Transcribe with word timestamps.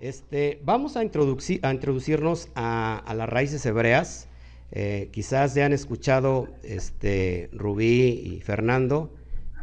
Este, 0.00 0.62
vamos 0.64 0.96
a, 0.96 1.04
introducir, 1.04 1.60
a 1.62 1.72
introducirnos 1.72 2.48
a, 2.54 3.04
las 3.14 3.28
raíces 3.28 3.64
hebreas. 3.66 4.28
Eh, 4.72 5.10
quizás 5.12 5.54
ya 5.54 5.66
han 5.66 5.74
escuchado 5.74 6.48
este, 6.62 7.50
Rubí 7.52 8.08
y 8.24 8.40
Fernando 8.40 9.14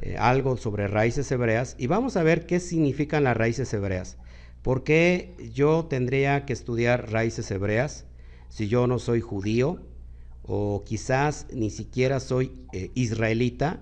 eh, 0.01 0.15
algo 0.19 0.57
sobre 0.57 0.87
raíces 0.87 1.31
hebreas 1.31 1.75
y 1.79 1.87
vamos 1.87 2.17
a 2.17 2.23
ver 2.23 2.45
qué 2.45 2.59
significan 2.59 3.23
las 3.23 3.35
raíces 3.35 3.73
hebreas. 3.73 4.17
¿Por 4.61 4.83
qué 4.83 5.33
yo 5.53 5.85
tendría 5.85 6.45
que 6.45 6.53
estudiar 6.53 7.11
raíces 7.11 7.49
hebreas 7.49 8.05
si 8.49 8.67
yo 8.67 8.85
no 8.85 8.99
soy 8.99 9.21
judío 9.21 9.81
o 10.43 10.83
quizás 10.85 11.47
ni 11.51 11.71
siquiera 11.71 12.19
soy 12.19 12.51
eh, 12.73 12.91
israelita? 12.93 13.79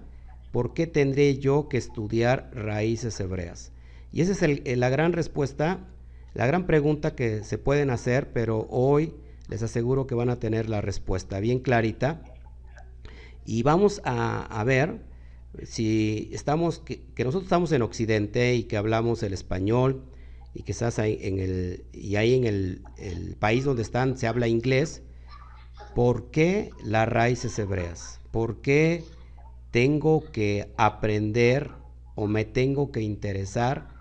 ¿Por 0.54 0.74
qué 0.74 0.88
tendré 0.88 1.38
yo 1.38 1.68
que 1.68 1.78
estudiar 1.78 2.50
raíces 2.54 3.20
hebreas? 3.20 3.74
Y 4.14 4.22
esa 4.22 4.46
es 4.46 4.78
la 4.78 4.90
gran 4.90 5.12
respuesta 5.12 5.86
la 6.36 6.46
gran 6.46 6.68
pregunta 6.68 7.16
que 7.16 7.44
se 7.46 7.58
pueden 7.58 7.90
hacer, 7.90 8.34
pero 8.34 8.68
hoy 8.70 9.14
les 9.48 9.64
aseguro 9.64 10.06
que 10.06 10.16
van 10.16 10.30
a 10.30 10.38
tener 10.38 10.70
la 10.70 10.82
respuesta 10.82 11.40
bien 11.40 11.60
clarita. 11.60 12.22
Y 13.46 13.64
vamos 13.64 14.02
a, 14.04 14.62
ver 14.66 15.00
si 15.64 16.30
estamos, 16.34 16.80
que, 16.80 17.06
nosotros 17.20 17.44
estamos 17.44 17.72
en 17.72 17.84
Occidente 17.84 18.54
y 18.54 18.64
que 18.64 18.76
hablamos 18.76 19.24
el 19.24 19.32
español 19.32 20.04
y 20.54 20.64
quizás 20.64 21.00
ahí 21.00 21.20
en 21.22 21.40
el, 21.40 21.86
y 21.94 22.18
ahí 22.18 22.34
en 22.34 22.44
el 22.44 23.36
país 23.40 23.64
donde 23.64 23.84
están 23.84 24.18
se 24.18 24.28
habla 24.28 24.50
inglés, 24.50 25.04
¿por 25.94 26.32
qué 26.32 26.72
las 26.84 27.08
raíces 27.08 27.58
hebreas? 27.60 28.20
¿Por 28.32 28.60
qué 28.62 29.06
tengo 29.72 30.30
que 30.34 30.74
aprender 30.76 31.72
o 32.16 32.28
me 32.28 32.44
tengo 32.44 32.92
que 32.92 33.02
interesar 33.02 33.95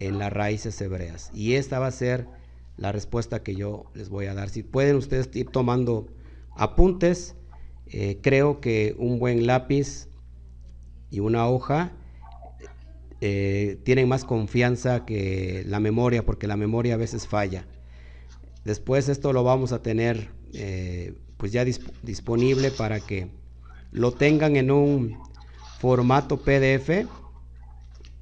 en 0.00 0.18
las 0.18 0.32
raíces 0.32 0.80
hebreas. 0.80 1.30
Y 1.32 1.54
esta 1.54 1.78
va 1.78 1.86
a 1.86 1.92
ser 1.92 2.26
la 2.76 2.90
respuesta 2.90 3.42
que 3.42 3.54
yo 3.54 3.84
les 3.94 4.08
voy 4.08 4.26
a 4.26 4.34
dar. 4.34 4.48
Si 4.48 4.62
pueden 4.62 4.96
ustedes 4.96 5.28
ir 5.34 5.50
tomando 5.50 6.08
apuntes, 6.56 7.36
eh, 7.86 8.18
creo 8.22 8.60
que 8.60 8.96
un 8.98 9.18
buen 9.18 9.46
lápiz 9.46 10.08
y 11.10 11.20
una 11.20 11.46
hoja 11.46 11.92
eh, 13.20 13.78
tienen 13.84 14.08
más 14.08 14.24
confianza 14.24 15.04
que 15.04 15.62
la 15.66 15.78
memoria, 15.78 16.24
porque 16.24 16.46
la 16.46 16.56
memoria 16.56 16.94
a 16.94 16.96
veces 16.96 17.26
falla. 17.26 17.66
Después 18.64 19.08
esto 19.08 19.32
lo 19.32 19.44
vamos 19.44 19.72
a 19.72 19.82
tener 19.82 20.30
eh, 20.54 21.14
pues 21.36 21.52
ya 21.52 21.64
disponible 22.02 22.70
para 22.70 23.00
que 23.00 23.28
lo 23.92 24.12
tengan 24.12 24.56
en 24.56 24.70
un 24.70 25.18
formato 25.80 26.38
PDF 26.38 27.06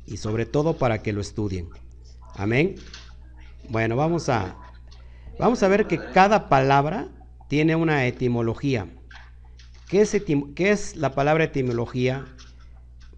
y 0.08 0.16
sobre 0.16 0.46
todo 0.46 0.76
para 0.76 1.02
que 1.02 1.12
lo 1.12 1.20
estudien. 1.20 1.68
Amén. 2.34 2.76
Bueno, 3.68 3.96
vamos 3.96 4.28
a 4.28 4.56
vamos 5.38 5.62
a 5.62 5.68
ver 5.68 5.86
que 5.86 5.98
cada 5.98 6.48
palabra 6.48 7.08
tiene 7.48 7.76
una 7.76 8.06
etimología. 8.06 8.88
¿Qué 9.88 10.00
es, 10.02 10.16
¿Qué 10.54 10.70
es 10.70 10.96
la 10.96 11.14
palabra 11.14 11.44
etimología? 11.44 12.26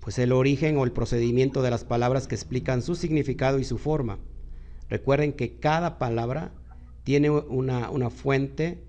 Pues 0.00 0.19
el 0.19 0.32
origen 0.32 0.77
o 0.77 0.84
el 0.84 0.92
procedimiento 0.92 1.62
de 1.62 1.70
las 1.70 1.84
palabras 1.84 2.27
que 2.27 2.34
explican 2.34 2.82
su 2.82 2.94
significado 2.94 3.58
y 3.58 3.64
su 3.64 3.78
forma. 3.78 4.19
Recuerden 4.88 5.32
que 5.32 5.58
cada 5.58 5.98
palabra 5.98 6.52
tiene 7.04 7.30
una, 7.30 7.91
una 7.91 8.10
fuente, 8.10 8.82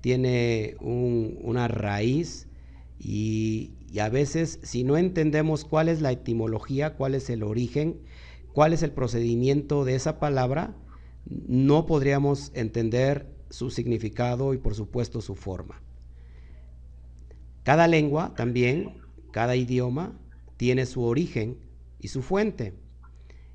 tiene 0.00 0.76
una 0.80 1.68
raíz 1.68 2.48
y, 2.98 3.72
y 3.92 3.98
a 3.98 4.08
veces, 4.08 4.58
si 4.62 4.84
no 4.84 4.96
entendemos 4.96 5.66
cuál 5.66 5.90
es 5.90 6.00
la 6.00 6.12
etimología, 6.12 6.94
cuál 6.94 7.14
es 7.14 7.28
el 7.28 7.42
origen, 7.42 8.00
cuál 8.54 8.72
es 8.72 8.82
el 8.82 8.90
procedimiento 8.90 9.84
de 9.84 9.94
esa 9.96 10.18
palabra, 10.18 10.74
no 11.26 11.84
podríamos 11.84 12.52
entender 12.54 13.26
su 13.50 13.70
significado 13.70 14.54
y 14.54 14.56
por 14.56 14.74
supuesto 14.74 15.20
su 15.20 15.34
forma. 15.34 15.82
Cada 17.64 17.86
lengua 17.86 18.32
también, 18.34 18.94
cada 19.30 19.56
idioma, 19.56 20.18
tiene 20.56 20.86
su 20.86 21.04
origen 21.04 21.58
y 22.00 22.08
su 22.08 22.22
fuente. 22.22 22.72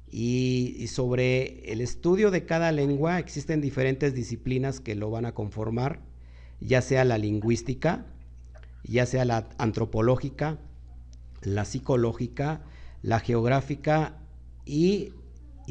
Y, 0.09 0.85
sobre 0.87 1.71
el 1.71 1.81
estudio 1.81 2.29
de 2.29 2.45
cada 2.45 2.71
lengua 2.71 3.17
existen 3.17 3.59
diferentes 3.59 4.13
disciplinas 4.13 4.81
que 4.81 4.93
lo 4.93 5.09
van 5.09 5.25
a 5.25 5.33
conformar, 5.33 5.99
ya 6.61 6.83
sea 6.83 7.03
la 7.05 7.17
lingüística, 7.17 8.05
ya 8.83 9.05
sea 9.05 9.25
la 9.25 9.49
antropológica, 9.57 10.59
la 11.41 11.65
psicológica, 11.65 12.61
la 13.01 13.19
geográfica 13.19 14.17
y, 14.65 15.13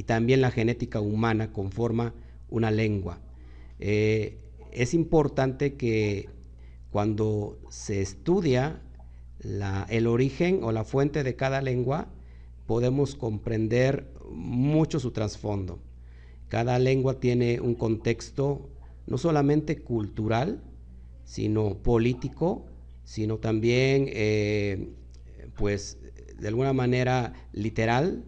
también 0.07 0.43
la 0.43 0.51
genética 0.51 1.01
humana 1.01 1.53
conforma 1.53 2.13
una 2.51 2.71
lengua. 2.71 3.19
Eh, 3.79 4.39
es 4.73 4.93
importante 4.93 5.75
que 5.75 6.29
cuando 6.91 7.59
se 7.71 8.03
estudia 8.03 8.83
el 9.89 10.07
origen 10.07 10.61
o 10.63 10.73
la 10.73 10.85
fuente 10.85 11.23
de 11.23 11.37
cada 11.37 11.63
lengua, 11.63 12.09
podemos 12.67 13.15
comprender 13.15 14.13
mucho 14.31 15.01
su 15.01 15.13
trasfondo. 15.13 15.79
Cada 16.49 16.79
lengua 16.79 17.21
tiene 17.21 17.61
un 17.61 17.75
contexto 17.75 18.69
no 19.07 19.19
solamente 19.19 19.79
cultural, 19.79 20.63
sino 21.25 21.79
político, 21.79 22.67
sino 23.07 23.39
también, 23.39 24.11
eh, 24.11 24.91
pues, 25.57 25.99
de 26.37 26.49
alguna 26.49 26.75
manera 26.75 27.33
literal 27.53 28.25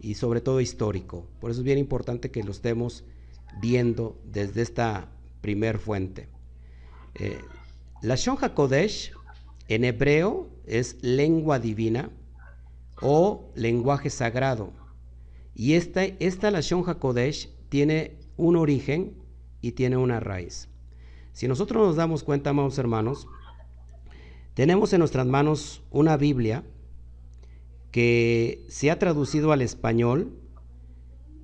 y 0.00 0.14
sobre 0.14 0.40
todo 0.40 0.60
histórico. 0.60 1.26
Por 1.40 1.50
eso 1.50 1.60
es 1.60 1.64
bien 1.64 1.78
importante 1.78 2.30
que 2.30 2.42
lo 2.42 2.50
estemos 2.50 3.04
viendo 3.62 4.20
desde 4.24 4.62
esta 4.62 5.08
primer 5.40 5.78
fuente. 5.78 6.28
Eh, 7.14 7.38
la 8.02 8.16
Shon 8.16 8.36
HaKodesh 8.38 9.12
en 9.68 9.84
hebreo 9.84 10.50
es 10.66 11.02
lengua 11.02 11.60
divina 11.60 12.10
o 13.00 13.52
lenguaje 13.54 14.10
sagrado. 14.10 14.72
Y 15.54 15.74
esta, 15.74 16.04
esta 16.04 16.50
la 16.50 16.60
Shon 16.60 16.82
HaKodesh 16.84 17.48
tiene 17.68 18.18
un 18.36 18.56
origen 18.56 19.14
y 19.60 19.72
tiene 19.72 19.96
una 19.96 20.18
raíz. 20.18 20.68
Si 21.32 21.46
nosotros 21.46 21.86
nos 21.86 21.96
damos 21.96 22.24
cuenta, 22.24 22.50
amados 22.50 22.76
hermanos, 22.78 23.28
tenemos 24.56 24.94
en 24.94 25.00
nuestras 25.00 25.26
manos 25.26 25.82
una 25.90 26.16
Biblia 26.16 26.64
que 27.90 28.64
se 28.68 28.90
ha 28.90 28.98
traducido 28.98 29.52
al 29.52 29.60
español 29.60 30.32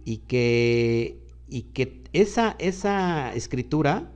y 0.06 0.17
que, 0.17 1.22
y 1.47 1.65
que 1.75 2.05
esa, 2.15 2.56
esa 2.59 3.34
escritura 3.34 4.11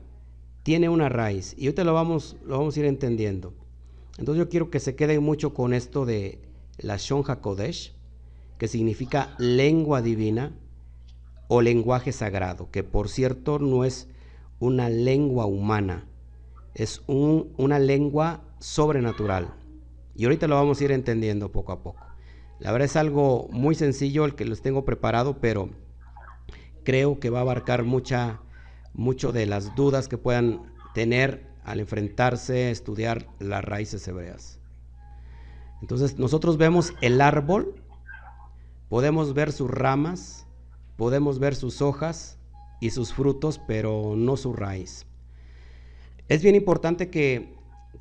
tiene 0.63 0.89
una 0.89 1.11
raíz. 1.11 1.55
Y 1.59 1.67
ahorita 1.67 1.85
lo 1.85 1.93
vamos, 1.93 2.39
lo 2.47 2.57
vamos 2.57 2.75
a 2.75 2.81
ir 2.81 2.87
entendiendo. 2.87 3.53
Entonces 4.17 4.43
yo 4.43 4.49
quiero 4.49 4.71
que 4.71 4.81
se 4.81 4.97
queden 4.97 5.23
mucho 5.23 5.53
con 5.53 5.75
esto 5.75 6.07
de 6.07 6.41
la 6.79 6.97
Shon 6.97 7.23
HaKodesh, 7.27 7.93
que 8.57 8.67
significa 8.67 9.35
lengua 9.37 10.01
divina 10.01 10.57
o 11.49 11.61
lenguaje 11.61 12.13
sagrado, 12.13 12.71
que 12.71 12.83
por 12.83 13.11
cierto 13.11 13.59
no 13.59 13.85
es 13.85 14.09
una 14.59 14.89
lengua 14.89 15.45
humana, 15.45 16.07
es 16.73 17.03
un, 17.07 17.53
una 17.59 17.79
lengua 17.79 18.46
sobrenatural. 18.59 19.55
Y 20.15 20.25
ahorita 20.25 20.47
lo 20.47 20.57
vamos 20.57 20.81
a 20.81 20.85
ir 20.85 20.93
entendiendo 20.93 21.53
poco 21.53 21.73
a 21.73 21.83
poco. 21.83 22.07
La 22.59 22.73
verdad 22.73 22.87
es 22.87 22.97
algo 22.97 23.49
muy 23.51 23.75
sencillo 23.75 24.25
el 24.25 24.35
que 24.35 24.47
les 24.47 24.63
tengo 24.63 24.85
preparado, 24.85 25.39
pero 25.41 25.71
creo 26.85 27.21
que 27.21 27.31
va 27.31 27.41
a 27.41 27.43
abarcar 27.43 27.85
mucha, 27.85 28.41
mucho 28.95 29.33
de 29.33 29.47
las 29.47 29.75
dudas 29.75 30.09
que 30.09 30.17
puedan 30.17 30.73
tener 30.95 31.47
al 31.65 31.81
enfrentarse 31.81 32.67
a 32.67 32.71
estudiar 32.71 33.27
las 33.41 33.65
raíces 33.65 34.07
hebreas. 34.09 34.59
Entonces 35.83 36.19
nosotros 36.19 36.57
vemos 36.57 36.95
el 37.03 37.21
árbol, 37.21 37.75
podemos 38.89 39.35
ver 39.35 39.53
sus 39.53 39.71
ramas, 39.71 40.47
podemos 40.97 41.39
ver 41.39 41.55
sus 41.55 41.83
hojas 41.83 42.39
y 42.81 42.91
sus 42.91 43.13
frutos, 43.13 43.61
pero 43.67 44.15
no 44.17 44.37
su 44.37 44.53
raíz. 44.55 45.07
Es 46.29 46.43
bien 46.43 46.55
importante 46.55 47.11
que 47.11 47.56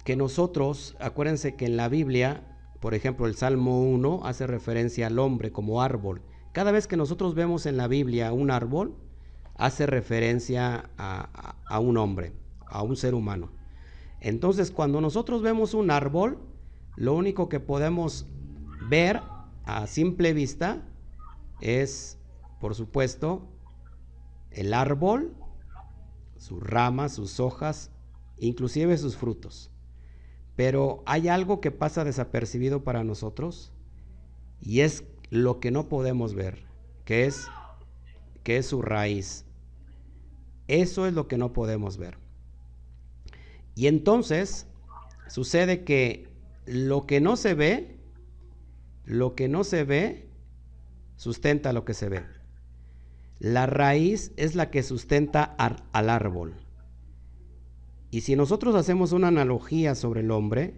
que 0.06 0.16
nosotros, 0.16 0.96
acuérdense 1.00 1.56
que 1.56 1.66
en 1.66 1.78
la 1.78 1.90
Biblia, 1.90 2.44
por 2.80 2.94
ejemplo, 2.94 3.26
el 3.26 3.36
Salmo 3.36 3.82
1 3.82 4.22
hace 4.24 4.46
referencia 4.46 5.08
al 5.08 5.18
hombre 5.18 5.52
como 5.52 5.82
árbol. 5.82 6.22
Cada 6.54 6.72
vez 6.72 6.86
que 6.86 6.96
nosotros 6.96 7.34
vemos 7.34 7.66
en 7.66 7.76
la 7.76 7.88
Biblia 7.88 8.32
un 8.32 8.52
árbol, 8.52 8.96
hace 9.56 9.88
referencia 9.88 10.92
a, 10.98 11.80
un 11.80 11.98
hombre, 11.98 12.34
a 12.68 12.84
un 12.84 12.96
ser 12.96 13.16
humano. 13.16 13.52
Entonces, 14.22 14.70
cuando 14.70 15.02
nosotros 15.02 15.42
vemos 15.42 15.74
un 15.74 15.90
árbol, 15.90 16.38
lo 16.96 17.16
único 17.16 17.50
que 17.50 17.60
podemos 17.60 18.28
ver 18.88 19.22
a 19.66 19.88
simple 19.88 20.34
vista 20.34 20.84
es, 21.62 22.20
por 22.62 22.76
supuesto, 22.76 23.48
el 24.52 24.76
árbol, 24.76 25.34
sus 26.38 26.62
ramas, 26.62 27.14
sus 27.14 27.40
hojas, 27.40 27.92
inclusive 28.38 28.96
sus 29.00 29.18
frutos. 29.18 29.72
Pero 30.56 31.04
hay 31.06 31.28
algo 31.28 31.60
que 31.60 31.72
pasa 31.72 32.04
desapercibido 32.04 32.84
para 32.84 33.04
nosotros 33.04 33.72
y 34.62 34.82
es 34.82 35.04
lo 35.30 35.60
que 35.60 35.72
no 35.72 35.90
podemos 35.90 36.34
ver, 36.34 36.64
que 37.04 37.26
es, 37.26 37.48
que 38.44 38.58
es 38.58 38.68
su 38.68 38.82
raíz 38.82 39.46
Eso 40.68 41.08
es 41.08 41.14
lo 41.14 41.28
que 41.28 41.38
no 41.38 41.52
podemos 41.52 41.98
ver. 41.98 42.18
Y 43.76 43.88
entonces 43.88 44.68
sucede 45.28 45.84
que 45.84 46.30
lo 46.66 47.06
que 47.06 47.20
no 47.20 47.36
se 47.36 47.54
ve, 47.54 47.98
lo 49.04 49.36
que 49.36 49.48
no 49.48 49.64
se 49.64 49.84
ve, 49.84 50.28
sustenta 51.18 51.74
lo 51.74 51.86
que 51.86 51.94
se 51.94 52.10
ve. 52.10 52.24
La 53.40 53.66
raíz 53.66 54.32
es 54.38 54.56
la 54.56 54.70
que 54.72 54.82
sustenta 54.82 55.44
al, 55.44 56.10
árbol. 56.10 56.56
Y 58.16 58.22
si 58.22 58.38
nosotros 58.38 58.76
hacemos 58.76 59.12
una 59.12 59.28
analogía 59.28 59.94
sobre 59.94 60.22
el 60.22 60.32
hombre, 60.32 60.74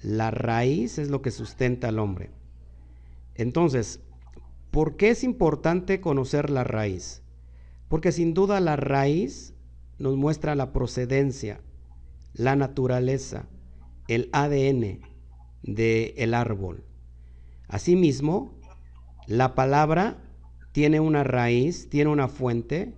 la 0.00 0.30
raíz 0.30 0.96
es 0.96 1.10
lo 1.10 1.20
que 1.20 1.30
sustenta 1.30 1.88
al 1.88 1.98
hombre. 1.98 2.30
Entonces, 3.34 4.00
¿por 4.70 4.96
qué 4.96 5.10
es 5.10 5.22
importante 5.22 6.00
conocer 6.00 6.48
la 6.48 6.64
raíz? 6.64 7.20
Porque 7.88 8.10
sin 8.10 8.32
duda 8.32 8.58
la 8.60 8.76
raíz 8.76 9.52
nos 9.98 10.16
muestra 10.16 10.54
la 10.54 10.72
procedencia, 10.72 11.60
la 12.32 12.56
naturaleza, 12.56 13.44
el 14.08 14.30
ADN 14.32 15.00
del 15.62 16.14
el 16.16 16.32
árbol. 16.32 16.86
Asimismo, 17.68 18.58
la 19.26 19.54
palabra 19.54 20.24
tiene 20.72 21.00
una 21.00 21.22
raíz, 21.22 21.90
tiene 21.90 22.08
una 22.08 22.28
fuente, 22.28 22.94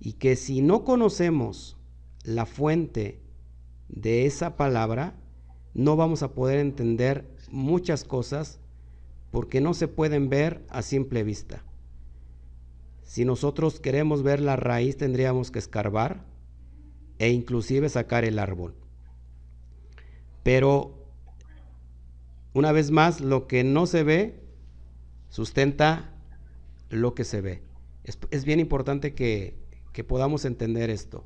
y 0.00 0.14
que 0.14 0.34
si 0.34 0.62
no 0.62 0.82
conocemos 0.82 1.76
la 2.24 2.46
fuente 2.46 3.20
de 3.88 4.26
esa 4.26 4.56
palabra, 4.56 5.14
no 5.74 5.96
vamos 5.96 6.22
a 6.22 6.32
poder 6.32 6.58
entender 6.58 7.28
muchas 7.50 8.04
cosas 8.04 8.60
porque 9.30 9.60
no 9.60 9.74
se 9.74 9.88
pueden 9.88 10.28
ver 10.28 10.64
a 10.68 10.82
simple 10.82 11.22
vista. 11.22 11.64
Si 13.02 13.24
nosotros 13.24 13.80
queremos 13.80 14.22
ver 14.22 14.40
la 14.40 14.56
raíz, 14.56 14.96
tendríamos 14.96 15.50
que 15.50 15.58
escarbar 15.58 16.24
e 17.18 17.30
inclusive 17.30 17.88
sacar 17.88 18.24
el 18.24 18.38
árbol. 18.38 18.74
Pero, 20.42 21.06
una 22.54 22.72
vez 22.72 22.90
más, 22.90 23.20
lo 23.20 23.46
que 23.46 23.64
no 23.64 23.86
se 23.86 24.02
ve 24.04 24.40
sustenta 25.28 26.14
lo 26.88 27.14
que 27.14 27.24
se 27.24 27.40
ve. 27.40 27.62
Es, 28.04 28.44
bien 28.44 28.60
importante 28.60 29.14
que, 29.14 29.58
podamos 30.08 30.46
entender 30.46 30.88
esto. 30.88 31.24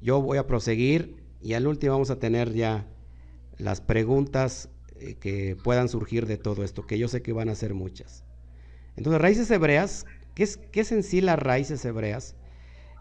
Yo 0.00 0.20
voy 0.20 0.38
a 0.38 0.46
proseguir 0.46 1.22
y 1.40 1.54
al 1.54 1.66
último 1.66 1.92
vamos 1.92 2.10
a 2.10 2.18
tener 2.18 2.52
ya 2.52 2.86
las 3.58 3.80
preguntas 3.80 4.68
eh, 4.96 5.14
que 5.14 5.56
puedan 5.62 5.88
surgir 5.88 6.26
de 6.26 6.38
todo 6.38 6.64
esto, 6.64 6.86
que 6.86 6.98
yo 6.98 7.08
sé 7.08 7.22
que 7.22 7.32
van 7.32 7.48
a 7.48 7.54
ser 7.54 7.74
muchas. 7.74 8.24
Entonces, 8.96 9.20
raíces 9.20 9.50
hebreas, 9.50 10.06
¿qué 10.34 10.42
es, 10.42 10.56
qué 10.56 10.80
es 10.80 10.92
en 10.92 11.02
sí 11.02 11.20
las 11.20 11.38
raíces 11.38 11.84
hebreas? 11.84 12.34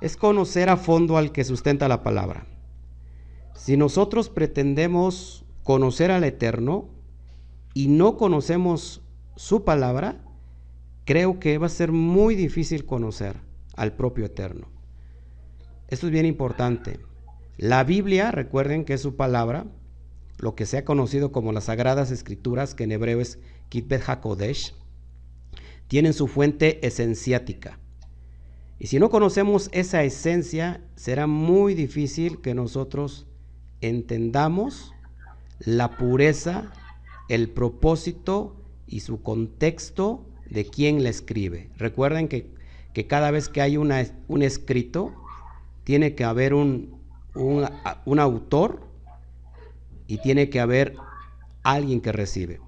Es 0.02 0.18
conocer 0.18 0.70
a 0.70 0.78
fondo 0.78 1.18
al 1.18 1.32
que 1.32 1.44
sustenta 1.44 1.88
la 1.88 2.04
palabra. 2.04 2.48
Si 3.56 3.78
nosotros 3.78 4.30
pretendemos 4.30 5.46
conocer 5.64 6.12
al 6.12 6.24
Eterno 6.24 6.90
y 7.74 7.88
no 7.88 8.18
conocemos 8.18 9.02
su 9.36 9.64
palabra, 9.64 10.24
creo 11.06 11.40
que 11.40 11.58
va 11.58 11.68
a 11.68 11.70
ser 11.70 11.92
muy 11.92 12.36
difícil 12.36 12.86
conocer 12.86 13.38
al 13.76 13.94
propio 13.94 14.26
Eterno. 14.26 14.75
Esto 15.88 16.08
es 16.08 16.12
bien 16.12 16.26
importante. 16.26 17.00
La 17.58 17.84
Biblia, 17.84 18.32
recuerden 18.32 18.86
que 18.86 18.94
es 18.94 19.02
su 19.02 19.16
palabra, 19.16 19.66
lo 20.40 20.56
que 20.56 20.66
se 20.66 20.78
ha 20.78 20.86
conocido 20.86 21.32
como 21.32 21.52
las 21.52 21.66
Sagradas 21.66 22.12
Escrituras, 22.12 22.76
que 22.76 22.86
en 22.86 22.92
hebreo 22.92 23.22
es 23.22 23.40
Kitbet 23.70 24.04
HaKodesh, 24.08 24.74
tienen 25.88 26.14
su 26.14 26.28
fuente 26.28 26.86
esenciática. 26.86 27.80
Y 28.80 28.88
si 28.88 29.00
no 29.00 29.10
conocemos 29.10 29.70
esa 29.72 30.04
esencia, 30.04 30.82
será 30.96 31.28
muy 31.28 31.76
difícil 31.76 32.42
que 32.42 32.54
nosotros 32.54 33.28
entendamos 33.80 34.92
la 35.60 35.98
pureza, 35.98 36.74
el 37.30 37.50
propósito 37.50 38.56
y 38.88 39.02
su 39.02 39.22
contexto 39.22 40.26
de 40.50 40.66
quién 40.66 41.04
la 41.04 41.10
escribe. 41.10 41.70
Recuerden 41.78 42.28
que, 42.28 42.54
cada 43.08 43.32
vez 43.32 43.50
que 43.50 43.62
hay 43.62 43.78
una, 43.78 44.06
un 44.28 44.42
escrito, 44.42 45.14
tiene 45.86 46.16
que 46.16 46.26
haber 46.26 46.54
un, 46.54 47.00
un, 47.36 48.20
autor 48.20 48.82
y 50.08 50.18
tiene 50.18 50.50
que 50.50 50.60
haber 50.60 50.96
alguien 51.64 52.02
que 52.02 52.12
recibe. 52.12 52.60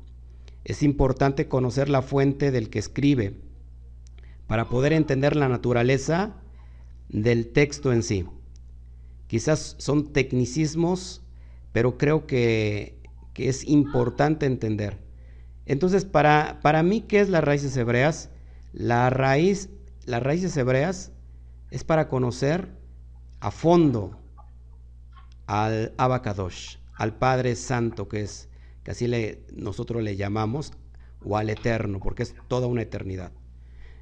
Es 0.63 0.83
importante 0.83 1.47
conocer 1.47 1.89
la 1.89 2.01
fuente 2.01 2.51
del 2.51 2.69
que 2.69 2.79
escribe 2.79 3.35
para 4.45 4.69
poder 4.69 4.93
entender 4.93 5.35
la 5.35 5.49
naturaleza 5.49 6.35
del 7.09 7.51
texto 7.51 7.91
en 7.91 8.03
sí. 8.03 8.25
Quizás 9.25 9.75
son 9.79 10.13
tecnicismos, 10.13 11.23
pero 11.71 11.97
creo 11.97 12.27
que, 12.27 13.01
que 13.33 13.49
es 13.49 13.67
importante 13.67 14.45
entender. 14.45 14.99
Entonces, 15.65 16.05
para, 16.05 16.59
para 16.61 16.83
mí, 16.83 17.01
¿qué 17.01 17.19
es 17.19 17.29
las 17.29 17.43
raíces 17.43 17.75
hebreas? 17.75 18.29
La 18.73 19.09
raíz, 19.09 19.69
las 20.05 20.21
raíces 20.21 20.55
hebreas 20.55 21.11
es 21.71 21.83
para 21.83 22.07
conocer 22.09 22.76
a 23.39 23.51
fondo 23.51 24.19
al 25.45 25.93
Abacadosh, 25.97 26.77
al 26.95 27.15
Padre 27.17 27.55
Santo, 27.55 28.07
que 28.07 28.21
es, 28.21 28.49
que 28.83 28.91
así 28.91 29.07
le, 29.07 29.43
nosotros 29.53 30.03
le 30.03 30.15
llamamos, 30.15 30.73
o 31.23 31.37
al 31.37 31.49
Eterno, 31.49 31.99
porque 31.99 32.23
es 32.23 32.35
toda 32.47 32.67
una 32.67 32.83
eternidad. 32.83 33.31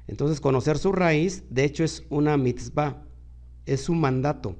Entonces, 0.06 0.40
conocer 0.40 0.78
su 0.78 0.92
raíz, 0.92 1.44
de 1.50 1.64
hecho, 1.64 1.84
es 1.84 2.04
una 2.10 2.36
mitzvah, 2.36 3.02
es 3.64 3.88
un 3.88 4.00
mandato. 4.00 4.56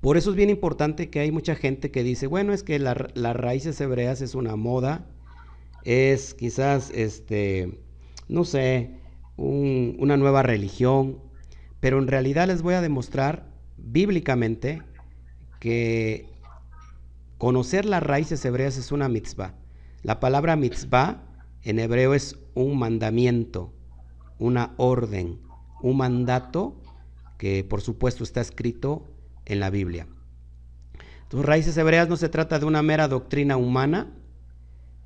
Por 0.00 0.16
eso 0.16 0.30
es 0.30 0.36
bien 0.36 0.50
importante 0.50 1.10
que 1.10 1.20
hay 1.20 1.30
mucha 1.30 1.54
gente 1.54 1.90
que 1.90 2.02
dice, 2.02 2.26
bueno, 2.26 2.52
es 2.52 2.62
que 2.62 2.78
las 2.78 3.36
raíces 3.36 3.80
hebreas 3.80 4.20
es 4.20 4.34
una 4.34 4.56
moda, 4.56 5.06
es 5.84 6.34
quizás, 6.34 6.90
este, 6.90 7.80
no 8.28 8.44
sé, 8.44 8.98
una 9.36 10.16
nueva 10.16 10.42
religión, 10.42 11.20
pero 11.80 11.98
en 11.98 12.08
realidad 12.08 12.46
les 12.48 12.62
voy 12.62 12.74
a 12.74 12.80
demostrar 12.80 13.51
bíblicamente 13.82 14.82
que 15.60 16.28
conocer 17.38 17.84
las 17.84 18.02
raíces 18.02 18.44
hebreas 18.44 18.76
es 18.76 18.92
una 18.92 19.08
mitzvah. 19.08 19.54
La 20.02 20.20
palabra 20.20 20.56
mitzvah 20.56 21.22
en 21.62 21.78
hebreo 21.78 22.14
es 22.14 22.38
un 22.54 22.78
mandamiento, 22.78 23.72
una 24.38 24.74
orden, 24.76 25.40
un 25.82 25.96
mandato 25.96 26.80
que 27.38 27.64
por 27.64 27.80
supuesto 27.80 28.24
está 28.24 28.40
escrito 28.40 29.08
en 29.44 29.60
la 29.60 29.70
Biblia. 29.70 30.06
Tus 31.28 31.44
raíces 31.44 31.76
hebreas 31.76 32.08
no 32.08 32.16
se 32.16 32.28
trata 32.28 32.58
de 32.58 32.66
una 32.66 32.82
mera 32.82 33.08
doctrina 33.08 33.56
humana, 33.56 34.12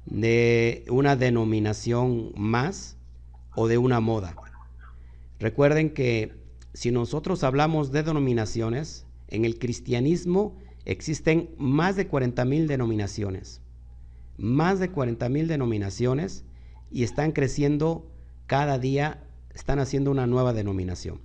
de 0.05 0.85
una 0.89 1.17
denominación 1.17 2.33
más 2.37 2.97
o 3.55 3.69
de 3.69 3.79
una 3.79 4.01
moda. 4.01 4.37
Recuerden 5.39 5.93
que 5.93 6.46
si 6.77 6.91
nosotros 6.91 7.43
hablamos 7.43 7.91
de 7.91 8.03
denominaciones, 8.03 9.07
en 9.29 9.47
el 9.47 9.59
cristianismo 9.59 10.59
existen 10.85 11.49
más 11.57 11.97
de 11.97 12.07
40 12.07 12.45
mil 12.45 12.67
denominaciones, 12.69 13.63
más 14.37 14.79
de 14.79 14.91
40 14.91 15.27
mil 15.31 15.49
denominaciones 15.49 16.45
y 16.91 17.03
están 17.03 17.33
creciendo 17.33 18.13
cada 18.47 18.79
día, 18.79 19.25
están 19.55 19.79
haciendo 19.79 20.11
una 20.11 20.27
nueva 20.27 20.53
denominación. 20.53 21.23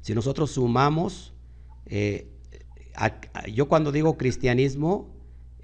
Si 0.00 0.14
nosotros 0.14 0.52
sumamos, 0.52 1.34
eh, 1.84 2.32
yo 3.52 3.68
cuando 3.68 3.92
digo 3.92 4.16
cristianismo, 4.16 5.14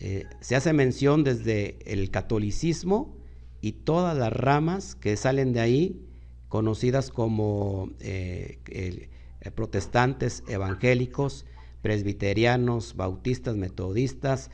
eh, 0.01 0.27
se 0.41 0.55
hace 0.55 0.75
mención 0.75 1.25
desde 1.25 1.79
el 1.91 2.11
catolicismo 2.11 3.17
y 3.63 3.73
todas 3.73 4.19
las 4.19 4.35
ramas 4.35 4.95
que 4.95 5.17
salen 5.17 5.55
de 5.55 5.61
ahí, 5.61 6.06
conocidas 6.49 7.11
como 7.11 7.91
eh, 8.01 8.59
eh, 8.67 9.09
protestantes, 9.55 10.43
evangélicos, 10.49 11.47
presbiterianos, 11.83 12.97
bautistas, 12.97 13.57
metodistas, 13.57 14.51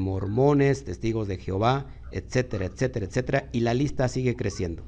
mormones, 0.00 0.84
testigos 0.84 1.28
de 1.28 1.38
Jehová, 1.38 1.86
etcétera, 2.10 2.66
etcétera, 2.66 3.06
etcétera, 3.06 3.48
y 3.52 3.60
la 3.60 3.72
lista 3.72 4.08
sigue 4.08 4.34
creciendo. 4.34 4.82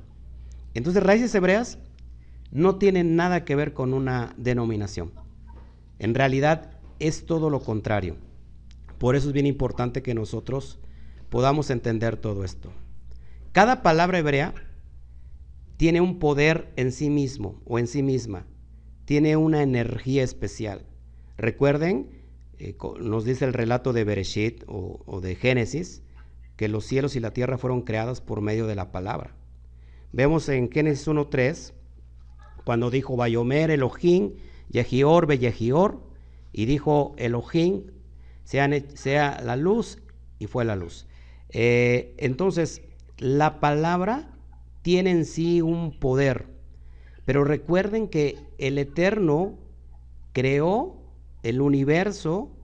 Entonces, 0.74 1.02
raíces 1.02 1.34
hebreas 1.34 1.78
no 2.50 2.76
tienen 2.76 3.16
nada 3.16 3.44
que 3.44 3.54
ver 3.56 3.72
con 3.72 3.94
una 3.94 4.34
denominación. 4.36 5.12
En 5.98 6.14
realidad 6.14 6.70
es 6.98 7.26
todo 7.26 7.50
lo 7.50 7.60
contrario. 7.60 8.16
Por 8.98 9.16
eso 9.16 9.28
es 9.28 9.32
bien 9.32 9.46
importante 9.46 10.02
que 10.02 10.14
nosotros 10.14 10.78
podamos 11.30 11.70
entender 11.70 12.16
todo 12.16 12.44
esto. 12.44 12.72
Cada 13.52 13.82
palabra 13.82 14.18
hebrea 14.18 14.54
tiene 15.78 16.00
un 16.00 16.18
poder 16.18 16.72
en 16.76 16.92
sí 16.92 17.08
mismo 17.08 17.62
o 17.64 17.78
en 17.78 17.86
sí 17.86 18.02
misma, 18.02 18.46
tiene 19.06 19.36
una 19.36 19.62
energía 19.62 20.24
especial. 20.24 20.84
Recuerden, 21.38 22.10
eh, 22.58 22.76
nos 23.00 23.24
dice 23.24 23.44
el 23.44 23.54
relato 23.54 23.92
de 23.92 24.02
Bereshit 24.02 24.64
o, 24.66 25.20
de 25.22 25.36
Génesis, 25.36 26.02
que 26.56 26.68
los 26.68 26.84
cielos 26.84 27.14
y 27.14 27.20
la 27.20 27.32
tierra 27.32 27.58
fueron 27.58 27.82
creados 27.82 28.20
por 28.20 28.40
medio 28.40 28.66
de 28.66 28.74
la 28.74 28.90
palabra. 28.90 29.36
Vemos 30.12 30.48
en 30.48 30.68
Génesis 30.68 31.06
1.3, 31.06 31.72
cuando 32.64 32.90
dijo 32.90 33.16
Bayomer 33.16 33.70
Elohim 33.70 34.32
Yehior 34.70 35.26
be 35.26 35.38
Yehior, 35.38 36.02
y 36.52 36.66
dijo 36.66 37.14
Elohim, 37.18 37.84
sea, 38.42 38.68
sea 38.94 39.40
la 39.42 39.54
luz, 39.54 40.02
y 40.40 40.48
fue 40.48 40.64
la 40.64 40.74
luz. 40.74 41.06
Eh, 41.50 42.16
entonces, 42.18 42.82
la 43.18 43.60
palabra 43.60 44.37
tiene 44.88 45.10
en 45.10 45.26
sí 45.26 45.60
un 45.60 45.90
poder, 46.00 46.46
pero 47.26 47.44
recuerden 47.44 48.08
que 48.08 48.38
el 48.56 48.78
Eterno 48.78 49.58
creó 50.32 50.96
el 51.42 51.60
universo, 51.60 52.56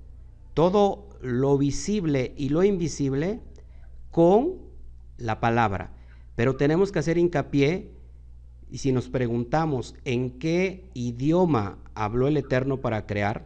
todo 0.55 1.11
lo 1.21 1.59
visible 1.59 2.33
y 2.39 2.49
lo 2.49 2.65
invisible, 2.65 3.43
con 4.11 4.55
la 5.19 5.39
palabra. 5.39 5.93
Pero 6.35 6.57
tenemos 6.57 6.93
que 6.93 7.01
hacer 7.01 7.19
hincapié, 7.19 7.91
y 8.71 8.79
si 8.79 8.91
nos 8.91 9.11
preguntamos 9.11 9.95
en 10.07 10.39
qué 10.39 10.89
idioma 10.95 11.77
habló 11.93 12.27
el 12.27 12.39
Eterno 12.39 12.81
para 12.81 13.05
crear, 13.05 13.45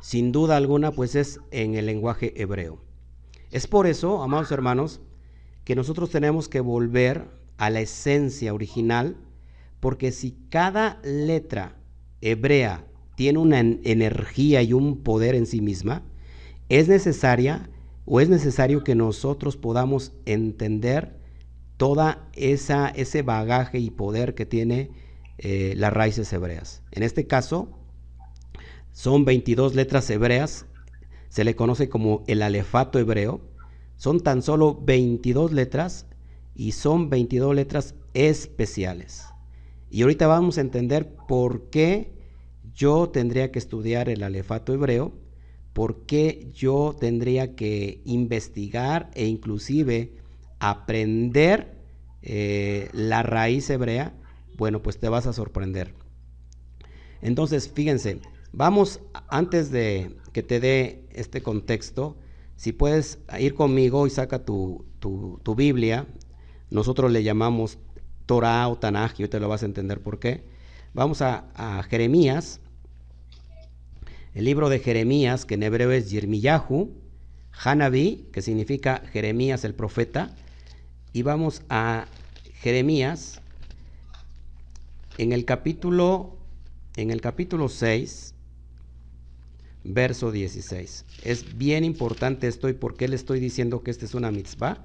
sin 0.00 0.32
duda 0.32 0.56
alguna, 0.56 0.90
pues 0.90 1.14
es 1.14 1.38
en 1.52 1.76
el 1.76 1.86
lenguaje 1.86 2.42
hebreo. 2.42 2.82
Es 3.52 3.68
por 3.68 3.86
eso, 3.86 4.20
amados 4.20 4.50
hermanos, 4.50 5.00
que 5.64 5.76
nosotros 5.76 6.10
tenemos 6.10 6.48
que 6.48 6.58
volver 6.58 7.40
a 7.56 7.70
la 7.70 7.80
esencia 7.80 8.54
original, 8.54 9.16
porque 9.80 10.12
si 10.12 10.36
cada 10.48 11.00
letra 11.02 11.76
hebrea 12.20 12.86
tiene 13.16 13.38
una 13.38 13.60
energía 13.60 14.62
y 14.62 14.72
un 14.72 15.02
poder 15.02 15.34
en 15.34 15.46
sí 15.46 15.60
misma, 15.60 16.02
es 16.68 16.88
necesaria 16.88 17.68
o 18.04 18.20
es 18.20 18.28
necesario 18.28 18.84
que 18.84 18.94
nosotros 18.94 19.56
podamos 19.56 20.12
entender 20.24 21.20
toda 21.76 22.28
esa 22.34 22.88
ese 22.88 23.22
bagaje 23.22 23.78
y 23.78 23.90
poder 23.90 24.34
que 24.34 24.46
tiene 24.46 24.90
eh, 25.38 25.74
las 25.76 25.92
raíces 25.92 26.32
hebreas. 26.32 26.82
En 26.92 27.02
este 27.02 27.26
caso, 27.26 27.68
son 28.92 29.24
22 29.24 29.74
letras 29.74 30.08
hebreas, 30.10 30.66
se 31.28 31.44
le 31.44 31.56
conoce 31.56 31.88
como 31.88 32.24
el 32.26 32.42
alefato 32.42 32.98
hebreo. 32.98 33.40
Son 33.96 34.20
tan 34.20 34.42
solo 34.42 34.78
22 34.82 35.52
letras 35.52 36.06
y 36.54 36.72
son 36.72 37.10
22 37.10 37.54
letras 37.54 37.94
especiales. 38.14 39.24
Y 39.90 40.02
ahorita 40.02 40.26
vamos 40.26 40.58
a 40.58 40.62
entender 40.62 41.14
por 41.28 41.70
qué 41.70 42.12
yo 42.74 43.10
tendría 43.10 43.52
que 43.52 43.58
estudiar 43.58 44.08
el 44.08 44.22
alefato 44.22 44.72
hebreo, 44.72 45.12
por 45.72 46.06
qué 46.06 46.50
yo 46.54 46.96
tendría 46.98 47.54
que 47.54 48.02
investigar 48.04 49.10
e 49.14 49.26
inclusive 49.26 50.14
aprender 50.58 51.78
eh, 52.22 52.88
la 52.92 53.22
raíz 53.22 53.68
hebrea. 53.70 54.14
Bueno, 54.56 54.82
pues 54.82 54.98
te 54.98 55.08
vas 55.08 55.26
a 55.26 55.32
sorprender. 55.32 55.94
Entonces, 57.20 57.70
fíjense, 57.72 58.20
Vamos, 58.52 59.00
antes 59.28 59.70
de 59.70 60.14
que 60.34 60.42
te 60.42 60.60
dé 60.60 61.06
este 61.10 61.42
contexto, 61.42 62.18
si 62.56 62.72
puedes 62.72 63.18
ir 63.38 63.54
conmigo 63.54 64.06
y 64.06 64.10
saca 64.10 64.44
tu, 64.44 64.84
Biblia, 65.56 66.06
nosotros 66.72 67.12
le 67.12 67.22
llamamos 67.22 67.78
Torah 68.26 68.68
o 68.68 68.76
Tanaj, 68.76 69.20
y 69.20 69.28
te 69.28 69.40
lo 69.40 69.48
vas 69.48 69.62
a 69.62 69.66
entender 69.66 70.00
por 70.00 70.18
qué. 70.18 70.44
Vamos 70.94 71.22
a, 71.22 71.82
Jeremías, 71.88 72.60
el 74.34 74.44
libro 74.44 74.68
de 74.68 74.78
Jeremías, 74.78 75.44
que 75.44 75.54
en 75.54 75.62
hebreo 75.62 75.92
es 75.92 76.10
Yirmiyahu, 76.10 76.90
Hanabi, 77.64 78.28
que 78.32 78.42
significa 78.42 79.02
Jeremías 79.12 79.64
el 79.64 79.74
profeta, 79.74 80.34
y 81.12 81.22
vamos 81.22 81.62
a 81.68 82.06
Jeremías 82.54 83.40
en 85.18 85.32
el 85.32 85.44
capítulo 85.44 86.38
en 86.96 87.10
el 87.10 87.20
capítulo 87.20 87.68
6 87.68 88.34
verso 89.84 90.30
16. 90.30 91.04
Es 91.24 91.56
bien 91.56 91.84
importante 91.84 92.48
esto 92.48 92.68
y 92.68 92.72
por 92.72 92.96
qué 92.96 93.08
le 93.08 93.16
estoy 93.16 93.40
diciendo 93.40 93.82
que 93.82 93.90
esta 93.90 94.04
es 94.04 94.14
una 94.14 94.30
mitzvah. 94.30 94.84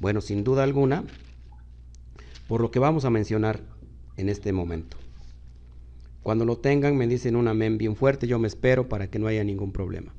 Bueno, 0.00 0.20
sin 0.20 0.44
duda 0.44 0.62
alguna, 0.62 1.04
por 2.48 2.60
lo 2.60 2.70
que 2.70 2.78
vamos 2.78 3.04
a 3.04 3.10
mencionar 3.10 3.60
en 4.16 4.28
este 4.28 4.52
momento. 4.52 4.96
Cuando 6.22 6.44
lo 6.44 6.58
tengan 6.58 6.96
me 6.96 7.06
dicen 7.06 7.36
un 7.36 7.48
amén 7.48 7.78
bien 7.78 7.96
fuerte, 7.96 8.26
yo 8.26 8.38
me 8.38 8.48
espero 8.48 8.88
para 8.88 9.08
que 9.08 9.18
no 9.18 9.26
haya 9.26 9.44
ningún 9.44 9.72
problema. 9.72 10.12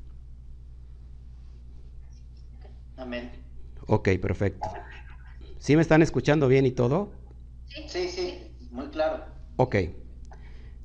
Amén. 2.96 3.30
Ok, 3.86 4.08
perfecto. 4.20 4.68
¿Sí 5.58 5.76
me 5.76 5.82
están 5.82 6.02
escuchando 6.02 6.48
bien 6.48 6.66
y 6.66 6.72
todo? 6.72 7.10
Sí, 7.86 8.08
sí, 8.08 8.38
muy 8.70 8.88
claro. 8.88 9.24
Ok. 9.56 9.76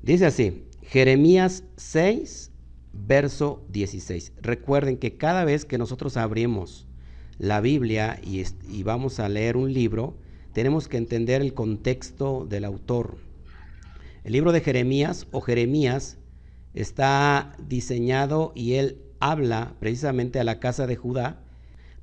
Dice 0.02 0.26
así, 0.26 0.68
Jeremías 0.82 1.64
6, 1.76 2.52
verso 2.92 3.64
16. 3.70 4.32
Recuerden 4.40 4.98
que 4.98 5.16
cada 5.16 5.44
vez 5.44 5.64
que 5.64 5.78
nosotros 5.78 6.16
abrimos 6.16 6.86
la 7.38 7.60
Biblia 7.60 8.20
y, 8.22 8.82
vamos 8.82 9.20
a 9.20 9.28
leer 9.28 9.56
un 9.56 9.72
libro, 9.72 10.16
tenemos 10.52 10.88
que 10.88 10.96
entender 10.96 11.40
el 11.40 11.54
contexto 11.54 12.46
del 12.48 12.64
autor. 12.64 13.18
El 14.22 14.32
libro 14.32 14.52
de 14.52 14.60
Jeremías 14.60 15.26
o 15.32 15.40
Jeremías 15.40 16.18
está 16.74 17.56
diseñado 17.58 18.52
y 18.54 18.74
él 18.74 18.98
habla 19.20 19.74
precisamente 19.80 20.40
a 20.40 20.44
la 20.44 20.60
casa 20.60 20.86
de 20.86 20.96
Judá, 20.96 21.40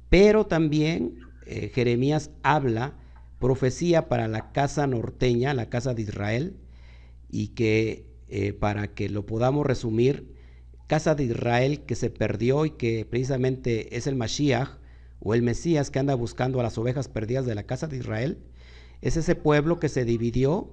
pero 0.10 0.46
también 0.46 1.20
eh, 1.46 1.72
Jeremías 1.74 2.32
habla 2.44 2.94
profecía 3.40 4.08
para 4.08 4.28
la 4.28 4.52
casa 4.52 4.86
norteña, 4.86 5.54
la 5.54 5.70
casa 5.70 5.94
de 5.94 6.04
Israel, 6.04 6.58
y 7.30 7.50
que 7.50 8.06
eh, 8.28 8.54
para 8.54 8.94
que 8.94 9.10
lo 9.10 9.26
podamos 9.26 9.66
resumir, 9.66 10.36
casa 10.88 11.16
de 11.16 11.24
Israel 11.24 11.82
que 11.86 11.96
se 11.96 12.10
perdió 12.10 12.66
y 12.66 12.72
que 12.72 13.06
precisamente 13.10 13.96
es 13.96 14.08
el 14.08 14.16
Mashiach 14.16 14.81
o 15.22 15.34
el 15.34 15.42
Mesías 15.42 15.92
que 15.92 16.00
anda 16.00 16.16
buscando 16.16 16.60
a 16.60 16.63
las 16.63 16.78
ovejas 16.78 17.08
perdidas 17.08 17.46
de 17.46 17.56
la 17.56 17.63
casa 17.63 17.88
de 17.88 17.98
Israel. 17.98 18.40
Es 19.01 19.18
ese 19.18 19.36
pueblo 19.36 19.80
que 19.80 19.90
se 19.90 20.04
dividió, 20.04 20.72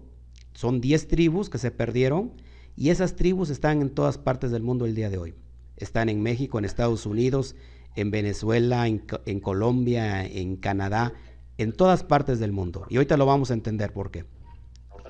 son 0.55 0.81
diez 0.81 1.07
tribus 1.07 1.51
que 1.51 1.59
se 1.59 1.71
perdieron 1.71 2.33
y 2.75 2.91
esas 2.91 3.15
tribus 3.15 3.51
están 3.51 3.83
en 3.83 3.91
todas 3.91 4.19
partes 4.19 4.51
del 4.51 4.63
mundo 4.63 4.87
el 4.87 4.95
día 4.95 5.11
de 5.11 5.19
hoy. 5.19 5.35
Están 5.77 6.09
en 6.09 6.23
México, 6.23 6.59
en 6.59 6.65
Estados 6.65 7.07
Unidos, 7.07 7.55
en 7.95 8.11
Venezuela, 8.11 8.89
en, 8.89 9.05
en 9.27 9.41
Colombia, 9.41 10.25
en 10.25 10.57
Canadá, 10.57 11.13
en 11.59 11.73
todas 11.73 12.03
partes 12.03 12.39
del 12.39 12.53
mundo. 12.53 12.87
Y 12.89 12.97
ahorita 12.97 13.17
lo 13.17 13.27
vamos 13.27 13.51
a 13.51 13.55
entender 13.55 13.93
por 13.93 14.11
qué. 14.11 14.25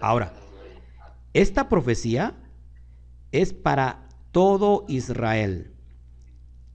Ahora, 0.00 0.35
esta 1.33 1.68
profecía 1.68 2.35
es 3.33 3.52
para 3.52 4.09
todo 4.33 4.85
Israel. 4.88 5.73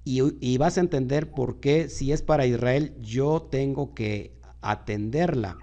Y, 0.06 0.58
vas 0.58 0.78
a 0.78 0.82
entender 0.82 1.32
por 1.32 1.62
qué 1.62 1.88
si 1.88 2.12
es 2.12 2.22
para 2.22 2.46
Israel 2.46 2.94
yo 3.02 3.48
tengo 3.50 3.94
que 3.94 4.34
atenderla. 4.62 5.58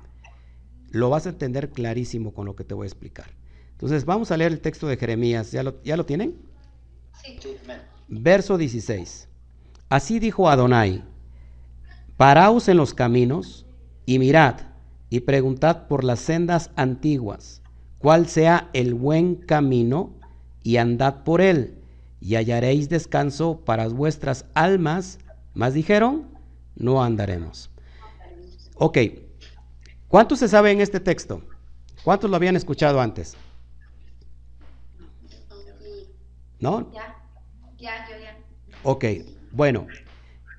Lo 0.90 1.10
vas 1.10 1.26
a 1.26 1.30
entender 1.30 1.70
clarísimo 1.70 2.32
con 2.32 2.46
lo 2.46 2.56
que 2.56 2.64
te 2.64 2.74
voy 2.74 2.84
a 2.84 2.88
explicar. 2.88 3.26
Entonces 3.72 4.04
vamos 4.06 4.30
a 4.30 4.36
leer 4.36 4.52
el 4.52 4.60
texto 4.60 4.86
de 4.86 4.96
Jeremías. 4.96 5.52
¿Ya 5.52 5.62
lo, 5.62 5.82
ya 5.82 5.96
lo 5.96 6.06
tienen? 6.06 6.36
Sí. 7.22 7.38
Verso 8.08 8.56
16. 8.56 9.28
Así 9.90 10.18
dijo 10.18 10.48
Adonai, 10.48 11.04
paraos 12.16 12.68
en 12.68 12.78
los 12.78 12.94
caminos 12.94 13.66
y 14.06 14.18
mirad 14.18 14.56
y 15.10 15.20
preguntad 15.20 15.86
por 15.86 16.04
las 16.04 16.20
sendas 16.20 16.70
antiguas, 16.76 17.60
cuál 17.98 18.26
sea 18.26 18.70
el 18.72 18.94
buen 18.94 19.34
camino 19.34 20.14
y 20.62 20.76
andad 20.76 21.24
por 21.24 21.40
él 21.40 21.79
y 22.20 22.34
hallaréis 22.36 22.88
descanso 22.88 23.60
para 23.64 23.88
vuestras 23.88 24.44
almas. 24.54 25.18
Más 25.54 25.74
dijeron, 25.74 26.28
no 26.76 27.02
andaremos. 27.02 27.70
Ok, 28.74 28.98
¿cuántos 30.08 30.38
se 30.38 30.48
sabe 30.48 30.70
en 30.70 30.80
este 30.80 31.00
texto? 31.00 31.42
¿Cuántos 32.04 32.30
lo 32.30 32.36
habían 32.36 32.56
escuchado 32.56 33.00
antes? 33.00 33.36
¿No? 36.58 36.92
Ya, 36.92 37.16
ya, 37.78 38.08
yo 38.08 38.16
ya. 38.22 38.38
Ok, 38.82 39.04
bueno, 39.52 39.86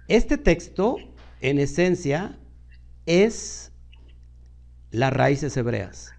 este 0.08 0.38
texto 0.38 0.98
en 1.42 1.60
esencia 1.60 2.38
es 3.06 3.72
las 4.92 5.14
raíces 5.14 5.56
hebreas. 5.58 6.14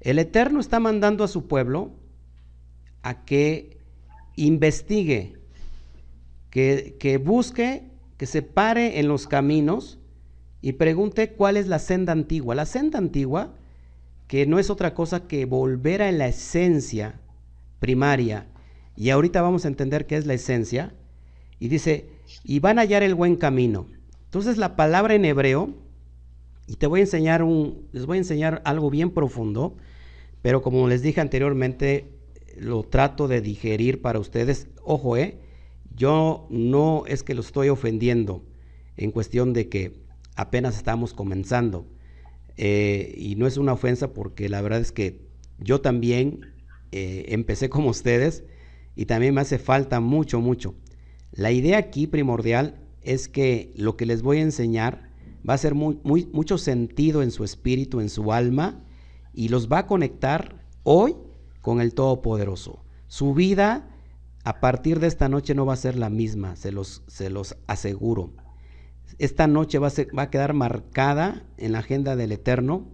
El 0.00 0.18
Eterno 0.18 0.60
está 0.60 0.80
mandando 0.80 1.24
a 1.24 1.28
su 1.28 1.46
pueblo 1.46 1.92
a 3.02 3.24
que 3.24 3.77
investigue, 4.46 5.34
que, 6.50 7.22
busque, 7.22 7.90
que 8.16 8.26
se 8.26 8.42
pare 8.42 8.98
en 8.98 9.08
los 9.08 9.26
caminos 9.26 9.98
y 10.60 10.72
pregunte 10.72 11.32
cuál 11.32 11.56
es 11.56 11.68
la 11.68 11.78
senda 11.78 12.12
antigua. 12.12 12.54
La 12.54 12.66
senda 12.66 12.98
antigua, 12.98 13.54
que 14.26 14.46
no 14.46 14.58
es 14.58 14.70
otra 14.70 14.94
cosa 14.94 15.26
que 15.26 15.44
volver 15.44 16.02
a 16.02 16.12
la 16.12 16.28
esencia 16.28 17.20
primaria, 17.80 18.46
y 18.96 19.10
ahorita 19.10 19.42
vamos 19.42 19.64
a 19.64 19.68
entender 19.68 20.06
qué 20.06 20.16
es 20.16 20.26
la 20.26 20.34
esencia, 20.34 20.94
y 21.60 21.68
dice, 21.68 22.08
y 22.44 22.58
van 22.58 22.78
a 22.78 22.82
hallar 22.82 23.02
el 23.02 23.14
buen 23.14 23.36
camino. 23.36 23.86
Entonces 24.24 24.56
la 24.56 24.76
palabra 24.76 25.14
en 25.14 25.24
hebreo, 25.24 25.74
y 26.66 26.74
te 26.74 26.86
voy 26.86 27.00
a 27.00 27.04
enseñar 27.04 27.42
un, 27.42 27.88
les 27.92 28.06
voy 28.06 28.16
a 28.16 28.20
enseñar 28.20 28.62
algo 28.64 28.90
bien 28.90 29.10
profundo, 29.10 29.76
pero 30.42 30.62
como 30.62 30.86
les 30.88 31.02
dije 31.02 31.20
anteriormente, 31.20 32.17
lo 32.60 32.82
trato 32.82 33.28
de 33.28 33.40
digerir 33.40 34.02
para 34.02 34.18
ustedes. 34.18 34.68
Ojo, 34.82 35.16
eh, 35.16 35.38
yo 35.94 36.46
no 36.50 37.04
es 37.06 37.22
que 37.22 37.34
lo 37.34 37.40
estoy 37.40 37.68
ofendiendo 37.68 38.44
en 38.96 39.10
cuestión 39.10 39.52
de 39.52 39.68
que 39.68 40.00
apenas 40.36 40.76
estamos 40.76 41.14
comenzando. 41.14 41.86
Eh, 42.56 43.14
y 43.16 43.36
no 43.36 43.46
es 43.46 43.56
una 43.56 43.72
ofensa 43.72 44.12
porque 44.12 44.48
la 44.48 44.60
verdad 44.60 44.80
es 44.80 44.92
que 44.92 45.28
yo 45.58 45.80
también 45.80 46.40
eh, 46.92 47.26
empecé 47.28 47.68
como 47.70 47.90
ustedes 47.90 48.44
y 48.96 49.06
también 49.06 49.34
me 49.34 49.40
hace 49.40 49.58
falta 49.58 50.00
mucho, 50.00 50.40
mucho. 50.40 50.74
La 51.32 51.52
idea 51.52 51.78
aquí 51.78 52.06
primordial 52.06 52.80
es 53.02 53.28
que 53.28 53.72
lo 53.76 53.96
que 53.96 54.06
les 54.06 54.22
voy 54.22 54.38
a 54.38 54.42
enseñar 54.42 55.10
va 55.48 55.54
a 55.54 55.58
ser 55.58 55.74
muy, 55.74 55.98
mucho 56.32 56.58
sentido 56.58 57.22
en 57.22 57.30
su 57.30 57.44
espíritu, 57.44 58.00
en 58.00 58.08
su 58.08 58.32
alma, 58.32 58.84
y 59.32 59.48
los 59.48 59.70
va 59.70 59.78
a 59.78 59.86
conectar 59.86 60.64
hoy 60.82 61.14
con 61.68 61.82
el 61.82 61.92
Todopoderoso. 61.92 62.82
Su 63.08 63.34
vida 63.34 63.90
a 64.42 64.58
partir 64.58 65.00
de 65.00 65.06
esta 65.06 65.28
noche 65.28 65.54
no 65.54 65.66
va 65.66 65.74
a 65.74 65.76
ser 65.76 65.96
la 65.96 66.08
misma, 66.08 66.56
se 66.56 66.72
los, 66.72 67.02
se 67.08 67.28
los 67.28 67.58
aseguro. 67.66 68.32
Esta 69.18 69.46
noche 69.46 69.78
va 69.78 69.88
a, 69.88 69.92
va 70.16 70.22
a 70.22 70.30
quedar 70.30 70.54
marcada 70.54 71.44
en 71.58 71.72
la 71.72 71.80
agenda 71.80 72.16
del 72.16 72.32
Eterno 72.32 72.88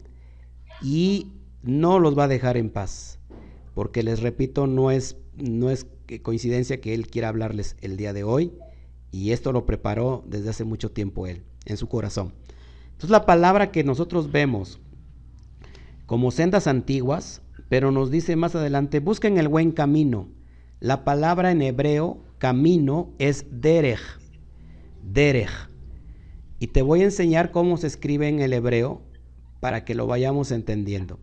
y 0.83 1.35
no 1.63 2.01
los 2.01 2.19
va 2.19 2.25
a 2.25 2.29
dejar 2.29 2.57
en 2.57 2.69
paz, 2.69 3.21
porque 3.75 4.03
les 4.03 4.19
repito, 4.23 4.67
no 4.67 4.91
es, 4.91 5.19
no 5.37 5.71
es 5.71 5.87
coincidencia 6.23 6.81
que 6.81 6.95
Él 6.95 7.07
quiera 7.07 7.29
hablarles 7.29 7.77
el 7.81 7.97
día 7.97 8.13
de 8.13 8.25
hoy, 8.25 8.55
y 9.13 9.31
esto 9.31 9.53
lo 9.53 9.67
preparó 9.67 10.25
desde 10.27 10.51
hace 10.51 10.65
mucho 10.65 10.91
tiempo 10.91 11.29
Él, 11.29 11.45
en 11.65 11.77
su 11.77 11.89
corazón. 11.89 12.35
Entonces 12.87 13.11
la 13.11 13.25
palabra 13.25 13.71
que 13.71 13.85
nosotros 13.85 14.33
vemos 14.33 14.81
como 16.07 16.33
sendas 16.33 16.67
antiguas, 16.67 17.41
pero 17.75 17.91
nos 17.91 18.09
dice 18.09 18.37
más 18.37 18.55
adelante, 18.55 19.01
busquen 19.01 19.37
el 19.37 19.49
buen 19.49 19.73
camino. 19.73 20.29
La 20.79 21.03
palabra 21.03 21.51
en 21.51 21.61
hebreo, 21.61 22.23
camino, 22.39 23.11
es 23.19 23.47
derech, 23.51 24.21
derech. 25.03 25.51
Y 26.61 26.69
te 26.69 26.83
voy 26.83 27.01
a 27.01 27.07
enseñar 27.07 27.51
cómo 27.51 27.77
se 27.77 27.89
escribe 27.89 28.29
en 28.29 28.39
el 28.39 28.53
hebreo 28.53 29.03
para 29.59 29.85
que 29.85 29.97
lo 29.97 30.07
vayamos 30.07 30.53
entendiendo. 30.53 31.19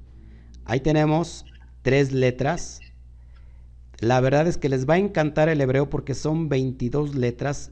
Ahí 0.65 0.81
tenemos 0.81 1.45
tres 1.83 2.11
letras. 2.11 2.81
La 4.01 4.19
verdad 4.19 4.45
es 4.45 4.57
que 4.57 4.67
les 4.67 4.85
va 4.85 4.95
a 4.95 4.99
encantar 4.99 5.47
el 5.47 5.61
hebreo 5.61 5.89
porque 5.89 6.15
son 6.15 6.49
22 6.49 7.15
letras 7.15 7.71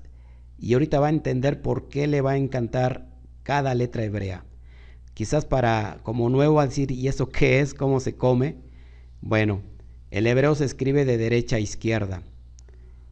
y 0.57 0.71
ahorita 0.71 1.01
va 1.01 1.07
a 1.07 1.09
entender 1.09 1.61
por 1.61 1.89
qué 1.89 2.07
le 2.07 2.21
va 2.21 2.31
a 2.31 2.37
encantar 2.37 3.09
cada 3.43 3.75
letra 3.75 4.05
hebrea. 4.05 4.45
Quizás 5.15 5.43
para 5.43 5.99
como 6.03 6.29
nuevo 6.29 6.61
decir, 6.61 6.91
¿y 6.91 7.09
eso 7.09 7.27
qué 7.27 7.59
es? 7.59 7.73
¿Cómo 7.73 7.99
se 7.99 8.15
come? 8.15 8.68
Bueno, 9.21 9.61
el 10.11 10.27
hebreo 10.27 10.55
se 10.55 10.63
escribe 10.63 11.03
de 11.03 11.17
derecha 11.17 11.57
a 11.57 11.59
izquierda, 11.59 12.23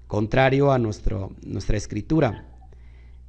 contrario 0.08 0.72
a 0.72 0.80
nuestro, 0.80 1.36
nuestra 1.44 1.76
escritura. 1.76 2.46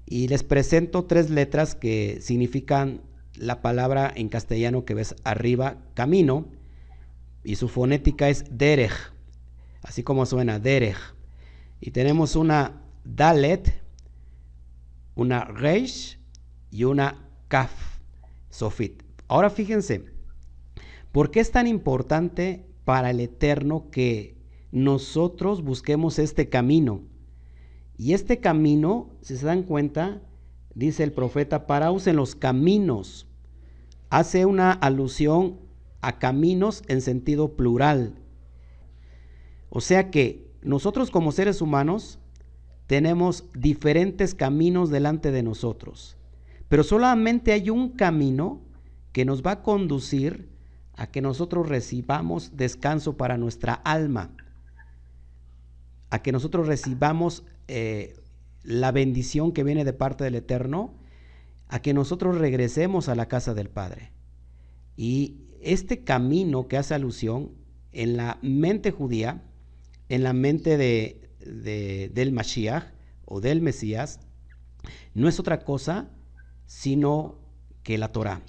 Y 0.07 0.29
les 0.29 0.45
presento 0.45 1.05
tres 1.05 1.29
letras 1.29 1.75
que 1.75 2.19
significan 2.21 3.03
la 3.35 3.63
palabra 3.63 4.13
en 4.15 4.29
castellano 4.29 4.85
que 4.85 4.95
ves 4.95 5.17
arriba, 5.25 5.79
camino, 5.95 6.47
y 7.43 7.57
su 7.57 7.69
fonética 7.69 8.29
es 8.29 8.45
derech, 8.49 9.13
así 9.83 10.05
como 10.05 10.25
suena 10.25 10.61
derech. 10.61 11.15
Y 11.81 11.91
tenemos 11.91 12.37
una 12.37 12.83
dalet, 13.05 13.83
una 15.17 15.45
reish 15.45 16.19
y 16.71 16.85
una 16.85 17.29
kaf, 17.49 17.73
sofit. 18.51 19.03
Ahora 19.27 19.51
fíjense, 19.51 20.05
¿por 21.11 21.33
qué 21.33 21.41
es 21.41 21.51
tan 21.51 21.67
importante 21.67 22.68
para 22.89 23.11
el 23.11 23.21
Eterno 23.21 23.91
que 23.91 24.35
nosotros 24.73 25.63
busquemos 25.63 26.19
este 26.19 26.49
camino? 26.49 27.03
Y 27.99 28.15
este 28.15 28.39
camino, 28.39 29.11
si 29.21 29.37
se 29.37 29.45
dan 29.45 29.63
cuenta, 29.63 30.23
dice 30.75 31.05
el 31.05 31.13
profeta, 31.13 31.67
paraos 31.67 32.07
en 32.07 32.17
los 32.17 32.35
caminos. 32.35 33.27
Hace 34.09 34.47
una 34.47 34.73
alusión 34.73 35.59
a 36.01 36.19
caminos 36.19 36.83
en 36.89 37.03
sentido 37.03 37.57
plural. 37.57 38.15
O 39.69 39.83
sea 39.83 40.11
que 40.11 40.51
nosotros 40.63 41.11
como 41.11 41.31
seres 41.31 41.61
humanos 41.61 42.19
tenemos 42.87 43.45
diferentes 43.53 44.35
caminos 44.35 44.89
delante 44.89 45.31
de 45.31 45.43
nosotros, 45.43 46.17
pero 46.71 46.83
solamente 46.83 47.53
hay 47.53 47.69
un 47.69 47.91
camino 47.91 48.63
que 49.13 49.27
nos 49.27 49.43
va 49.43 49.51
a 49.51 49.63
conducir 49.63 50.57
a 50.99 51.07
que 51.07 51.23
nosotros 51.23 51.69
recibamos 51.69 52.57
descanso 52.57 53.17
para 53.17 53.39
nuestra 53.39 53.73
alma, 53.73 54.35
a 56.11 56.23
que 56.23 56.33
nosotros 56.33 56.67
recibamos 56.67 57.45
eh, 57.69 58.17
la 58.65 58.91
bendición 58.91 59.53
que 59.53 59.63
viene 59.63 59.85
de 59.85 59.93
parte 59.93 60.25
del 60.25 60.35
Eterno, 60.35 60.93
a 61.69 61.81
que 61.81 61.95
nosotros 61.95 62.39
regresemos 62.39 63.09
a 63.09 63.15
la 63.15 63.29
casa 63.29 63.55
del 63.55 63.71
Padre. 63.71 64.11
Y 64.97 65.45
este 65.63 66.03
camino 66.03 66.67
que 66.67 66.79
hace 66.79 66.95
alusión 66.95 67.53
en 67.93 68.17
la 68.17 68.41
mente 68.43 68.91
judía, 68.91 69.45
en 70.09 70.25
la 70.25 70.33
mente 70.33 70.77
de, 70.77 72.11
del 72.13 72.33
Mashiach 72.33 72.93
o 73.25 73.41
del 73.41 73.61
Mesías, 73.61 74.19
no 75.15 75.29
es 75.29 75.39
otra 75.39 75.61
cosa 75.61 76.11
sino 76.67 77.39
que 77.85 77.99
la 77.99 78.11
Torah. 78.11 78.43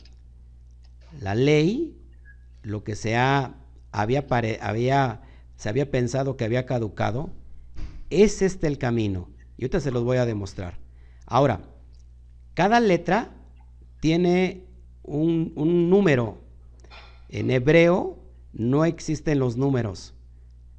La 1.21 1.35
ley, 1.35 1.98
lo 2.61 2.83
que 2.83 2.95
se, 2.95 3.15
había, 3.15 4.25
había, 4.61 5.21
se 5.55 5.69
había 5.69 5.91
pensado 5.91 6.37
que 6.37 6.45
había 6.45 6.65
caducado, 6.65 7.31
es 8.09 8.41
este 8.41 8.67
el 8.67 8.77
camino. 8.77 9.29
Y 9.57 9.63
ahorita 9.63 9.79
se 9.79 9.91
los 9.91 10.03
voy 10.03 10.17
a 10.17 10.25
demostrar. 10.25 10.79
Ahora, 11.25 11.61
cada 12.53 12.79
letra 12.79 13.31
tiene 13.99 14.65
un, 15.03 15.53
un 15.55 15.89
número 15.89 16.49
en 17.29 17.51
hebreo 17.51 18.17
no 18.53 18.85
existen 18.85 19.39
los 19.39 19.55
números. 19.55 20.15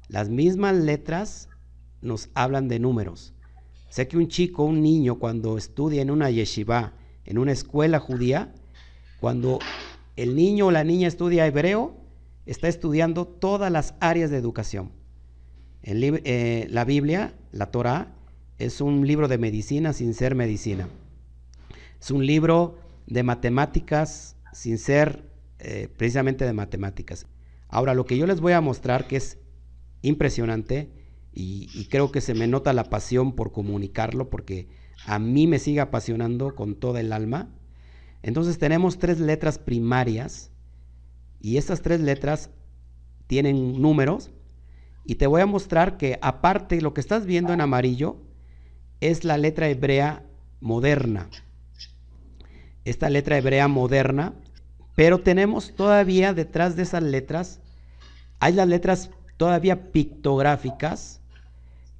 Las 0.09 0.29
mismas 0.29 0.75
letras 0.75 1.47
nos 2.01 2.29
hablan 2.33 2.67
de 2.67 2.79
números. 2.79 3.33
Sé 3.89 4.07
que 4.07 4.17
un 4.17 4.27
chico, 4.27 4.63
un 4.63 4.81
niño, 4.81 5.17
cuando 5.17 5.57
estudia 5.57 6.01
en 6.01 6.11
una 6.11 6.29
yeshiva, 6.29 6.93
en 7.25 7.37
una 7.37 7.53
escuela 7.53 7.99
judía, 7.99 8.53
cuando 9.21 9.59
el 10.15 10.35
niño 10.35 10.67
o 10.67 10.71
la 10.71 10.83
niña 10.83 11.07
estudia 11.07 11.47
hebreo, 11.47 11.95
está 12.45 12.67
estudiando 12.67 13.25
todas 13.25 13.71
las 13.71 13.95
áreas 13.99 14.29
de 14.31 14.37
educación. 14.37 14.91
Eh, 15.83 16.67
la 16.69 16.85
Biblia, 16.85 17.33
la 17.51 17.71
Torah, 17.71 18.13
es 18.57 18.81
un 18.81 19.07
libro 19.07 19.27
de 19.27 19.37
medicina 19.37 19.93
sin 19.93 20.13
ser 20.13 20.35
medicina. 20.35 20.87
Es 21.99 22.11
un 22.11 22.25
libro 22.25 22.77
de 23.07 23.23
matemáticas 23.23 24.35
sin 24.53 24.77
ser 24.77 25.29
eh, 25.59 25.87
precisamente 25.97 26.45
de 26.45 26.53
matemáticas. 26.53 27.25
Ahora, 27.67 27.93
lo 27.93 28.05
que 28.05 28.17
yo 28.17 28.27
les 28.27 28.41
voy 28.41 28.53
a 28.53 28.61
mostrar, 28.61 29.07
que 29.07 29.17
es 29.17 29.37
impresionante, 30.01 30.89
y, 31.33 31.85
creo 31.85 32.11
que 32.11 32.19
se 32.19 32.33
me 32.33 32.47
nota 32.47 32.73
la 32.73 32.89
pasión 32.89 33.35
por 33.35 33.53
comunicarlo, 33.53 34.29
porque 34.29 34.67
a 35.05 35.17
mí 35.17 35.47
me 35.47 35.59
sigue 35.59 35.79
apasionando 35.79 36.55
con 36.55 36.75
toda 36.75 36.99
el 36.99 37.13
alma. 37.13 37.55
Entonces 38.23 38.57
tenemos 38.57 38.99
tres 38.99 39.19
letras 39.19 39.59
primarias, 39.59 40.51
y 41.39 41.57
estas 41.57 41.81
tres 41.81 41.99
letras 42.01 42.49
tienen 43.27 43.81
números, 43.81 44.31
y 45.05 45.15
te 45.15 45.27
voy 45.27 45.41
a 45.41 45.45
mostrar 45.47 45.97
que 45.97 46.19
aparte 46.21 46.81
lo 46.81 46.93
que 46.93 47.01
estás 47.01 47.25
viendo 47.25 47.53
en 47.53 47.61
amarillo 47.61 48.17
es 48.99 49.23
la 49.23 49.37
letra 49.37 49.69
hebrea 49.69 50.23
moderna. 50.59 51.29
Esta 52.85 53.09
letra 53.09 53.37
hebrea 53.37 53.67
moderna 53.67 54.35
pero 54.95 55.19
tenemos 55.19 55.73
todavía 55.75 56.33
detrás 56.33 56.75
de 56.75 56.83
esas 56.83 57.03
letras, 57.03 57.59
hay 58.39 58.53
las 58.53 58.67
letras 58.67 59.09
todavía 59.37 59.91
pictográficas, 59.91 61.21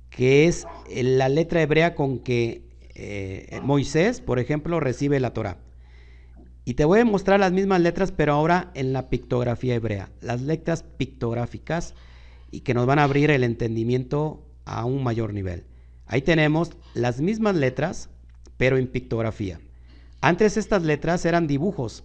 que 0.10 0.48
es 0.48 0.68
la 0.94 1.30
letra 1.30 1.62
hebrea 1.62 1.96
con 1.96 2.20
que 2.20 2.62
eh, 2.94 3.60
Moisés, 3.64 4.20
por 4.20 4.40
ejemplo, 4.40 4.80
recibe 4.80 5.20
la 5.20 5.34
Torah. 5.34 5.58
Y 6.64 6.76
te 6.76 6.86
voy 6.86 7.00
a 7.00 7.06
mostrar 7.06 7.40
las 7.40 7.52
mismas 7.52 7.82
letras, 7.82 8.12
pero 8.12 8.34
ahora 8.34 8.72
en 8.76 8.94
la 8.94 9.10
pictografía 9.10 9.76
hebrea. 9.76 10.12
Las 10.22 10.42
letras 10.42 10.84
pictográficas 10.84 11.96
y 12.52 12.62
que 12.62 12.74
nos 12.74 12.86
van 12.86 13.00
a 13.00 13.04
abrir 13.04 13.32
el 13.32 13.44
entendimiento 13.44 14.46
a 14.66 14.86
un 14.86 15.04
mayor 15.04 15.34
nivel. 15.34 15.66
Ahí 16.06 16.22
tenemos 16.22 16.72
las 16.94 17.22
mismas 17.22 17.56
letras, 17.56 18.10
pero 18.58 18.78
en 18.78 18.88
pictografía. 18.88 19.60
Antes 20.20 20.58
estas 20.58 20.84
letras 20.84 21.26
eran 21.26 21.48
dibujos, 21.48 22.04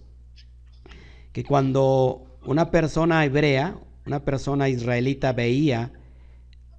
que 1.33 1.43
cuando 1.43 2.39
una 2.45 2.71
persona 2.71 3.23
hebrea, 3.25 3.77
una 4.07 4.23
persona 4.23 4.69
israelita 4.69 5.33
veía 5.33 5.91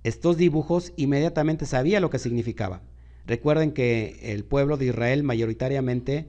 estos 0.03 0.37
dibujos, 0.37 0.93
inmediatamente 0.97 1.67
sabía 1.67 2.01
lo 2.01 2.11
que 2.11 2.19
significaba. 2.19 2.81
Recuerden 3.27 3.73
que 3.73 4.19
el 4.23 4.45
pueblo 4.45 4.79
de 4.79 4.87
Israel 4.87 5.23
mayoritariamente 5.23 6.29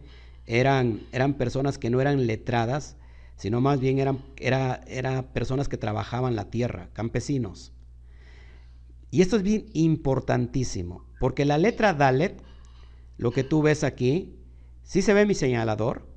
eran, 0.49 1.03
eran 1.11 1.35
personas 1.35 1.77
que 1.77 1.91
no 1.91 2.01
eran 2.01 2.25
letradas, 2.25 2.97
sino 3.35 3.61
más 3.61 3.79
bien 3.79 3.99
eran 3.99 4.19
era, 4.37 4.81
era 4.87 5.31
personas 5.31 5.69
que 5.69 5.77
trabajaban 5.77 6.35
la 6.35 6.49
tierra, 6.49 6.89
campesinos. 6.93 7.71
Y 9.11 9.21
esto 9.21 9.37
es 9.37 9.43
bien 9.43 9.67
importantísimo, 9.73 11.05
porque 11.19 11.45
la 11.45 11.59
letra 11.59 11.93
Dalet, 11.93 12.41
lo 13.17 13.31
que 13.31 13.43
tú 13.43 13.61
ves 13.61 13.83
aquí, 13.83 14.39
¿sí 14.83 15.03
se 15.03 15.13
ve 15.13 15.27
mi 15.27 15.35
señalador? 15.35 16.07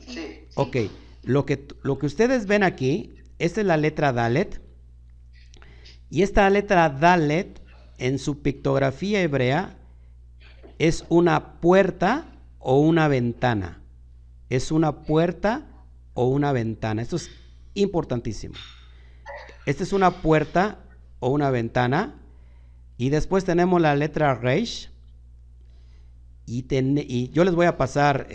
Sí. 0.00 0.46
Ok, 0.56 0.76
lo 1.22 1.46
que, 1.46 1.66
lo 1.82 1.98
que 1.98 2.06
ustedes 2.06 2.46
ven 2.46 2.64
aquí, 2.64 3.14
esta 3.38 3.60
es 3.60 3.66
la 3.66 3.76
letra 3.76 4.12
Dalet, 4.12 4.60
y 6.10 6.22
esta 6.22 6.50
letra 6.50 6.90
Dalet 6.90 7.62
en 7.98 8.18
su 8.18 8.42
pictografía 8.42 9.22
hebrea 9.22 9.78
es 10.78 11.04
una 11.08 11.60
puerta 11.60 12.33
o 12.64 12.80
una 12.80 13.08
ventana. 13.08 13.82
Es 14.48 14.72
una 14.72 15.02
puerta 15.02 15.66
o 16.14 16.26
una 16.26 16.50
ventana. 16.52 17.02
Esto 17.02 17.16
es 17.16 17.30
importantísimo. 17.74 18.54
Esta 19.66 19.82
es 19.82 19.92
una 19.92 20.22
puerta 20.22 20.80
o 21.20 21.28
una 21.28 21.50
ventana. 21.50 22.20
Y 22.96 23.10
después 23.10 23.44
tenemos 23.44 23.80
la 23.82 23.94
letra 23.94 24.34
Reish. 24.34 24.90
Y, 26.46 26.66
y, 26.70 27.30
yo 27.30 27.44
les 27.44 27.54
voy 27.54 27.66
a 27.66 27.76
pasar 27.76 28.28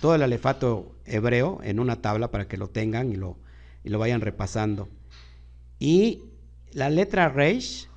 todo 0.00 0.14
el 0.14 0.22
alefato 0.22 0.96
hebreo 1.04 1.60
en 1.62 1.78
una 1.78 2.00
tabla 2.00 2.30
para 2.30 2.48
que 2.48 2.56
lo 2.56 2.68
tengan 2.68 3.12
y 3.12 3.16
lo, 3.16 3.36
y 3.84 3.90
lo 3.90 3.98
vayan 3.98 4.22
repasando. 4.22 4.88
Y 5.78 6.24
la 6.72 6.88
letra 6.88 7.28
Reish, 7.28 7.88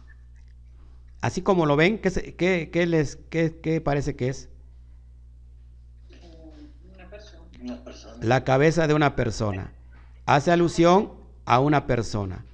así 1.21 1.41
como 1.41 1.65
lo 1.65 1.77
ven, 1.77 1.99
¿qué, 1.99 2.69
qué, 2.69 2.85
les, 2.85 3.17
qué, 3.29 3.81
parece 3.83 4.17
que 4.17 4.27
es? 4.27 4.49
La 8.21 8.43
cabeza 8.43 8.87
de 8.87 8.93
una 8.93 9.15
persona. 9.15 9.73
Hace 10.25 10.51
alusión 10.51 11.11
a 11.45 11.59
una 11.59 11.87
persona. 11.87 12.45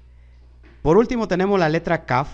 Por 0.81 0.97
último 0.97 1.27
tenemos 1.27 1.59
la 1.59 1.69
letra 1.69 2.05
Kaf. 2.05 2.29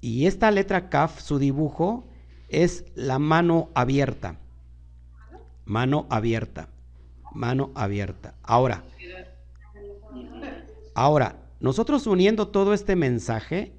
Y 0.00 0.26
esta 0.26 0.50
letra 0.50 0.88
Kaf, 0.88 1.20
su 1.20 1.38
dibujo 1.38 2.06
es 2.48 2.84
la 2.94 3.18
mano 3.18 3.70
abierta. 3.74 4.38
Mano 5.64 6.06
abierta. 6.10 6.68
Mano 7.32 7.70
abierta. 7.74 8.34
Ahora, 8.42 8.82
ahora, 10.94 11.36
nosotros 11.60 12.06
uniendo 12.06 12.48
todo 12.48 12.72
este 12.72 12.96
mensaje, 12.96 13.72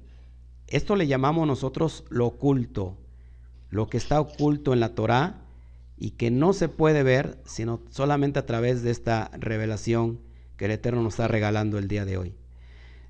esto 0.66 0.96
le 0.96 1.06
llamamos 1.06 1.46
nosotros 1.46 2.04
lo 2.10 2.26
oculto, 2.26 2.96
lo 3.70 3.88
que 3.88 3.96
está 3.96 4.20
oculto 4.20 4.72
en 4.72 4.80
la 4.80 4.94
Torá 4.94 5.47
y 5.98 6.12
que 6.12 6.30
no 6.30 6.52
se 6.52 6.68
puede 6.68 7.02
ver 7.02 7.38
sino 7.44 7.80
solamente 7.90 8.38
a 8.38 8.46
través 8.46 8.82
de 8.82 8.90
esta 8.90 9.30
revelación 9.38 10.20
que 10.56 10.66
el 10.66 10.72
Eterno 10.72 11.02
nos 11.02 11.14
está 11.14 11.28
regalando 11.28 11.78
el 11.78 11.88
día 11.88 12.04
de 12.04 12.16
hoy. 12.16 12.34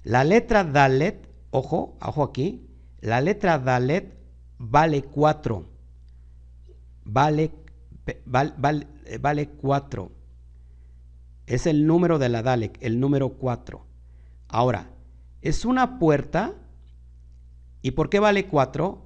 La 0.05 0.25
letra 0.25 0.65
Dalet, 0.65 1.29
ojo, 1.51 1.97
ojo 2.01 2.23
aquí, 2.23 2.67
la 3.01 3.21
letra 3.21 3.59
Dalet 3.59 4.15
vale 4.59 5.03
4. 5.03 5.65
Vale, 7.05 7.51
vale, 8.27 8.87
vale 9.21 9.49
4. 9.49 10.13
Es 11.47 11.67
el 11.67 11.87
número 11.87 12.19
de 12.19 12.29
la 12.29 12.43
Dalek, 12.43 12.77
el 12.83 13.01
número 13.01 13.31
4. 13.31 13.85
Ahora, 14.49 14.91
es 15.41 15.65
una 15.65 15.99
puerta. 15.99 16.55
¿Y 17.81 17.93
por 17.93 18.11
qué 18.11 18.19
vale 18.19 18.49
4? 18.49 19.03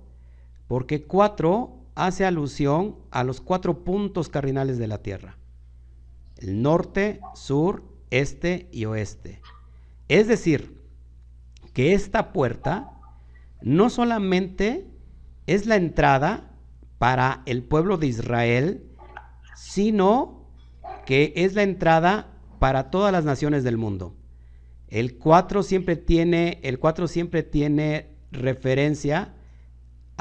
Porque 0.66 1.04
4 1.04 1.81
hace 1.94 2.24
alusión 2.24 2.96
a 3.10 3.24
los 3.24 3.40
cuatro 3.40 3.84
puntos 3.84 4.28
cardinales 4.28 4.78
de 4.78 4.86
la 4.86 4.98
Tierra. 4.98 5.36
El 6.38 6.62
norte, 6.62 7.20
sur, 7.34 7.84
este 8.10 8.68
y 8.72 8.84
oeste. 8.84 9.40
Es 10.08 10.28
decir, 10.28 10.82
que 11.72 11.94
esta 11.94 12.32
puerta 12.32 12.90
no 13.62 13.90
solamente 13.90 14.86
es 15.46 15.66
la 15.66 15.76
entrada 15.76 16.50
para 16.98 17.42
el 17.46 17.62
pueblo 17.62 17.96
de 17.96 18.08
Israel, 18.08 18.84
sino 19.56 20.46
que 21.06 21.32
es 21.36 21.54
la 21.54 21.62
entrada 21.62 22.28
para 22.58 22.90
todas 22.90 23.12
las 23.12 23.24
naciones 23.24 23.64
del 23.64 23.76
mundo. 23.76 24.14
El 24.88 25.16
4 25.16 25.62
siempre 25.62 25.96
tiene, 25.96 26.60
el 26.62 26.78
4 26.78 27.08
siempre 27.08 27.42
tiene 27.42 28.10
referencia 28.30 29.34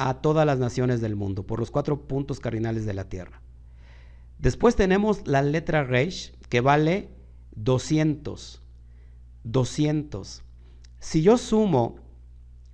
a 0.10 0.22
todas 0.22 0.46
las 0.46 0.60
naciones 0.60 1.02
del 1.02 1.16
mundo, 1.16 1.46
por 1.46 1.60
los 1.60 1.72
cuatro 1.72 2.08
puntos 2.08 2.40
cardinales 2.40 2.86
de 2.86 2.94
la 2.94 3.10
tierra. 3.10 3.42
Después 4.40 4.76
tenemos 4.76 5.28
la 5.28 5.42
letra 5.42 5.84
Reish, 5.84 6.34
que 6.50 6.62
vale 6.62 7.10
200. 7.56 8.62
200. 9.44 10.44
Si 11.00 11.22
yo 11.22 11.38
sumo 11.38 12.00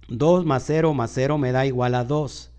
2 0.10 0.46
más 0.46 0.64
0 0.66 0.94
más 0.94 1.12
0 1.14 1.38
me 1.38 1.52
da 1.52 1.66
igual 1.66 1.96
a 1.96 2.04
2. 2.04 2.52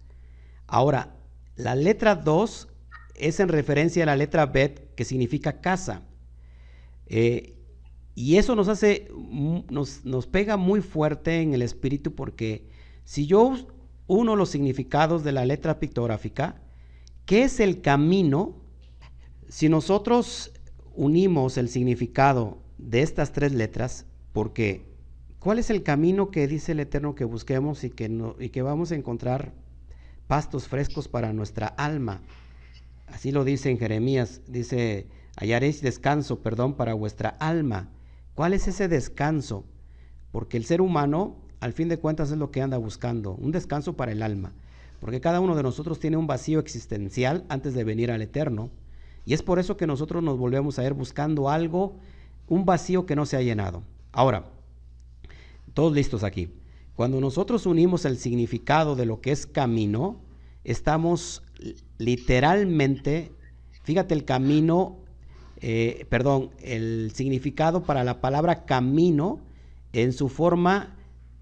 Ahora, 0.66 1.16
la 1.57 1.74
letra 1.74 2.14
2 2.14 2.68
es 3.14 3.40
en 3.40 3.48
referencia 3.48 4.02
a 4.02 4.07
la 4.07 4.16
letra 4.16 4.46
Bet, 4.46 4.94
que 4.94 5.04
significa 5.04 5.61
casa. 5.61 6.02
Eh, 7.07 7.54
y 8.14 8.37
eso 8.37 8.54
nos 8.54 8.68
hace, 8.68 9.09
nos, 9.70 10.04
nos 10.04 10.26
pega 10.26 10.57
muy 10.57 10.83
fuerte 10.83 11.40
en 11.40 11.54
el 11.54 11.62
espíritu 11.62 12.14
porque 12.14 12.68
si 13.04 13.26
yo 13.26 13.54
uno 14.09 14.35
los 14.35 14.49
significados 14.49 15.23
de 15.23 15.33
la 15.33 15.44
letra 15.44 15.79
pictográfica, 15.79 16.57
¿qué 17.27 17.44
es 17.44 17.61
el 17.61 17.81
camino? 17.81 18.57
Si 19.49 19.68
nosotros 19.68 20.53
unimos 20.97 21.57
el 21.59 21.68
significado 21.68 22.59
de 22.79 23.03
estas 23.03 23.33
tres 23.33 23.53
letras, 23.53 24.07
porque 24.33 24.87
¿cuál 25.38 25.59
es 25.59 25.71
el 25.71 25.83
camino 25.83 26.31
que 26.31 26.49
dice 26.49 26.73
el 26.73 26.81
Eterno 26.81 27.14
que 27.14 27.25
busquemos 27.25 27.85
y 27.85 27.90
que, 27.90 28.11
y 28.40 28.49
que 28.49 28.62
vamos 28.62 28.90
a 28.90 28.97
encontrar 28.97 29.53
pastos 30.27 30.68
frescos 30.68 31.07
para 31.07 31.33
nuestra 31.33 31.66
alma? 31.66 32.23
Así 33.07 33.31
lo 33.31 33.44
dice 33.44 33.71
en 33.71 33.79
Jeremías, 33.79 34.40
dice, 34.49 35.07
hallaréis 35.37 35.83
descanso, 35.83 36.40
perdón, 36.40 36.75
para 36.75 36.94
vuestra 36.94 37.29
alma. 37.29 37.90
¿Cuál 38.35 38.55
es 38.55 38.68
ese 38.68 38.88
descanso? 38.88 39.64
Porque 40.31 40.57
el 40.57 40.64
ser 40.64 40.81
humano, 40.81 41.37
al 41.61 41.73
fin 41.73 41.88
de 41.88 41.99
cuentas, 41.99 42.31
es 42.31 42.38
lo 42.38 42.51
que 42.51 42.62
anda 42.62 42.77
buscando, 42.79 43.33
un 43.33 43.53
descanso 43.53 43.94
para 43.94 44.12
el 44.12 44.23
alma. 44.23 44.53
Porque 45.01 45.21
cada 45.21 45.40
uno 45.40 45.55
de 45.55 45.62
nosotros 45.62 46.01
tiene 46.01 46.16
un 46.16 46.27
vacío 46.27 46.59
existencial 46.59 47.44
antes 47.49 47.75
de 47.75 47.85
venir 47.85 48.11
al 48.11 48.23
eterno. 48.23 48.71
Y 49.25 49.35
es 49.35 49.42
por 49.42 49.59
eso 49.59 49.77
que 49.77 49.87
nosotros 49.87 50.23
nos 50.23 50.38
volvemos 50.38 50.79
a 50.79 50.85
ir 50.85 50.92
buscando 50.92 51.49
algo, 51.49 51.97
un 52.49 52.64
vacío 52.64 53.07
que 53.07 53.16
no 53.16 53.27
se 53.27 53.37
ha 53.37 53.42
llenado. 53.42 53.83
Ahora, 54.12 54.47
todos 55.75 55.92
listos 55.92 56.25
aquí. 56.25 56.51
Cuando 56.94 57.21
nosotros 57.21 57.66
unimos 57.66 58.05
el 58.05 58.18
significado 58.18 58.97
de 58.97 59.07
lo 59.07 59.21
que 59.21 59.31
es 59.31 59.47
camino, 59.47 60.21
estamos 60.64 61.42
literalmente, 61.99 63.33
fíjate 63.85 64.14
el 64.14 64.25
camino 64.25 64.99
eh, 65.61 66.07
perdón, 66.09 66.51
el 66.62 67.11
significado 67.14 67.83
para 67.83 68.05
la 68.05 68.21
palabra 68.21 68.64
camino 68.64 69.40
en 69.92 70.12
su 70.12 70.29
forma 70.29 70.97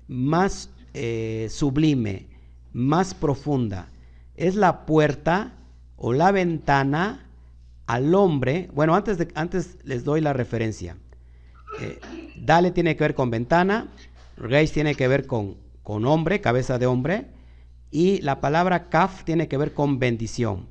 más 0.09 0.71
eh, 0.95 1.49
sublime, 1.51 2.27
más 2.73 3.15
profunda. 3.15 3.89
Es 4.35 4.55
la 4.55 4.87
puerta 4.87 5.55
o 5.97 6.13
la 6.13 6.33
ventana 6.33 7.27
al 7.87 8.15
hombre. 8.15 8.69
Bueno, 8.75 8.95
antes, 8.95 9.19
de, 9.19 9.29
antes 9.35 9.79
les 9.85 10.05
doy 10.05 10.21
la 10.21 10.33
referencia. 10.33 10.97
Eh, 11.81 11.99
dale 12.37 12.71
tiene 12.71 12.97
que 12.97 13.05
ver 13.05 13.15
con 13.15 13.31
ventana, 13.31 13.93
Reis 14.37 14.73
tiene 14.73 14.95
que 14.95 15.09
ver 15.09 15.27
con, 15.27 15.57
con 15.83 16.07
hombre, 16.07 16.41
cabeza 16.41 16.79
de 16.79 16.87
hombre, 16.87 17.27
y 17.91 18.21
la 18.23 18.41
palabra 18.41 18.89
kaf 18.89 19.25
tiene 19.25 19.49
que 19.49 19.57
ver 19.57 19.75
con 19.75 19.99
bendición 19.99 20.69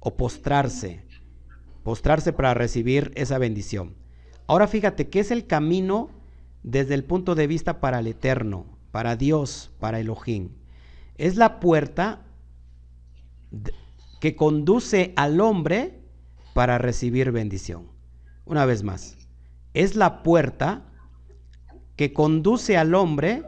o 0.00 0.16
postrarse 0.16 1.04
postrarse 1.82 2.32
para 2.32 2.54
recibir 2.54 3.12
esa 3.14 3.38
bendición. 3.38 3.94
Ahora 4.46 4.66
fíjate, 4.66 5.08
¿qué 5.08 5.20
es 5.20 5.30
el 5.30 5.46
camino 5.46 6.10
desde 6.62 6.94
el 6.94 7.04
punto 7.04 7.34
de 7.34 7.46
vista 7.46 7.80
para 7.80 8.00
el 8.00 8.06
eterno, 8.06 8.66
para 8.90 9.16
Dios, 9.16 9.70
para 9.78 10.00
Elohim? 10.00 10.50
Es 11.16 11.36
la 11.36 11.60
puerta 11.60 12.26
que 14.20 14.36
conduce 14.36 15.12
al 15.16 15.40
hombre 15.40 16.00
para 16.54 16.78
recibir 16.78 17.30
bendición. 17.32 17.86
Una 18.44 18.64
vez 18.64 18.82
más, 18.82 19.16
es 19.74 19.96
la 19.96 20.22
puerta 20.22 20.86
que 21.96 22.12
conduce 22.12 22.76
al 22.76 22.94
hombre 22.94 23.44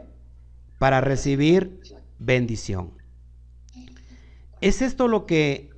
para 0.79 1.01
recibir 1.01 1.79
bendición. 2.19 2.91
¿Es 4.61 4.81
esto 4.81 5.07
lo 5.07 5.25
que 5.25 5.73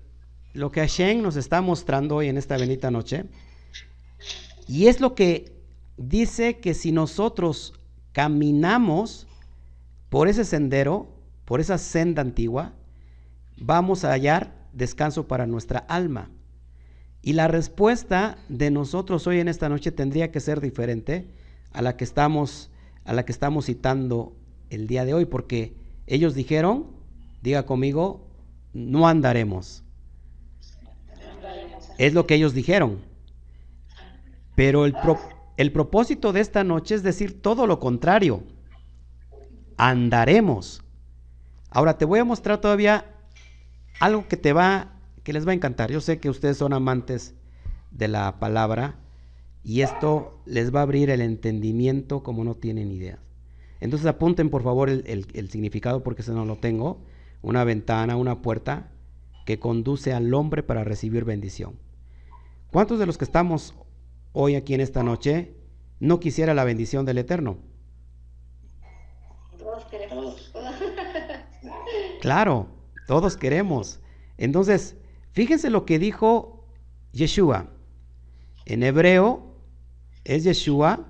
lo 0.55 0.71
que 0.71 0.79
Hashem 0.79 1.21
nos 1.21 1.35
está 1.35 1.61
mostrando 1.61 2.15
hoy 2.15 2.29
en 2.29 2.37
esta 2.37 2.57
bendita 2.57 2.89
noche. 2.89 3.25
Y 4.67 4.87
es 4.87 5.01
lo 5.01 5.13
que 5.13 5.53
dice 5.97 6.59
que 6.59 6.73
si 6.73 6.91
nosotros 6.91 7.73
caminamos 8.11 9.27
por 10.09 10.27
ese 10.27 10.45
sendero, 10.45 11.07
por 11.45 11.59
esa 11.59 11.77
senda 11.77 12.21
antigua, 12.21 12.73
vamos 13.57 14.03
a 14.03 14.11
hallar 14.11 14.53
descanso 14.73 15.27
para 15.27 15.47
nuestra 15.47 15.79
alma. 15.79 16.29
Y 17.21 17.33
la 17.33 17.47
respuesta 17.47 18.37
de 18.49 18.71
nosotros 18.71 19.25
hoy 19.27 19.39
en 19.39 19.47
esta 19.47 19.67
noche 19.67 19.91
tendría 19.91 20.31
que 20.31 20.39
ser 20.39 20.61
diferente 20.61 21.27
a 21.71 21.81
la 21.81 21.97
que 21.97 22.03
estamos, 22.03 22.69
a 23.03 23.13
la 23.13 23.25
que 23.25 23.31
estamos 23.31 23.65
citando 23.65 24.35
el 24.69 24.87
día 24.87 25.05
de 25.05 25.13
hoy, 25.13 25.25
porque 25.25 25.75
ellos 26.07 26.35
dijeron, 26.35 26.87
diga 27.41 27.65
conmigo, 27.65 28.27
no 28.73 29.07
andaremos. 29.07 29.83
Es 31.97 32.13
lo 32.13 32.27
que 32.27 32.35
ellos 32.35 32.53
dijeron. 32.53 32.99
Pero 34.55 34.85
el, 34.85 34.93
el 35.57 35.71
propósito 35.71 36.33
de 36.33 36.41
esta 36.41 36.63
noche 36.63 36.95
es 36.95 37.03
decir 37.03 37.41
todo 37.41 37.67
lo 37.67 37.79
contrario. 37.79 38.43
Andaremos. 39.77 40.83
Ahora 41.69 41.97
te 41.97 42.05
voy 42.05 42.19
a 42.19 42.25
mostrar 42.25 42.61
todavía 42.61 43.05
algo 43.99 44.27
que 44.27 44.37
te 44.37 44.53
va, 44.53 44.93
que 45.23 45.33
les 45.33 45.47
va 45.47 45.51
a 45.51 45.55
encantar. 45.55 45.91
Yo 45.91 46.01
sé 46.01 46.19
que 46.19 46.29
ustedes 46.29 46.57
son 46.57 46.73
amantes 46.73 47.35
de 47.91 48.07
la 48.07 48.39
palabra 48.39 48.95
y 49.63 49.81
esto 49.81 50.39
les 50.45 50.73
va 50.73 50.79
a 50.79 50.83
abrir 50.83 51.09
el 51.09 51.21
entendimiento 51.21 52.23
como 52.23 52.43
no 52.43 52.55
tienen 52.55 52.91
idea. 52.91 53.19
Entonces 53.79 54.07
apunten 54.07 54.49
por 54.49 54.63
favor 54.63 54.89
el, 54.89 55.49
significado 55.49 56.03
porque 56.03 56.23
si 56.23 56.31
no 56.31 56.45
lo 56.45 56.57
tengo. 56.57 57.01
Una 57.41 57.63
ventana, 57.63 58.15
una 58.15 58.41
puerta 58.41 58.89
que 59.45 59.59
conduce 59.59 60.13
al 60.13 60.33
hombre 60.33 60.63
para 60.63 60.83
recibir 60.83 61.25
bendición. 61.25 61.75
¿Cuántos 62.71 62.99
de 62.99 63.05
los 63.05 63.17
que 63.17 63.25
estamos 63.25 63.75
hoy 64.35 64.55
aquí 64.55 64.73
en 64.73 64.81
esta 64.81 65.01
noche 65.01 65.55
no 65.99 66.19
quisiera 66.19 66.53
la 66.53 66.65
bendición 66.65 67.05
del 67.05 67.17
Eterno? 67.17 67.57
Todos 69.57 69.85
queremos. 69.85 70.51
Claro, 72.21 72.67
todos 73.05 73.37
queremos. 73.37 73.99
Entonces, 74.37 74.95
fíjense 75.31 75.69
lo 75.69 75.85
que 75.85 75.99
dijo 75.99 76.65
Yeshua. 77.11 77.69
En 78.65 78.81
hebreo 78.81 79.55
es 80.23 80.43
Yeshua 80.43 81.05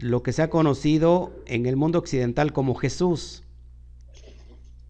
lo 0.00 0.24
que 0.24 0.32
se 0.32 0.42
ha 0.42 0.50
conocido 0.50 1.32
en 1.46 1.66
el 1.66 1.76
mundo 1.76 2.00
occidental 2.00 2.52
como 2.52 2.74
Jesús. 2.74 3.44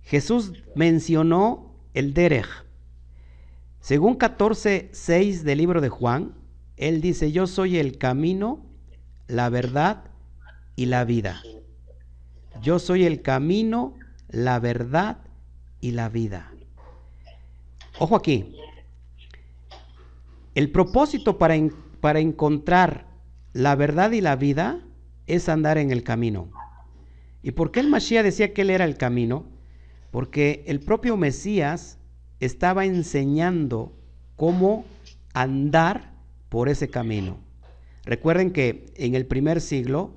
Jesús 0.02 0.54
mencionó 0.74 1.74
el 1.92 2.14
Derech. 2.14 2.64
Según 3.80 4.18
14.6 4.18 5.42
del 5.42 5.58
libro 5.58 5.82
de 5.82 5.90
Juan, 5.90 6.34
él 6.76 7.00
dice, 7.00 7.32
yo 7.32 7.46
soy 7.46 7.78
el 7.78 7.98
camino, 7.98 8.64
la 9.28 9.48
verdad 9.48 10.04
y 10.76 10.86
la 10.86 11.04
vida. 11.04 11.42
Yo 12.60 12.78
soy 12.78 13.04
el 13.04 13.22
camino, 13.22 13.94
la 14.28 14.58
verdad 14.58 15.18
y 15.80 15.92
la 15.92 16.08
vida. 16.08 16.52
Ojo 17.98 18.16
aquí. 18.16 18.56
El 20.54 20.70
propósito 20.70 21.38
para, 21.38 21.56
para 22.00 22.20
encontrar 22.20 23.06
la 23.52 23.74
verdad 23.74 24.12
y 24.12 24.20
la 24.20 24.36
vida 24.36 24.80
es 25.26 25.48
andar 25.48 25.78
en 25.78 25.90
el 25.90 26.02
camino. 26.02 26.50
¿Y 27.42 27.52
por 27.52 27.70
qué 27.72 27.80
el 27.80 27.88
Mashiach 27.88 28.22
decía 28.22 28.52
que 28.52 28.62
él 28.62 28.70
era 28.70 28.84
el 28.84 28.96
camino? 28.96 29.46
Porque 30.10 30.64
el 30.66 30.80
propio 30.80 31.16
Mesías 31.16 31.98
estaba 32.40 32.84
enseñando 32.84 33.92
cómo 34.36 34.84
andar 35.32 36.11
por 36.52 36.68
ese 36.68 36.90
camino. 36.90 37.38
Recuerden 38.04 38.50
que 38.50 38.92
en 38.96 39.14
el 39.14 39.24
primer 39.24 39.62
siglo 39.62 40.10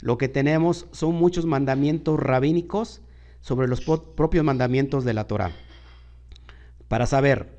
lo 0.00 0.18
que 0.18 0.26
tenemos 0.26 0.86
son 0.90 1.14
muchos 1.14 1.46
mandamientos 1.46 2.18
rabínicos 2.18 3.02
sobre 3.40 3.68
los 3.68 3.82
propios 3.82 4.44
mandamientos 4.44 5.04
de 5.04 5.14
la 5.14 5.28
Torah. 5.28 5.52
Para 6.88 7.06
saber, 7.06 7.56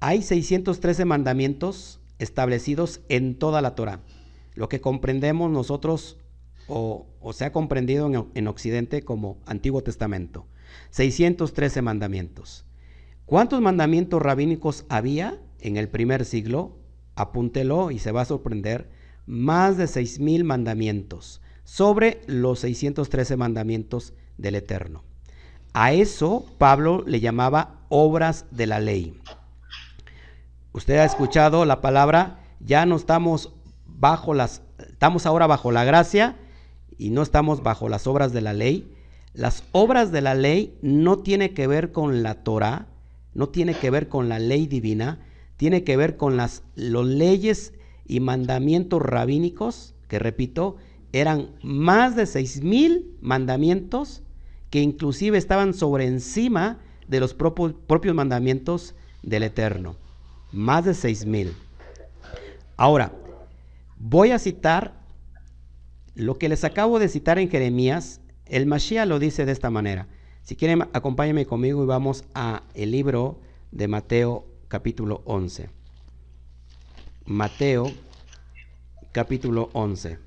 hay 0.00 0.22
613 0.22 1.04
mandamientos 1.04 2.00
establecidos 2.18 3.00
en 3.08 3.38
toda 3.38 3.62
la 3.62 3.76
Torah 3.76 4.00
lo 4.54 4.68
que 4.68 4.80
comprendemos 4.80 5.50
nosotros 5.50 6.18
o, 6.66 7.06
se 7.32 7.44
ha 7.44 7.52
comprendido 7.52 8.06
en, 8.06 8.26
en, 8.34 8.48
Occidente 8.48 9.02
como 9.02 9.38
Antiguo 9.46 9.82
Testamento. 9.82 10.46
613 10.90 11.80
mandamientos. 11.80 12.64
¿Cuántos 13.24 13.60
mandamientos 13.60 14.20
rabínicos 14.20 14.84
había 14.88 15.40
en 15.60 15.76
el 15.76 15.88
primer 15.88 16.24
siglo? 16.24 16.81
Apúntelo 17.14 17.90
y 17.90 17.98
se 17.98 18.12
va 18.12 18.22
a 18.22 18.26
sorprender. 18.26 18.90
Más 19.26 19.76
de 19.76 19.84
6.000 19.84 20.44
mandamientos 20.44 21.40
sobre 21.64 22.20
los 22.26 22.60
613 22.60 23.36
mandamientos 23.36 24.14
del 24.36 24.56
Eterno. 24.56 25.04
A 25.72 25.92
eso 25.92 26.44
Pablo 26.58 27.02
le 27.06 27.20
llamaba 27.20 27.80
obras 27.88 28.46
de 28.50 28.66
la 28.66 28.80
ley. 28.80 29.18
Usted 30.72 30.98
ha 30.98 31.04
escuchado 31.04 31.64
la 31.64 31.80
palabra, 31.80 32.40
ya 32.60 32.86
no 32.86 32.96
estamos 32.96 33.52
bajo 33.86 34.34
las, 34.34 34.62
estamos 34.78 35.26
ahora 35.26 35.46
bajo 35.46 35.70
la 35.70 35.84
gracia 35.84 36.36
y 36.98 37.10
no 37.10 37.22
estamos 37.22 37.62
bajo 37.62 37.88
las 37.88 38.06
obras 38.06 38.32
de 38.32 38.40
la 38.40 38.52
ley. 38.52 38.94
Las 39.34 39.64
obras 39.72 40.12
de 40.12 40.20
la 40.20 40.34
ley 40.34 40.78
no 40.82 41.18
tiene 41.18 41.52
que 41.52 41.66
ver 41.66 41.92
con 41.92 42.22
la 42.22 42.42
Torah, 42.42 42.86
no 43.34 43.48
tiene 43.48 43.74
que 43.74 43.90
ver 43.90 44.08
con 44.08 44.28
la 44.28 44.38
ley 44.38 44.66
divina, 44.66 45.20
tiene 45.56 45.84
que 45.84 45.96
ver 45.96 46.16
con 46.16 46.36
las 46.36 46.62
los 46.74 47.06
leyes 47.06 47.72
y 48.06 48.20
mandamientos 48.20 49.02
rabínicos, 49.02 49.94
que 50.08 50.18
repito, 50.18 50.76
eran 51.12 51.50
más 51.62 52.16
de 52.16 52.26
seis 52.26 52.62
mil 52.62 53.16
mandamientos 53.20 54.22
que 54.70 54.80
inclusive 54.80 55.38
estaban 55.38 55.74
sobre 55.74 56.06
encima 56.06 56.78
de 57.06 57.20
los 57.20 57.34
propios 57.34 58.14
mandamientos 58.14 58.94
del 59.22 59.42
Eterno. 59.42 59.96
Más 60.52 60.84
de 60.84 60.94
seis 60.94 61.26
mil. 61.26 61.52
Ahora, 62.76 63.12
Voy 64.04 64.32
a 64.32 64.40
citar 64.40 65.00
lo 66.16 66.36
que 66.36 66.48
les 66.48 66.64
acabo 66.64 66.98
de 66.98 67.08
citar 67.08 67.38
en 67.38 67.48
Jeremías. 67.48 68.20
El 68.46 68.66
Mashiach 68.66 69.06
lo 69.06 69.20
dice 69.20 69.46
de 69.46 69.52
esta 69.52 69.70
manera. 69.70 70.08
Si 70.42 70.56
quieren, 70.56 70.82
acompáñenme 70.92 71.46
conmigo 71.46 71.84
y 71.84 71.86
vamos 71.86 72.24
a 72.34 72.64
el 72.74 72.90
libro 72.90 73.38
de 73.70 73.86
Mateo 73.86 74.44
capítulo 74.72 75.20
11. 75.26 75.68
Mateo 77.26 77.92
capítulo 79.12 79.68
11. 79.74 80.18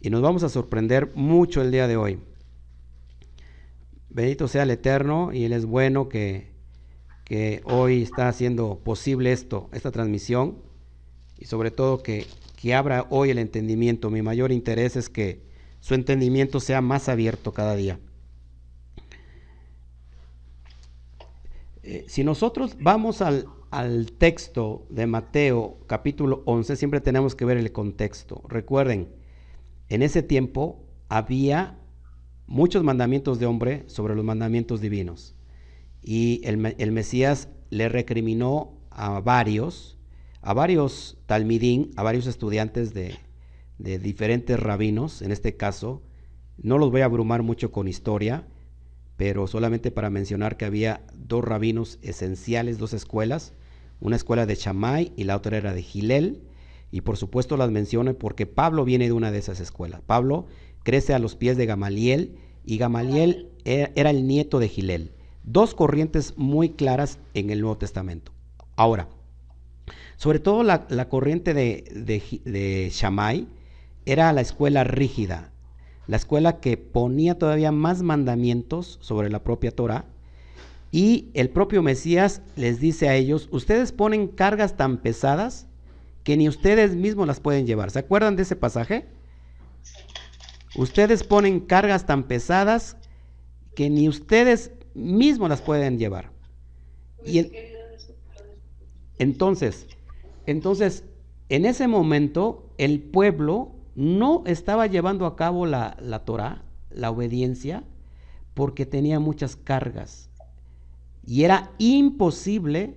Y 0.00 0.10
nos 0.10 0.22
vamos 0.22 0.44
a 0.44 0.48
sorprender 0.48 1.10
mucho 1.16 1.60
el 1.60 1.72
día 1.72 1.88
de 1.88 1.96
hoy. 1.96 2.20
Bendito 4.10 4.46
sea 4.46 4.62
el 4.62 4.70
Eterno 4.70 5.32
y 5.32 5.42
Él 5.42 5.52
es 5.54 5.66
bueno 5.66 6.08
que, 6.08 6.52
que 7.24 7.62
hoy 7.64 8.02
está 8.02 8.28
haciendo 8.28 8.78
posible 8.78 9.32
esto, 9.32 9.68
esta 9.72 9.90
transmisión 9.90 10.58
y 11.36 11.46
sobre 11.46 11.72
todo 11.72 12.04
que, 12.04 12.28
que 12.62 12.74
abra 12.74 13.08
hoy 13.10 13.30
el 13.30 13.38
entendimiento. 13.38 14.10
Mi 14.10 14.22
mayor 14.22 14.52
interés 14.52 14.94
es 14.94 15.08
que 15.08 15.42
su 15.80 15.94
entendimiento 15.94 16.60
sea 16.60 16.80
más 16.80 17.08
abierto 17.08 17.52
cada 17.52 17.74
día. 17.74 17.98
Eh, 21.90 22.04
si 22.08 22.24
nosotros 22.24 22.76
vamos 22.80 23.20
al, 23.20 23.46
al, 23.70 24.12
texto 24.12 24.86
de 24.90 25.06
Mateo 25.06 25.78
capítulo 25.86 26.42
11, 26.46 26.76
siempre 26.76 27.00
tenemos 27.00 27.34
que 27.34 27.44
ver 27.44 27.56
el 27.56 27.72
contexto. 27.72 28.42
Recuerden, 28.48 29.08
en 29.88 30.02
ese 30.02 30.22
tiempo 30.22 30.84
había 31.08 31.78
muchos 32.46 32.84
mandamientos 32.84 33.38
de 33.38 33.46
hombre 33.46 33.84
sobre 33.86 34.14
los 34.14 34.24
mandamientos 34.24 34.80
divinos. 34.80 35.34
Y 36.02 36.40
el, 36.44 36.74
el 36.78 36.92
Mesías 36.92 37.48
le 37.70 37.88
recriminó 37.88 38.78
a 38.90 39.20
varios 39.20 40.00
a 40.42 40.54
varios 40.54 41.18
talmidín, 41.26 41.90
a 41.96 42.02
varios 42.02 42.26
estudiantes 42.26 42.94
de, 42.94 43.18
diferentes 43.78 44.58
rabinos, 44.58 45.22
en 45.22 45.32
este 45.32 45.56
caso, 45.56 46.02
no 46.58 46.78
los 46.78 46.90
voy 46.90 47.00
a 47.00 47.06
abrumar 47.06 47.42
mucho 47.42 47.72
con 47.72 47.88
historia, 47.88 48.46
pero 49.20 49.46
solamente 49.46 49.90
para 49.90 50.08
mencionar 50.08 50.56
que 50.56 50.64
había 50.64 51.02
dos 51.12 51.44
rabinos 51.44 51.98
esenciales, 52.00 52.78
dos 52.78 52.94
escuelas, 52.94 53.52
una 54.00 54.16
escuela 54.16 54.46
de 54.46 54.54
Shammai 54.54 55.12
y 55.14 55.24
la 55.24 55.36
otra 55.36 55.58
era 55.58 55.74
de 55.74 55.82
Gilel, 55.82 56.40
y 56.90 57.02
por 57.02 57.18
supuesto 57.18 57.58
las 57.58 57.70
menciono 57.70 58.14
porque 58.14 58.46
Pablo 58.46 58.82
viene 58.86 59.04
de 59.04 59.12
una 59.12 59.30
de 59.30 59.36
esas 59.36 59.60
escuelas. 59.60 60.00
Pablo 60.00 60.46
crece 60.84 61.12
a 61.12 61.18
los 61.18 61.36
pies 61.36 61.58
de 61.58 61.66
Gamaliel 61.66 62.38
y 62.64 62.78
Gamaliel 62.78 63.50
e, 63.66 63.92
era 63.94 64.08
el 64.08 64.26
nieto 64.26 64.58
de 64.58 64.70
Gilel. 64.70 65.12
Dos 65.44 65.74
corrientes 65.74 66.32
muy 66.38 66.70
claras 66.70 67.18
en 67.34 67.50
el 67.50 67.60
Nuevo 67.60 67.76
Testamento. 67.76 68.32
Ahora, 68.74 69.10
sobre 70.16 70.38
todo 70.38 70.62
la, 70.62 71.08
corriente 71.10 71.52
de, 71.52 72.40
de, 72.46 72.88
Shammai 72.90 73.48
era 74.06 74.32
la 74.32 74.40
escuela 74.40 74.82
rígida, 74.82 75.52
la 76.06 76.16
escuela 76.16 76.60
que 76.60 76.76
ponía 76.76 77.38
todavía 77.38 77.72
más 77.72 78.02
mandamientos 78.02 78.98
sobre 79.00 79.30
la 79.30 79.42
propia 79.42 79.70
Torah. 79.70 80.04
Y 80.92 81.28
el 81.34 81.50
propio 81.50 81.82
Mesías 81.82 82.42
les 82.56 82.80
dice 82.80 83.08
a 83.08 83.14
ellos, 83.14 83.48
ustedes 83.52 83.92
ponen 83.92 84.28
cargas 84.28 84.76
tan 84.76 84.98
pesadas 84.98 85.66
que 86.24 86.36
ni 86.36 86.48
ustedes 86.48 86.96
mismos 86.96 87.26
las 87.26 87.40
pueden 87.40 87.66
llevar. 87.66 87.90
¿Se 87.90 88.00
acuerdan 88.00 88.36
de 88.36 88.42
ese 88.42 88.56
pasaje? 88.56 89.06
Ustedes 90.76 91.24
ponen 91.24 91.60
cargas 91.60 92.06
tan 92.06 92.24
pesadas 92.24 92.96
que 93.74 93.88
ni 93.88 94.08
ustedes 94.08 94.72
mismos 94.94 95.48
las 95.48 95.62
pueden 95.62 95.98
llevar. 95.98 96.30
Y 97.24 97.50
entonces, 99.18 99.86
entonces, 100.46 101.04
en 101.48 101.66
ese 101.66 101.86
momento, 101.88 102.70
el 102.78 103.00
pueblo 103.00 103.72
no 103.94 104.42
estaba 104.46 104.86
llevando 104.86 105.26
a 105.26 105.36
cabo 105.36 105.66
la, 105.66 105.96
la 106.00 106.24
Torah, 106.24 106.64
la 106.90 107.10
obediencia 107.10 107.84
porque 108.54 108.86
tenía 108.86 109.20
muchas 109.20 109.56
cargas. 109.56 110.30
Y 111.24 111.44
era 111.44 111.70
imposible 111.78 112.96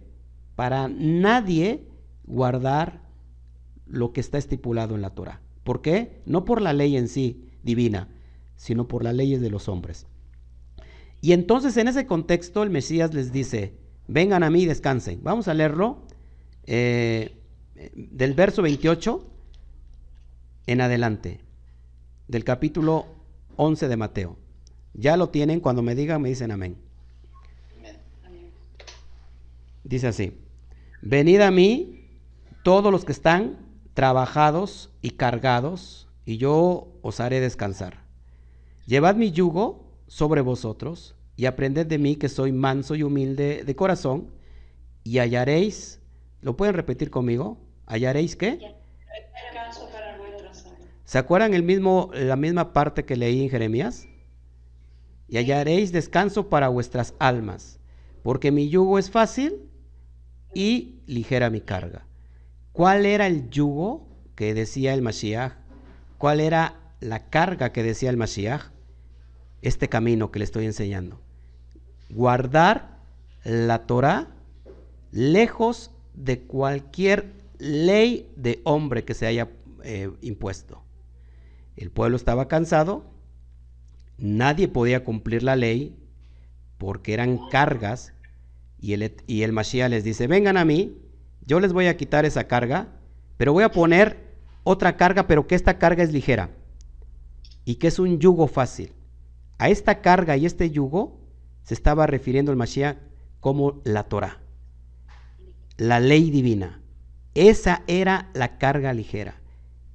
para 0.55 0.87
nadie 0.87 1.87
guardar 2.25 3.01
lo 3.85 4.13
que 4.13 4.21
está 4.21 4.37
estipulado 4.37 4.95
en 4.95 5.01
la 5.01 5.11
Torah. 5.11 5.41
¿Por 5.63 5.81
qué? 5.81 6.21
No 6.25 6.45
por 6.45 6.61
la 6.61 6.73
ley 6.73 6.97
en 6.97 7.07
sí 7.07 7.49
divina, 7.63 8.09
sino 8.55 8.87
por 8.87 9.03
las 9.03 9.15
leyes 9.15 9.41
de 9.41 9.49
los 9.49 9.69
hombres. 9.69 10.07
Y 11.21 11.31
entonces 11.31 11.77
en 11.77 11.87
ese 11.87 12.05
contexto 12.05 12.63
el 12.63 12.69
Mesías 12.69 13.13
les 13.13 13.31
dice, 13.31 13.77
vengan 14.07 14.43
a 14.43 14.49
mí 14.49 14.63
y 14.63 14.65
descansen. 14.65 15.21
Vamos 15.23 15.47
a 15.47 15.53
leerlo 15.53 16.03
eh, 16.65 17.37
del 17.95 18.33
verso 18.33 18.61
28 18.61 19.32
en 20.67 20.81
adelante, 20.81 21.39
del 22.27 22.43
capítulo 22.43 23.05
11 23.57 23.87
de 23.87 23.97
Mateo. 23.97 24.37
Ya 24.93 25.17
lo 25.17 25.29
tienen, 25.29 25.59
cuando 25.59 25.81
me 25.81 25.95
digan 25.95 26.21
me 26.21 26.29
dicen 26.29 26.51
amén. 26.51 26.77
Dice 29.83 30.07
así, 30.07 30.37
venid 31.01 31.41
a 31.41 31.51
mí 31.51 32.07
todos 32.63 32.91
los 32.91 33.03
que 33.03 33.11
están 33.11 33.57
trabajados 33.93 34.89
y 35.01 35.11
cargados, 35.11 36.07
y 36.25 36.37
yo 36.37 36.87
os 37.01 37.19
haré 37.19 37.41
descansar. 37.41 37.99
Llevad 38.85 39.15
mi 39.15 39.31
yugo 39.31 39.91
sobre 40.07 40.41
vosotros 40.41 41.15
y 41.35 41.45
aprended 41.45 41.87
de 41.87 41.97
mí 41.97 42.15
que 42.15 42.29
soy 42.29 42.51
manso 42.51 42.95
y 42.95 43.03
humilde 43.03 43.63
de 43.65 43.75
corazón, 43.75 44.31
y 45.03 45.17
hallaréis, 45.19 45.99
¿lo 46.41 46.55
pueden 46.55 46.75
repetir 46.75 47.09
conmigo? 47.09 47.57
¿Hallaréis 47.85 48.37
qué? 48.37 48.73
¿Se 51.13 51.19
acuerdan 51.19 51.53
el 51.53 51.61
mismo, 51.61 52.09
la 52.11 52.35
misma 52.35 52.73
parte 52.73 53.05
que 53.05 53.15
leí 53.15 53.43
en 53.43 53.49
Jeremías? 53.51 54.07
Y 55.27 55.37
hallaréis 55.37 55.91
descanso 55.91 56.49
para 56.49 56.69
vuestras 56.69 57.13
almas, 57.19 57.79
porque 58.23 58.51
mi 58.51 58.67
yugo 58.67 58.97
es 58.97 59.11
fácil 59.11 59.69
y 60.55 61.03
ligera 61.05 61.51
mi 61.51 61.61
carga. 61.61 62.07
¿Cuál 62.71 63.05
era 63.05 63.27
el 63.27 63.47
yugo 63.51 64.07
que 64.33 64.55
decía 64.55 64.95
el 64.95 65.03
Mashiach? 65.03 65.53
¿Cuál 66.17 66.39
era 66.39 66.79
la 66.99 67.29
carga 67.29 67.71
que 67.71 67.83
decía 67.83 68.09
el 68.09 68.17
Mashiach? 68.17 68.71
Este 69.61 69.89
camino 69.89 70.31
que 70.31 70.39
le 70.39 70.45
estoy 70.45 70.65
enseñando. 70.65 71.21
Guardar 72.09 73.01
la 73.43 73.85
Torah 73.85 74.29
lejos 75.11 75.91
de 76.15 76.39
cualquier 76.41 77.33
ley 77.59 78.33
de 78.35 78.61
hombre 78.63 79.05
que 79.05 79.13
se 79.13 79.27
haya 79.27 79.51
eh, 79.83 80.09
impuesto. 80.23 80.82
El 81.75 81.91
pueblo 81.91 82.15
estaba 82.15 82.47
cansado, 82.47 83.03
nadie 84.17 84.67
podía 84.67 85.03
cumplir 85.03 85.43
la 85.43 85.55
ley 85.55 85.97
porque 86.77 87.13
eran 87.13 87.49
cargas 87.49 88.13
y 88.79 88.93
el, 88.93 89.15
y 89.27 89.43
el 89.43 89.53
Mashiach 89.53 89.89
les 89.89 90.03
dice, 90.03 90.27
vengan 90.27 90.57
a 90.57 90.65
mí, 90.65 90.97
yo 91.45 91.59
les 91.59 91.73
voy 91.73 91.87
a 91.87 91.97
quitar 91.97 92.25
esa 92.25 92.47
carga, 92.47 92.89
pero 93.37 93.53
voy 93.53 93.63
a 93.63 93.71
poner 93.71 94.33
otra 94.63 94.97
carga, 94.97 95.27
pero 95.27 95.47
que 95.47 95.55
esta 95.55 95.77
carga 95.77 96.03
es 96.03 96.11
ligera 96.11 96.49
y 97.65 97.75
que 97.75 97.87
es 97.87 97.99
un 97.99 98.19
yugo 98.19 98.47
fácil. 98.47 98.93
A 99.57 99.69
esta 99.69 100.01
carga 100.01 100.35
y 100.37 100.45
este 100.45 100.69
yugo 100.69 101.19
se 101.63 101.73
estaba 101.73 102.07
refiriendo 102.07 102.51
el 102.51 102.57
Mashiach 102.57 102.97
como 103.39 103.81
la 103.83 104.03
Torah, 104.03 104.39
la 105.77 105.99
ley 105.99 106.29
divina. 106.29 106.81
Esa 107.33 107.83
era 107.87 108.29
la 108.33 108.57
carga 108.57 108.93
ligera. 108.93 109.35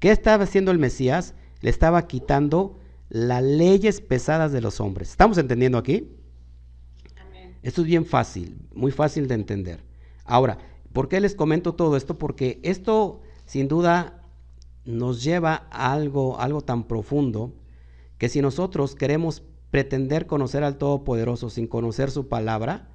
¿Qué 0.01 0.11
estaba 0.11 0.45
haciendo 0.45 0.71
el 0.71 0.79
Mesías? 0.79 1.35
Le 1.61 1.71
estaba 1.71 2.07
quitando 2.07 2.79
las 3.09 3.43
leyes 3.43 4.01
pesadas 4.01 4.53
de 4.53 4.61
los 4.61 4.81
hombres. 4.81 5.11
¿Estamos 5.11 5.39
entendiendo 5.39 5.79
aquí? 5.79 6.13
Esto 7.63 7.81
es 7.81 7.87
bien 7.87 8.07
fácil, 8.07 8.59
muy 8.75 8.93
fácil 8.93 9.27
de 9.27 9.35
entender. 9.35 9.81
Ahora, 10.25 10.59
¿por 10.93 11.09
qué 11.09 11.21
les 11.21 11.35
comento 11.35 11.75
todo 11.75 11.97
esto? 11.97 12.19
Porque 12.19 12.61
esto 12.63 13.21
sin 13.47 13.67
duda 13.67 14.23
nos 14.85 15.23
lleva 15.23 15.67
a 15.71 15.93
algo, 15.93 16.39
algo 16.39 16.61
tan 16.61 16.85
profundo 16.85 17.53
que 18.17 18.29
si 18.29 18.41
nosotros 18.41 18.95
queremos 18.95 19.43
pretender 19.71 20.27
conocer 20.27 20.65
al 20.65 20.79
Todopoderoso 20.79 21.51
sin 21.51 21.67
conocer 21.67 22.11
su 22.11 22.29
palabra, 22.29 22.89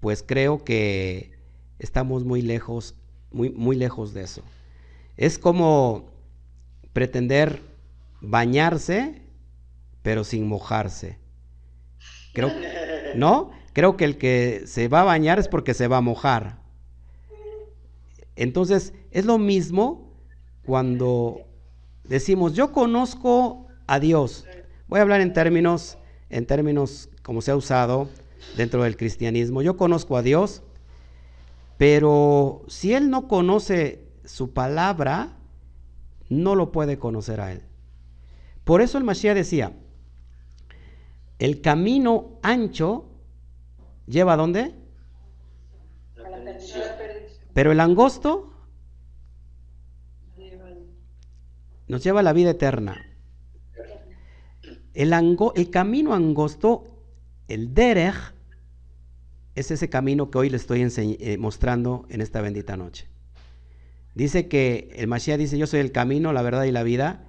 pues 0.00 0.22
creo 0.22 0.64
que 0.64 1.32
estamos 1.78 2.24
muy 2.24 2.42
lejos, 2.42 2.94
muy, 3.30 3.50
muy 3.50 3.76
lejos 3.76 4.12
de 4.14 4.22
eso. 4.22 4.42
Es 5.16 5.38
como 5.38 6.10
pretender 6.92 7.62
bañarse, 8.20 9.22
pero 10.02 10.24
sin 10.24 10.46
mojarse. 10.46 11.18
Creo, 12.32 12.50
¿no? 13.16 13.50
Creo 13.72 13.96
que 13.96 14.04
el 14.04 14.18
que 14.18 14.62
se 14.66 14.88
va 14.88 15.02
a 15.02 15.04
bañar 15.04 15.38
es 15.38 15.48
porque 15.48 15.74
se 15.74 15.88
va 15.88 15.98
a 15.98 16.02
mojar. 16.02 16.58
Entonces, 18.36 18.92
es 19.10 19.24
lo 19.24 19.38
mismo 19.38 20.12
cuando 20.64 21.40
decimos, 22.04 22.54
yo 22.54 22.72
conozco 22.72 23.66
a 23.86 24.00
Dios. 24.00 24.46
Voy 24.86 24.98
a 24.98 25.02
hablar 25.02 25.20
en 25.20 25.32
términos, 25.32 25.98
en 26.30 26.46
términos 26.46 27.08
como 27.22 27.42
se 27.42 27.50
ha 27.50 27.56
usado 27.56 28.08
dentro 28.56 28.82
del 28.82 28.96
cristianismo. 28.96 29.62
Yo 29.62 29.76
conozco 29.76 30.16
a 30.16 30.22
Dios, 30.22 30.62
pero 31.76 32.62
si 32.68 32.94
él 32.94 33.10
no 33.10 33.28
conoce 33.28 34.04
su 34.24 34.52
palabra, 34.52 35.36
no 36.28 36.54
lo 36.54 36.72
puede 36.72 36.98
conocer 36.98 37.40
a 37.40 37.52
él. 37.52 37.67
Por 38.68 38.82
eso 38.82 38.98
el 38.98 39.04
Mashiach 39.04 39.34
decía, 39.34 39.72
el 41.38 41.62
camino 41.62 42.38
ancho 42.42 43.06
¿Lleva 44.06 44.34
a 44.34 44.36
dónde? 44.36 44.74
Pero 47.54 47.72
el 47.72 47.80
angosto 47.80 48.52
nos 51.86 52.04
lleva 52.04 52.20
a 52.20 52.22
la 52.22 52.34
vida 52.34 52.50
eterna. 52.50 53.06
El, 54.92 55.14
el 55.14 55.70
camino 55.70 56.12
angosto, 56.12 56.84
el 57.48 57.72
derech, 57.72 58.34
es 59.54 59.70
ese 59.70 59.88
camino 59.88 60.30
que 60.30 60.36
hoy 60.36 60.50
le 60.50 60.58
estoy 60.58 60.86
eh, 60.86 61.38
mostrando 61.38 62.04
en 62.10 62.20
esta 62.20 62.42
bendita 62.42 62.76
noche. 62.76 63.08
Dice 64.14 64.46
que 64.46 64.90
el 64.94 65.06
Mashiach 65.06 65.38
dice, 65.38 65.56
yo 65.56 65.66
soy 65.66 65.80
el 65.80 65.90
camino, 65.90 66.34
la 66.34 66.42
verdad 66.42 66.64
y 66.64 66.72
la 66.72 66.82
vida, 66.82 67.27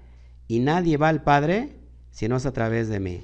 y 0.50 0.60
nadie 0.60 0.98
va 0.98 1.08
al 1.08 1.24
Padre 1.24 1.76
si 2.12 2.28
no 2.28 2.36
es 2.36 2.46
a 2.46 2.52
través 2.52 2.90
de 2.90 3.00
mí. 3.00 3.22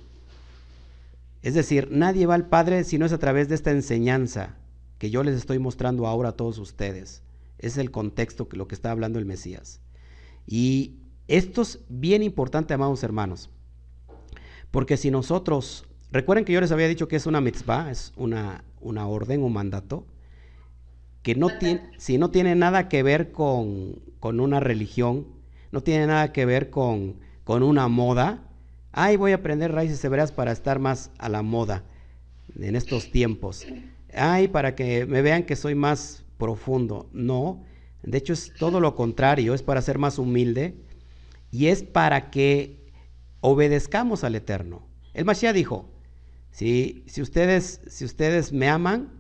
Es 1.42 1.56
decir, 1.56 1.90
nadie 1.92 2.28
va 2.28 2.36
al 2.36 2.48
Padre 2.48 2.84
si 2.86 2.98
no 2.98 3.06
es 3.06 3.12
a 3.12 3.18
través 3.18 3.50
de 3.50 3.56
esta 3.56 3.72
enseñanza 3.72 4.56
que 5.00 5.10
yo 5.10 5.24
les 5.24 5.36
estoy 5.36 5.58
mostrando 5.60 6.06
ahora 6.06 6.30
a 6.30 6.36
todos 6.36 6.60
ustedes. 6.60 7.24
Es 7.58 7.78
el 7.78 7.90
contexto 7.90 8.48
que 8.48 8.58
lo 8.58 8.68
que 8.68 8.76
está 8.76 8.92
hablando 8.92 9.18
el 9.18 9.26
Mesías. 9.26 9.82
Y 10.46 11.00
esto 11.28 11.64
es 11.64 11.80
bien 11.90 12.22
importante, 12.22 12.76
amados 12.76 13.04
hermanos, 13.04 13.50
porque 14.70 14.96
si 14.96 15.10
nosotros, 15.10 15.86
recuerden 16.12 16.46
que 16.46 16.54
yo 16.54 16.62
les 16.62 16.72
había 16.72 16.88
dicho 16.88 17.08
que 17.08 17.16
es 17.16 17.26
una 17.26 17.42
mitzvah, 17.42 17.90
es 17.90 18.14
una, 18.16 18.64
una 18.80 19.08
orden, 19.08 19.42
un 19.42 19.54
mandato, 19.54 20.06
que 21.24 21.34
no 21.34 21.58
tiene, 21.58 21.90
si 21.98 22.20
no 22.20 22.30
tiene 22.30 22.54
nada 22.54 22.88
que 22.88 23.02
ver 23.02 23.32
con, 23.32 24.00
con, 24.20 24.40
una 24.40 24.60
religión, 24.60 25.35
no 25.76 25.84
tiene 25.84 26.08
nada 26.08 26.32
que 26.32 26.46
ver 26.46 26.70
con, 26.70 27.18
con 27.44 27.62
una 27.62 27.90
moda, 27.90 28.42
ay, 28.94 29.18
voy 29.18 29.34
a 29.34 29.36
aprender 29.36 29.74
raíces 29.74 30.02
hebreas 30.06 30.32
para 30.32 30.54
estar 30.54 30.80
más 30.80 31.12
a 31.18 31.28
la 31.28 31.42
moda 31.42 31.84
en 32.58 32.78
estos 32.78 33.12
tiempos. 33.12 33.68
Ay, 34.14 34.48
para 34.48 34.74
que 34.74 35.06
me 35.06 35.22
vean 35.22 35.44
que 35.44 35.58
soy 35.58 35.76
más 35.76 36.24
profundo. 36.38 37.10
No, 37.12 37.66
de 38.04 38.18
hecho 38.18 38.32
es 38.32 38.54
todo 38.58 38.80
lo 38.80 38.96
contrario, 38.96 39.54
es 39.54 39.64
para 39.64 39.82
ser 39.82 39.98
más 39.98 40.18
humilde 40.18 40.78
y 41.52 41.66
es 41.66 41.84
para 41.84 42.32
que 42.32 42.94
obedezcamos 43.42 44.24
al 44.24 44.36
Eterno. 44.36 44.88
El 45.14 45.26
Mashiach 45.26 45.54
dijo, 45.54 45.92
si, 46.52 47.04
si, 47.06 47.22
ustedes, 47.22 47.82
si 47.88 48.06
ustedes 48.06 48.54
me 48.54 48.70
aman, 48.70 49.12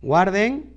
guarden. 0.00 0.74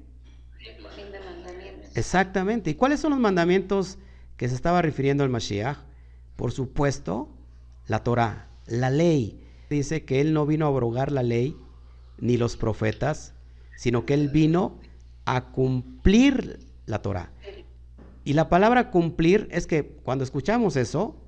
Exactamente. 1.93 2.71
¿Y 2.71 2.73
cuáles 2.73 2.99
son 2.99 3.11
los 3.11 3.19
mandamientos 3.19 3.99
que 4.41 4.49
se 4.49 4.55
estaba 4.55 4.81
refiriendo 4.81 5.23
el 5.23 5.29
Mashiach? 5.29 5.77
Por 6.35 6.51
supuesto, 6.51 7.29
la 7.85 8.03
Torah, 8.03 8.49
la 8.65 8.89
ley. 8.89 9.39
Dice 9.69 10.03
que 10.03 10.19
Él 10.19 10.33
no 10.33 10.47
vino 10.47 10.65
a 10.65 10.69
abrogar 10.69 11.11
la 11.11 11.21
ley 11.21 11.55
ni 12.17 12.37
los 12.37 12.57
profetas, 12.57 13.35
sino 13.77 14.03
que 14.07 14.15
Él 14.15 14.29
vino 14.29 14.79
a 15.25 15.51
cumplir 15.51 16.57
la 16.87 17.03
Torah. 17.03 17.31
Y 18.23 18.33
la 18.33 18.49
palabra 18.49 18.89
cumplir 18.89 19.47
es 19.51 19.67
que 19.67 19.85
cuando 19.85 20.23
escuchamos 20.23 20.75
eso, 20.75 21.21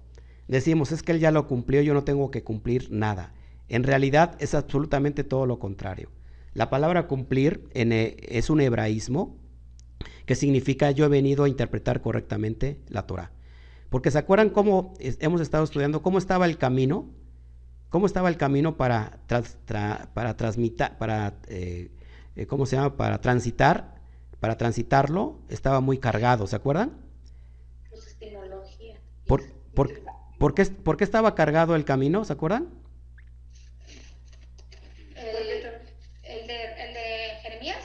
decimos, 0.48 0.92
es 0.92 1.04
que 1.04 1.12
Él 1.12 1.20
ya 1.20 1.30
lo 1.30 1.48
cumplió, 1.48 1.84
yo 1.84 1.94
no 1.94 2.04
tengo 2.04 2.32
que 2.32 2.44
cumplir 2.44 2.90
nada. 2.90 3.36
En 3.70 3.84
realidad 3.84 4.36
es 4.40 4.56
absolutamente 4.56 5.24
todo 5.24 5.46
lo 5.46 5.60
contrario. 5.60 6.10
La 6.56 6.72
palabra 6.72 7.06
cumplir 7.06 7.70
es 7.76 8.50
un 8.50 8.60
hebraísmo 8.60 9.38
que 10.26 10.36
significa 10.36 10.92
yo 10.92 11.06
he 11.06 11.10
venido 11.10 11.44
a 11.44 11.50
interpretar 11.50 12.02
correctamente 12.02 12.80
la 12.88 13.06
Torah. 13.08 13.32
Porque 13.90 14.12
se 14.12 14.18
acuerdan 14.18 14.50
cómo 14.50 14.94
hemos 15.00 15.42
estado 15.42 15.64
estudiando, 15.64 16.02
cómo 16.02 16.18
estaba 16.18 16.46
el 16.46 16.58
camino. 16.58 17.10
cómo 17.90 18.08
estaba 18.08 18.28
el 18.30 18.38
camino 18.38 18.76
para, 18.76 19.20
para 20.16 20.36
transmitir, 20.36 20.90
para, 20.98 21.36
eh, 21.48 21.92
eh, 22.36 22.48
¿cómo 22.48 22.66
se 22.66 22.76
llama? 22.76 22.98
Para 22.98 23.22
transitar, 23.22 24.02
para 24.40 24.58
transitarlo, 24.58 25.40
estaba 25.48 25.80
muy 25.80 26.00
cargado, 26.00 26.48
¿se 26.48 26.56
acuerdan? 26.56 26.98
Pues. 27.92 28.18
¿Por, 29.28 29.44
por, 29.74 29.90
por, 30.40 30.54
qué, 30.56 30.66
¿Por 30.66 30.98
qué 30.98 31.04
estaba 31.04 31.36
cargado 31.36 31.76
el 31.76 31.86
camino, 31.86 32.26
¿se 32.26 32.34
acuerdan? 32.34 32.70
¿El, 35.16 36.48
de, 36.48 36.64
el 36.78 36.94
de, 36.94 37.40
Jeremías? 37.44 37.84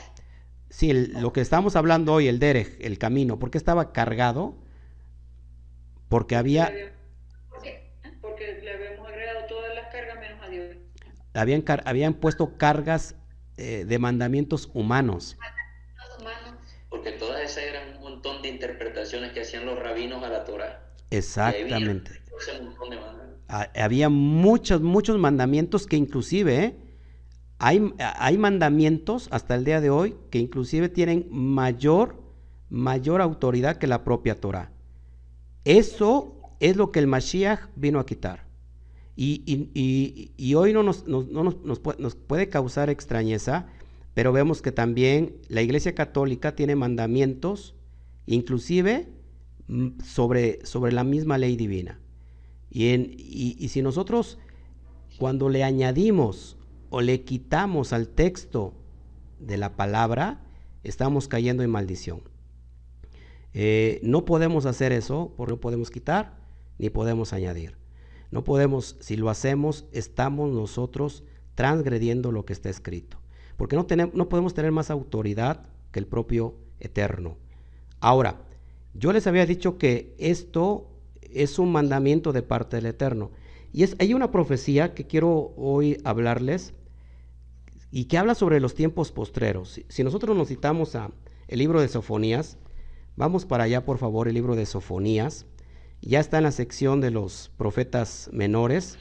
Sí, 0.79 0.93
lo 0.93 1.33
que 1.33 1.41
estamos 1.41 1.75
hablando 1.75 2.13
hoy, 2.13 2.29
el 2.29 2.39
Derech, 2.39 2.77
el 2.79 2.97
camino, 2.97 3.37
¿por 3.37 3.51
qué 3.51 3.57
estaba 3.57 3.91
cargado? 3.91 4.55
Porque 6.07 6.37
había 6.37 6.71
habían, 11.33 11.65
habían 11.83 12.13
puesto 12.13 12.57
cargas 12.57 13.15
eh, 13.57 13.83
de 13.85 13.99
mandamientos 13.99 14.69
humanos. 14.73 15.37
Porque 16.89 17.11
todas 17.11 17.41
esas 17.41 17.65
eran 17.65 17.97
un 17.97 18.01
montón 18.01 18.41
de 18.41 18.47
interpretaciones 18.47 19.33
que 19.33 19.41
hacían 19.41 19.65
los 19.65 19.77
rabinos 19.77 20.23
a 20.23 20.29
la 20.29 20.45
Torah. 20.45 20.93
Exactamente. 21.09 22.21
Ah, 23.49 23.69
había 23.75 24.07
muchos, 24.07 24.79
muchos 24.79 25.17
mandamientos 25.17 25.85
que 25.85 25.97
inclusive 25.97 26.63
¿eh? 26.63 26.88
Hay, 27.59 28.37
mandamientos 28.37 29.27
hasta 29.31 29.55
el 29.55 29.65
día 29.65 29.81
de 29.81 29.89
hoy 29.89 30.15
que 30.29 30.39
inclusive 30.39 30.87
tienen 30.87 31.27
mayor, 31.29 32.15
mayor 32.69 33.21
autoridad 33.21 33.75
que 33.75 33.85
la 33.85 34.05
propia 34.05 34.39
Torah. 34.39 34.71
Eso 35.65 36.37
es 36.61 36.77
lo 36.77 36.91
que 36.91 36.99
el 36.99 37.07
Mashiach 37.07 37.59
vino 37.75 37.99
a 37.99 38.05
quitar. 38.05 38.47
Y, 39.17 40.53
hoy 40.55 40.71
no, 40.71 40.83
nos, 40.83 41.05
nos, 41.05 42.15
puede 42.15 42.47
causar 42.47 42.89
extrañeza, 42.89 43.67
pero 44.13 44.31
vemos 44.31 44.61
que 44.61 44.71
también 44.71 45.35
la 45.49 45.61
Iglesia 45.61 45.93
Católica 45.93 46.55
tiene 46.55 46.77
mandamientos, 46.77 47.75
inclusive 48.25 49.09
mm, 49.67 49.99
sobre, 50.01 50.65
sobre 50.65 50.93
la 50.93 51.03
misma 51.03 51.37
ley 51.37 51.57
divina. 51.57 51.99
Y, 52.71 53.57
y 53.59 53.67
si 53.67 53.81
nosotros, 53.81 54.37
cuando 55.17 55.49
le 55.49 55.65
añadimos 55.65 56.55
o 56.89 57.01
le 57.01 57.21
quitamos 57.21 57.93
al 57.93 58.07
texto 58.07 58.73
de 59.39 59.57
la 59.57 59.75
palabra, 59.75 60.41
estamos 60.83 61.27
cayendo 61.27 61.63
en 61.63 61.69
maldición. 61.69 62.21
Eh, 63.53 63.99
no 64.03 64.25
podemos 64.25 64.65
hacer 64.65 64.91
eso 64.91 65.33
porque 65.35 65.53
no 65.53 65.59
podemos 65.59 65.89
quitar 65.89 66.37
ni 66.77 66.89
podemos 66.89 67.33
añadir. 67.33 67.77
No 68.31 68.43
podemos, 68.43 68.95
si 68.99 69.17
lo 69.17 69.29
hacemos, 69.29 69.85
estamos 69.91 70.51
nosotros 70.51 71.23
transgrediendo 71.55 72.31
lo 72.31 72.45
que 72.45 72.53
está 72.53 72.69
escrito. 72.69 73.17
Porque 73.57 73.75
no, 73.75 73.85
tenemos, 73.85 74.13
no 74.15 74.29
podemos 74.29 74.53
tener 74.53 74.71
más 74.71 74.91
autoridad 74.91 75.65
que 75.91 75.99
el 75.99 76.05
propio 76.05 76.55
Eterno. 76.79 77.37
Ahora, 77.99 78.41
yo 78.93 79.11
les 79.11 79.27
había 79.27 79.45
dicho 79.45 79.77
que 79.77 80.15
esto 80.17 80.87
es 81.21 81.59
un 81.59 81.71
mandamiento 81.71 82.31
de 82.31 82.43
parte 82.43 82.77
del 82.77 82.85
Eterno. 82.85 83.31
Y 83.73 83.83
es, 83.83 83.95
hay 83.99 84.13
una 84.13 84.31
profecía 84.31 84.93
que 84.93 85.05
quiero 85.05 85.53
hoy 85.57 85.99
hablarles 86.03 86.73
y 87.91 88.05
que 88.05 88.17
habla 88.17 88.35
sobre 88.35 88.59
los 88.59 88.75
tiempos 88.75 89.11
postreros. 89.11 89.81
Si, 89.87 90.03
nosotros 90.03 90.35
nos 90.37 90.47
citamos 90.47 90.95
a 90.95 91.11
el 91.47 91.59
libro 91.59 91.81
de 91.81 91.87
Sofonías, 91.87 92.57
vamos 93.15 93.45
para 93.45 93.63
allá 93.63 93.83
por 93.83 93.97
favor, 93.97 94.27
el 94.27 94.35
libro 94.35 94.55
de 94.55 94.65
Sofonías, 94.65 95.45
ya 96.01 96.19
está 96.19 96.37
en 96.37 96.43
la 96.43 96.51
sección 96.51 97.01
de 97.01 97.11
los 97.11 97.51
profetas 97.57 98.29
menores. 98.31 98.97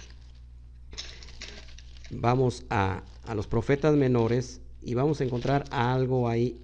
Vamos 2.11 2.65
a, 2.71 3.05
los 3.35 3.47
profetas 3.47 3.95
menores 3.95 4.63
y 4.81 4.95
vamos 4.95 5.21
a 5.21 5.25
encontrar 5.25 5.65
algo 5.71 6.29
ahí 6.29 6.59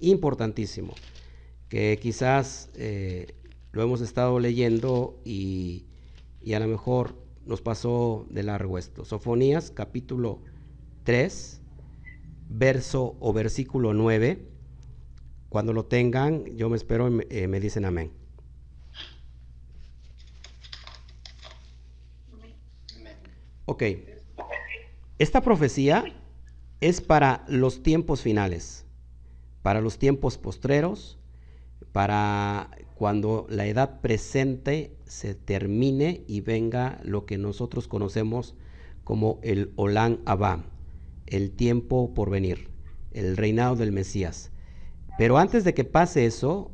importantísimo, 0.00 0.94
que 1.68 1.98
quizás 2.00 2.70
eh, 2.74 3.34
lo 3.72 3.82
hemos 3.82 4.00
estado 4.00 4.40
leyendo 4.40 5.20
y, 5.24 5.84
y, 6.40 6.54
a 6.54 6.60
lo 6.60 6.66
mejor 6.66 7.14
nos 7.44 7.60
pasó 7.60 8.26
de 8.30 8.42
largo 8.42 8.78
esto. 8.78 9.04
Sofonías 9.04 9.70
capítulo 9.70 10.40
3, 11.04 11.60
verso 12.48 13.16
o 13.20 13.32
versículo 13.32 13.94
9. 13.94 14.46
Cuando 15.48 15.72
lo 15.72 15.86
tengan, 15.86 16.44
yo 16.56 16.68
me 16.68 16.76
espero 16.76 17.08
y 17.08 17.10
me 17.10 17.26
eh, 17.28 17.60
dicen 17.60 17.84
amén. 17.84 18.12
Ok. 23.66 23.84
Esta 25.18 25.42
profecía 25.42 26.04
es 26.80 27.00
para 27.00 27.44
los 27.46 27.82
tiempos 27.82 28.22
finales, 28.22 28.86
para 29.62 29.80
los 29.80 29.98
tiempos 29.98 30.38
postreros, 30.38 31.18
para 31.92 32.70
cuando 32.94 33.46
la 33.48 33.66
edad 33.66 34.00
presente 34.00 34.96
se 35.04 35.34
termine 35.34 36.24
y 36.26 36.40
venga 36.40 37.00
lo 37.04 37.26
que 37.26 37.38
nosotros 37.38 37.86
conocemos 37.86 38.54
como 39.04 39.38
el 39.42 39.72
Olán 39.76 40.20
Abba, 40.26 40.64
el 41.30 41.52
tiempo 41.52 42.12
por 42.14 42.30
venir, 42.30 42.68
el 43.12 43.36
reinado 43.36 43.76
del 43.76 43.92
Mesías. 43.92 44.50
Pero 45.18 45.38
antes 45.38 45.64
de 45.64 45.74
que 45.74 45.84
pase 45.84 46.26
eso, 46.26 46.72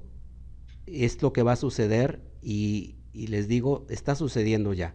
es 0.87 1.21
lo 1.23 1.33
que 1.33 1.43
va 1.43 1.53
a 1.53 1.57
suceder 1.57 2.23
y, 2.43 2.97
les 3.13 3.49
digo, 3.49 3.87
está 3.91 4.15
sucediendo 4.15 4.73
ya. 4.73 4.95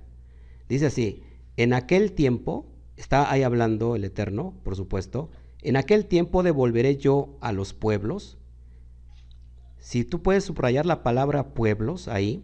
Dice 0.70 0.88
así, 0.88 1.24
en 1.58 1.74
aquel 1.74 2.14
tiempo, 2.14 2.66
está 2.96 3.32
ahí 3.32 3.44
hablando 3.44 3.96
el 3.96 4.06
Eterno, 4.06 4.60
por 4.64 4.76
supuesto, 4.76 5.30
en 5.62 5.76
aquel 5.76 6.06
tiempo 6.06 6.44
devolveré 6.44 6.98
yo 6.98 7.38
a 7.42 7.52
los 7.52 7.74
pueblos. 7.74 8.38
Si 9.78 10.06
tú 10.06 10.22
puedes 10.22 10.46
subrayar 10.46 10.86
la 10.86 11.04
palabra 11.04 11.54
pueblos 11.54 12.08
ahí, 12.08 12.44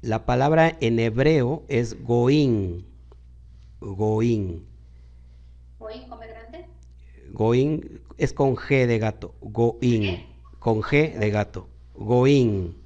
la 0.00 0.24
palabra 0.24 0.78
en 0.80 0.98
hebreo 0.98 1.64
es 1.68 2.02
goín. 2.02 2.86
Goín. 3.80 4.69
Goín 7.32 8.00
es 8.18 8.32
con 8.32 8.56
G 8.56 8.86
de 8.86 8.98
gato. 8.98 9.34
Goín. 9.40 10.26
Con 10.58 10.82
G 10.82 11.16
de 11.18 11.30
gato. 11.30 11.68
Goín. 11.94 12.76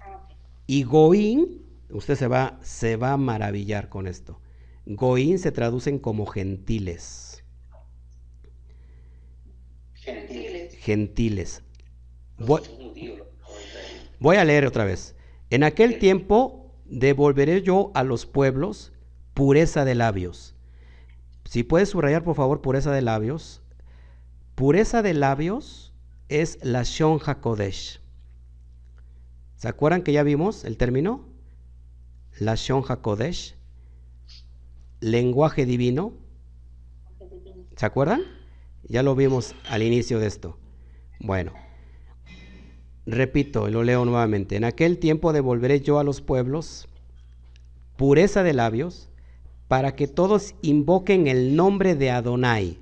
Ah, 0.00 0.28
y 0.66 0.84
goín 0.84 1.62
Usted 1.92 2.16
se 2.16 2.26
va, 2.26 2.58
se 2.62 2.96
va 2.96 3.12
a 3.12 3.16
maravillar 3.18 3.90
con 3.90 4.06
esto. 4.06 4.40
Goín 4.86 5.38
se 5.38 5.52
traducen 5.52 5.98
como 5.98 6.24
gentiles. 6.26 7.44
Gentiles. 9.94 10.74
Gentiles. 10.78 11.62
Voy, 12.38 14.36
a 14.36 14.44
leer 14.44 14.66
otra 14.66 14.84
vez. 14.84 15.14
En 15.50 15.64
aquel 15.64 15.98
tiempo 15.98 16.74
devolveré 16.86 17.62
yo 17.62 17.92
a 17.94 18.02
los 18.04 18.24
pueblos 18.24 18.92
pureza 19.34 19.84
de 19.84 19.94
labios. 19.94 20.56
Si 21.44 21.62
puedes 21.62 21.90
subrayar, 21.90 22.24
por 22.24 22.34
favor, 22.34 22.62
pureza 22.62 22.90
de 22.92 23.02
labios. 23.02 23.61
Pureza 24.54 25.02
de 25.02 25.14
labios 25.14 25.92
es 26.28 26.58
la 26.62 26.82
Shon 26.82 27.18
HaKodesh. 27.24 28.00
¿Se 29.56 29.68
acuerdan 29.68 30.02
que 30.02 30.12
ya 30.12 30.22
vimos 30.22 30.64
el 30.64 30.76
término? 30.76 31.32
la 32.38 32.54
Shon 32.54 32.82
HaKodesh, 32.86 33.54
lenguaje 35.00 35.66
divino. 35.66 36.12
¿Se 37.76 37.86
acuerdan? 37.86 38.22
Ya 38.84 39.02
lo 39.02 39.14
vimos 39.14 39.54
al 39.68 39.82
inicio 39.82 40.18
de 40.18 40.26
esto. 40.26 40.58
Bueno, 41.20 41.52
repito, 43.06 43.68
lo 43.68 43.84
leo 43.84 44.04
nuevamente. 44.04 44.56
En 44.56 44.64
aquel 44.64 44.98
tiempo 44.98 45.32
devolveré 45.32 45.80
yo 45.80 45.98
a 45.98 46.04
los 46.04 46.20
pueblos 46.20 46.88
pureza 47.96 48.42
de 48.42 48.52
labios 48.52 49.08
para 49.68 49.94
que 49.94 50.08
todos 50.08 50.54
invoquen 50.62 51.28
el 51.28 51.54
nombre 51.54 51.94
de 51.94 52.10
Adonai, 52.10 52.78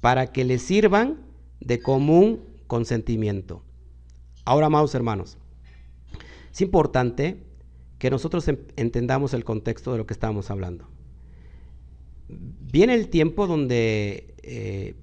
para 0.00 0.32
que 0.32 0.44
les 0.44 0.62
sirvan 0.62 1.20
de 1.60 1.80
común 1.80 2.40
consentimiento. 2.66 3.62
Ahora, 4.44 4.66
amados 4.66 4.94
hermanos, 4.94 5.36
es 6.52 6.60
importante 6.60 7.42
que 7.98 8.10
nosotros 8.10 8.46
entendamos 8.76 9.34
el 9.34 9.44
contexto 9.44 9.92
de 9.92 9.98
lo 9.98 10.06
que 10.06 10.14
estamos 10.14 10.50
hablando. 10.50 10.88
Viene 12.28 12.94
el 12.94 13.08
tiempo 13.08 13.46
donde 13.46 14.34
eh, 14.42 14.94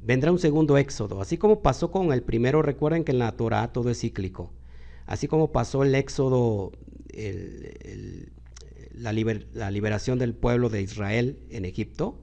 vendrá 0.00 0.32
un 0.32 0.38
segundo 0.38 0.78
éxodo, 0.78 1.20
así 1.20 1.36
como 1.36 1.60
pasó 1.60 1.90
con 1.90 2.12
el 2.12 2.22
primero, 2.22 2.62
recuerden 2.62 3.04
que 3.04 3.12
en 3.12 3.18
la 3.18 3.32
Torah 3.32 3.72
todo 3.72 3.90
es 3.90 4.00
cíclico, 4.00 4.52
así 5.06 5.28
como 5.28 5.52
pasó 5.52 5.82
el 5.82 5.94
éxodo, 5.94 6.72
la, 8.94 9.12
liberación 9.12 10.18
del 10.18 10.34
pueblo 10.34 10.70
de 10.70 10.82
Israel 10.82 11.38
en 11.50 11.64
Egipto, 11.64 12.18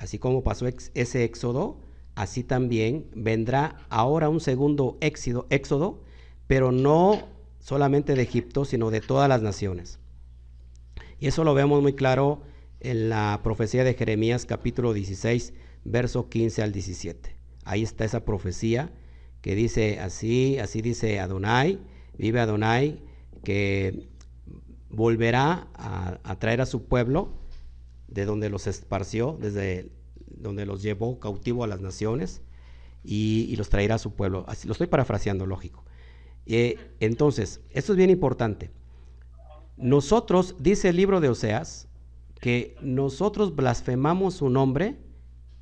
así 0.00 0.18
como 0.18 0.42
pasó 0.42 0.66
ese 0.66 1.24
éxodo, 1.24 1.78
así 2.14 2.42
también 2.42 3.06
vendrá 3.14 3.86
ahora 3.88 4.28
un 4.28 4.40
segundo 4.40 4.98
éxodo, 5.00 5.46
éxodo 5.50 6.02
pero 6.46 6.72
no 6.72 7.28
solamente 7.60 8.14
de 8.14 8.22
Egipto, 8.22 8.64
sino 8.64 8.90
de 8.90 9.00
todas 9.00 9.28
las 9.28 9.42
naciones. 9.42 10.00
Y 11.20 11.28
eso 11.28 11.44
lo 11.44 11.54
vemos 11.54 11.80
muy 11.82 11.92
claro 11.92 12.42
en 12.80 13.10
la 13.10 13.40
profecía 13.44 13.84
de 13.84 13.94
Jeremías 13.94 14.46
capítulo 14.46 14.92
16, 14.92 15.52
verso 15.84 16.28
15 16.28 16.62
al 16.62 16.72
17. 16.72 17.36
Ahí 17.64 17.82
está 17.82 18.04
esa 18.04 18.24
profecía 18.24 18.90
que 19.42 19.54
dice 19.54 20.00
así, 20.00 20.58
así 20.58 20.82
dice 20.82 21.20
Adonai, 21.20 21.78
vive 22.16 22.40
Adonai, 22.40 23.02
que 23.44 24.08
volverá 24.88 25.68
a, 25.74 26.36
traer 26.38 26.60
a 26.62 26.66
su 26.66 26.84
pueblo 26.84 27.32
de 28.10 28.24
donde 28.24 28.50
los 28.50 28.66
esparció, 28.66 29.38
desde 29.40 29.90
donde 30.26 30.66
los 30.66 30.82
llevó 30.82 31.18
cautivo 31.18 31.64
a 31.64 31.66
las 31.66 31.80
naciones, 31.80 32.42
y, 33.02 33.54
los 33.56 33.68
traerá 33.70 33.94
a 33.94 33.98
su 33.98 34.14
pueblo. 34.14 34.44
Así, 34.46 34.66
lo 34.66 34.72
estoy 34.72 34.86
parafraseando, 34.86 35.46
lógico. 35.46 35.84
Eh, 36.46 36.76
entonces, 37.00 37.60
esto 37.70 37.92
es 37.92 37.96
bien 37.96 38.10
importante. 38.10 38.70
Nosotros, 39.76 40.56
dice 40.58 40.90
el 40.90 40.96
libro 40.96 41.20
de 41.20 41.30
Oseas, 41.30 41.88
que 42.40 42.76
nosotros 42.82 43.54
blasfemamos 43.54 44.34
su 44.34 44.50
nombre 44.50 44.96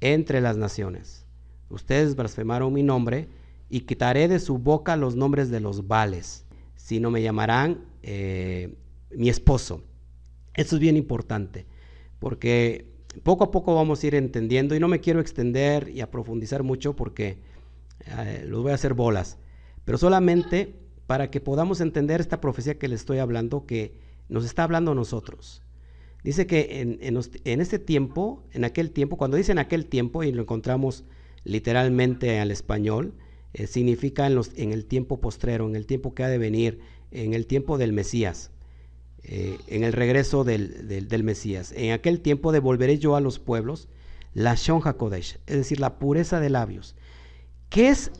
entre 0.00 0.40
las 0.40 0.56
naciones. 0.56 1.26
Ustedes 1.68 2.16
blasfemaron 2.16 2.72
mi 2.72 2.82
nombre 2.82 3.28
y 3.68 3.80
quitaré 3.80 4.28
de 4.28 4.40
su 4.40 4.58
boca 4.58 4.96
los 4.96 5.14
nombres 5.16 5.50
de 5.50 5.60
los 5.60 5.86
vales, 5.86 6.46
si 6.76 7.00
no 7.00 7.10
me 7.10 7.22
llamarán 7.22 7.84
eh, 8.02 8.74
mi 9.10 9.28
esposo. 9.28 9.82
Esto 10.54 10.76
es 10.76 10.80
bien 10.80 10.96
importante, 10.96 11.66
porque 12.18 12.86
poco 13.22 13.44
a 13.44 13.50
poco 13.50 13.74
vamos 13.74 14.02
a 14.02 14.06
ir 14.06 14.14
entendiendo 14.14 14.74
y 14.74 14.80
no 14.80 14.88
me 14.88 15.00
quiero 15.00 15.20
extender 15.20 15.88
y 15.88 16.00
a 16.00 16.10
profundizar 16.10 16.62
mucho 16.62 16.94
porque 16.94 17.38
eh, 18.06 18.44
los 18.46 18.62
voy 18.62 18.72
a 18.72 18.74
hacer 18.74 18.94
bolas, 18.94 19.38
pero 19.84 19.98
solamente 19.98 20.74
para 21.06 21.30
que 21.30 21.40
podamos 21.40 21.80
entender 21.80 22.20
esta 22.20 22.40
profecía 22.40 22.78
que 22.78 22.88
le 22.88 22.94
estoy 22.94 23.18
hablando, 23.18 23.64
que 23.64 23.94
nos 24.28 24.44
está 24.44 24.62
hablando 24.62 24.92
a 24.92 24.94
nosotros. 24.94 25.62
Dice 26.22 26.46
que 26.46 26.98
en, 27.00 27.60
este 27.60 27.78
tiempo, 27.78 28.44
en 28.52 28.64
aquel 28.64 28.90
tiempo, 28.90 29.16
cuando 29.16 29.36
dice 29.36 29.52
en 29.52 29.58
aquel 29.58 29.86
tiempo, 29.86 30.24
y 30.24 30.32
lo 30.32 30.42
encontramos 30.42 31.04
literalmente 31.44 32.40
al 32.40 32.50
español, 32.50 33.14
eh, 33.54 33.66
significa 33.66 34.26
en, 34.26 34.34
los, 34.34 34.50
en 34.56 34.72
el 34.72 34.84
tiempo 34.84 35.20
postrero, 35.20 35.66
en 35.66 35.76
el 35.76 35.86
tiempo 35.86 36.14
que 36.14 36.24
ha 36.24 36.28
de 36.28 36.38
venir, 36.38 36.80
en 37.10 37.32
el 37.32 37.46
tiempo 37.46 37.78
del 37.78 37.94
Mesías, 37.94 38.50
eh, 39.22 39.58
en 39.66 39.84
el 39.84 39.92
regreso 39.92 40.44
del, 40.44 41.22
Mesías. 41.24 41.72
En 41.76 41.92
aquel 41.92 42.20
tiempo 42.20 42.52
devolveré 42.52 42.98
yo 42.98 43.16
a 43.16 43.20
los 43.20 43.38
pueblos 43.38 43.88
la 44.34 44.54
Shon 44.54 44.80
HaKodesh, 44.84 45.38
es 45.46 45.56
decir, 45.56 45.80
la 45.80 45.98
pureza 45.98 46.40
de 46.40 46.50
labios. 46.50 46.94
¿Qué 47.68 47.88
es, 47.88 48.10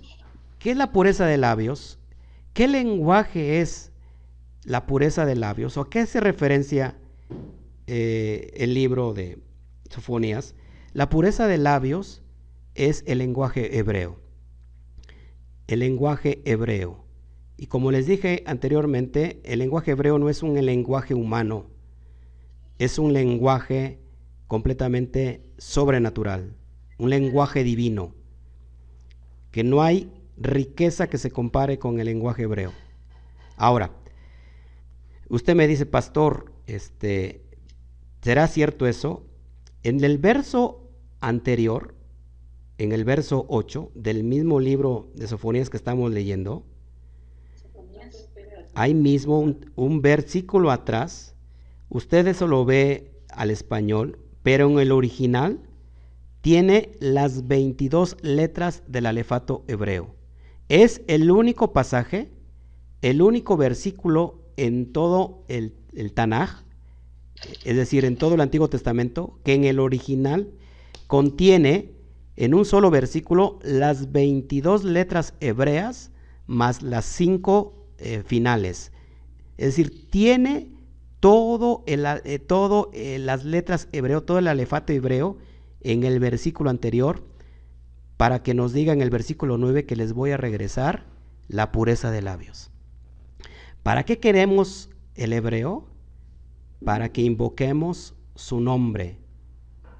¿Qué 0.58 0.72
es 0.72 0.76
la 0.76 0.92
pureza 0.92 1.26
de 1.26 1.38
labios? 1.38 1.98
¿Qué 2.52 2.68
lenguaje 2.68 3.60
es 3.60 3.92
la 4.64 4.86
pureza 4.86 5.24
de 5.26 5.36
labios? 5.36 5.76
¿O 5.76 5.88
qué 5.88 6.00
hace 6.00 6.20
referencia 6.20 6.96
eh, 7.90 8.52
el 8.56 8.74
libro 8.74 9.14
de 9.14 9.38
Sofonías, 9.88 10.54
la 10.92 11.08
pureza 11.08 11.46
de 11.46 11.56
labios 11.56 12.22
es 12.74 13.02
el 13.06 13.16
lenguaje 13.16 13.78
hebreo. 13.78 14.20
El 15.66 15.80
lenguaje 15.80 16.42
hebreo. 16.44 17.06
Y 17.58 17.66
como 17.66 17.90
les 17.90 18.06
dije 18.06 18.42
anteriormente, 18.46 19.40
el 19.44 19.58
lenguaje 19.58 19.90
hebreo 19.90 20.18
no 20.18 20.30
es 20.30 20.42
un 20.42 20.54
lenguaje 20.64 21.12
humano, 21.12 21.66
es 22.78 22.98
un 22.98 23.12
lenguaje 23.12 23.98
completamente 24.46 25.42
sobrenatural, 25.58 26.54
un 26.96 27.10
lenguaje 27.10 27.64
divino, 27.64 28.14
que 29.50 29.64
no 29.64 29.82
hay 29.82 30.10
riqueza 30.38 31.10
que 31.10 31.18
se 31.18 31.30
compare 31.30 31.78
con 31.78 32.00
el 32.00 32.06
lenguaje 32.06 32.44
hebreo. 32.44 32.72
Ahora, 33.56 33.90
usted 35.28 35.54
me 35.54 35.68
dice, 35.68 35.84
pastor, 35.84 36.52
este, 36.66 37.42
¿Será 38.22 38.48
cierto 38.48 38.86
eso? 38.86 39.24
En 39.82 40.02
el 40.02 40.18
verso 40.18 40.90
anterior, 41.20 41.94
en 42.78 42.92
el 42.92 43.04
verso 43.04 43.46
8 43.48 43.92
del 43.94 44.24
mismo 44.24 44.60
libro 44.60 45.10
de 45.14 45.28
Sofonías 45.28 45.70
que 45.70 45.76
estamos 45.76 46.10
leyendo, 46.10 46.66
hay 48.78 48.94
mismo 48.94 49.40
un, 49.74 50.02
versículo 50.02 50.70
atrás, 50.70 51.34
usted 51.88 52.28
eso 52.28 52.46
lo 52.46 52.64
ve 52.64 53.10
al 53.28 53.50
español, 53.50 54.20
pero 54.44 54.70
en 54.70 54.78
el 54.78 54.92
original 54.92 55.58
tiene 56.42 56.92
las 57.00 57.48
22 57.48 58.18
letras 58.22 58.84
del 58.86 59.06
alefato 59.06 59.64
hebreo. 59.66 60.14
Es 60.68 61.02
el 61.08 61.28
único 61.32 61.72
pasaje, 61.72 62.30
el 63.02 63.20
único 63.20 63.56
versículo 63.56 64.44
en 64.56 64.92
todo 64.92 65.44
el, 65.48 65.74
el 65.92 66.12
Tanaj 66.12 66.62
es 67.64 67.76
decir, 67.76 68.04
en 68.04 68.16
todo 68.16 68.34
el 68.34 68.40
Antiguo 68.40 68.68
Testamento, 68.68 69.40
que 69.44 69.54
en 69.54 69.64
el 69.64 69.80
original 69.80 70.52
contiene 71.08 71.92
en 72.36 72.54
un 72.54 72.64
solo 72.64 72.90
versículo 72.90 73.58
las 73.62 74.12
22 74.12 74.84
letras 74.84 75.34
hebreas 75.40 76.12
más 76.46 76.82
las 76.82 77.04
5 77.06 77.77
eh, 77.98 78.22
finales. 78.24 78.92
Es 79.56 79.66
decir, 79.66 80.08
tiene 80.10 80.68
todo, 81.20 81.82
el, 81.86 82.06
eh, 82.06 82.38
todo 82.38 82.90
eh, 82.92 83.18
las 83.18 83.44
letras 83.44 83.88
hebreo, 83.92 84.22
todo 84.22 84.38
el 84.38 84.48
alefato 84.48 84.92
hebreo 84.92 85.36
en 85.80 86.04
el 86.04 86.20
versículo 86.20 86.70
anterior, 86.70 87.24
para 88.16 88.42
que 88.42 88.54
nos 88.54 88.72
diga 88.72 88.92
en 88.92 89.00
el 89.00 89.10
versículo 89.10 89.58
9 89.58 89.86
que 89.86 89.96
les 89.96 90.12
voy 90.12 90.32
a 90.32 90.36
regresar 90.36 91.06
la 91.48 91.70
pureza 91.72 92.10
de 92.10 92.22
labios. 92.22 92.70
¿Para 93.82 94.04
qué 94.04 94.18
queremos 94.18 94.90
el 95.14 95.32
hebreo? 95.32 95.88
para 96.84 97.10
que 97.10 97.22
invoquemos 97.22 98.14
su 98.34 98.60
nombre. 98.60 99.18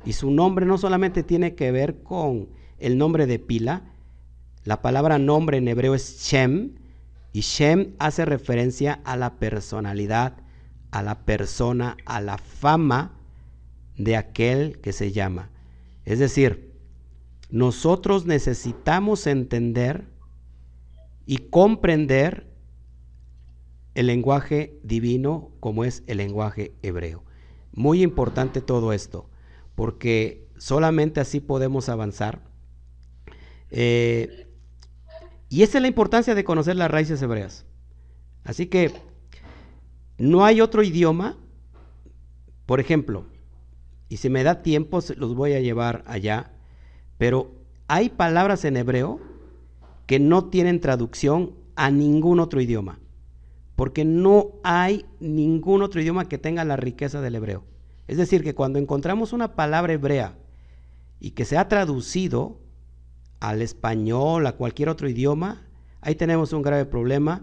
Y 0.05 0.13
su 0.13 0.31
nombre 0.31 0.65
no 0.67 0.79
solamente 0.79 1.23
tiene 1.23 1.55
que 1.55 1.73
ver 1.73 2.03
con 2.03 2.49
el 2.79 2.99
nombre 2.99 3.27
de 3.27 3.39
pila, 3.39 3.83
la 4.65 4.83
palabra 4.83 5.19
nombre 5.19 5.59
en 5.59 5.69
hebreo 5.69 5.95
es 5.95 6.21
Shem, 6.21 6.77
y 7.33 7.41
Shem 7.41 7.95
hace 7.99 8.25
referencia 8.25 9.01
a 9.05 9.17
la 9.17 9.39
personalidad, 9.39 10.39
a 10.91 11.03
la 11.03 11.25
persona, 11.25 11.97
a 12.07 12.21
la 12.21 12.39
fama 12.39 13.13
de 13.97 14.17
aquel 14.17 14.81
que 14.81 14.93
se 14.93 15.13
llama. 15.13 15.51
Es 16.05 16.19
decir, 16.19 16.73
nosotros 17.51 18.27
necesitamos 18.27 19.27
entender 19.27 20.07
y 21.27 21.39
comprender 21.39 22.47
el 23.95 24.07
lenguaje 24.07 24.79
divino 24.83 25.51
como 25.61 25.85
es 25.85 26.03
el 26.07 26.19
lenguaje 26.19 26.73
hebreo. 26.83 27.25
Muy 27.73 28.03
importante 28.03 28.61
todo 28.61 28.93
esto, 28.93 29.29
porque 29.75 30.49
solamente 30.57 31.21
así 31.21 31.41
podemos 31.41 31.89
avanzar. 31.89 32.43
Eh, 33.71 34.48
y 35.49 35.63
esa 35.63 35.79
es 35.79 35.83
la 35.83 35.89
importancia 35.89 36.35
de 36.35 36.45
conocer 36.45 36.77
las 36.77 36.91
raíces 36.91 37.21
hebreas. 37.23 37.65
Así 38.45 38.67
que 38.67 38.93
no 40.19 40.45
hay 40.45 40.61
otro 40.61 40.83
idioma, 40.83 41.37
por 42.67 42.81
ejemplo, 42.81 43.27
y 44.09 44.19
si 44.19 44.31
me 44.31 44.43
da 44.43 44.63
tiempo 44.63 45.01
los 45.17 45.35
voy 45.35 45.53
a 45.53 45.61
llevar 45.61 46.03
allá, 46.07 46.53
pero 47.19 47.53
hay 47.89 48.09
palabras 48.09 48.65
en 48.65 48.77
hebreo 48.77 49.21
que 50.07 50.19
no 50.19 50.47
tienen 50.47 50.81
traducción 50.81 51.55
a 51.77 51.91
ningún 51.91 52.41
otro 52.41 52.61
idioma 52.61 52.99
porque 53.79 54.05
no 54.05 54.55
hay 54.65 55.07
ningún 55.21 55.83
otro 55.83 56.01
idioma 56.01 56.29
que 56.29 56.37
tenga 56.37 56.65
la 56.65 56.75
riqueza 56.75 57.21
del 57.21 57.37
hebreo. 57.37 57.63
Es 58.09 58.17
decir, 58.17 58.43
que 58.43 58.53
cuando 58.53 58.81
encontramos 58.81 59.33
una 59.33 59.55
palabra 59.55 59.93
hebrea 59.93 60.37
y 61.21 61.31
que 61.31 61.45
se 61.45 61.57
ha 61.57 61.69
traducido 61.69 62.59
al 63.41 63.63
español, 63.63 64.47
a 64.47 64.53
cualquier 64.53 64.89
otro 64.89 65.09
idioma, 65.09 65.67
ahí 66.01 66.15
tenemos 66.15 66.53
un 66.53 66.63
grave 66.63 66.85
problema 66.85 67.43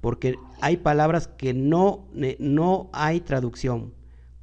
porque 0.00 0.36
hay 0.60 0.76
palabras 0.76 1.28
que 1.28 1.54
no, 1.54 2.06
no 2.38 2.90
hay 2.92 3.20
traducción, 3.20 3.92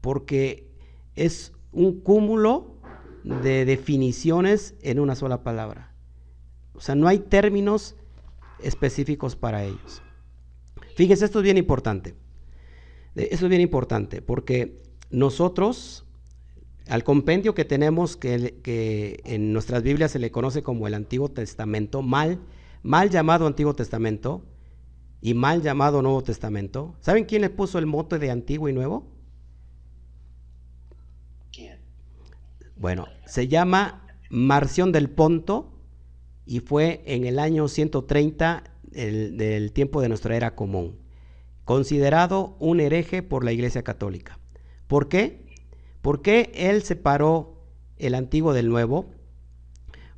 porque 0.01 0.67
es 1.15 1.53
un 1.71 2.01
cúmulo 2.01 2.75
de 3.23 3.65
definiciones 3.65 4.75
en 4.81 4.99
una 4.99 5.15
sola 5.15 5.43
palabra. 5.43 5.93
O 6.73 6.81
sea, 6.81 6.95
no 6.95 7.07
hay 7.07 7.19
términos 7.19 7.95
específicos 8.59 9.35
para 9.35 9.63
ellos. 9.63 10.01
Fíjense, 10.95 11.25
esto 11.25 11.39
es 11.39 11.43
bien 11.43 11.57
importante. 11.57 12.15
Esto 13.15 13.45
es 13.45 13.49
bien 13.49 13.61
importante 13.61 14.21
porque 14.21 14.81
nosotros, 15.11 16.05
al 16.87 17.03
compendio 17.03 17.53
que 17.55 17.65
tenemos, 17.65 18.17
que, 18.17 19.21
en 19.25 19.53
nuestras 19.53 19.83
Biblias 19.83 20.11
se 20.11 20.19
le 20.19 20.31
conoce 20.31 20.63
como 20.63 20.87
el 20.87 20.93
Antiguo 20.93 21.29
Testamento, 21.29 22.01
mal, 22.01 22.39
mal 22.81 23.09
llamado 23.09 23.47
Antiguo 23.47 23.73
Testamento 23.73 24.43
y 25.21 25.33
mal 25.33 25.61
llamado 25.61 26.01
Nuevo 26.01 26.23
Testamento, 26.23 26.95
¿saben 26.99 27.25
quién 27.25 27.41
le 27.41 27.49
puso 27.49 27.79
el 27.79 27.85
mote 27.85 28.19
de 28.19 28.31
Antiguo 28.31 28.67
y 28.67 28.73
Nuevo? 28.73 29.07
¿Quién? 31.51 31.79
Bueno, 32.75 33.07
se 33.25 33.47
llama 33.47 34.05
Marción 34.29 34.91
del 34.91 35.09
Ponto 35.09 35.71
y 36.45 36.59
fue 36.59 37.01
en 37.05 37.23
el 37.23 37.39
año 37.39 37.69
130 37.69 38.63
del 38.91 39.71
tiempo 39.71 40.01
de 40.01 40.09
nuestra 40.09 40.35
era 40.35 40.55
común, 40.55 40.99
considerado 41.63 42.57
un 42.59 42.81
hereje 42.81 43.23
por 43.23 43.45
la 43.45 43.53
Iglesia 43.53 43.83
Católica. 43.83 44.37
¿Por 44.87 45.07
qué? 45.07 45.42
¿Por 46.03 46.21
qué 46.21 46.51
él 46.53 46.83
separó 46.83 47.63
el 47.95 48.13
antiguo 48.13 48.51
del 48.51 48.67
nuevo? 48.67 49.05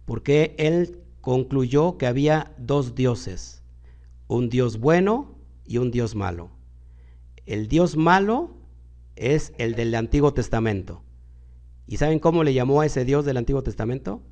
Porque 0.05 0.55
él 0.57 1.03
concluyó 1.21 1.99
que 1.99 2.07
había 2.07 2.55
dos 2.57 2.95
dioses, 2.95 3.61
un 4.27 4.49
Dios 4.49 4.79
bueno 4.79 5.35
y 5.63 5.77
un 5.77 5.91
Dios 5.91 6.15
malo. 6.15 6.49
El 7.45 7.67
Dios 7.67 7.97
malo 7.97 8.49
es 9.15 9.53
el 9.59 9.75
del 9.75 9.93
Antiguo 9.93 10.33
Testamento. 10.33 11.03
¿Y 11.85 11.97
saben 11.97 12.17
cómo 12.17 12.43
le 12.43 12.55
llamó 12.55 12.81
a 12.81 12.87
ese 12.87 13.05
Dios 13.05 13.23
del 13.23 13.37
Antiguo 13.37 13.61
Testamento? 13.61 14.23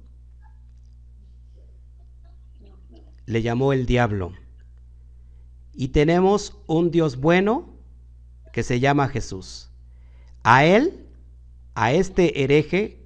Le 3.28 3.44
llamó 3.44 3.74
el 3.74 3.86
diablo. 3.86 4.34
Y 5.72 5.90
tenemos 5.90 6.58
un 6.66 6.90
Dios 6.90 7.18
bueno 7.18 7.76
que 8.52 8.64
se 8.64 8.80
llama 8.80 9.08
Jesús. 9.08 9.70
A 10.42 10.66
él, 10.66 11.03
a 11.76 11.94
este 11.94 12.44
hereje 12.44 13.00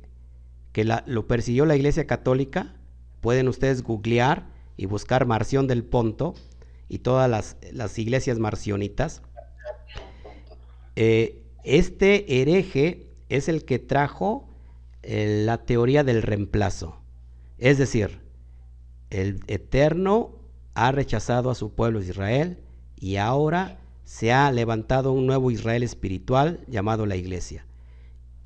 que 0.71 0.83
lo 0.83 1.27
persiguió 1.27 1.65
la 1.65 1.75
Iglesia 1.75 2.05
Católica, 2.05 2.75
pueden 3.21 3.47
ustedes 3.47 3.81
googlear 3.81 4.47
y 4.75 4.85
buscar 4.85 5.25
Marción 5.25 5.67
del 5.67 5.83
Ponto 5.83 6.35
y 6.87 6.99
todas 6.99 7.55
las, 7.71 7.99
iglesias 7.99 8.37
marcionitas. 8.39 9.21
Eh, 10.95 11.41
este 11.63 12.41
hereje 12.41 13.09
es 13.29 13.49
el 13.49 13.65
que 13.65 13.79
trajo 13.79 14.47
eh, 15.03 15.43
la 15.45 15.65
teoría 15.65 16.03
del 16.03 16.21
reemplazo. 16.21 17.01
Es 17.57 17.77
decir, 17.77 18.21
el 19.09 19.39
Eterno 19.47 20.35
ha 20.75 20.91
rechazado 20.91 21.49
a 21.49 21.55
su 21.55 21.73
pueblo 21.73 22.01
Israel 22.01 22.59
y 22.95 23.15
ahora 23.15 23.79
se 24.03 24.31
ha 24.31 24.51
levantado 24.51 25.11
un 25.11 25.25
nuevo 25.25 25.49
Israel 25.51 25.83
espiritual 25.83 26.59
llamado 26.67 27.05
la 27.05 27.15
iglesia. 27.15 27.65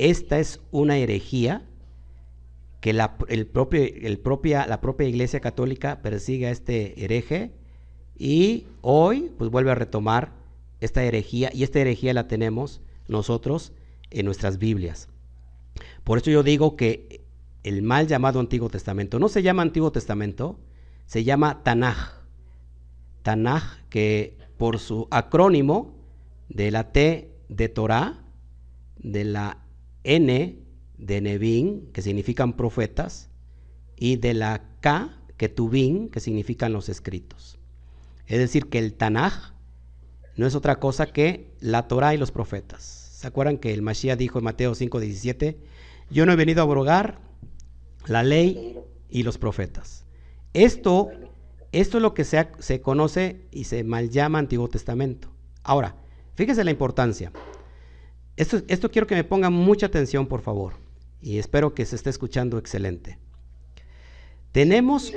Esta 0.02 0.40
es 0.40 0.60
una 0.72 0.98
herejía 0.98 1.62
que 2.80 2.92
la, 2.92 3.18
el 3.28 3.52
el 4.02 4.20
propia, 4.20 4.66
la 4.66 4.82
propia 4.82 5.08
iglesia 5.08 5.42
católica 5.42 6.02
persigue 6.02 6.48
a 6.48 6.50
este 6.50 7.06
hereje 7.06 7.54
y 8.18 8.66
hoy 8.82 9.32
pues 9.38 9.52
vuelve 9.52 9.70
a 9.70 9.76
retomar 9.76 10.34
esta 10.80 11.04
herejía 11.04 11.52
y 11.54 11.62
esta 11.62 11.82
herejía 11.82 12.16
la 12.16 12.28
tenemos 12.28 12.82
nosotros 13.08 13.74
en 14.10 14.26
nuestras 14.26 14.58
Biblias. 14.58 15.08
Por 16.04 16.18
eso 16.18 16.32
yo 16.32 16.42
digo 16.42 16.76
que 16.76 17.24
el 17.62 17.84
mal 17.84 18.08
llamado 18.08 18.40
Antiguo 18.40 18.70
Testamento 18.70 19.20
no 19.20 19.30
se 19.30 19.44
llama 19.44 19.62
Antiguo 19.62 19.92
Testamento, 19.92 20.60
se 21.06 21.24
llama 21.24 21.62
Tanaj. 21.62 22.24
Tanaj 23.22 23.84
que 23.90 24.36
por 24.58 24.80
su 24.80 25.08
acrónimo 25.12 25.94
de 26.50 26.72
la 26.72 26.92
T 26.92 27.36
de 27.50 27.70
Torah, 27.70 28.24
de 28.98 29.26
la 29.26 29.60
N 30.04 30.60
de 30.98 31.22
Nevin, 31.22 31.90
que 31.94 32.02
significan 32.02 32.54
profetas, 32.54 33.30
y 33.96 34.16
de 34.16 34.34
la 34.34 34.64
K, 34.80 35.18
que 35.38 35.50
Tubin, 35.50 36.10
que 36.10 36.20
significan 36.20 36.74
los 36.74 36.90
escritos. 36.90 37.60
Es 38.28 38.40
decir, 38.40 38.70
que 38.70 38.80
el 38.80 38.94
Tanaj 38.94 39.54
no 40.38 40.48
es 40.48 40.56
otra 40.56 40.80
cosa 40.80 41.08
que 41.08 41.54
la 41.60 41.88
Torah 41.88 42.14
y 42.14 42.18
los 42.18 42.32
profetas. 42.32 42.82
¿Se 42.82 43.28
acuerdan 43.28 43.58
que 43.58 43.74
el 43.74 43.82
Mashiach 43.82 44.18
dijo 44.18 44.40
en 44.40 44.46
Mateo 44.46 44.74
5:17, 44.74 45.58
yo 46.10 46.26
no 46.26 46.32
he 46.32 46.36
venido 46.36 46.62
a 46.62 46.64
abrogar 46.64 47.20
la 48.08 48.24
ley 48.24 48.80
y 49.10 49.24
los 49.24 49.38
profetas? 49.38 50.06
Esto, 50.54 51.10
esto 51.72 51.98
es 51.98 52.02
lo 52.02 52.14
que 52.14 52.24
se, 52.24 52.48
se 52.60 52.82
conoce 52.82 53.46
y 53.52 53.66
se 53.66 53.84
mal 53.84 54.10
llama 54.10 54.40
Antiguo 54.40 54.68
Testamento. 54.68 55.30
Ahora, 55.64 55.96
fíjese 56.36 56.64
la 56.64 56.72
importancia. 56.72 57.32
Esto, 58.42 58.60
esto 58.70 58.90
quiero 58.90 59.06
que 59.06 59.14
me 59.14 59.24
pongan 59.24 59.54
mucha 59.54 59.86
atención, 59.86 60.26
por 60.26 60.42
favor, 60.42 60.74
y 61.22 61.38
espero 61.38 61.76
que 61.76 61.86
se 61.86 61.96
esté 61.96 62.10
escuchando 62.10 62.58
excelente. 62.58 63.20
Tenemos, 64.52 65.14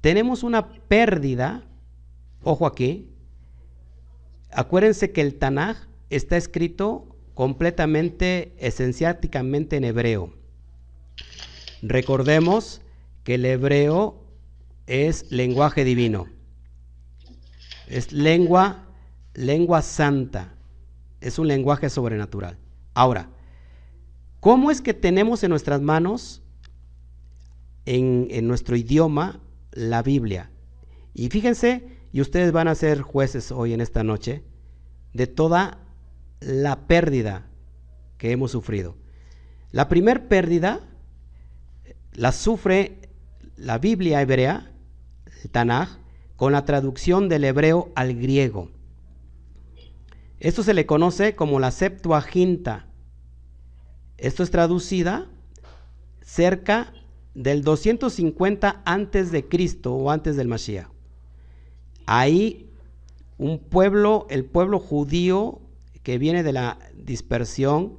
tenemos 0.00 0.42
una 0.42 0.72
pérdida, 0.88 1.66
ojo 2.42 2.66
aquí, 2.66 3.10
acuérdense 4.50 5.12
que 5.12 5.20
el 5.20 5.34
Tanaj 5.34 5.86
está 6.08 6.38
escrito 6.38 7.14
completamente, 7.34 8.54
esenciáticamente 8.56 9.76
en 9.76 9.84
hebreo. 9.84 10.32
Recordemos 11.82 12.80
que 13.22 13.34
el 13.34 13.44
hebreo 13.44 14.24
es 14.86 15.30
lenguaje 15.30 15.84
divino. 15.84 16.26
Es 17.86 18.12
lengua, 18.12 18.86
lengua 19.34 19.82
santa. 19.82 20.54
Es 21.20 21.38
un 21.38 21.48
lenguaje 21.48 21.90
sobrenatural. 21.90 22.61
Ahora, 22.94 23.30
¿cómo 24.40 24.70
es 24.70 24.80
que 24.80 24.94
tenemos 24.94 25.42
en 25.44 25.50
nuestras 25.50 25.80
manos, 25.80 26.42
en, 27.86 28.28
en 28.30 28.46
nuestro 28.46 28.76
idioma, 28.76 29.40
la 29.72 30.02
Biblia? 30.02 30.50
Y 31.14 31.28
fíjense, 31.28 31.86
y 32.12 32.20
ustedes 32.20 32.52
van 32.52 32.68
a 32.68 32.74
ser 32.74 33.02
jueces 33.02 33.52
hoy 33.52 33.72
en 33.72 33.80
esta 33.80 34.02
noche, 34.02 34.42
de 35.12 35.26
toda 35.26 35.78
la 36.40 36.86
pérdida 36.86 37.46
que 38.18 38.32
hemos 38.32 38.50
sufrido. 38.50 38.96
La 39.70 39.88
primer 39.88 40.28
pérdida 40.28 40.80
la 42.14 42.32
sufre 42.32 42.98
la 43.56 43.78
Biblia 43.78 44.20
hebrea, 44.20 44.70
el 45.42 45.50
Tanaj, 45.50 45.98
con 46.36 46.52
la 46.52 46.64
traducción 46.64 47.28
del 47.28 47.44
hebreo 47.44 47.90
al 47.94 48.14
griego. 48.14 48.70
Esto 50.42 50.64
se 50.64 50.74
le 50.74 50.86
conoce 50.86 51.36
como 51.36 51.60
la 51.60 51.70
Septuaginta. 51.70 52.88
Esto 54.18 54.42
es 54.42 54.50
traducida 54.50 55.28
cerca 56.20 56.92
del 57.32 57.62
250 57.62 58.82
antes 58.84 59.30
de 59.30 59.46
Cristo 59.46 59.94
o 59.94 60.10
antes 60.10 60.34
del 60.34 60.48
Mashiach. 60.48 60.88
Ahí 62.06 62.72
un 63.38 63.60
pueblo, 63.60 64.26
el 64.30 64.44
pueblo 64.44 64.80
judío 64.80 65.60
que 66.02 66.18
viene 66.18 66.42
de 66.42 66.52
la 66.52 66.76
dispersión 66.96 67.98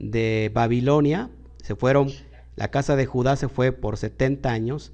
de 0.00 0.50
Babilonia, 0.52 1.30
se 1.62 1.76
fueron, 1.76 2.10
la 2.56 2.72
casa 2.72 2.96
de 2.96 3.06
Judá 3.06 3.36
se 3.36 3.48
fue 3.48 3.70
por 3.70 3.98
70 3.98 4.50
años, 4.50 4.92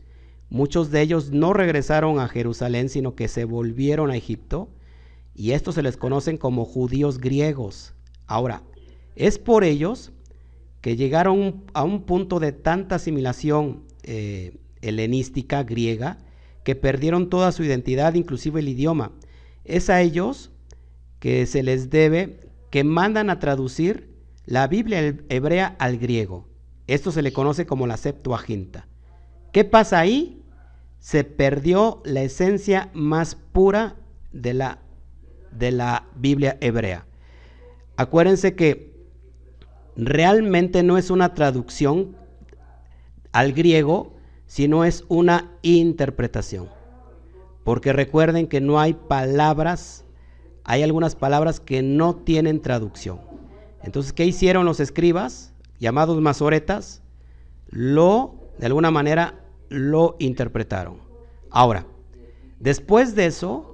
muchos 0.51 0.91
de 0.91 1.01
ellos 1.01 1.31
no 1.31 1.55
regresaron 1.55 2.19
a 2.19 2.29
Jerusalén, 2.29 2.91
sino 2.91 3.15
que 3.15 3.29
se 3.29 3.47
volvieron 3.47 4.11
a 4.11 4.17
Egipto, 4.19 4.69
y 5.35 5.53
estos 5.53 5.75
se 5.77 5.83
les 5.83 5.97
conocen 5.97 6.37
como 6.37 6.65
judíos 6.65 7.19
griegos. 7.19 7.95
Ahora, 8.27 8.63
es 9.17 9.39
por 9.39 9.65
ellos 9.65 10.13
que 10.81 10.97
llegaron 10.97 11.65
a 11.75 11.85
un 11.85 12.03
punto 12.03 12.41
de 12.41 12.53
tanta 12.53 12.97
asimilación 12.97 13.85
eh, 14.03 14.59
helenística 14.81 15.63
griega 15.63 16.19
que 16.65 16.75
perdieron 16.75 17.29
toda 17.29 17.53
su 17.53 17.65
identidad, 17.65 18.15
inclusive 18.15 18.61
el 18.61 18.69
idioma. 18.69 19.13
Es 19.65 19.91
a 19.91 20.01
ellos 20.01 20.51
que 21.19 21.47
se 21.47 21.63
les 21.63 21.91
debe 21.91 22.41
que 22.71 22.85
mandan 22.85 23.31
a 23.31 23.39
traducir 23.39 24.11
la 24.47 24.67
Biblia 24.67 25.17
hebrea 25.29 25.77
al 25.79 25.99
griego. 25.99 26.49
Esto 26.87 27.13
se 27.13 27.23
le 27.23 27.33
conoce 27.33 27.67
como 27.67 27.87
la 27.87 27.97
Septuaginta. 27.97 28.89
¿Qué 29.53 29.65
pasa 29.65 30.01
ahí? 30.01 30.43
Se 30.99 31.25
perdió 31.25 32.03
la 32.05 32.23
esencia 32.23 32.91
más 32.95 33.35
pura 33.35 33.97
de 34.33 34.55
la, 34.55 34.81
de 35.53 35.73
la 35.73 36.07
Biblia 36.17 36.57
hebrea. 36.61 37.07
Acuérdense 37.97 38.55
que 38.55 38.95
realmente 39.97 40.83
no 40.83 40.99
es 40.99 41.11
una 41.11 41.35
traducción 41.35 42.17
al 43.33 43.53
griego, 43.53 44.15
sino 44.47 44.85
es 44.85 45.05
una 45.09 45.53
interpretación. 45.63 46.69
Porque 47.65 47.93
recuerden 47.93 48.47
que 48.47 48.61
no 48.61 48.81
hay 48.81 48.95
palabras 48.95 50.05
hay 50.71 50.85
algunas 50.85 51.17
palabras 51.17 51.59
que 51.59 51.83
no 51.83 52.15
tienen 52.15 52.61
traducción. 52.61 53.21
Entonces, 53.83 54.13
¿qué 54.13 54.25
hicieron 54.25 54.65
los 54.65 54.79
escribas, 54.79 55.53
llamados 55.81 56.21
masoretas? 56.21 57.03
Lo, 57.69 58.35
de 58.59 58.67
alguna 58.67 58.93
manera, 58.93 59.41
lo 59.69 60.17
interpretaron. 60.21 60.99
Ahora, 61.51 61.87
después 62.59 63.15
de 63.15 63.27
eso, 63.27 63.70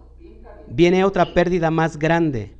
viene 0.68 1.04
otra 1.04 1.34
pérdida 1.34 1.70
más 1.70 1.98
grande. 1.98 2.56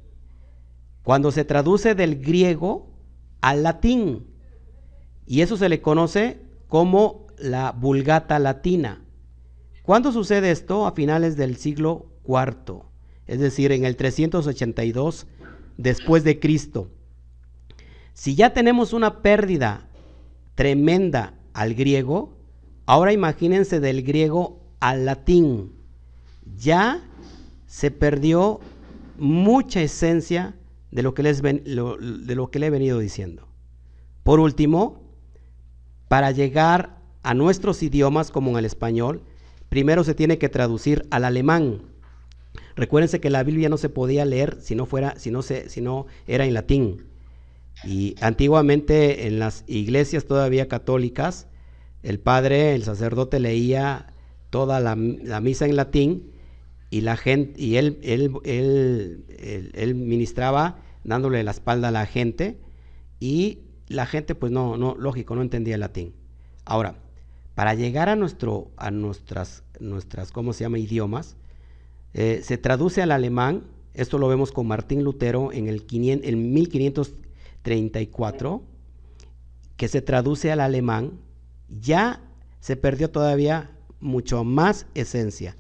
Cuando 1.03 1.31
se 1.31 1.45
traduce 1.45 1.95
del 1.95 2.21
griego 2.21 2.89
al 3.41 3.63
latín. 3.63 4.27
Y 5.27 5.41
eso 5.41 5.57
se 5.57 5.69
le 5.69 5.81
conoce 5.81 6.41
como 6.69 7.27
la 7.39 7.73
vulgata 7.73 8.39
latina. 8.39 9.03
¿Cuándo 9.83 10.13
sucede 10.13 10.51
esto? 10.51 10.87
A 10.87 10.93
finales 10.93 11.37
del 11.37 11.57
siglo 11.57 12.07
IV 12.27 12.87
es 13.27 13.41
decir, 13.41 13.73
en 13.73 13.85
el 13.85 13.97
382 13.97 15.27
después 15.77 16.25
de 16.25 16.39
Cristo. 16.39 16.91
Si 18.15 18.35
ya 18.35 18.53
tenemos 18.53 18.93
una 18.93 19.21
pérdida 19.21 19.89
tremenda 20.55 21.35
al 21.53 21.75
griego, 21.75 22.37
ahora 22.87 23.13
imagínense 23.13 23.81
del 23.81 24.03
griego 24.03 24.61
al 24.81 25.05
latín. 25.05 25.73
Ya 26.57 27.03
se 27.67 27.91
perdió 27.91 28.61
mucha 29.19 29.81
esencia 29.83 30.55
de 30.91 31.03
lo 31.03 31.14
que, 31.14 31.23
les 31.23 31.41
ven- 31.41 31.62
lo- 31.67 31.97
de 31.97 32.35
lo 32.35 32.51
que 32.51 32.59
le 32.59 32.67
he 32.67 32.71
venido 32.71 32.99
diciendo. 32.99 33.49
Por 34.23 34.41
último, 34.41 35.03
para 36.09 36.31
llegar 36.31 36.99
a 37.23 37.35
nuestros 37.35 37.83
idiomas 37.83 38.31
como 38.31 38.51
en 38.53 38.59
el 38.59 38.64
español, 38.64 39.23
primero 39.69 40.05
se 40.05 40.14
tiene 40.14 40.39
que 40.39 40.49
traducir 40.49 41.07
al 41.11 41.25
alemán. 41.25 41.83
Recuérdense 42.77 43.21
que 43.21 43.31
la 43.31 43.43
Biblia 43.43 43.69
no 43.69 43.79
se 43.79 43.89
podía 43.89 44.25
leer 44.25 44.59
si 44.61 44.75
no 44.75 44.87
fuera, 44.87 45.19
si 45.19 45.31
no 45.31 45.43
se, 45.43 45.69
si 45.69 45.81
no 45.81 46.07
era 46.27 46.45
en 46.47 46.55
latín. 46.55 47.07
Y 47.85 48.14
antiguamente 48.21 49.27
en 49.27 49.39
las 49.39 49.64
iglesias 49.67 50.25
todavía 50.25 50.69
católicas, 50.69 51.47
el 52.03 52.21
padre, 52.21 52.75
el 52.75 52.85
sacerdote 52.85 53.41
leía 53.41 54.12
toda 54.51 54.81
la, 54.81 54.97
la 54.97 55.41
misa 55.41 55.67
en 55.67 55.77
latín 55.77 56.31
y 56.97 57.03
la 57.03 57.19
gente 57.19 57.61
y 57.61 57.77
él, 57.77 57.99
él, 58.03 58.33
él, 58.45 59.27
él- 59.75 59.95
ministraba 59.95 60.79
dándole 61.05 61.45
la 61.45 61.51
espalda 61.51 61.89
a 61.89 61.91
la 61.91 62.07
gente 62.07 62.59
y 63.21 63.59
la 63.89 64.07
gente 64.07 64.35
pues 64.35 64.51
no, 64.51 64.79
no, 64.79 64.95
lógico, 64.99 65.37
no 65.37 65.43
entendía 65.43 65.75
el 65.75 65.81
latín. 65.81 66.15
Ahora, 66.65 66.97
para 67.55 67.75
llegar 67.75 68.09
a 68.09 68.17
nuestro, 68.17 68.71
a 68.79 68.91
nuestras, 68.91 69.63
nuestras, 69.79 70.33
¿cómo 70.33 70.55
se 70.55 70.65
llama? 70.65 70.79
idiomas, 70.79 71.37
eh, 72.15 72.41
se 72.43 72.57
traduce 72.57 73.03
al 73.03 73.13
alemán, 73.13 73.65
esto 73.93 74.17
lo 74.17 74.29
vemos 74.29 74.51
con 74.51 74.67
Martín 74.67 75.05
Lutero 75.05 75.53
en 75.53 75.69
el 75.69 75.85
500 75.85 76.27
en 76.27 76.55
1534, 76.55 78.63
que 79.77 79.89
se 79.89 80.01
traduce 80.01 80.51
al 80.51 80.61
alemán, 80.61 81.21
ya 81.69 82.23
se 82.61 82.77
perdió 82.77 83.11
todavía 83.11 83.71
mucho 84.01 84.45
más 84.45 84.87
esencia. 84.95 85.57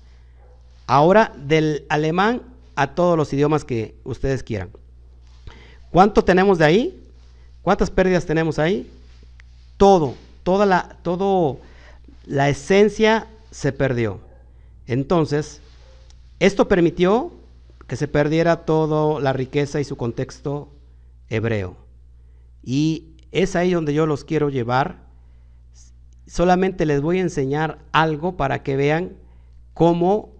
Ahora 0.86 1.32
del 1.36 1.84
alemán 1.88 2.42
a 2.74 2.94
todos 2.94 3.16
los 3.16 3.32
idiomas 3.32 3.64
que 3.64 3.96
ustedes 4.04 4.42
quieran. 4.42 4.70
¿Cuánto 5.90 6.22
tenemos 6.22 6.58
de 6.58 6.64
ahí? 6.64 7.02
¿Cuántas 7.62 7.90
pérdidas 7.90 8.26
tenemos 8.26 8.58
ahí? 8.58 8.90
Todo, 9.76 10.14
toda 10.42 10.66
la, 10.66 10.98
todo 11.02 11.58
la 12.26 12.48
esencia 12.48 13.26
se 13.50 13.72
perdió. 13.72 14.20
Entonces, 14.86 15.60
esto 16.38 16.68
permitió 16.68 17.32
que 17.86 17.96
se 17.96 18.08
perdiera 18.08 18.64
toda 18.64 19.20
la 19.20 19.32
riqueza 19.32 19.80
y 19.80 19.84
su 19.84 19.96
contexto 19.96 20.68
hebreo. 21.28 21.76
Y 22.62 23.16
es 23.32 23.56
ahí 23.56 23.72
donde 23.72 23.94
yo 23.94 24.06
los 24.06 24.24
quiero 24.24 24.50
llevar. 24.50 24.98
Solamente 26.26 26.84
les 26.84 27.00
voy 27.00 27.18
a 27.18 27.22
enseñar 27.22 27.78
algo 27.92 28.36
para 28.36 28.62
que 28.62 28.76
vean 28.76 29.16
cómo, 29.72 30.30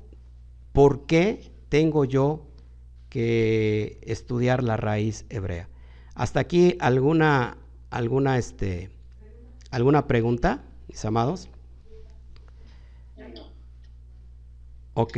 por 0.77 1.07
qué 1.07 1.51
tengo 1.71 2.05
yo 2.05 2.47
que 3.09 3.99
estudiar 4.03 4.63
la 4.63 4.77
raíz 4.77 5.25
hebrea. 5.31 5.71
Hasta 6.15 6.41
aquí 6.41 6.77
alguna 6.81 7.57
alguna 7.89 8.37
este 8.37 8.91
alguna 9.71 10.07
pregunta, 10.07 10.63
mis 10.87 11.03
amados. 11.07 11.49
Ok. 14.93 15.17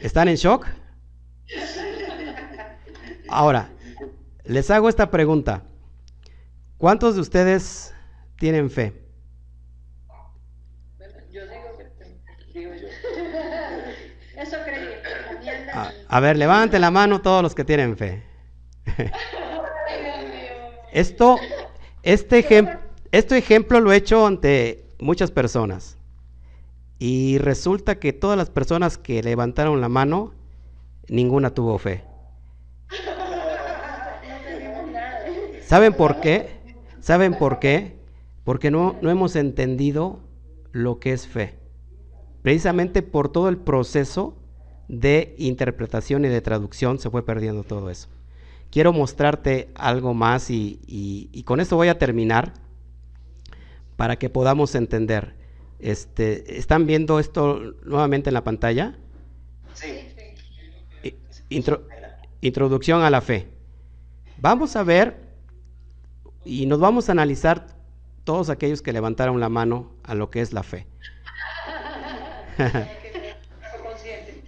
¿Están 0.00 0.28
en 0.28 0.36
shock? 0.36 0.68
Ahora, 3.28 3.68
les 4.44 4.70
hago 4.70 4.88
esta 4.88 5.10
pregunta. 5.10 5.64
¿Cuántos 6.78 7.16
de 7.16 7.20
ustedes 7.20 7.92
tienen 8.36 8.70
fe? 8.70 9.10
Yo 11.30 11.42
digo 11.46 11.78
que 11.78 12.58
digo 12.58 12.74
yo. 12.74 12.88
Eso 14.36 14.56
creí. 14.64 14.94
A 15.28 15.38
mí 15.38 15.48
anda 15.48 15.94
A, 16.10 16.20
ver, 16.20 16.36
levanten 16.36 16.80
la 16.80 16.90
mano 16.90 17.20
todos 17.20 17.42
los 17.42 17.54
que 17.54 17.64
tienen 17.64 17.96
fe. 17.96 18.22
Esto, 20.92 21.38
este, 22.02 22.44
ejem- 22.48 22.80
este 23.12 23.38
ejemplo 23.38 23.80
lo 23.80 23.92
he 23.92 23.96
hecho 23.96 24.26
ante 24.26 24.84
muchas 24.98 25.30
personas. 25.30 25.96
Y 26.98 27.38
resulta 27.38 27.98
que 27.98 28.12
todas 28.12 28.36
las 28.36 28.50
personas 28.50 28.98
que 28.98 29.22
levantaron 29.22 29.80
la 29.80 29.88
mano, 29.88 30.34
ninguna 31.08 31.50
tuvo 31.54 31.78
fe. 31.78 32.04
¿Saben 35.62 35.92
por 35.94 36.20
qué? 36.20 36.48
¿Saben 37.00 37.34
por 37.34 37.60
qué? 37.60 37.96
Porque 38.42 38.70
no, 38.72 38.96
no 39.00 39.10
hemos 39.10 39.36
entendido 39.36 40.18
lo 40.72 40.98
que 40.98 41.12
es 41.12 41.28
fe. 41.28 41.54
Precisamente 42.42 43.02
por 43.02 43.30
todo 43.30 43.48
el 43.48 43.58
proceso 43.58 44.34
de 44.90 45.34
interpretación 45.38 46.24
y 46.24 46.28
de 46.28 46.40
traducción 46.40 46.98
se 46.98 47.10
fue 47.10 47.24
perdiendo 47.24 47.62
todo 47.62 47.90
eso. 47.90 48.08
Quiero 48.70 48.92
mostrarte 48.92 49.68
algo 49.74 50.14
más 50.14 50.50
y, 50.50 50.80
y- 50.86 51.28
y 51.32 51.42
con 51.44 51.60
esto 51.60 51.76
voy 51.76 51.88
a 51.88 51.98
terminar 51.98 52.52
para 53.96 54.16
que 54.16 54.30
podamos 54.30 54.74
entender. 54.74 55.34
Este, 55.78 56.58
¿Están 56.58 56.86
viendo 56.86 57.20
esto 57.20 57.60
nuevamente 57.84 58.30
en 58.30 58.34
la 58.34 58.44
pantalla? 58.44 58.96
Sí. 59.74 59.86
Intro- 61.50 61.82
introducción 62.40 63.02
a 63.02 63.10
la 63.10 63.20
fe. 63.20 63.48
Vamos 64.38 64.76
a 64.76 64.82
ver 64.82 65.30
y 66.44 66.66
nos 66.66 66.80
vamos 66.80 67.08
a 67.08 67.12
analizar 67.12 67.66
todos 68.24 68.50
aquellos 68.50 68.82
que 68.82 68.92
levantaron 68.92 69.38
la 69.40 69.48
mano 69.48 69.92
a 70.04 70.14
lo 70.14 70.30
que 70.30 70.40
es 70.40 70.52
la 70.52 70.62
fe. 70.62 70.86
Fue 72.56 72.66
consciente. 73.82 74.44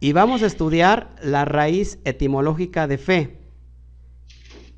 Y 0.00 0.12
vamos 0.12 0.42
a 0.42 0.46
estudiar 0.46 1.14
la 1.22 1.44
raíz 1.44 1.98
etimológica 2.04 2.86
de 2.86 2.96
fe. 2.98 3.36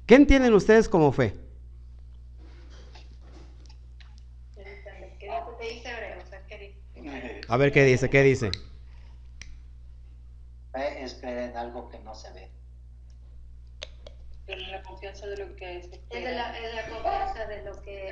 ¿Qué 0.06 0.16
entienden 0.16 0.52
ustedes 0.52 0.88
como 0.88 1.12
fe? 1.12 1.34
A 7.48 7.56
ver 7.56 7.72
qué 7.72 7.84
dice, 7.84 8.08
qué 8.08 8.22
dice. 8.22 8.50
Fe 10.72 11.02
es 11.02 11.14
creer 11.14 11.50
en 11.50 11.56
algo 11.56 11.88
que 11.88 11.98
no 11.98 12.14
se 12.14 12.32
ve. 12.32 12.48
Pero 14.46 14.60
la 14.68 14.82
confianza 14.82 15.26
de 15.26 15.36
lo 15.36 15.54
que 15.56 15.78
Es 15.78 15.84
espera. 15.92 16.30
de 16.30 16.34
la, 16.36 16.58
es 16.58 16.74
la 16.74 16.88
confianza 16.88 17.46
de 17.46 17.62
lo 17.64 17.82
que... 17.82 18.08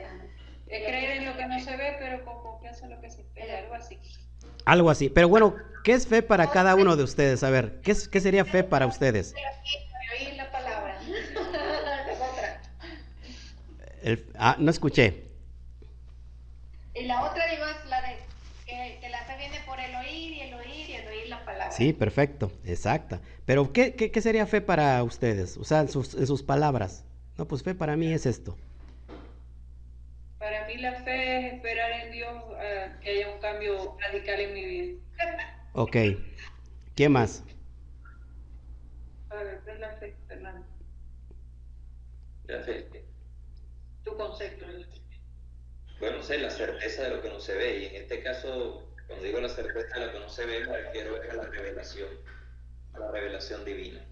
Es 0.66 0.86
creer 0.86 1.18
en 1.18 1.26
lo 1.26 1.36
que 1.36 1.46
no 1.46 1.58
se 1.58 1.76
ve, 1.76 1.96
pero 1.98 2.24
con 2.24 2.42
confianza 2.42 2.84
en 2.84 2.92
lo 2.92 3.00
que 3.00 3.10
se 3.10 3.22
espera, 3.22 3.58
algo 3.58 3.74
así. 3.74 3.98
Algo 4.64 4.90
así. 4.90 5.08
Pero 5.08 5.28
bueno, 5.28 5.54
¿qué 5.84 5.92
es 5.92 6.06
fe 6.06 6.22
para 6.22 6.50
cada 6.50 6.74
uno 6.74 6.96
de 6.96 7.02
ustedes? 7.04 7.42
A 7.42 7.50
ver, 7.50 7.80
¿qué, 7.82 7.92
es- 7.92 8.08
qué 8.08 8.20
sería 8.20 8.44
fe 8.44 8.62
para 8.64 8.86
ustedes? 8.86 9.34
Oír 10.20 10.34
la 10.36 10.50
palabra. 10.50 10.98
El- 14.02 14.26
ah, 14.38 14.56
no 14.58 14.70
escuché. 14.70 15.24
Y 16.94 17.04
la 17.04 17.22
otra, 17.22 17.46
digo, 17.50 17.64
es 17.66 17.88
la 17.88 18.00
de 18.02 18.16
que, 18.66 18.98
que 19.00 19.08
la 19.08 19.22
fe 19.24 19.36
viene 19.38 19.60
por 19.66 19.78
el 19.78 19.94
oír 19.94 20.32
y 20.32 20.40
el 20.40 20.54
oír 20.54 20.90
y 20.90 20.92
el 20.94 21.06
oír 21.06 21.28
la 21.28 21.44
palabra. 21.44 21.70
Sí, 21.70 21.92
perfecto, 21.92 22.50
exacta. 22.64 23.20
Pero 23.46 23.72
¿qué, 23.72 23.94
qué, 23.94 24.10
qué 24.10 24.20
sería 24.20 24.46
fe 24.46 24.60
para 24.60 25.02
ustedes? 25.02 25.56
O 25.56 25.64
sea, 25.64 25.80
en 25.80 25.88
sus, 25.88 26.14
en 26.14 26.26
sus 26.26 26.42
palabras. 26.42 27.04
No, 27.38 27.46
pues 27.46 27.62
fe 27.62 27.74
para 27.74 27.96
mí 27.96 28.12
es 28.12 28.26
esto. 28.26 28.56
Para 30.40 30.66
mí 30.66 30.78
la 30.78 30.94
fe 31.04 31.36
es 31.48 31.52
esperar 31.52 31.92
en 32.00 32.12
Dios 32.12 32.32
ah, 32.56 32.98
que 33.02 33.10
haya 33.10 33.28
un 33.28 33.40
cambio 33.40 33.96
radical 34.00 34.40
en 34.40 34.54
mi 34.54 34.64
vida. 34.64 34.98
Ok. 35.72 35.96
¿Qué 36.96 37.08
más? 37.08 37.44
A 39.28 39.36
ver, 39.36 39.60
¿qué 39.64 39.70
es 39.70 39.78
la 39.78 39.92
fe, 39.98 40.16
Fernando? 40.26 40.66
La 42.46 42.60
fe. 42.62 42.88
Tu 44.02 44.16
concepto. 44.16 44.66
Bueno, 46.00 46.16
no 46.16 46.22
sé, 46.24 46.38
la 46.38 46.50
certeza 46.50 47.04
de 47.04 47.10
lo 47.10 47.22
que 47.22 47.28
no 47.28 47.38
se 47.38 47.54
ve. 47.54 47.78
Y 47.78 47.84
en 47.86 48.02
este 48.02 48.20
caso, 48.20 48.92
cuando 49.06 49.24
digo 49.24 49.40
la 49.40 49.48
certeza 49.48 50.00
de 50.00 50.06
lo 50.06 50.12
que 50.12 50.18
no 50.18 50.28
se 50.28 50.44
ve, 50.44 50.66
me 50.66 50.76
refiero 50.76 51.14
a 51.22 51.34
la 51.36 51.44
revelación, 51.44 52.08
a 52.94 52.98
la 52.98 53.12
revelación 53.12 53.64
divina. 53.64 54.04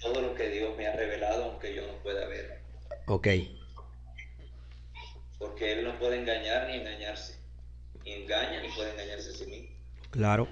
Todo 0.00 0.22
lo 0.22 0.34
que 0.34 0.48
Dios 0.48 0.74
me 0.78 0.86
ha 0.86 0.96
revelado, 0.96 1.44
aunque 1.44 1.74
yo 1.74 1.86
no 1.86 1.92
pueda 2.02 2.26
ver. 2.26 2.62
Ok. 3.06 3.28
Porque 5.56 5.72
Él 5.72 5.84
no 5.84 5.98
puede 5.98 6.20
engañar 6.20 6.68
ni 6.68 6.74
engañarse. 6.74 7.38
Engaña 8.04 8.60
ni 8.60 8.68
puede 8.72 8.90
engañarse 8.92 9.30
a 9.30 9.32
sí 9.32 9.46
mismo. 9.46 9.68
Claro. 10.10 10.48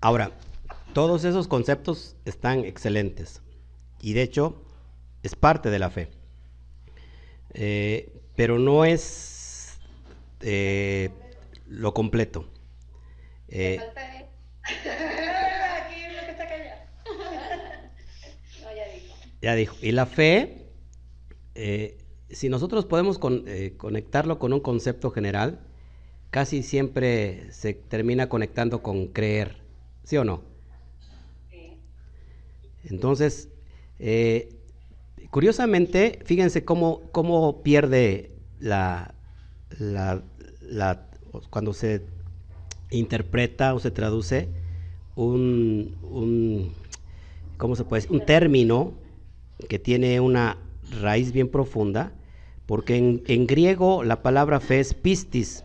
Ahora, 0.00 0.30
todos 0.94 1.24
esos 1.24 1.46
conceptos 1.48 2.16
están 2.24 2.64
excelentes. 2.64 3.42
Y 4.00 4.14
de 4.14 4.22
hecho, 4.22 4.64
es 5.22 5.36
parte 5.36 5.68
de 5.68 5.78
la 5.78 5.90
fe. 5.90 6.08
Eh, 7.52 8.10
pero 8.36 8.58
no 8.58 8.86
es 8.86 9.78
eh, 10.40 11.10
lo 11.66 11.92
completo. 11.92 12.48
Eh, 13.48 13.76
falta 13.80 14.16
es- 14.16 14.24
Aquí 15.84 16.00
es 16.04 16.16
lo 16.16 16.24
que 16.24 16.30
está 16.30 16.48
callado. 16.48 16.80
No, 18.62 18.74
ya 18.74 18.86
dijo. 18.94 19.14
Ya 19.42 19.54
dijo. 19.56 19.76
Y 19.82 19.92
la 19.92 20.06
fe, 20.06 20.68
eh, 21.54 21.98
si 22.32 22.48
nosotros 22.48 22.84
podemos 22.86 23.18
con- 23.18 23.44
eh, 23.46 23.74
conectarlo 23.76 24.38
con 24.38 24.52
un 24.52 24.60
concepto 24.60 25.10
general, 25.10 25.60
casi 26.30 26.62
siempre 26.62 27.52
se 27.52 27.74
termina 27.74 28.28
conectando 28.28 28.82
con 28.82 29.08
creer. 29.08 29.56
¿sí 30.04 30.16
o 30.16 30.24
no? 30.24 30.42
Entonces, 32.84 33.48
eh, 33.98 34.48
curiosamente, 35.30 36.18
fíjense 36.24 36.64
cómo, 36.64 37.02
cómo 37.12 37.62
pierde 37.62 38.32
la, 38.58 39.14
la, 39.78 40.22
cuando 41.50 41.72
se 41.72 42.02
interpreta 42.90 43.74
o 43.74 43.78
se 43.78 43.90
traduce 43.90 44.48
un, 45.14 45.96
un 46.02 46.72
¿cómo 47.56 47.76
se 47.76 47.84
puede 47.84 48.06
Un 48.10 48.24
término 48.24 48.94
que 49.68 49.78
tiene 49.78 50.18
una 50.20 50.56
raíz 51.00 51.32
bien 51.32 51.48
profunda, 51.48 52.12
porque 52.70 52.96
en, 53.26 53.46
griego 53.48 54.04
la 54.04 54.22
palabra 54.22 54.60
fe 54.60 54.78
es 54.78 54.94
pistis. 54.94 55.64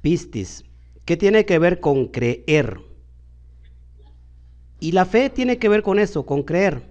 Pistis, 0.00 0.64
¿Qué 1.04 1.18
tiene 1.18 1.44
que 1.44 1.58
ver 1.58 1.78
con 1.78 2.06
creer. 2.06 2.78
Y 4.80 4.92
la 4.92 5.04
fe 5.04 5.28
tiene 5.28 5.58
que 5.58 5.68
ver 5.68 5.82
con 5.82 5.98
eso, 5.98 6.24
con 6.24 6.42
creer. 6.42 6.84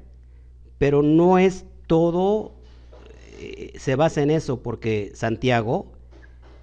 Pero 0.78 1.02
no 1.02 1.40
es 1.40 1.66
todo, 1.88 2.52
eh, 3.40 3.74
se 3.80 3.96
basa 3.96 4.22
en 4.22 4.30
eso, 4.30 4.62
porque 4.62 5.12
Santiago 5.16 5.92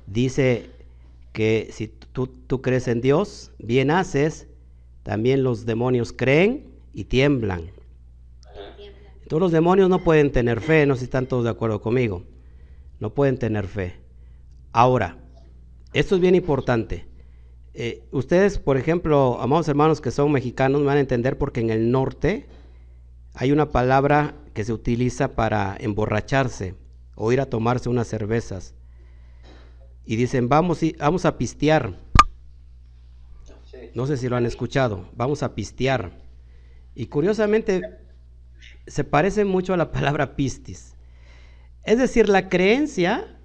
dice 0.06 0.66
que 1.32 1.70
si 1.72 1.88
tú 2.12 2.62
crees 2.62 2.86
en 2.86 3.00
Dios, 3.00 3.50
bien 3.58 3.90
haces, 3.90 4.46
también 5.02 5.42
los 5.42 5.66
demonios 5.66 6.12
creen 6.12 6.68
y 6.94 7.06
tiemblan. 7.06 7.72
Todos 9.28 9.42
los 9.42 9.52
demonios 9.52 9.90
no 9.90 10.02
pueden 10.02 10.32
tener 10.32 10.62
fe, 10.62 10.86
no 10.86 10.94
sé 10.94 11.00
si 11.00 11.04
están 11.04 11.26
todos 11.26 11.44
de 11.44 11.50
acuerdo 11.50 11.82
conmigo. 11.82 12.24
No 12.98 13.12
pueden 13.12 13.38
tener 13.38 13.66
fe. 13.66 13.96
Ahora, 14.72 15.18
esto 15.92 16.14
es 16.14 16.20
bien 16.20 16.34
importante. 16.34 17.06
Eh, 17.74 18.08
ustedes, 18.10 18.58
por 18.58 18.78
ejemplo, 18.78 19.38
amados 19.40 19.68
hermanos 19.68 20.00
que 20.00 20.10
son 20.10 20.32
mexicanos, 20.32 20.82
van 20.82 20.96
a 20.96 21.00
entender 21.00 21.36
porque 21.36 21.60
en 21.60 21.68
el 21.68 21.90
norte 21.90 22.46
hay 23.34 23.52
una 23.52 23.70
palabra 23.70 24.34
que 24.54 24.64
se 24.64 24.72
utiliza 24.72 25.36
para 25.36 25.76
emborracharse 25.78 26.74
o 27.14 27.30
ir 27.30 27.42
a 27.42 27.46
tomarse 27.46 27.90
unas 27.90 28.08
cervezas. 28.08 28.74
Y 30.06 30.16
dicen, 30.16 30.48
vamos, 30.48 30.80
vamos 30.98 31.26
a 31.26 31.36
pistear. 31.36 31.92
No 33.94 34.06
sé 34.06 34.16
si 34.16 34.28
lo 34.28 34.36
han 34.36 34.46
escuchado, 34.46 35.10
vamos 35.14 35.42
a 35.42 35.54
pistear. 35.54 36.12
Y 36.94 37.06
curiosamente 37.06 38.07
se 38.88 39.04
parece 39.04 39.44
mucho 39.44 39.74
a 39.74 39.76
la 39.76 39.92
palabra 39.92 40.36
pistis. 40.36 40.94
Es 41.84 41.98
decir, 41.98 42.28
la 42.28 42.48
creencia 42.48 43.38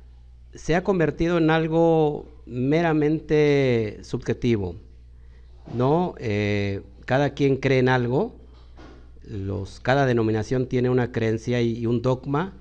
se 0.53 0.75
ha 0.75 0.83
convertido 0.83 1.37
en 1.37 1.49
algo 1.49 2.27
meramente 2.45 3.99
subjetivo, 4.03 4.75
¿no? 5.73 6.15
Eh, 6.19 6.81
cada 7.05 7.33
quien 7.33 7.57
cree 7.57 7.79
en 7.79 7.89
algo, 7.89 8.35
los, 9.23 9.79
cada 9.79 10.05
denominación 10.05 10.67
tiene 10.67 10.89
una 10.89 11.11
creencia 11.11 11.61
y, 11.61 11.85
un 11.85 12.01
dogma, 12.01 12.53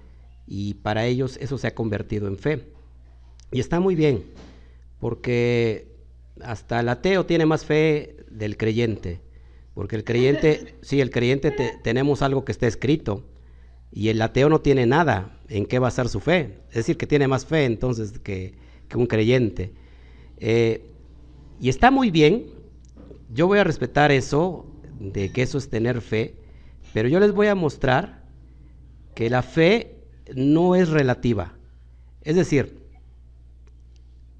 y 0.47 0.75
para 0.75 1.07
ellos 1.07 1.37
eso 1.41 1.59
se 1.59 1.67
ha 1.67 1.75
convertido 1.75 2.29
en 2.29 2.39
fe. 2.39 2.69
Y 3.51 3.61
está 3.61 3.81
muy 3.81 3.95
bien, 3.95 4.25
porque 5.01 5.89
hasta 6.41 6.81
el 6.81 6.89
ateo 6.89 7.27
tiene 7.27 7.47
más 7.47 7.65
fe 7.65 8.17
del 8.31 8.57
creyente, 8.57 9.21
porque 9.75 9.97
el 9.97 10.05
creyente, 10.05 10.77
sí, 10.83 11.01
el 11.01 11.11
creyente 11.11 11.53
tenemos 11.83 12.23
algo 12.23 12.45
que 12.45 12.53
está 12.53 12.67
escrito, 12.67 13.25
y 13.91 14.09
el 14.09 14.23
ateo 14.23 14.49
no 14.49 14.61
tiene 14.61 14.87
nada 14.87 15.39
en 15.49 15.67
qué 15.67 15.79
basar 15.79 16.09
su 16.09 16.21
fe, 16.21 16.61
es 16.71 16.77
decir, 16.77 16.97
que 16.97 17.07
tiene 17.07 17.29
más 17.29 17.45
fe 17.45 17.67
entonces 17.67 18.19
que, 18.19 18.55
que 18.89 18.97
un 18.97 19.07
creyente. 19.07 19.75
Eh, 20.39 20.87
y 21.61 21.69
está 21.69 21.91
muy 21.91 22.11
bien, 22.11 22.47
yo 23.33 23.47
voy 23.47 23.59
a 23.59 23.65
respetar 23.65 24.11
eso, 24.11 24.67
de 24.99 25.31
que 25.31 25.43
eso 25.43 25.59
es 25.59 25.69
tener 25.69 26.01
fe, 26.01 26.37
pero 26.93 27.09
yo 27.09 27.21
les 27.21 27.33
voy 27.33 27.49
a 27.49 27.55
mostrar 27.55 28.23
que 29.15 29.29
la 29.31 29.43
fe 29.43 29.97
no 30.35 30.75
es 30.75 30.89
relativa. 30.89 31.55
Es 32.23 32.37
decir, 32.37 32.79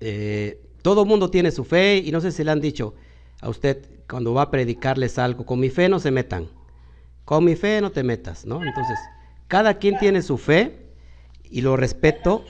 eh, 0.01 0.61
todo 0.83 1.05
mundo 1.05 1.31
tiene 1.31 1.51
su 1.51 1.65
fe 1.65 1.99
y 1.99 2.11
no 2.11 2.21
sé 2.21 2.33
si 2.33 2.45
le 2.45 2.51
han 2.51 2.61
dicho 2.61 2.95
a 3.43 3.51
usted 3.51 3.85
cuando 4.09 4.33
va 4.33 4.43
a 4.43 4.51
predicarles 4.51 5.19
algo, 5.19 5.45
con 5.45 5.61
mi 5.61 5.69
fe 5.69 5.89
no 5.89 5.99
se 5.99 6.11
metan, 6.11 6.49
con 7.25 7.45
mi 7.45 7.57
fe 7.57 7.81
no 7.81 7.91
te 7.91 8.03
metas, 8.03 8.47
¿no? 8.47 8.63
Entonces, 8.65 8.99
cada 9.49 9.79
quien 9.79 9.99
tiene 9.99 10.23
su 10.23 10.39
fe 10.39 10.87
y 11.43 11.61
lo 11.61 11.77
respeto, 11.77 12.45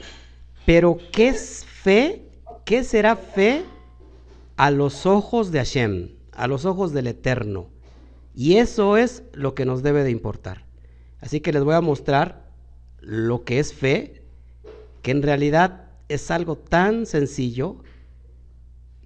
pero 0.66 0.98
¿qué 1.10 1.28
es 1.28 1.64
fe? 1.64 2.30
¿Qué 2.64 2.84
será 2.84 3.16
fe 3.16 3.64
a 4.56 4.70
los 4.70 5.06
ojos 5.06 5.50
de 5.50 5.58
Hashem, 5.58 6.10
a 6.32 6.46
los 6.46 6.64
ojos 6.64 6.92
del 6.92 7.08
Eterno? 7.08 7.68
Y 8.34 8.56
eso 8.56 8.96
es 8.96 9.24
lo 9.32 9.54
que 9.54 9.64
nos 9.64 9.82
debe 9.82 10.04
de 10.04 10.10
importar. 10.10 10.66
Así 11.20 11.40
que 11.40 11.52
les 11.52 11.64
voy 11.64 11.74
a 11.74 11.80
mostrar 11.80 12.50
lo 13.00 13.44
que 13.44 13.58
es 13.58 13.72
fe, 13.72 14.22
que 15.02 15.10
en 15.10 15.22
realidad 15.22 15.90
es 16.08 16.30
algo 16.30 16.56
tan 16.56 17.06
sencillo 17.06 17.82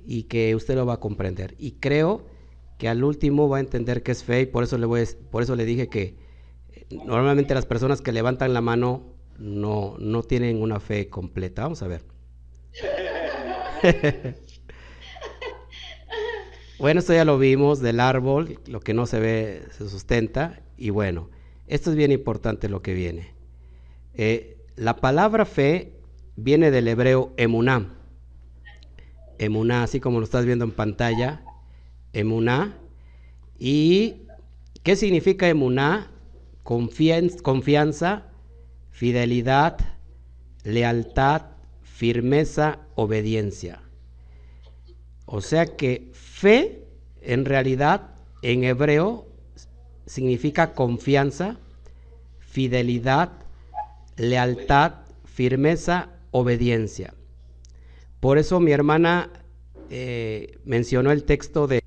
y 0.07 0.25
que 0.25 0.55
usted 0.55 0.77
lo 0.77 0.87
va 0.87 0.95
a 0.95 1.01
comprender. 1.01 1.55
Y 1.59 1.73
creo 1.73 2.25
que 2.79 2.89
al 2.89 3.05
último 3.05 3.49
va 3.49 3.59
a 3.59 3.61
entender 3.61 4.03
que 4.03 4.13
es 4.13 4.23
fe 4.25 4.43
y 4.43 4.47
por 4.47 4.65
eso 4.65 4.79
le, 4.79 4.87
voy 4.87 5.05
por 5.31 5.43
eso 5.43 5.57
le 5.57 5.65
dije 5.65 5.89
que 5.89 6.17
eh, 6.73 6.87
normalmente 7.05 7.55
las 7.55 7.67
personas 7.67 8.03
que 8.03 8.13
levantan 8.13 8.55
la 8.55 8.61
mano 8.61 9.17
no, 9.39 9.97
no 9.99 10.23
tienen 10.23 10.63
una 10.63 10.81
fe 10.81 11.09
completa. 11.09 11.63
Vamos 11.63 11.83
a 11.83 11.89
ver. 11.89 12.03
bueno, 16.79 17.01
esto 17.01 17.13
ya 17.13 17.25
lo 17.25 17.39
vimos 17.39 17.81
del 17.81 18.01
árbol, 18.01 18.61
lo 18.67 18.81
que 18.81 18.95
no 18.95 19.07
se 19.07 19.21
ve 19.21 19.63
se 19.71 19.89
sustenta. 19.89 20.63
Y 20.77 20.91
bueno, 20.91 21.31
esto 21.67 21.91
es 21.91 21.97
bien 21.97 22.13
importante 22.13 22.69
lo 22.69 22.83
que 22.83 22.95
viene. 22.95 23.35
Eh, 24.15 24.57
la 24.77 24.97
palabra 24.97 25.45
fe 25.45 25.93
viene 26.37 26.71
del 26.71 26.89
hebreo 26.89 27.33
emuná. 27.37 27.96
Emuná, 29.39 29.83
así 29.83 30.01
como 30.01 30.19
lo 30.19 30.25
estás 30.25 30.45
viendo 30.45 30.65
en 30.65 30.73
pantalla, 30.73 31.43
emuná. 32.13 32.79
¿Y 33.59 34.27
qué 34.83 34.97
significa 34.97 35.49
emuná? 35.49 36.11
confianza, 36.63 38.25
fidelidad, 38.91 39.79
lealtad, 40.65 41.43
firmeza, 41.83 42.81
obediencia. 42.97 43.83
O 45.27 45.41
sea 45.41 45.67
que 45.77 46.11
fe 46.13 46.85
en 47.21 47.45
realidad 47.45 48.11
en 48.43 48.65
hebreo 48.65 49.27
significa 50.07 50.73
confianza, 50.75 51.57
fidelidad, 52.41 53.33
lealtad, 54.17 54.93
firmeza, 55.25 56.11
obediencia. 56.31 57.15
Por 58.21 58.39
eso 58.39 58.61
mi 58.61 58.73
hermana 58.73 59.31
eh, 59.91 60.59
mencionó 60.65 61.13
el 61.13 61.25
texto 61.25 61.67
de 61.67 61.83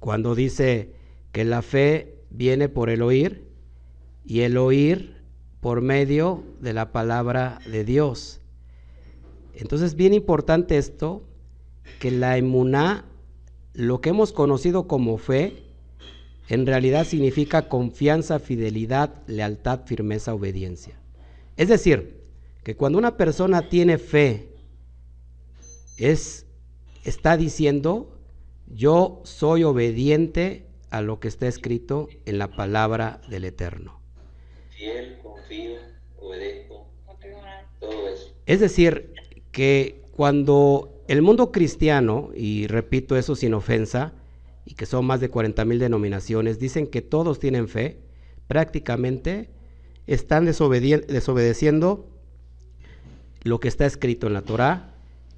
cuando 0.00 0.34
dice 0.34 0.92
que 1.32 1.44
la 1.44 1.62
fe 1.62 2.18
viene 2.30 2.68
por 2.68 2.90
el 2.90 3.02
oír 3.02 3.44
y 4.24 4.40
el 4.40 4.56
oír 4.56 5.22
por 5.60 5.80
medio 5.80 6.44
de 6.60 6.72
la 6.72 6.92
palabra 6.92 7.58
de 7.66 7.84
Dios. 7.84 8.40
Entonces, 9.54 9.94
bien 9.94 10.14
importante 10.14 10.78
esto, 10.78 11.22
que 12.00 12.10
la 12.10 12.36
emuná, 12.36 13.04
lo 13.72 14.00
que 14.00 14.10
hemos 14.10 14.32
conocido 14.32 14.86
como 14.86 15.16
fe, 15.16 15.64
en 16.48 16.66
realidad 16.66 17.06
significa 17.06 17.68
confianza, 17.68 18.38
fidelidad, 18.38 19.22
lealtad, 19.26 19.86
firmeza, 19.86 20.34
obediencia. 20.34 20.98
Es 21.56 21.68
decir, 21.68 22.20
que 22.62 22.76
cuando 22.76 22.98
una 22.98 23.16
persona 23.16 23.68
tiene 23.68 23.98
fe, 23.98 24.53
es, 25.96 26.46
está 27.04 27.36
diciendo, 27.36 28.18
yo 28.66 29.20
soy 29.24 29.64
obediente 29.64 30.66
a 30.90 31.02
lo 31.02 31.20
que 31.20 31.28
está 31.28 31.46
escrito 31.46 32.08
en 32.24 32.38
la 32.38 32.48
palabra 32.48 33.20
del 33.28 33.44
Eterno. 33.44 34.00
Fiel, 34.70 35.18
confío, 35.22 35.78
obedezco, 36.20 36.86
todo 37.80 38.08
eso. 38.08 38.34
Es 38.46 38.60
decir, 38.60 39.12
que 39.52 40.02
cuando 40.12 41.02
el 41.08 41.22
mundo 41.22 41.52
cristiano, 41.52 42.30
y 42.34 42.66
repito 42.66 43.16
eso 43.16 43.36
sin 43.36 43.54
ofensa, 43.54 44.12
y 44.64 44.74
que 44.74 44.86
son 44.86 45.04
más 45.04 45.20
de 45.20 45.30
40 45.30 45.64
mil 45.64 45.78
denominaciones, 45.78 46.58
dicen 46.58 46.86
que 46.86 47.02
todos 47.02 47.38
tienen 47.38 47.68
fe, 47.68 48.00
prácticamente 48.46 49.50
están 50.06 50.44
desobedeciendo 50.44 52.08
lo 53.42 53.60
que 53.60 53.68
está 53.68 53.84
escrito 53.86 54.26
en 54.26 54.32
la 54.32 54.42
Torá 54.42 54.93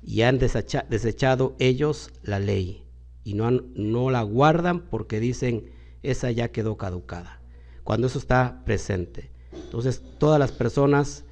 y 0.06 0.22
han 0.22 0.38
desechado 0.38 1.54
ellos 1.58 2.10
la 2.22 2.38
ley 2.38 2.84
y 3.24 3.34
no, 3.34 4.10
la 4.10 4.22
guardan 4.22 4.80
porque 4.88 5.20
dicen 5.20 5.70
esa 6.02 6.30
ya 6.30 6.48
quedó 6.48 6.78
caducada, 6.78 7.42
cuando 7.84 8.06
eso 8.06 8.18
está 8.18 8.62
presente. 8.64 9.30
Entonces 9.52 10.02
todas 10.18 10.38
las 10.38 10.52
personas 10.52 11.24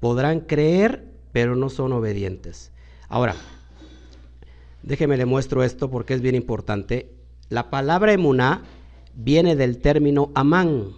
podrán 0.00 0.40
creer 0.40 1.12
pero 1.30 1.54
no 1.54 1.70
son 1.70 1.92
obedientes. 1.92 2.72
Ahora, 3.08 3.36
Déjeme 4.82 5.16
le 5.16 5.26
muestro 5.26 5.62
esto 5.62 5.90
porque 5.90 6.14
es 6.14 6.20
bien 6.20 6.34
importante. 6.34 7.14
La 7.48 7.70
palabra 7.70 8.12
emuná 8.12 8.64
viene 9.14 9.54
del 9.54 9.78
término 9.78 10.32
amán. 10.34 10.88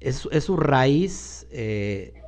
Es, 0.00 0.28
su 0.40 0.56
raíz, 0.56 1.46
eh, 1.50 2.21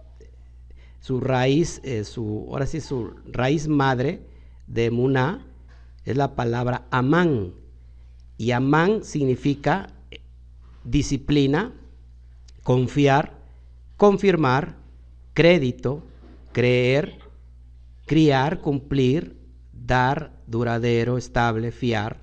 su 1.04 1.20
raíz, 1.20 1.82
eh, 1.84 2.02
su, 2.02 2.46
ahora 2.48 2.64
sí, 2.64 2.80
su 2.80 3.12
raíz 3.26 3.68
madre 3.68 4.22
de 4.66 4.86
emuná 4.86 5.44
es 6.06 6.16
la 6.16 6.34
palabra 6.34 6.86
amán. 6.90 7.52
Y 8.38 8.52
amán 8.52 9.04
significa 9.04 9.88
disciplina, 10.82 11.74
confiar, 12.62 13.34
confirmar, 13.98 14.76
crédito, 15.34 16.02
creer, 16.52 17.18
criar, 18.06 18.62
cumplir, 18.62 19.36
dar, 19.74 20.32
duradero, 20.46 21.18
estable, 21.18 21.70
fiar, 21.70 22.16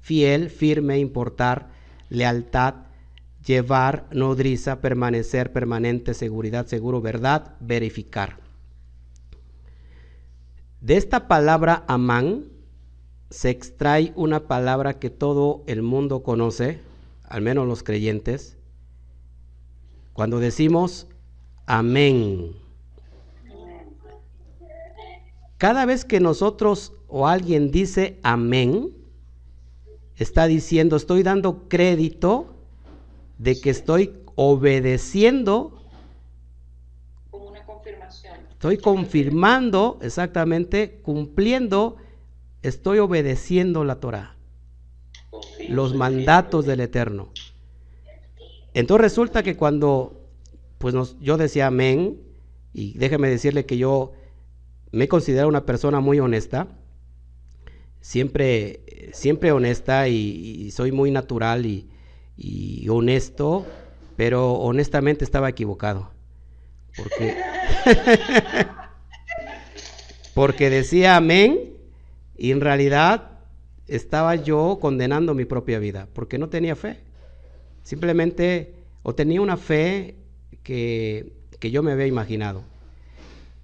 fiel, 0.00 0.48
firme, 0.48 1.00
importar, 1.00 1.70
lealtad, 2.08 2.74
llevar, 3.48 4.06
nodriza, 4.12 4.82
permanecer, 4.82 5.52
permanente, 5.52 6.12
seguridad, 6.12 6.66
seguro, 6.66 7.00
verdad, 7.00 7.56
verificar. 7.60 8.36
De 10.82 10.98
esta 10.98 11.28
palabra 11.28 11.82
amán 11.88 12.44
se 13.30 13.48
extrae 13.48 14.12
una 14.16 14.46
palabra 14.46 14.98
que 14.98 15.08
todo 15.08 15.64
el 15.66 15.82
mundo 15.82 16.22
conoce, 16.22 16.80
al 17.24 17.40
menos 17.40 17.66
los 17.66 17.82
creyentes, 17.82 18.58
cuando 20.12 20.40
decimos 20.40 21.06
amén. 21.64 22.52
Cada 25.56 25.86
vez 25.86 26.04
que 26.04 26.20
nosotros 26.20 26.92
o 27.08 27.26
alguien 27.26 27.70
dice 27.70 28.18
amén, 28.22 28.92
está 30.16 30.46
diciendo, 30.46 30.96
estoy 30.96 31.22
dando 31.22 31.66
crédito 31.68 32.57
de 33.38 33.60
que 33.60 33.70
estoy 33.70 34.14
obedeciendo. 34.34 35.82
Como 37.30 37.48
una 37.48 37.64
confirmación. 37.64 38.36
Estoy 38.50 38.78
confirmando, 38.78 39.98
exactamente, 40.02 41.00
cumpliendo, 41.02 41.96
estoy 42.62 42.98
obedeciendo 42.98 43.84
la 43.84 44.00
Torah, 44.00 44.36
los 45.68 45.94
mandatos 45.94 46.66
del 46.66 46.80
Eterno. 46.80 47.30
Entonces 48.74 49.02
resulta 49.02 49.42
que 49.42 49.56
cuando 49.56 50.18
pues 50.78 50.94
yo 51.20 51.36
decía 51.36 51.66
amén, 51.66 52.20
y 52.72 52.96
déjeme 52.96 53.28
decirle 53.28 53.66
que 53.66 53.76
yo 53.76 54.12
me 54.92 55.08
considero 55.08 55.48
una 55.48 55.66
persona 55.66 56.00
muy 56.00 56.20
honesta, 56.20 56.68
siempre, 58.00 59.10
siempre 59.12 59.52
honesta 59.52 60.08
y, 60.08 60.70
soy 60.70 60.92
muy 60.92 61.10
natural 61.10 61.66
y, 61.66 61.88
y, 62.38 62.88
honesto, 62.88 63.66
pero 64.16 64.52
honestamente 64.52 65.24
estaba 65.24 65.48
equivocado. 65.48 66.10
Porque, 66.96 67.36
porque 70.34 70.70
decía 70.70 71.16
amén 71.16 71.72
y 72.36 72.52
en 72.52 72.60
realidad 72.60 73.32
estaba 73.88 74.36
yo 74.36 74.78
condenando 74.80 75.34
mi 75.34 75.44
propia 75.44 75.78
vida, 75.78 76.08
porque 76.12 76.38
no 76.38 76.48
tenía 76.48 76.76
fe. 76.76 77.00
Simplemente 77.82 78.74
o 79.02 79.14
tenía 79.14 79.40
una 79.40 79.56
fe 79.56 80.16
que, 80.62 81.32
que 81.58 81.70
yo 81.70 81.82
me 81.82 81.92
había 81.92 82.06
imaginado. 82.06 82.62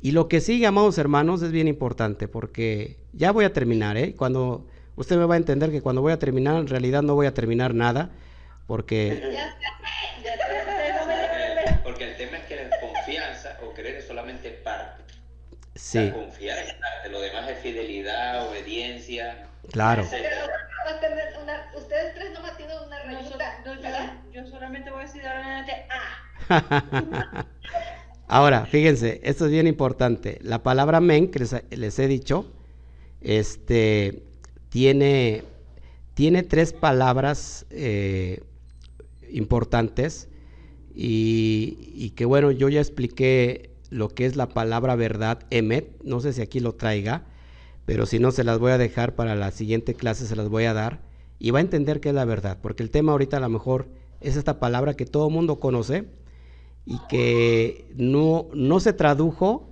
Y 0.00 0.12
lo 0.12 0.28
que 0.28 0.40
sigue, 0.40 0.66
amados 0.66 0.98
hermanos, 0.98 1.42
es 1.42 1.50
bien 1.50 1.68
importante 1.68 2.28
porque 2.28 2.98
ya 3.12 3.32
voy 3.32 3.44
a 3.44 3.52
terminar, 3.52 3.96
¿eh? 3.96 4.14
Cuando 4.14 4.66
usted 4.96 5.16
me 5.16 5.24
va 5.24 5.34
a 5.34 5.38
entender 5.38 5.70
que 5.70 5.80
cuando 5.80 6.02
voy 6.02 6.12
a 6.12 6.18
terminar, 6.18 6.56
en 6.56 6.66
realidad 6.66 7.02
no 7.02 7.14
voy 7.14 7.26
a 7.26 7.34
terminar 7.34 7.74
nada, 7.74 8.10
porque... 8.66 9.22
Porque 11.82 12.10
el 12.10 12.16
tema 12.16 12.38
es 12.38 12.44
que 12.44 12.56
la 12.56 12.80
confianza 12.80 13.58
o 13.62 13.74
creer 13.74 13.96
es 13.96 14.06
solamente 14.06 14.50
parte. 14.50 15.02
Sí. 15.76 16.10
confiar 16.12 16.58
es 16.58 16.72
parte, 16.74 17.08
lo 17.10 17.20
demás 17.20 17.50
es 17.50 17.58
fidelidad, 17.58 18.48
obediencia. 18.48 19.48
Claro. 19.72 20.02
ustedes 20.02 20.28
tres 22.14 22.30
no 22.32 22.44
han 22.44 22.56
tenido 22.56 22.86
una 22.86 23.02
rayita. 23.02 23.64
yo, 24.32 24.46
solamente 24.46 24.90
voy 24.90 25.00
a 25.00 25.06
decir 25.06 25.26
adelante, 25.26 25.86
ah. 25.90 26.24
Ahora, 28.28 28.66
fíjense, 28.66 29.20
esto 29.22 29.46
es 29.46 29.50
bien 29.50 29.66
importante. 29.66 30.38
La 30.42 30.62
palabra 30.62 31.00
men, 31.00 31.30
que 31.30 31.46
les, 31.70 31.98
he 31.98 32.06
dicho, 32.06 32.46
este, 33.20 34.22
tiene, 34.70 35.44
tiene 36.14 36.42
tres 36.42 36.72
palabras 36.72 37.66
eh, 37.70 38.42
importantes 39.34 40.28
y, 40.94 42.10
que 42.16 42.24
bueno, 42.24 42.50
yo 42.50 42.68
ya 42.68 42.80
expliqué 42.80 43.70
lo 43.90 44.08
que 44.08 44.26
es 44.26 44.36
la 44.36 44.48
palabra 44.48 44.96
verdad, 44.96 45.40
emet, 45.50 46.02
no 46.02 46.20
sé 46.20 46.32
si 46.32 46.40
aquí 46.40 46.60
lo 46.60 46.74
traiga, 46.74 47.26
pero 47.84 48.06
si 48.06 48.18
no 48.18 48.30
se 48.30 48.44
las 48.44 48.58
voy 48.58 48.72
a 48.72 48.78
dejar 48.78 49.14
para 49.14 49.34
la 49.34 49.50
siguiente 49.50 49.94
clase, 49.94 50.26
se 50.26 50.36
las 50.36 50.48
voy 50.48 50.64
a 50.64 50.72
dar 50.72 51.02
y 51.38 51.50
va 51.50 51.58
a 51.58 51.62
entender 51.62 52.00
qué 52.00 52.10
es 52.10 52.14
la 52.14 52.24
verdad, 52.24 52.58
porque 52.62 52.82
el 52.82 52.90
tema 52.90 53.12
ahorita 53.12 53.36
a 53.36 53.40
lo 53.40 53.48
mejor 53.48 53.88
es 54.20 54.36
esta 54.36 54.58
palabra 54.60 54.94
que 54.94 55.04
todo 55.04 55.28
mundo 55.30 55.60
conoce, 55.60 56.06
y 56.86 56.98
que 57.08 57.86
no, 57.96 58.48
no 58.54 58.80
se 58.80 58.92
tradujo 58.92 59.68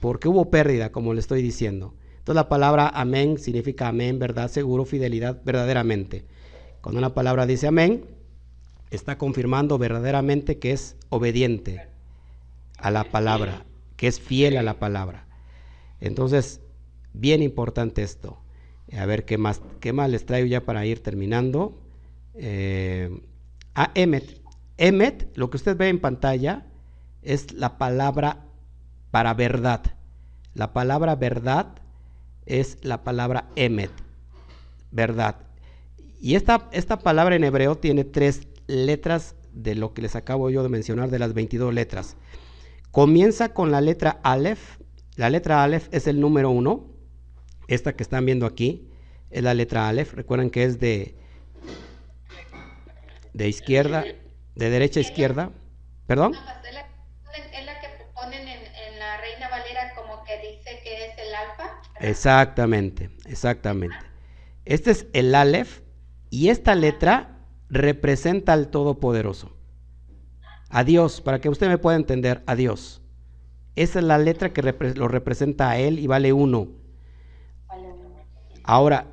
porque 0.00 0.28
hubo 0.28 0.50
pérdida, 0.50 0.92
como 0.92 1.14
le 1.14 1.20
estoy 1.20 1.42
diciendo. 1.42 1.94
Entonces 2.18 2.36
la 2.36 2.48
palabra 2.48 2.88
amén 2.88 3.38
significa 3.38 3.88
amén, 3.88 4.18
verdad, 4.18 4.50
seguro, 4.50 4.84
fidelidad, 4.84 5.42
verdaderamente. 5.44 6.24
Cuando 6.80 6.98
una 6.98 7.14
palabra 7.14 7.46
dice 7.46 7.66
amén, 7.66 8.04
está 8.94 9.18
confirmando 9.18 9.78
verdaderamente 9.78 10.58
que 10.58 10.72
es 10.72 10.96
obediente 11.08 11.88
a 12.78 12.90
la 12.90 13.04
palabra, 13.04 13.64
que 13.96 14.06
es 14.06 14.20
fiel 14.20 14.56
a 14.56 14.62
la 14.62 14.78
palabra. 14.78 15.26
Entonces, 16.00 16.60
bien 17.12 17.42
importante 17.42 18.02
esto. 18.02 18.38
A 18.96 19.06
ver 19.06 19.24
qué 19.24 19.38
más, 19.38 19.62
qué 19.80 19.92
más 19.92 20.10
les 20.10 20.26
traigo 20.26 20.46
ya 20.46 20.64
para 20.64 20.84
ir 20.86 21.02
terminando. 21.02 21.78
Eh, 22.34 23.10
a 23.74 23.90
Emet. 23.94 24.40
Emet, 24.76 25.36
lo 25.36 25.50
que 25.50 25.56
usted 25.56 25.76
ve 25.76 25.88
en 25.88 26.00
pantalla, 26.00 26.66
es 27.22 27.52
la 27.52 27.78
palabra 27.78 28.44
para 29.10 29.34
verdad. 29.34 29.82
La 30.54 30.72
palabra 30.72 31.16
verdad 31.16 31.74
es 32.46 32.78
la 32.82 33.02
palabra 33.02 33.48
emet, 33.56 33.90
verdad. 34.90 35.36
Y 36.20 36.34
esta, 36.36 36.68
esta 36.72 36.98
palabra 36.98 37.36
en 37.36 37.44
hebreo 37.44 37.76
tiene 37.76 38.04
tres 38.04 38.46
letras 38.66 39.36
de 39.52 39.74
lo 39.74 39.94
que 39.94 40.02
les 40.02 40.16
acabo 40.16 40.50
yo 40.50 40.62
de 40.62 40.68
mencionar, 40.68 41.10
de 41.10 41.18
las 41.18 41.34
22 41.34 41.72
letras. 41.72 42.16
Comienza 42.90 43.54
con 43.54 43.70
la 43.70 43.80
letra 43.80 44.20
Aleph. 44.22 44.78
La 45.16 45.30
letra 45.30 45.62
Aleph 45.62 45.88
es 45.92 46.06
el 46.06 46.20
número 46.20 46.50
uno. 46.50 46.86
Esta 47.68 47.94
que 47.94 48.02
están 48.02 48.26
viendo 48.26 48.46
aquí 48.46 48.90
es 49.30 49.42
la 49.42 49.54
letra 49.54 49.88
Aleph. 49.88 50.14
Recuerden 50.14 50.50
que 50.50 50.64
es 50.64 50.80
de, 50.80 51.16
de 53.32 53.48
izquierda 53.48 54.04
de 54.54 54.70
derecha 54.70 55.00
a 55.00 55.02
izquierda. 55.02 55.50
¿Perdón? 56.06 56.34
es, 56.34 56.74
la, 57.64 57.80
que 57.80 57.88
ponen 58.14 58.46
en, 58.46 58.98
la 58.98 59.16
Reina 59.18 59.48
Valera 59.48 59.94
como 59.94 60.22
que 60.24 60.38
dice 60.38 60.80
que 60.82 61.06
es 61.06 61.18
el 61.18 61.34
alfa. 61.34 61.80
Exactamente, 62.00 63.10
exactamente. 63.26 63.96
Este 64.64 64.90
es 64.90 65.06
el 65.12 65.34
Aleph 65.34 65.80
y 66.30 66.48
esta 66.48 66.74
letra 66.74 67.33
representa 67.70 68.52
al 68.52 68.68
Todopoderoso. 68.68 69.56
A 70.70 70.84
Dios, 70.84 71.20
para 71.20 71.40
que 71.40 71.48
usted 71.48 71.68
me 71.68 71.78
pueda 71.78 71.96
entender, 71.96 72.42
a 72.46 72.54
Dios. 72.56 73.02
Esa 73.76 73.98
es 73.98 74.04
la 74.04 74.18
letra 74.18 74.52
que 74.52 74.62
lo 74.94 75.08
representa 75.08 75.70
a 75.70 75.78
Él 75.78 75.98
y 75.98 76.06
vale 76.06 76.32
uno. 76.32 76.68
Ahora, 78.62 79.06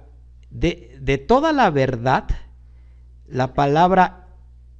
de, 0.49 0.97
de 1.01 1.17
toda 1.17 1.51
la 1.51 1.69
verdad, 1.69 2.27
la 3.27 3.53
palabra 3.53 4.27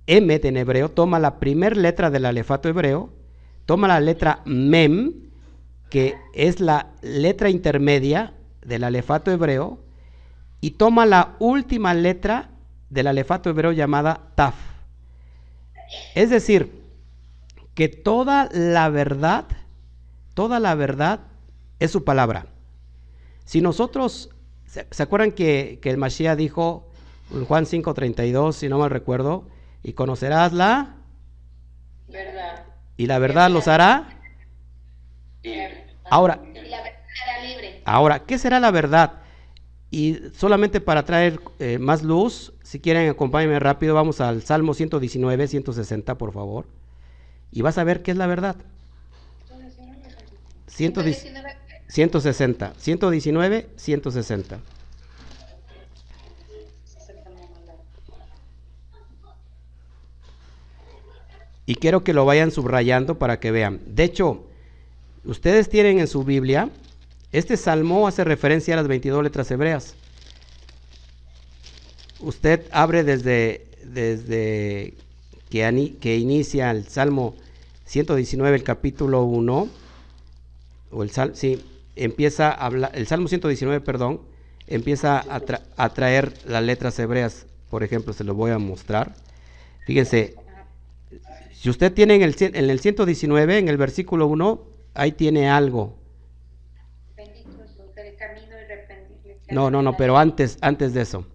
Emet 0.08 0.46
en 0.46 0.58
hebreo 0.58 0.90
toma 0.90 1.20
la 1.20 1.40
primera 1.40 1.76
letra 1.76 2.10
del 2.10 2.26
alefato 2.26 2.70
hebreo, 2.70 3.14
toma 3.66 3.88
la 3.88 4.00
letra 4.00 4.42
Mem, 4.46 5.14
que 5.90 6.16
es 6.34 6.60
la 6.60 6.92
letra 7.02 7.50
intermedia 7.50 8.34
del 8.66 8.84
alefato 8.84 9.32
hebreo, 9.32 9.80
y 10.62 10.72
toma 10.72 11.06
la 11.06 11.36
última 11.40 11.94
letra 11.94 12.51
del 12.92 13.08
alefato 13.08 13.50
hebreo 13.50 13.72
llamada 13.72 14.28
Taf. 14.36 14.56
Es 16.14 16.30
decir, 16.30 16.84
que 17.74 17.88
toda 17.88 18.50
la 18.52 18.90
verdad, 18.90 19.46
toda 20.34 20.60
la 20.60 20.76
verdad 20.76 21.22
es 21.80 21.90
su 21.90 22.04
palabra. 22.04 22.46
Si 23.46 23.62
nosotros, 23.62 24.30
¿se, 24.66 25.02
acuerdan 25.02 25.32
que, 25.32 25.80
que 25.82 25.90
el 25.90 25.98
Mashiach 25.98 26.38
dijo 26.38 26.90
en 27.34 27.46
Juan 27.46 27.66
5:32, 27.66 28.54
si 28.54 28.70
no 28.70 28.78
mal 28.78 28.90
recuerdo, 28.90 29.48
y 29.84 29.94
conocerás 29.94 30.52
la 30.54 30.98
verdad. 32.08 32.66
Y 32.98 33.08
la 33.08 33.20
verdad 33.20 33.50
los 33.50 33.68
hará. 33.68 34.20
Ahora, 36.10 36.42
libre. 37.42 37.82
ahora, 37.86 38.26
¿qué 38.26 38.38
será 38.38 38.60
la 38.60 38.70
verdad? 38.70 39.22
Y 39.92 40.20
solamente 40.34 40.80
para 40.80 41.04
traer 41.04 41.42
eh, 41.60 41.78
más 41.78 42.02
luz, 42.02 42.54
si 42.64 42.80
quieren 42.80 43.10
acompáñenme 43.10 43.60
rápido, 43.60 43.94
vamos 43.94 44.22
al 44.22 44.42
Salmo 44.42 44.74
119, 44.74 45.48
160, 45.48 46.18
por 46.18 46.32
favor. 46.32 46.66
Y 47.52 47.62
vas 47.62 47.78
a 47.78 47.84
ver 47.84 48.02
qué 48.02 48.12
es 48.12 48.18
la 48.18 48.26
verdad. 48.26 48.56
119, 50.68 51.58
160, 51.90 52.74
119, 52.78 53.70
160. 53.76 54.60
Y 61.66 61.76
quiero 61.76 62.04
que 62.06 62.14
lo 62.14 62.26
vayan 62.26 62.52
subrayando 62.52 63.20
para 63.20 63.42
que 63.42 63.52
vean. 63.52 63.82
De 63.86 64.06
hecho, 64.06 64.48
ustedes 65.26 65.68
tienen 65.68 66.00
en 66.00 66.08
su 66.08 66.24
Biblia, 66.24 66.70
este 67.32 67.58
salmo 67.58 68.08
hace 68.08 68.24
referencia 68.24 68.74
a 68.74 68.78
las 68.78 68.88
22 68.88 69.24
letras 69.24 69.50
hebreas. 69.52 69.96
Usted 72.20 72.64
abre 72.72 73.04
desde, 73.04 73.66
desde 73.84 74.94
que, 75.50 75.96
que 76.00 76.18
inicia 76.18 76.72
el 76.72 76.88
salmo 76.88 77.36
119, 77.86 78.56
el 78.56 78.64
capítulo 78.64 79.24
1, 79.24 79.70
o 80.92 81.04
el 81.04 81.10
sal, 81.12 81.36
sí, 81.36 81.64
empieza 81.96 82.50
a 82.50 82.66
hablar, 82.66 82.92
el 82.94 83.08
salmo 83.08 83.28
119, 83.28 83.82
perdón, 83.82 84.22
empieza 84.68 85.20
a, 85.20 85.42
a 85.78 85.94
traer 85.94 86.34
las 86.46 86.64
letras 86.64 87.00
hebreas. 87.00 87.48
Por 87.70 87.84
ejemplo, 87.84 88.14
se 88.14 88.24
lo 88.24 88.34
voy 88.34 88.52
a 88.52 88.60
mostrar. 88.60 89.16
Fíjense, 89.86 90.36
si 91.54 91.70
usted 91.70 91.94
tiene 91.94 92.16
en 92.16 92.24
el, 92.24 92.36
en 92.40 92.70
el 92.70 92.80
119, 92.80 93.58
en 93.58 93.68
el 93.68 93.78
versículo 93.78 94.28
1, 94.28 94.62
ahí 94.94 95.12
tiene 95.12 95.50
algo. 95.50 96.01
No, 99.52 99.70
no, 99.70 99.82
no, 99.82 99.98
pero 99.98 100.18
antes, 100.18 100.58
antes 100.62 100.94
de 100.94 101.02
eso. 101.02 101.26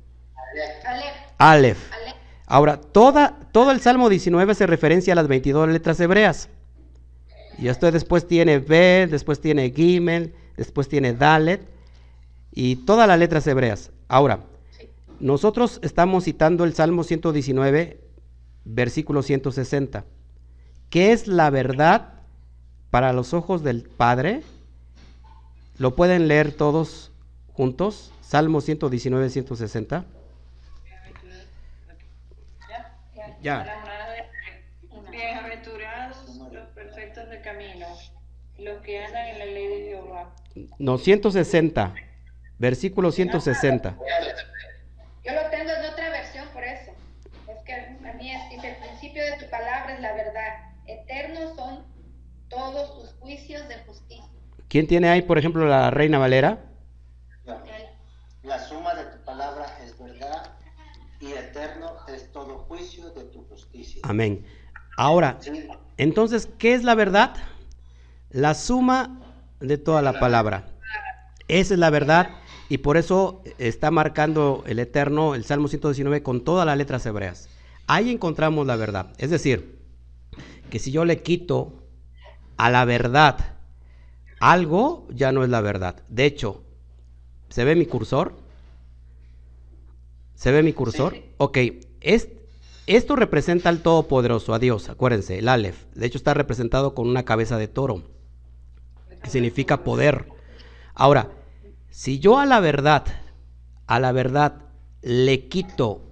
Aleph. 1.38 1.78
Ahora, 2.46 2.80
toda, 2.80 3.38
todo 3.52 3.72
el 3.72 3.80
Salmo 3.80 4.08
19 4.08 4.54
se 4.54 4.66
referencia 4.66 5.12
a 5.12 5.16
las 5.16 5.28
22 5.28 5.68
letras 5.68 6.00
hebreas. 6.00 6.48
Y 7.58 7.68
esto 7.68 7.90
después 7.90 8.26
tiene 8.26 8.58
B, 8.58 9.08
después 9.10 9.40
tiene 9.40 9.70
Gimel, 9.70 10.34
después 10.56 10.88
tiene 10.88 11.12
Dalet 11.12 11.66
y 12.52 12.76
todas 12.76 13.08
las 13.08 13.18
letras 13.18 13.46
hebreas. 13.46 13.90
Ahora, 14.08 14.40
nosotros 15.20 15.80
estamos 15.82 16.24
citando 16.24 16.64
el 16.64 16.74
Salmo 16.74 17.02
119, 17.02 18.00
versículo 18.64 19.22
160. 19.22 20.04
¿Qué 20.90 21.12
es 21.12 21.26
la 21.26 21.50
verdad 21.50 22.20
para 22.90 23.12
los 23.12 23.34
ojos 23.34 23.62
del 23.62 23.82
Padre? 23.82 24.42
¿Lo 25.78 25.96
pueden 25.96 26.28
leer 26.28 26.52
todos 26.52 27.10
juntos? 27.56 28.12
Salmo 28.20 28.60
119, 28.60 29.30
160. 29.30 30.04
Ya. 33.42 33.66
Bienaventurados 35.10 36.16
los 36.52 36.68
perfectos 36.68 37.28
de 37.30 37.40
camino, 37.40 37.86
los 38.58 38.82
que 38.82 39.04
andan 39.04 39.28
en 39.28 39.38
la 39.38 39.44
ley 39.46 39.66
de 39.68 39.88
Jehová. 39.88 40.34
No, 40.78 40.98
160, 40.98 41.94
versículo 42.58 43.12
160. 43.12 43.96
Yo 45.24 45.32
lo 45.32 45.50
tengo 45.50 45.70
en 45.70 45.92
otra 45.92 46.10
versión 46.10 46.48
por 46.52 46.64
eso. 46.64 46.92
Es 47.48 47.62
que 47.64 47.74
a 47.74 48.12
mí 48.14 48.32
es, 48.32 48.50
dice, 48.50 48.68
el 48.70 48.76
principio 48.76 49.24
de 49.24 49.44
tu 49.44 49.50
palabra 49.50 49.94
es 49.94 50.00
la 50.00 50.12
verdad 50.12 50.66
eternos 50.86 51.56
son 51.56 51.84
todos 52.48 52.94
tus 52.94 53.12
juicios 53.20 53.66
de 53.68 53.76
justicia. 53.84 54.24
¿Quién 54.68 54.86
tiene 54.86 55.08
ahí, 55.08 55.22
por 55.22 55.38
ejemplo, 55.38 55.66
la 55.66 55.90
Reina 55.90 56.18
Valera? 56.18 56.64
La 58.42 58.60
suma 58.60 58.94
de 58.94 59.04
tu 59.04 59.24
palabra 59.24 59.66
es 59.84 59.98
verdad 59.98 60.52
y 61.20 61.32
eterno 61.32 61.96
es 62.06 62.30
todo 62.30 62.58
juicio 62.68 63.10
de 63.10 63.24
tu 63.24 63.42
justicia. 63.48 63.95
Amén. 64.08 64.44
Ahora, 64.96 65.38
entonces, 65.96 66.48
¿qué 66.58 66.74
es 66.74 66.84
la 66.84 66.94
verdad? 66.94 67.34
La 68.30 68.54
suma 68.54 69.20
de 69.60 69.78
toda 69.78 70.02
la 70.02 70.18
palabra. 70.20 70.68
Esa 71.48 71.74
es 71.74 71.80
la 71.80 71.90
verdad 71.90 72.30
y 72.68 72.78
por 72.78 72.96
eso 72.96 73.42
está 73.58 73.90
marcando 73.90 74.64
el 74.66 74.78
Eterno, 74.78 75.34
el 75.34 75.44
Salmo 75.44 75.68
119, 75.68 76.22
con 76.22 76.44
todas 76.44 76.66
las 76.66 76.76
letras 76.76 77.04
hebreas. 77.06 77.48
Ahí 77.86 78.10
encontramos 78.10 78.66
la 78.66 78.76
verdad. 78.76 79.12
Es 79.18 79.30
decir, 79.30 79.78
que 80.70 80.78
si 80.78 80.90
yo 80.90 81.04
le 81.04 81.22
quito 81.22 81.84
a 82.56 82.70
la 82.70 82.84
verdad 82.84 83.56
algo, 84.40 85.06
ya 85.10 85.32
no 85.32 85.44
es 85.44 85.50
la 85.50 85.60
verdad. 85.60 86.02
De 86.08 86.26
hecho, 86.26 86.62
¿se 87.48 87.64
ve 87.64 87.76
mi 87.76 87.86
cursor? 87.86 88.36
¿Se 90.34 90.52
ve 90.52 90.62
mi 90.62 90.72
cursor? 90.72 91.16
Ok, 91.38 91.58
es, 92.00 92.28
esto 92.86 93.16
representa 93.16 93.68
al 93.68 93.80
Todopoderoso, 93.80 94.54
a 94.54 94.60
Dios, 94.60 94.88
acuérdense, 94.88 95.38
el 95.38 95.48
Aleph. 95.48 95.86
De 95.94 96.06
hecho, 96.06 96.18
está 96.18 96.34
representado 96.34 96.94
con 96.94 97.08
una 97.08 97.24
cabeza 97.24 97.58
de 97.58 97.66
toro, 97.66 98.04
que 99.22 99.30
significa 99.30 99.82
poder. 99.82 100.28
Ahora, 100.94 101.32
si 101.90 102.20
yo 102.20 102.38
a 102.38 102.46
la 102.46 102.60
verdad, 102.60 103.04
a 103.88 103.98
la 103.98 104.12
verdad 104.12 104.62
le 105.02 105.48
quito 105.48 106.02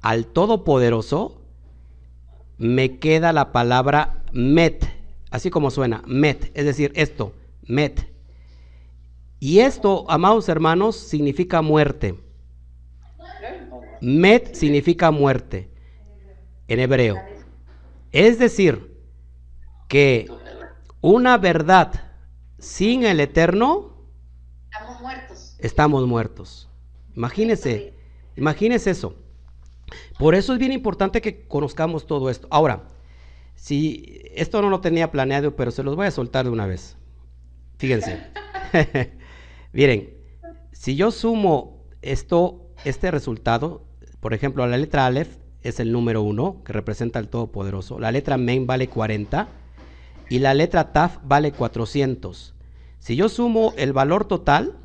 al 0.00 0.26
Todopoderoso, 0.26 1.42
me 2.56 2.98
queda 2.98 3.32
la 3.34 3.52
palabra 3.52 4.24
met, 4.32 4.86
así 5.30 5.50
como 5.50 5.70
suena, 5.70 6.02
met, 6.06 6.50
es 6.54 6.64
decir, 6.64 6.92
esto, 6.94 7.34
met. 7.66 8.10
Y 9.38 9.58
esto, 9.58 10.06
amados 10.08 10.48
hermanos, 10.48 10.96
significa 10.96 11.60
muerte. 11.60 12.14
Met 14.00 14.54
significa 14.54 15.10
muerte 15.10 15.71
en 16.68 16.80
hebreo. 16.80 17.16
Es 18.12 18.38
decir, 18.38 18.98
que 19.88 20.30
una 21.00 21.38
verdad 21.38 22.12
sin 22.58 23.04
el 23.04 23.20
eterno, 23.20 24.06
estamos 24.70 25.00
muertos. 25.00 25.56
Estamos 25.58 26.06
muertos. 26.06 26.68
Imagínese, 27.14 27.94
imagínese 28.36 28.90
eso. 28.90 29.16
Por 30.18 30.34
eso 30.34 30.52
es 30.52 30.58
bien 30.58 30.72
importante 30.72 31.20
que 31.20 31.46
conozcamos 31.46 32.06
todo 32.06 32.30
esto. 32.30 32.46
Ahora, 32.50 32.84
si 33.54 34.22
esto 34.34 34.62
no 34.62 34.70
lo 34.70 34.80
tenía 34.80 35.10
planeado, 35.10 35.56
pero 35.56 35.70
se 35.70 35.82
los 35.82 35.96
voy 35.96 36.06
a 36.06 36.10
soltar 36.10 36.44
de 36.44 36.50
una 36.50 36.66
vez. 36.66 36.96
Fíjense. 37.78 38.18
Miren, 39.72 40.14
si 40.72 40.96
yo 40.96 41.10
sumo 41.10 41.84
esto, 42.00 42.70
este 42.84 43.10
resultado, 43.10 43.84
por 44.20 44.34
ejemplo, 44.34 44.66
la 44.66 44.76
letra 44.76 45.06
Aleph 45.06 45.41
es 45.62 45.80
el 45.80 45.92
número 45.92 46.22
1, 46.22 46.62
que 46.64 46.72
representa 46.72 47.18
al 47.18 47.28
Todopoderoso. 47.28 47.98
La 47.98 48.12
letra 48.12 48.36
Men 48.36 48.66
vale 48.66 48.88
40 48.88 49.48
y 50.28 50.38
la 50.38 50.54
letra 50.54 50.92
Taf 50.92 51.18
vale 51.24 51.52
400. 51.52 52.54
Si 52.98 53.16
yo 53.16 53.28
sumo 53.28 53.72
el 53.76 53.92
valor 53.92 54.24
total, 54.24 54.76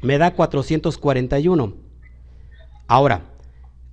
me 0.00 0.18
da 0.18 0.34
441. 0.34 1.74
Ahora, 2.86 3.22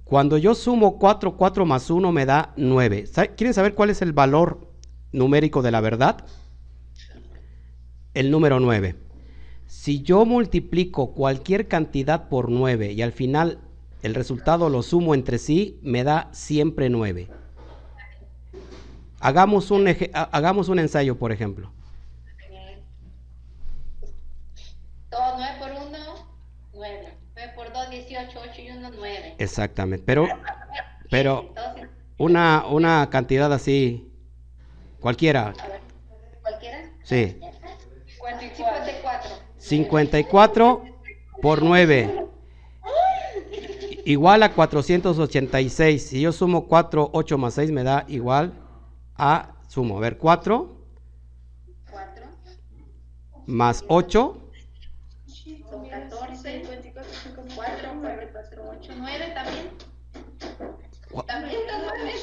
cuando 0.03 0.37
yo 0.37 0.55
sumo 0.55 0.97
4, 0.97 1.37
4 1.37 1.65
más 1.65 1.89
1 1.89 2.11
me 2.11 2.25
da 2.25 2.53
9. 2.57 3.05
¿Quieren 3.37 3.53
saber 3.53 3.75
cuál 3.75 3.89
es 3.89 4.01
el 4.01 4.11
valor 4.11 4.67
numérico 5.13 5.61
de 5.61 5.71
la 5.71 5.79
verdad? 5.79 6.25
El 8.13 8.29
número 8.29 8.59
9. 8.59 8.95
Si 9.67 10.01
yo 10.01 10.25
multiplico 10.25 11.13
cualquier 11.13 11.69
cantidad 11.69 12.27
por 12.27 12.51
9 12.51 12.91
y 12.91 13.01
al 13.01 13.13
final 13.13 13.59
el 14.01 14.15
resultado 14.15 14.69
lo 14.69 14.81
sumo 14.81 15.13
entre 15.13 15.37
sí, 15.37 15.79
me 15.81 16.03
da 16.03 16.29
siempre 16.31 16.89
9. 16.89 17.29
Hagamos 19.19 19.69
un, 19.69 19.87
hagamos 20.13 20.69
un 20.69 20.79
ensayo, 20.79 21.17
por 21.17 21.31
ejemplo. 21.31 21.71
Todo 25.09 25.37
9 25.37 25.53
por 25.59 25.71
1, 25.71 25.97
9. 26.73 27.17
9 27.35 27.51
por 27.55 27.73
2, 27.73 27.89
18, 27.91 28.39
8 28.51 28.61
y 28.61 28.71
1, 28.71 28.91
9. 28.95 29.35
Exactamente, 29.37 30.03
pero, 30.05 30.27
pero 31.09 31.53
una, 32.17 32.65
una 32.67 33.09
cantidad 33.11 33.53
así, 33.53 34.11
cualquiera. 34.99 35.53
¿Cualquiera? 36.41 36.89
Sí. 37.03 37.39
54. 38.17 39.29
54 39.57 40.83
por 41.41 41.61
9 41.61 42.30
igual 44.05 44.43
a 44.43 44.53
486. 44.53 46.01
Si 46.07 46.21
yo 46.21 46.31
sumo 46.31 46.67
4, 46.67 47.09
8 47.13 47.37
más 47.37 47.53
6 47.55 47.71
me 47.71 47.83
da 47.83 48.05
igual 48.07 48.53
a, 49.15 49.55
sumo, 49.67 49.97
a 49.97 50.01
ver, 50.01 50.17
4, 50.17 50.77
4 51.89 52.25
más 53.47 53.83
8 53.87 54.41
son 55.71 55.87
14, 55.89 56.63
4, 57.55 58.01
4, 58.33 58.69
8, 58.69 58.93
9 58.97 59.33
también. 59.33 59.69
También 61.27 61.67
da 61.67 61.93
9. 61.97 62.13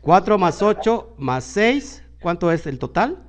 4 0.00 0.38
más 0.38 0.62
8 0.62 1.14
más 1.18 1.44
6, 1.44 2.04
¿cuánto 2.20 2.50
es 2.52 2.66
el 2.66 2.78
total? 2.78 3.22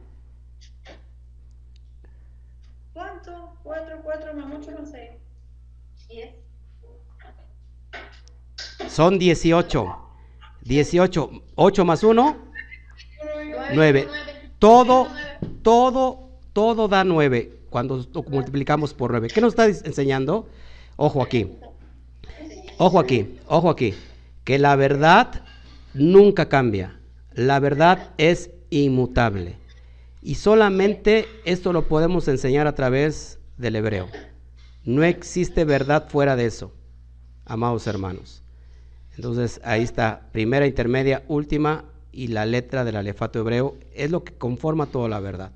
¿Cuánto? 2.93 3.57
4, 3.63 4.01
4 4.03 4.33
más 4.33 4.53
8 4.59 4.71
más 4.79 4.91
6. 4.91 5.11
10. 6.09 6.35
Son 8.93 9.17
18. 9.17 9.97
18, 10.61 11.29
8 11.55 11.85
más 11.85 12.03
1, 12.03 12.37
9. 13.73 14.07
Todo, 14.59 15.07
todo, 15.61 16.29
todo 16.53 16.87
da 16.87 17.03
9 17.03 17.51
cuando 17.69 18.05
multiplicamos 18.29 18.93
por 18.93 19.11
9. 19.11 19.27
¿Qué 19.33 19.41
nos 19.41 19.53
está 19.53 19.65
enseñando? 19.65 20.47
Ojo 20.95 21.21
aquí. 21.21 21.51
Ojo 22.77 22.99
aquí, 22.99 23.39
ojo 23.47 23.69
aquí. 23.69 23.93
Que 24.43 24.59
la 24.59 24.75
verdad 24.75 25.43
nunca 25.93 26.47
cambia. 26.47 26.99
La 27.33 27.59
verdad 27.59 28.11
es 28.17 28.51
inmutable. 28.69 29.57
Y 30.21 30.35
solamente 30.35 31.27
esto 31.45 31.73
lo 31.73 31.87
podemos 31.87 32.27
enseñar 32.27 32.67
a 32.67 32.75
través 32.75 33.39
del 33.57 33.75
hebreo. 33.75 34.07
No 34.85 35.03
existe 35.03 35.65
verdad 35.65 36.07
fuera 36.09 36.35
de 36.35 36.45
eso, 36.45 36.73
amados 37.45 37.87
hermanos. 37.87 38.42
Entonces 39.15 39.61
ahí 39.63 39.83
está, 39.83 40.27
primera, 40.31 40.65
intermedia, 40.65 41.23
última 41.27 41.85
y 42.11 42.27
la 42.27 42.45
letra 42.45 42.83
del 42.83 42.95
alefato 42.95 43.39
hebreo 43.39 43.75
es 43.93 44.11
lo 44.11 44.23
que 44.23 44.33
conforma 44.33 44.87
toda 44.87 45.09
la 45.09 45.19
verdad. 45.19 45.51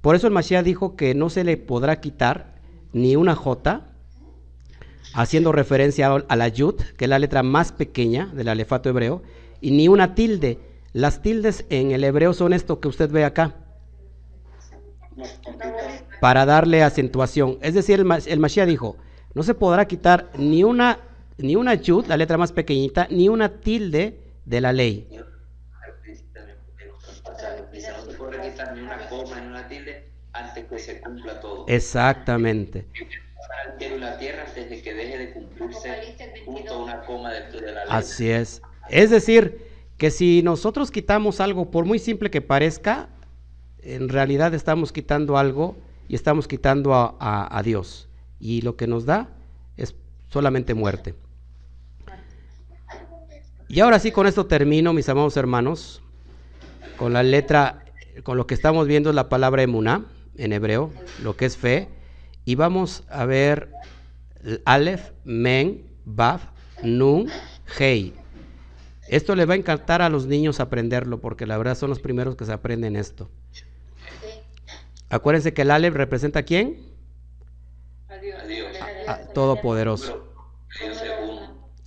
Por 0.00 0.16
eso 0.16 0.26
el 0.26 0.32
Mashiach 0.32 0.64
dijo 0.64 0.96
que 0.96 1.14
no 1.14 1.30
se 1.30 1.44
le 1.44 1.56
podrá 1.56 2.00
quitar 2.00 2.54
ni 2.92 3.16
una 3.16 3.34
J, 3.34 3.86
haciendo 5.14 5.52
referencia 5.52 6.12
a 6.12 6.36
la 6.36 6.48
Yud, 6.48 6.74
que 6.96 7.04
es 7.04 7.08
la 7.08 7.18
letra 7.18 7.42
más 7.42 7.72
pequeña 7.72 8.26
del 8.26 8.48
alefato 8.48 8.88
hebreo, 8.88 9.22
y 9.60 9.70
ni 9.70 9.88
una 9.88 10.14
tilde. 10.14 10.58
Las 10.92 11.22
tildes 11.22 11.64
en 11.70 11.92
el 11.92 12.04
hebreo 12.04 12.34
son 12.34 12.52
esto 12.52 12.80
que 12.80 12.88
usted 12.88 13.10
ve 13.10 13.24
acá, 13.24 13.54
para 16.20 16.44
darle 16.46 16.82
acentuación. 16.82 17.58
Es 17.62 17.74
decir, 17.74 18.00
el, 18.00 18.10
el 18.26 18.40
Mashiach 18.40 18.68
dijo, 18.68 18.96
no 19.34 19.42
se 19.42 19.54
podrá 19.54 19.86
quitar 19.86 20.30
ni 20.36 20.64
una 20.64 20.98
ni 21.38 21.56
una 21.56 21.74
yud, 21.74 22.06
la 22.06 22.16
letra 22.16 22.36
más 22.36 22.52
pequeñita, 22.52 23.06
ni 23.10 23.28
una 23.28 23.60
tilde 23.60 24.18
de 24.44 24.60
la 24.60 24.72
ley. 24.72 25.08
Exactamente. 31.68 32.86
Así 37.88 38.30
es. 38.30 38.62
Es 38.88 39.10
decir, 39.10 39.66
que 39.98 40.10
si 40.10 40.42
nosotros 40.42 40.90
quitamos 40.90 41.40
algo, 41.40 41.70
por 41.70 41.84
muy 41.84 41.98
simple 41.98 42.30
que 42.30 42.40
parezca, 42.40 43.08
en 43.82 44.08
realidad 44.08 44.54
estamos 44.54 44.92
quitando 44.92 45.36
algo 45.36 45.76
y 46.08 46.14
estamos 46.14 46.46
quitando 46.46 46.94
a, 46.94 47.56
a 47.56 47.62
Dios. 47.62 48.08
Y 48.38 48.62
lo 48.62 48.76
que 48.76 48.86
nos 48.86 49.06
da 49.06 49.28
solamente 50.32 50.74
muerte. 50.74 51.14
Y 53.68 53.80
ahora 53.80 53.98
sí, 53.98 54.10
con 54.12 54.26
esto 54.26 54.46
termino, 54.46 54.92
mis 54.92 55.08
amados 55.08 55.36
hermanos, 55.36 56.02
con 56.96 57.12
la 57.12 57.22
letra, 57.22 57.84
con 58.22 58.36
lo 58.36 58.46
que 58.46 58.54
estamos 58.54 58.86
viendo 58.86 59.10
es 59.10 59.16
la 59.16 59.28
palabra 59.28 59.62
emuná 59.62 60.04
en 60.36 60.52
hebreo, 60.52 60.92
lo 61.22 61.36
que 61.36 61.46
es 61.46 61.56
fe, 61.56 61.88
y 62.44 62.54
vamos 62.54 63.04
a 63.08 63.24
ver 63.24 63.70
Aleph, 64.64 65.12
Men, 65.24 65.86
Baf, 66.04 66.42
Nun, 66.82 67.28
Hei. 67.78 68.12
Esto 69.08 69.34
le 69.34 69.46
va 69.46 69.54
a 69.54 69.56
encantar 69.56 70.02
a 70.02 70.08
los 70.08 70.26
niños 70.26 70.60
aprenderlo, 70.60 71.20
porque 71.20 71.46
la 71.46 71.56
verdad 71.58 71.76
son 71.76 71.90
los 71.90 72.00
primeros 72.00 72.36
que 72.36 72.44
se 72.44 72.52
aprenden 72.52 72.96
esto. 72.96 73.30
Acuérdense 75.08 75.52
que 75.52 75.62
el 75.62 75.70
Aleph 75.70 75.94
representa 75.94 76.40
a 76.40 76.42
quién? 76.42 76.78
A 78.08 78.16
Dios. 78.16 78.38
A 79.06 79.18
Todopoderoso. 79.32 80.21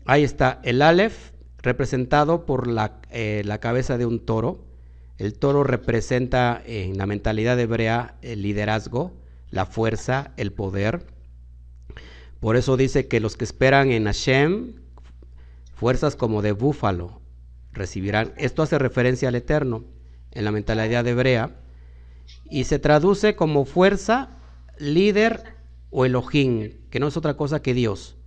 Ahí 0.05 0.23
está, 0.23 0.61
el 0.63 0.83
Aleph 0.83 1.31
representado 1.63 2.45
por 2.45 2.69
eh, 3.09 3.41
la, 3.43 3.59
cabeza 3.59 3.97
de 3.97 4.05
un 4.05 4.19
toro. 4.19 4.63
El 5.17 5.33
toro 5.33 5.63
representa 5.63 6.61
en 6.63 6.97
la 6.99 7.07
mentalidad 7.07 7.59
hebrea 7.59 8.15
el 8.21 8.43
liderazgo, 8.43 9.13
la 9.49 9.65
fuerza, 9.65 10.31
el 10.37 10.53
poder. 10.53 11.07
Por 12.39 12.55
eso 12.55 12.77
dice 12.77 13.07
que 13.07 13.19
los 13.19 13.35
que 13.35 13.45
esperan 13.45 13.91
en 13.91 14.05
Hashem, 14.05 14.75
fuerzas 15.73 16.15
como 16.15 16.43
de 16.43 16.51
búfalo, 16.51 17.19
recibirán. 17.71 18.33
Esto 18.37 18.61
hace 18.61 18.77
referencia 18.77 19.29
al 19.29 19.35
Eterno 19.35 19.85
en 20.33 20.45
la 20.45 20.51
mentalidad 20.51 21.07
hebrea 21.07 21.55
y 22.47 22.65
se 22.65 22.77
traduce 22.77 23.35
como 23.35 23.65
fuerza, 23.65 24.37
líder 24.77 25.55
o 25.89 26.05
Elohim, 26.05 26.73
que 26.91 26.99
no 26.99 27.07
es 27.07 27.17
otra 27.17 27.37
cosa 27.37 27.63
que 27.63 27.73
Dios. 27.73 28.17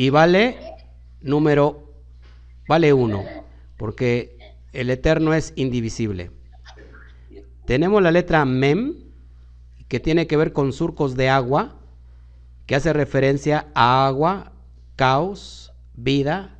Y 0.00 0.08
vale 0.08 0.56
número 1.20 1.92
vale 2.66 2.94
uno, 2.94 3.22
porque 3.76 4.38
el 4.72 4.88
eterno 4.88 5.34
es 5.34 5.52
indivisible. 5.56 6.30
Tenemos 7.66 8.02
la 8.02 8.10
letra 8.10 8.46
mem, 8.46 8.94
que 9.88 10.00
tiene 10.00 10.26
que 10.26 10.38
ver 10.38 10.54
con 10.54 10.72
surcos 10.72 11.16
de 11.16 11.28
agua, 11.28 11.76
que 12.64 12.76
hace 12.76 12.94
referencia 12.94 13.66
a 13.74 14.06
agua, 14.06 14.52
caos, 14.96 15.74
vida. 15.92 16.56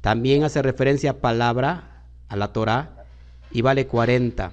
También 0.00 0.44
hace 0.44 0.62
referencia 0.62 1.10
a 1.10 1.20
palabra, 1.20 2.04
a 2.28 2.36
la 2.36 2.52
Torah, 2.52 3.06
y 3.50 3.62
vale 3.62 3.88
40. 3.88 4.52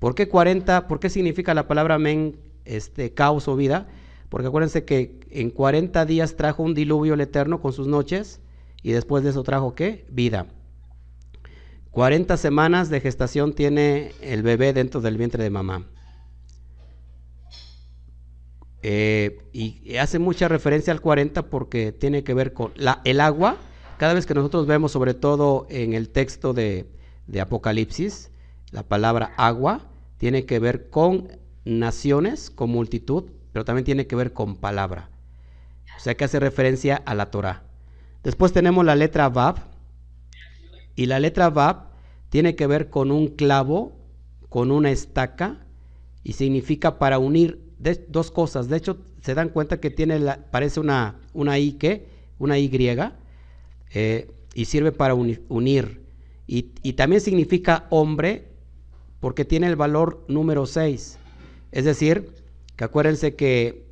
¿Por 0.00 0.16
qué 0.16 0.28
40? 0.28 0.88
¿Por 0.88 0.98
qué 0.98 1.08
significa 1.10 1.54
la 1.54 1.68
palabra 1.68 1.96
men, 1.96 2.40
este, 2.64 3.14
caos 3.14 3.46
o 3.46 3.54
vida? 3.54 3.86
Porque 4.28 4.48
acuérdense 4.48 4.84
que 4.84 5.20
en 5.30 5.50
40 5.50 6.04
días 6.06 6.36
trajo 6.36 6.62
un 6.62 6.74
diluvio 6.74 7.14
el 7.14 7.20
Eterno 7.20 7.60
con 7.60 7.72
sus 7.72 7.86
noches 7.86 8.40
y 8.82 8.92
después 8.92 9.24
de 9.24 9.30
eso 9.30 9.42
trajo 9.42 9.74
qué? 9.74 10.06
Vida. 10.10 10.46
40 11.90 12.36
semanas 12.36 12.90
de 12.90 13.00
gestación 13.00 13.54
tiene 13.54 14.12
el 14.20 14.42
bebé 14.42 14.72
dentro 14.72 15.00
del 15.00 15.16
vientre 15.16 15.42
de 15.42 15.50
mamá. 15.50 15.86
Eh, 18.82 19.38
y 19.52 19.96
hace 19.96 20.18
mucha 20.18 20.46
referencia 20.46 20.92
al 20.92 21.00
40 21.00 21.48
porque 21.48 21.92
tiene 21.92 22.22
que 22.22 22.34
ver 22.34 22.52
con 22.52 22.72
la, 22.76 23.00
el 23.04 23.20
agua. 23.20 23.56
Cada 23.96 24.14
vez 24.14 24.26
que 24.26 24.34
nosotros 24.34 24.66
vemos, 24.66 24.92
sobre 24.92 25.14
todo 25.14 25.66
en 25.70 25.94
el 25.94 26.10
texto 26.10 26.52
de, 26.52 26.86
de 27.26 27.40
Apocalipsis, 27.40 28.30
la 28.70 28.82
palabra 28.82 29.32
agua 29.36 29.88
tiene 30.18 30.44
que 30.44 30.58
ver 30.58 30.90
con 30.90 31.28
naciones, 31.64 32.50
con 32.50 32.70
multitud, 32.70 33.24
pero 33.56 33.64
también 33.64 33.86
tiene 33.86 34.06
que 34.06 34.16
ver 34.16 34.34
con 34.34 34.56
palabra. 34.56 35.08
O 35.96 36.00
sea 36.00 36.14
que 36.14 36.24
hace 36.24 36.38
referencia 36.38 36.96
a 37.06 37.14
la 37.14 37.30
Torah. 37.30 37.62
Después 38.22 38.52
tenemos 38.52 38.84
la 38.84 38.94
letra 38.94 39.30
Vav. 39.30 39.56
Y 40.94 41.06
la 41.06 41.20
letra 41.20 41.48
Vav 41.48 41.86
tiene 42.28 42.54
que 42.54 42.66
ver 42.66 42.90
con 42.90 43.10
un 43.10 43.28
clavo, 43.28 43.96
con 44.50 44.70
una 44.70 44.90
estaca, 44.90 45.64
y 46.22 46.34
significa 46.34 46.98
para 46.98 47.18
unir 47.18 47.62
dos 48.08 48.30
cosas. 48.30 48.68
De 48.68 48.76
hecho, 48.76 48.98
se 49.22 49.32
dan 49.32 49.48
cuenta 49.48 49.80
que 49.80 49.88
tiene 49.88 50.18
la, 50.18 50.36
parece 50.50 50.78
una, 50.78 51.18
una 51.32 51.58
I 51.58 51.78
que, 51.78 52.08
una 52.38 52.58
Y, 52.58 52.70
eh, 53.94 54.30
y 54.52 54.64
sirve 54.66 54.92
para 54.92 55.14
unir. 55.14 56.02
Y, 56.46 56.72
y, 56.82 56.92
también 56.92 57.22
significa 57.22 57.86
hombre, 57.88 58.48
porque 59.18 59.46
tiene 59.46 59.66
el 59.66 59.76
valor 59.76 60.26
número 60.28 60.66
6. 60.66 61.16
Es 61.72 61.84
decir, 61.86 62.44
que 62.76 62.84
acuérdense 62.84 63.34
que 63.34 63.86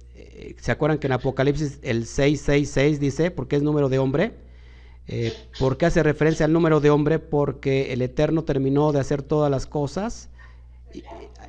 ¿se 0.58 0.72
acuerdan 0.72 0.98
que 0.98 1.06
en 1.06 1.12
Apocalipsis 1.12 1.78
el 1.82 2.06
666 2.06 3.00
dice, 3.00 3.30
porque 3.30 3.56
es 3.56 3.62
número 3.62 3.88
de 3.88 3.98
hombre? 3.98 4.34
Eh, 5.06 5.32
¿Por 5.58 5.76
qué 5.76 5.86
hace 5.86 6.02
referencia 6.02 6.46
al 6.46 6.52
número 6.52 6.80
de 6.80 6.90
hombre? 6.90 7.18
Porque 7.18 7.92
el 7.92 8.02
Eterno 8.02 8.44
terminó 8.44 8.92
de 8.92 9.00
hacer 9.00 9.22
todas 9.22 9.50
las 9.50 9.66
cosas 9.66 10.30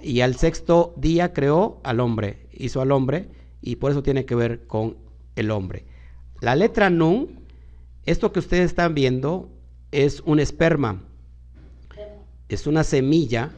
y, 0.02 0.22
al 0.22 0.36
sexto 0.36 0.94
día 0.98 1.34
creó 1.34 1.80
al 1.84 2.00
hombre, 2.00 2.48
hizo 2.52 2.82
al 2.82 2.92
hombre 2.92 3.30
y 3.62 3.78
por 3.78 3.92
eso 3.92 4.04
tiene 4.04 4.26
que 4.26 4.36
ver 4.36 4.68
con 4.68 4.98
el 5.36 5.52
hombre. 5.52 5.86
La 6.42 6.56
letra 6.56 6.90
Nun, 6.90 7.40
esto 8.06 8.32
que 8.32 8.40
ustedes 8.40 8.66
están 8.66 8.94
viendo 8.94 9.50
es 9.92 10.20
un 10.22 10.40
esperma, 10.40 11.02
es 12.50 12.68
una 12.68 12.84
semilla 12.84 13.52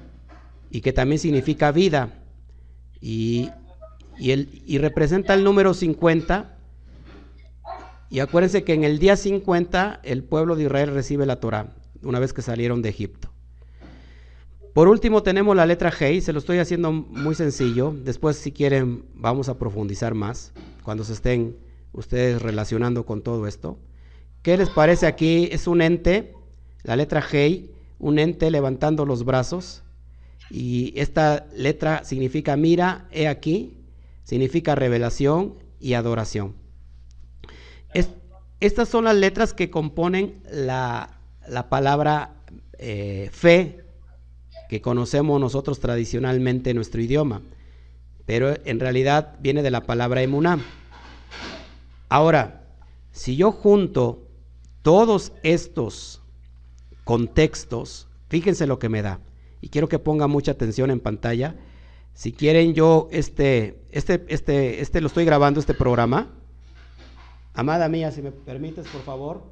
y 0.70 0.82
que 0.82 0.94
también 0.94 1.20
significa 1.20 1.72
vida. 1.72 2.14
Y 3.00 3.50
y, 4.20 4.32
el, 4.32 4.62
y 4.66 4.78
representa 4.78 5.34
el 5.34 5.44
número 5.44 5.74
50. 5.74 6.58
Y 8.10 8.20
acuérdense 8.20 8.64
que 8.64 8.74
en 8.74 8.84
el 8.84 9.00
día 9.00 9.16
50 9.16 10.02
el 10.04 10.24
pueblo 10.24 10.56
de 10.56 10.64
Israel 10.64 10.94
recibe 10.94 11.26
la 11.26 11.40
Torah, 11.40 11.76
una 12.04 12.20
vez 12.20 12.34
que 12.34 12.42
salieron 12.42 12.82
de 12.82 12.90
Egipto. 12.90 13.30
Por 14.74 14.88
último 14.88 15.24
tenemos 15.24 15.56
la 15.56 15.66
letra 15.66 15.92
G, 15.92 16.22
se 16.22 16.34
lo 16.34 16.40
estoy 16.40 16.60
haciendo 16.60 16.92
muy 16.92 17.34
sencillo. 17.34 17.96
Después 18.04 18.38
si 18.38 18.52
quieren 18.52 19.06
vamos 19.16 19.50
a 19.50 19.58
profundizar 19.58 20.14
más 20.14 20.54
cuando 20.84 21.04
se 21.04 21.14
estén 21.14 21.58
ustedes 21.94 22.42
relacionando 22.42 23.04
con 23.06 23.24
todo 23.24 23.48
esto. 23.48 23.80
¿Qué 24.44 24.56
les 24.56 24.70
parece 24.70 25.08
aquí? 25.08 25.50
Es 25.52 25.68
un 25.68 25.82
ente, 25.82 26.34
la 26.84 26.96
letra 26.96 27.24
G, 27.24 27.72
un 28.00 28.20
ente 28.20 28.52
levantando 28.52 29.06
los 29.06 29.26
brazos. 29.26 29.84
Y 30.50 30.94
esta 30.96 31.48
letra 31.56 32.04
significa 32.06 32.56
mira, 32.56 33.08
he 33.12 33.28
aquí, 33.28 33.77
significa 34.28 34.76
revelación 34.76 35.54
y 35.80 35.94
adoración. 35.94 36.54
estas 38.60 38.90
son 38.90 39.06
las 39.06 39.16
letras 39.16 39.54
que 39.54 39.70
componen 39.70 40.42
la, 40.52 41.22
la 41.48 41.70
palabra 41.70 42.34
eh, 42.78 43.30
fe 43.32 43.86
que 44.68 44.82
conocemos 44.82 45.40
nosotros 45.40 45.80
tradicionalmente 45.80 46.72
en 46.72 46.76
nuestro 46.76 47.02
idioma, 47.02 47.42
pero 48.26 48.54
en 48.66 48.82
realidad 48.82 49.36
viene 49.40 49.64
de 49.64 49.72
la 49.72 49.86
palabra 49.86 50.22
emuná. 50.22 50.60
Ahora, 52.10 52.64
si 53.14 53.38
yo 53.38 53.54
junto 53.54 54.28
todos 54.82 55.32
estos 55.44 56.22
contextos, 57.06 58.10
fíjense 58.28 58.68
lo 58.68 58.78
que 58.78 58.90
me 58.90 59.02
da, 59.02 59.22
y 59.62 59.70
quiero 59.70 59.88
que 59.88 60.00
ponga 60.00 60.28
mucha 60.28 60.52
atención 60.52 60.92
en 60.92 61.00
pantalla. 61.00 61.56
Si 62.14 62.34
quieren 62.34 62.74
yo 62.74 63.08
este, 63.12 63.80
este, 63.98 64.24
este, 64.28 64.80
este 64.80 65.02
lo 65.02 65.08
estoy 65.08 65.26
grabando 65.26 65.60
este 65.60 65.74
programa. 65.74 66.28
Amada 67.56 67.90
mía, 67.90 68.12
si 68.12 68.22
me 68.22 68.32
permites, 68.32 68.88
por 68.90 69.02
favor. 69.02 69.44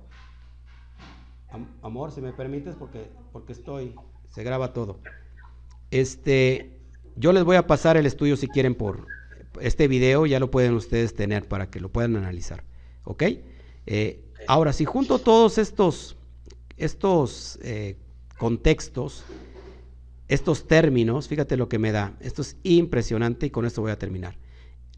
amor, 1.81 2.11
si 2.11 2.21
me 2.21 2.31
permites, 2.31 2.75
porque, 2.75 3.09
porque 3.31 3.53
estoy, 3.53 3.95
se 4.29 4.43
graba 4.43 4.71
todo. 4.71 4.99
Este, 5.89 6.79
yo 7.15 7.33
les 7.33 7.43
voy 7.43 7.55
a 7.55 7.65
pasar 7.65 7.97
el 7.97 8.05
estudio 8.05 8.37
si 8.37 8.47
quieren 8.47 8.75
por 8.75 9.07
este 9.59 9.87
video, 9.87 10.27
ya 10.27 10.39
lo 10.39 10.51
pueden 10.51 10.75
ustedes 10.75 11.15
tener 11.15 11.47
para 11.47 11.71
que 11.71 11.79
lo 11.79 11.89
puedan 11.89 12.15
analizar. 12.15 12.63
¿Ok? 13.03 13.23
Eh, 13.87 14.31
ahora, 14.47 14.73
si 14.73 14.85
junto 14.85 15.17
todos 15.17 15.57
estos, 15.57 16.17
estos 16.77 17.57
eh, 17.63 17.97
contextos, 18.37 19.23
estos 20.27 20.67
términos, 20.67 21.27
fíjate 21.27 21.57
lo 21.57 21.69
que 21.69 21.79
me 21.79 21.91
da. 21.91 22.15
Esto 22.19 22.41
es 22.41 22.57
impresionante 22.63 23.45
y 23.45 23.49
con 23.51 23.65
esto 23.65 23.81
voy 23.81 23.91
a 23.91 23.99
terminar. 23.99 24.37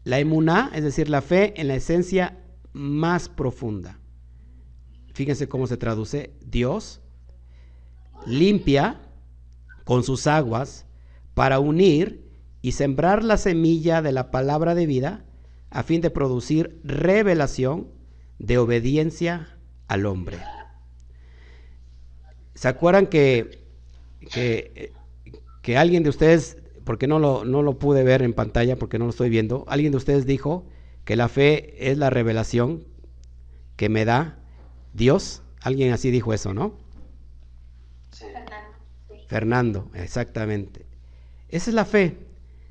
La 0.04 0.18
emuná, 0.18 0.70
es 0.74 0.82
decir, 0.82 1.08
la 1.08 1.20
fe 1.20 1.60
en 1.60 1.68
la 1.68 1.74
esencia 1.74 2.38
más 2.72 3.28
profunda. 3.28 3.98
Fíjense 5.12 5.48
cómo 5.48 5.66
se 5.66 5.76
traduce. 5.76 6.32
Dios 6.46 7.00
limpia 8.26 9.00
con 9.84 10.02
sus 10.02 10.26
aguas 10.26 10.86
para 11.34 11.58
unir 11.58 12.28
y 12.62 12.72
sembrar 12.72 13.22
la 13.22 13.36
semilla 13.36 14.02
de 14.02 14.12
la 14.12 14.30
palabra 14.30 14.74
de 14.74 14.86
vida 14.86 15.24
a 15.70 15.82
fin 15.82 16.00
de 16.00 16.10
producir 16.10 16.80
revelación 16.84 17.88
de 18.38 18.58
obediencia 18.58 19.58
al 19.88 20.06
hombre. 20.06 20.38
¿Se 22.54 22.68
acuerdan 22.68 23.06
que, 23.06 23.66
que, 24.32 24.92
alguien 25.76 26.02
de 26.02 26.10
ustedes, 26.10 26.56
porque 26.84 27.06
no 27.06 27.18
lo, 27.18 27.44
no 27.44 27.62
lo 27.62 27.78
pude 27.78 28.02
ver 28.02 28.22
en 28.22 28.32
pantalla, 28.32 28.76
porque 28.76 28.98
no 28.98 29.04
lo 29.04 29.10
estoy 29.10 29.28
viendo, 29.28 29.64
alguien 29.68 29.92
de 29.92 29.98
ustedes 29.98 30.26
dijo 30.26 30.64
que 31.04 31.16
la 31.16 31.28
fe 31.28 31.90
es 31.90 31.98
la 31.98 32.10
revelación 32.10 32.84
que 33.76 33.88
me 33.88 34.04
da 34.04 34.38
Dios? 34.94 35.42
Alguien 35.60 35.92
así 35.92 36.10
dijo 36.10 36.32
eso, 36.32 36.54
¿no? 36.54 36.74
Fernando, 39.26 39.90
exactamente. 39.94 40.86
Esa 41.48 41.70
es 41.70 41.74
la 41.74 41.84
fe, 41.84 42.18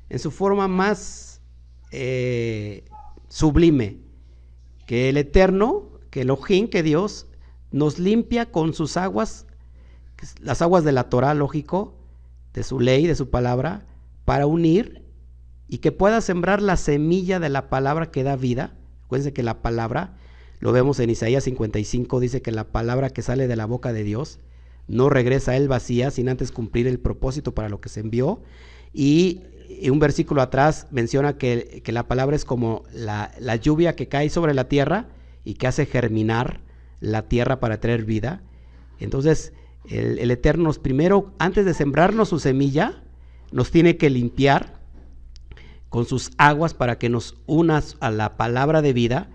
en 0.08 0.18
su 0.18 0.30
forma 0.30 0.68
más 0.68 1.40
eh, 1.90 2.84
sublime 3.28 3.98
que 4.86 5.08
el 5.08 5.16
Eterno, 5.16 5.88
que 6.10 6.22
Elohim, 6.22 6.68
que 6.68 6.82
Dios, 6.82 7.26
nos 7.70 7.98
limpia 7.98 8.50
con 8.50 8.74
sus 8.74 8.96
aguas, 8.96 9.46
las 10.40 10.62
aguas 10.62 10.84
de 10.84 10.92
la 10.92 11.08
Torah, 11.08 11.34
lógico, 11.34 11.94
de 12.58 12.64
su 12.64 12.80
ley, 12.80 13.06
de 13.06 13.14
su 13.14 13.30
palabra, 13.30 13.86
para 14.24 14.46
unir 14.46 15.02
y 15.68 15.78
que 15.78 15.92
pueda 15.92 16.20
sembrar 16.20 16.60
la 16.60 16.76
semilla 16.76 17.40
de 17.40 17.48
la 17.48 17.70
palabra 17.70 18.10
que 18.10 18.22
da 18.22 18.36
vida. 18.36 18.74
Acuérdense 19.04 19.32
que 19.32 19.42
la 19.42 19.62
palabra, 19.62 20.16
lo 20.60 20.72
vemos 20.72 21.00
en 21.00 21.10
Isaías 21.10 21.44
55, 21.44 22.20
dice 22.20 22.42
que 22.42 22.52
la 22.52 22.64
palabra 22.64 23.10
que 23.10 23.22
sale 23.22 23.46
de 23.46 23.56
la 23.56 23.66
boca 23.66 23.92
de 23.92 24.04
Dios 24.04 24.40
no 24.86 25.08
regresa 25.08 25.52
a 25.52 25.56
él 25.56 25.68
vacía 25.68 26.10
sin 26.10 26.28
antes 26.28 26.52
cumplir 26.52 26.86
el 26.86 26.98
propósito 26.98 27.54
para 27.54 27.68
lo 27.68 27.80
que 27.80 27.88
se 27.88 28.00
envió. 28.00 28.42
Y 28.92 29.42
y 29.68 29.90
un 29.90 29.98
versículo 29.98 30.40
atrás 30.40 30.86
menciona 30.90 31.36
que, 31.36 31.82
la 31.86 32.08
palabra 32.08 32.34
es 32.34 32.44
como 32.44 32.84
la, 32.92 33.30
lluvia 33.56 33.94
que 33.94 34.08
cae 34.08 34.30
sobre 34.30 34.54
la 34.54 34.68
tierra 34.68 35.08
y 35.44 35.54
que 35.54 35.66
hace 35.66 35.84
germinar 35.84 36.60
la 37.00 37.28
tierra 37.28 37.60
para 37.60 37.78
traer 37.78 38.04
vida. 38.04 38.42
Entonces, 38.98 39.52
el, 39.86 40.18
el 40.18 40.30
Eterno 40.30 40.72
primero, 40.74 41.32
antes 41.38 41.64
de 41.64 41.74
sembrarnos 41.74 42.28
su 42.28 42.38
semilla, 42.38 43.02
nos 43.52 43.70
tiene 43.70 43.96
que 43.96 44.10
limpiar 44.10 44.78
con 45.88 46.06
sus 46.06 46.30
aguas 46.36 46.74
para 46.74 46.98
que 46.98 47.08
nos 47.08 47.36
unas 47.46 47.96
a 48.00 48.10
la 48.10 48.36
palabra 48.36 48.82
de 48.82 48.92
vida. 48.92 49.30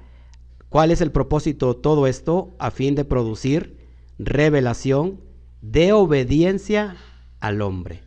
¿Cuál 0.70 0.92
es 0.92 1.02
el 1.02 1.12
propósito 1.12 1.74
de 1.74 1.82
todo 1.82 2.08
esto? 2.08 2.56
A 2.60 2.72
fin 2.72 2.96
de 2.96 3.06
producir 3.06 3.78
revelación 4.18 5.20
de 5.62 5.94
obediencia 5.94 6.98
al 7.40 7.62
hombre. 7.62 8.04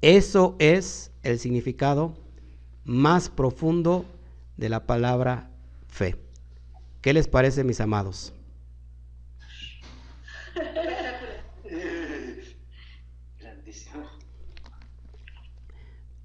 Eso 0.00 0.56
es 0.58 1.12
el 1.22 1.38
significado 1.38 2.16
más 2.84 3.28
profundo 3.28 4.04
de 4.56 4.68
la 4.68 4.86
palabra 4.86 5.50
fe. 5.88 6.16
¿Qué 7.00 7.12
les 7.12 7.28
parece, 7.28 7.64
mis 7.64 7.80
amados? 7.80 8.32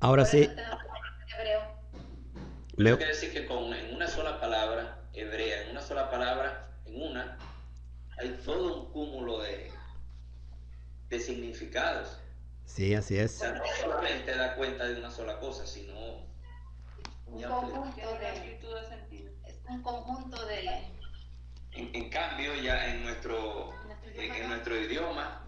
Ahora 0.05 0.23
sí. 0.23 0.47
Leo. 2.75 2.95
Quiere 2.97 3.11
decir 3.11 3.33
que 3.33 3.47
con, 3.47 3.73
en 3.73 3.95
una 3.95 4.07
sola 4.07 4.39
palabra 4.39 4.99
hebrea, 5.13 5.63
en 5.63 5.71
una 5.71 5.81
sola 5.81 6.11
palabra, 6.11 6.69
en 6.85 7.01
una, 7.01 7.39
hay 8.19 8.29
todo 8.45 8.81
un 8.81 8.91
cúmulo 8.91 9.41
de, 9.41 9.71
de 11.09 11.19
significados. 11.19 12.19
Sí, 12.65 12.93
así 12.93 13.17
es. 13.17 13.37
O 13.37 13.39
sea, 13.39 13.53
no 13.53 13.63
solamente 13.81 14.35
da 14.35 14.55
cuenta 14.55 14.85
de 14.85 14.99
una 14.99 15.09
sola 15.09 15.39
cosa, 15.39 15.65
sino 15.65 16.27
un 17.25 17.41
conjunto 17.41 18.19
de, 18.19 18.59
es 19.47 19.59
un 19.67 19.81
conjunto 19.81 20.45
de 20.45 20.83
en, 21.71 22.09
cambio 22.11 22.53
ya 22.61 22.93
en 22.93 23.03
nuestro 23.05 23.73
en, 24.13 24.49
nuestro 24.49 24.79
idioma 24.79 25.47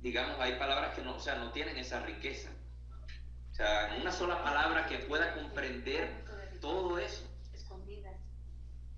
digamos 0.00 0.40
hay 0.40 0.56
palabras 0.56 0.96
que 0.96 1.02
no 1.02 1.14
o 1.14 1.20
sea 1.20 1.36
no 1.36 1.52
tienen 1.52 1.76
esa 1.76 2.00
riqueza 2.00 2.50
o 3.52 3.54
sea 3.54 3.94
en 3.94 4.02
una 4.02 4.12
sola 4.12 4.42
palabra 4.42 4.86
que 4.86 4.98
pueda 4.98 5.34
comprender 5.34 6.10
todo 6.60 6.98
eso. 6.98 7.24
Escondidas. 7.54 8.14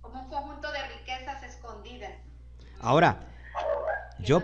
Como 0.01 0.23
un 0.23 0.29
conjunto 0.29 0.71
de 0.71 0.89
riquezas 0.99 1.43
escondidas. 1.43 2.13
Ahora 2.81 3.21
yo 4.21 4.43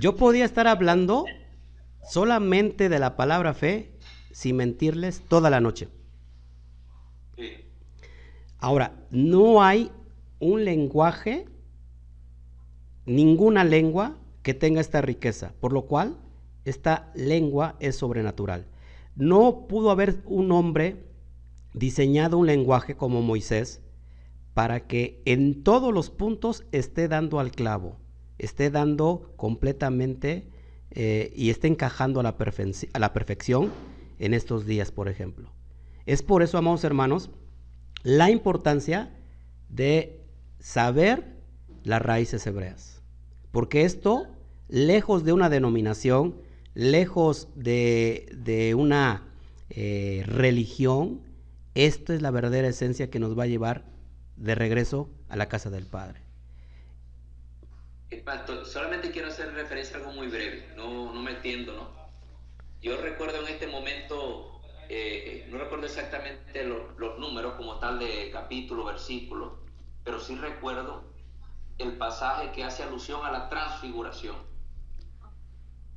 yo 0.00 0.16
podía 0.16 0.44
estar 0.44 0.66
hablando 0.66 1.24
solamente 2.02 2.88
de 2.88 2.98
la 2.98 3.16
palabra 3.16 3.54
fe 3.54 3.90
sin 4.30 4.56
mentirles 4.56 5.22
toda 5.26 5.50
la 5.50 5.60
noche. 5.60 5.88
Ahora, 8.58 8.92
no 9.10 9.62
hay 9.62 9.90
un 10.38 10.64
lenguaje, 10.64 11.46
ninguna 13.04 13.64
lengua 13.64 14.16
que 14.42 14.54
tenga 14.54 14.80
esta 14.80 15.00
riqueza, 15.00 15.52
por 15.60 15.72
lo 15.72 15.82
cual 15.82 16.16
esta 16.66 17.10
lengua 17.14 17.76
es 17.80 17.96
sobrenatural. 17.96 18.66
No 19.14 19.66
pudo 19.66 19.90
haber 19.90 20.22
un 20.26 20.52
hombre 20.52 21.06
diseñado 21.72 22.38
un 22.38 22.46
lenguaje 22.46 22.96
como 22.96 23.22
Moisés 23.22 23.80
para 24.54 24.86
que 24.86 25.22
en 25.24 25.62
todos 25.62 25.92
los 25.92 26.10
puntos 26.10 26.64
esté 26.72 27.08
dando 27.08 27.40
al 27.40 27.50
clavo 27.50 27.98
esté 28.38 28.70
dando 28.70 29.32
completamente 29.36 30.48
eh, 30.90 31.32
y 31.34 31.50
esté 31.50 31.68
encajando 31.68 32.20
a 32.20 32.22
la, 32.22 32.36
a 32.92 32.98
la 32.98 33.12
perfección 33.12 33.72
en 34.18 34.34
estos 34.34 34.66
días, 34.66 34.92
por 34.92 35.08
ejemplo. 35.08 35.52
Es 36.06 36.22
por 36.22 36.42
eso, 36.42 36.58
amados 36.58 36.84
hermanos, 36.84 37.30
la 38.02 38.30
importancia 38.30 39.14
de 39.68 40.20
saber 40.58 41.36
las 41.82 42.02
raíces 42.02 42.46
hebreas. 42.46 43.02
Porque 43.50 43.84
esto, 43.84 44.26
lejos 44.68 45.24
de 45.24 45.32
una 45.32 45.48
denominación, 45.48 46.36
lejos 46.76 47.48
de, 47.54 48.74
una 48.76 49.22
eh, 49.70 50.22
religión, 50.26 51.22
esto 51.74 52.12
es 52.12 52.22
la 52.22 52.30
verdadera 52.30 52.68
esencia 52.68 53.10
que 53.10 53.18
nos 53.18 53.36
va 53.36 53.44
a 53.44 53.46
llevar 53.46 53.84
de 54.36 54.54
regreso 54.54 55.08
a 55.28 55.36
la 55.36 55.48
casa 55.48 55.70
del 55.70 55.86
Padre 55.86 56.26
solamente 58.64 59.10
quiero 59.10 59.28
hacer 59.28 59.52
referencia 59.54 59.96
a 59.96 60.00
algo 60.00 60.12
muy 60.12 60.28
breve, 60.28 60.68
no, 60.76 61.12
no 61.12 61.22
me 61.22 61.32
entiendo, 61.32 61.72
¿no? 61.74 61.88
Yo 62.80 63.00
recuerdo 63.00 63.40
en 63.42 63.48
este 63.48 63.66
momento, 63.66 64.60
eh, 64.88 65.46
no 65.50 65.58
recuerdo 65.58 65.86
exactamente 65.86 66.64
los 66.64 67.18
números 67.18 67.54
como 67.54 67.78
tal 67.78 67.98
de 67.98 68.30
capítulo, 68.30 68.84
versículo, 68.84 69.58
pero 70.04 70.20
sí 70.20 70.36
recuerdo 70.36 71.04
el 71.78 71.96
pasaje 71.96 72.52
que 72.52 72.64
hace 72.64 72.82
alusión 72.82 73.24
a 73.24 73.30
la 73.30 73.48
transfiguración 73.48 74.36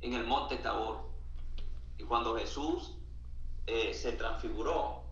en 0.00 0.14
el 0.14 0.24
monte 0.24 0.56
Tabor. 0.56 1.08
Y 1.98 2.04
cuando 2.04 2.36
Jesús 2.36 2.96
eh, 3.66 3.92
se 3.94 4.12
transfiguró, 4.12 5.04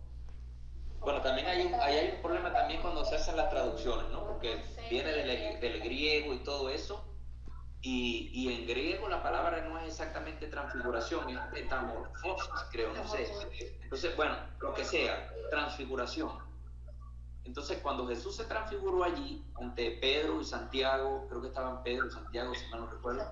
Bueno, 1.01 1.21
también 1.23 1.47
hay 1.47 1.67
un, 1.67 1.75
ahí 1.75 1.97
hay 1.97 2.11
un 2.17 2.23
problema 2.23 2.53
también 2.53 2.81
cuando 2.83 3.05
se 3.05 3.15
hacen 3.17 3.37
las 3.37 3.51
traducciones, 3.51 4.11
¿no? 4.11 4.27
Porque 4.27 4.61
viene 4.91 5.11
del, 5.13 5.61
del 5.61 5.81
griego 5.81 6.35
y 6.35 6.39
todo 6.43 6.69
eso. 6.71 7.05
Y, 7.81 8.31
y, 8.33 8.53
en 8.53 8.67
griego 8.67 9.09
la 9.09 9.23
palabra 9.23 9.61
no 9.69 9.79
es 9.79 9.87
exactamente 9.87 10.49
transfiguración, 10.49 11.29
es 11.31 11.39
metamorfosis, 11.53 12.51
creo, 12.73 12.93
no 12.93 13.07
sé. 13.07 13.31
Entonces, 13.83 14.17
bueno, 14.17 14.37
lo 14.61 14.75
que 14.75 14.85
sea, 14.85 15.33
transfiguración. 15.51 16.33
Entonces, 17.45 17.79
cuando 17.81 18.07
Jesús 18.09 18.35
se 18.35 18.45
transfiguró 18.45 19.05
allí, 19.05 19.45
ante 19.61 19.93
Pedro 19.93 20.41
y 20.41 20.45
Santiago, 20.45 21.27
creo 21.29 21.41
que 21.41 21.49
estaban 21.49 21.83
Pedro 21.85 22.09
y 22.09 22.11
Santiago, 22.11 22.53
si 22.55 22.67
mal 22.71 22.81
no 22.81 22.87
recuerdo, 22.91 23.23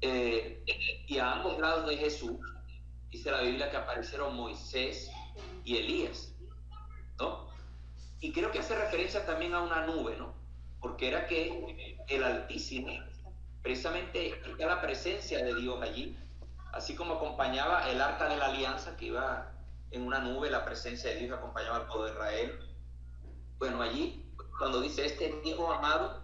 eh, 0.00 0.62
y 1.06 1.18
a 1.18 1.32
ambos 1.32 1.58
lados 1.58 1.88
de 1.88 1.96
Jesús, 1.96 2.38
dice 3.10 3.30
la 3.30 3.42
Biblia 3.42 3.70
que 3.70 3.76
aparecieron 3.76 4.36
Moisés 4.36 5.10
y 5.64 5.76
Elías, 5.76 6.32
¿no? 7.18 7.48
Y 8.20 8.32
creo 8.32 8.50
que 8.50 8.58
hace 8.58 8.76
referencia 8.76 9.24
también 9.26 9.54
a 9.54 9.60
una 9.60 9.86
nube, 9.86 10.16
¿no? 10.16 10.34
Porque 10.80 11.08
era 11.08 11.26
que 11.26 11.96
el 12.08 12.24
Altísimo 12.24 12.92
precisamente 13.62 14.40
está 14.48 14.66
la 14.66 14.80
presencia 14.80 15.44
de 15.44 15.54
Dios 15.54 15.82
allí, 15.82 16.16
así 16.72 16.94
como 16.94 17.14
acompañaba 17.14 17.90
el 17.90 18.00
arca 18.00 18.28
de 18.28 18.36
la 18.36 18.46
alianza 18.46 18.96
que 18.96 19.06
iba 19.06 19.52
en 19.90 20.02
una 20.02 20.20
nube, 20.20 20.50
la 20.50 20.64
presencia 20.64 21.10
de 21.10 21.16
Dios 21.16 21.38
acompañaba 21.38 21.76
al 21.76 21.86
pueblo 21.86 22.04
de 22.04 22.12
Israel. 22.12 22.58
Bueno, 23.58 23.82
allí, 23.82 24.24
cuando 24.58 24.80
dice 24.80 25.06
este 25.06 25.40
hijo 25.44 25.72
amado, 25.72 26.22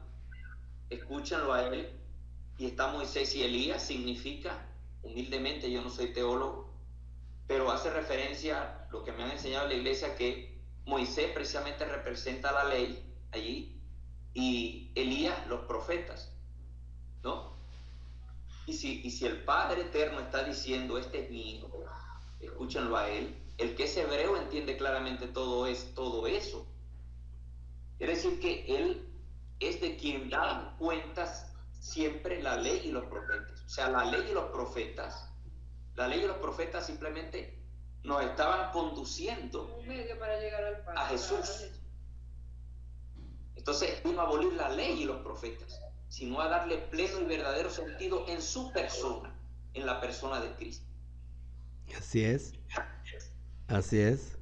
escúchanlo 0.91 1.53
a 1.53 1.65
él, 1.65 1.99
y 2.59 2.66
está 2.66 2.89
Moisés 2.89 3.35
y 3.35 3.43
Elías, 3.43 3.82
significa, 3.82 4.66
humildemente, 5.02 5.70
yo 5.70 5.82
no 5.82 5.90
soy 5.90 6.12
teólogo, 6.12 6.72
pero 7.47 7.70
hace 7.70 7.90
referencia, 7.90 8.86
lo 8.90 9.05
que 9.05 9.12
me 9.12 9.24
han 9.24 9.32
enseñado 9.32 9.64
en 9.64 9.70
la 9.70 9.76
iglesia, 9.76 10.16
que 10.16 10.59
Moisés 10.86 11.31
precisamente 11.32 11.85
representa 11.85 12.52
la 12.52 12.64
ley 12.64 13.05
allí, 13.32 13.81
y 14.35 14.90
Elías 14.94 15.47
los 15.48 15.60
profetas. 15.66 16.32
¿no? 17.22 17.55
Y 18.66 18.72
si, 18.72 19.01
y 19.02 19.10
si 19.10 19.26
el 19.26 19.44
Padre 19.44 19.82
Eterno 19.82 20.20
está 20.20 20.44
diciendo, 20.44 20.98
este 20.98 21.24
es 21.24 21.31
mi 21.31 21.56
hijo, 21.56 21.85
escúchenlo 22.40 22.97
a 22.97 23.09
él, 23.09 23.36
el 23.59 23.74
que 23.74 23.85
es 23.85 23.97
hebreo 23.97 24.36
entiende 24.36 24.76
claramente 24.76 25.28
todo, 25.28 25.66
es, 25.66 25.94
todo 25.94 26.26
eso. 26.26 26.66
Quiere 27.98 28.14
decir 28.14 28.40
que 28.40 28.64
él 28.66 29.09
es 29.60 29.81
de 29.81 29.97
quien 29.97 30.28
dan 30.28 30.76
cuentas 30.76 31.53
siempre 31.85 32.43
la 32.43 32.56
ley 32.56 32.82
y 32.85 32.93
los 32.93 33.05
profetas. 33.06 33.62
O 33.65 33.69
sea, 33.69 33.90
la 33.90 34.05
ley 34.05 34.27
y 34.31 34.32
los 34.35 34.51
profetas, 34.51 35.31
la 35.94 36.09
ley 36.09 36.20
y 36.23 36.27
los 36.27 36.39
profetas 36.39 36.86
simplemente 36.86 37.62
nos 38.02 38.23
estaban 38.23 38.73
conduciendo 38.73 39.81
a 40.97 41.06
Jesús. 41.06 41.66
Entonces 43.56 44.02
vino 44.02 44.20
a 44.20 44.24
abolir 44.24 44.52
la 44.55 44.69
ley 44.70 45.02
y 45.02 45.05
los 45.05 45.19
profetas 45.23 45.81
sino 46.15 46.40
a 46.40 46.48
darle 46.48 46.78
pleno 46.78 47.23
y 47.23 47.24
verdadero 47.24 47.69
sentido 47.69 48.24
en 48.28 48.40
su 48.40 48.73
persona, 48.73 49.35
en 49.73 49.85
la 49.85 50.01
persona 50.01 50.40
de 50.40 50.55
Cristo. 50.55 50.86
Así 51.98 52.24
es. 52.24 52.52
Así 53.66 53.98
es. 53.98 54.39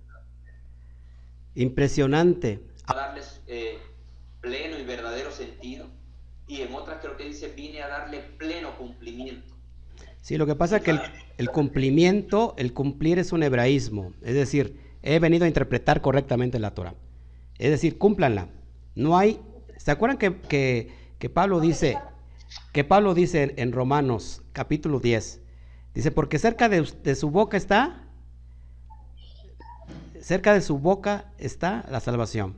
Impresionante. 1.55 2.63
A 2.85 2.95
darles 2.95 3.41
eh, 3.47 3.79
pleno 4.43 4.79
y 4.79 4.85
verdadero 4.85 5.33
sentido. 5.33 5.89
Y 6.53 6.63
en 6.63 6.75
otras 6.75 6.99
creo 7.01 7.17
que 7.17 7.25
dice, 7.25 7.49
vine 7.49 7.83
a 7.83 7.89
darle 7.89 8.21
pleno 8.39 8.77
cumplimiento. 8.77 9.55
Sí, 10.21 10.37
lo 10.37 10.47
que 10.47 10.55
pasa 10.55 10.77
es 10.77 10.83
que 10.83 10.99
el, 11.39 11.51
cumplimiento, 11.51 12.55
el 12.59 12.73
cumplir 12.73 13.19
es 13.19 13.33
un 13.33 13.43
hebraísmo. 13.43 14.13
Es 14.23 14.35
decir, 14.35 14.79
he 15.03 15.19
venido 15.19 15.45
a 15.45 15.49
interpretar 15.49 16.01
correctamente 16.01 16.59
la 16.59 16.75
Torah. 16.75 16.95
Es 17.59 17.71
decir, 17.71 17.99
cúmplanla. 17.99 18.49
No 18.95 19.17
hay... 19.17 19.41
¿Se 19.79 19.91
acuerdan 19.91 20.19
que, 20.19 20.41
que 20.43 21.03
que 21.23 21.31
Pablo 21.31 21.61
dice, 21.61 22.01
que 22.73 22.83
Pablo 22.83 23.15
dice 23.15 23.55
en 23.57 23.71
Romanos 23.71 24.43
capítulo 24.53 24.99
10, 24.99 25.41
dice, 25.95 26.11
porque 26.11 26.41
cerca 26.41 26.69
de, 26.69 27.15
su 27.15 27.31
boca 27.31 27.57
está, 27.57 28.09
cerca 30.21 30.53
de 30.53 30.63
su 30.63 30.79
boca 30.79 31.31
está 31.39 31.87
la 31.89 32.01
salvación. 32.01 32.57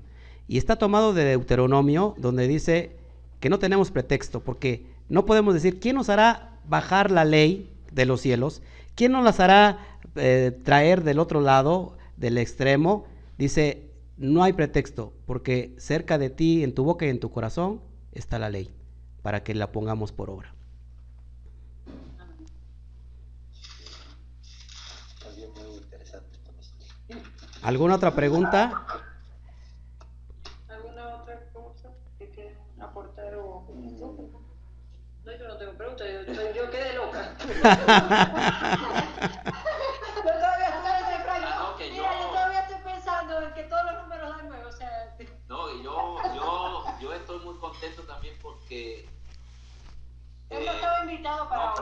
Y 0.48 0.56
está 0.56 0.76
tomado 0.76 1.12
de 1.12 1.26
Deuteronomio, 1.26 2.14
donde 2.16 2.48
dice 2.48 2.96
que 3.44 3.50
no 3.50 3.58
tenemos 3.58 3.90
pretexto, 3.90 4.40
porque 4.42 4.86
no 5.10 5.26
podemos 5.26 5.52
decir, 5.52 5.78
¿quién 5.78 5.96
nos 5.96 6.08
hará 6.08 6.58
bajar 6.66 7.10
la 7.10 7.26
ley 7.26 7.70
de 7.92 8.06
los 8.06 8.22
cielos? 8.22 8.62
¿Quién 8.94 9.12
nos 9.12 9.22
las 9.22 9.38
hará 9.38 9.98
eh, 10.16 10.58
traer 10.64 11.04
del 11.04 11.18
otro 11.18 11.42
lado, 11.42 11.98
del 12.16 12.38
extremo? 12.38 13.04
Dice, 13.36 13.90
no 14.16 14.44
hay 14.44 14.54
pretexto, 14.54 15.12
porque 15.26 15.74
cerca 15.76 16.16
de 16.16 16.30
ti, 16.30 16.64
en 16.64 16.74
tu 16.74 16.84
boca 16.84 17.04
y 17.04 17.10
en 17.10 17.20
tu 17.20 17.30
corazón, 17.30 17.82
está 18.12 18.38
la 18.38 18.48
ley, 18.48 18.70
para 19.20 19.42
que 19.42 19.54
la 19.54 19.72
pongamos 19.72 20.10
por 20.10 20.30
obra. 20.30 20.54
¿Alguna 27.60 27.96
otra 27.96 28.14
pregunta? 28.14 29.03
Yo 37.44 37.60
todavía 40.24 40.68
estoy, 40.68 41.98
todavía 42.30 42.60
estoy 42.60 42.82
pensando 42.82 43.42
en 43.42 43.54
que 43.54 43.62
todos 43.64 43.84
los 43.84 44.02
números 44.02 44.36
dan 44.36 44.48
nuevo, 44.48 44.68
o 44.68 44.72
sea... 44.72 45.16
No, 45.48 45.82
yo, 45.82 46.16
yo, 46.34 46.84
yo 47.00 47.14
estoy 47.14 47.38
muy 47.40 47.58
contento 47.58 48.02
también 48.02 48.38
porque... 48.40 49.08
Yo 50.50 50.60
no 50.60 50.72
estaba 50.72 51.00
invitado 51.00 51.48
para 51.48 51.66
no, 51.66 51.74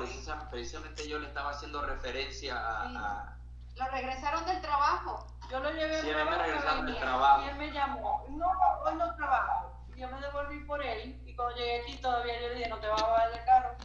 precisamente 0.51 1.09
yo 1.09 1.19
le 1.19 1.29
estaba 1.29 1.51
haciendo 1.51 1.83
referencia 1.83 2.57
a, 2.57 3.37
Lo 3.77 3.87
regresaron 3.89 4.47
del 4.47 4.63
trabajo. 4.63 5.27
Yo 5.51 5.61
lo 5.61 5.71
llevé 5.73 6.01
sí, 6.01 6.11
a 6.11 6.25
me 6.25 6.39
regresaron 6.39 6.87
del 6.87 6.97
trabajo. 6.97 7.43
Y 7.45 7.49
él 7.51 7.57
me 7.57 7.71
llamó. 7.71 8.25
No, 8.31 8.51
hoy 8.85 8.95
no 8.95 9.15
trabajo. 9.17 9.73
Yo 9.95 10.09
me 10.09 10.21
devolví 10.21 10.61
por 10.65 10.83
él 10.83 11.21
y 11.27 11.35
cuando 11.37 11.57
llegué 11.57 11.83
aquí 11.83 11.97
todavía 11.99 12.41
yo 12.41 12.49
le 12.49 12.55
dije, 12.55 12.71
no 12.71 12.79
te 12.79 12.89
vas 12.89 13.03
a 13.03 13.07
bajar 13.07 13.31
del 13.33 13.45
carro 13.45 13.77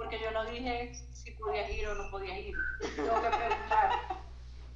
porque 0.00 0.18
yo 0.18 0.30
no 0.30 0.46
dije 0.46 0.94
si 1.12 1.32
podías 1.32 1.70
ir 1.70 1.86
o 1.86 1.94
no 1.94 2.10
podías 2.10 2.38
ir. 2.38 2.56
Tengo 2.96 3.20
que 3.20 3.28
preguntar. 3.28 3.90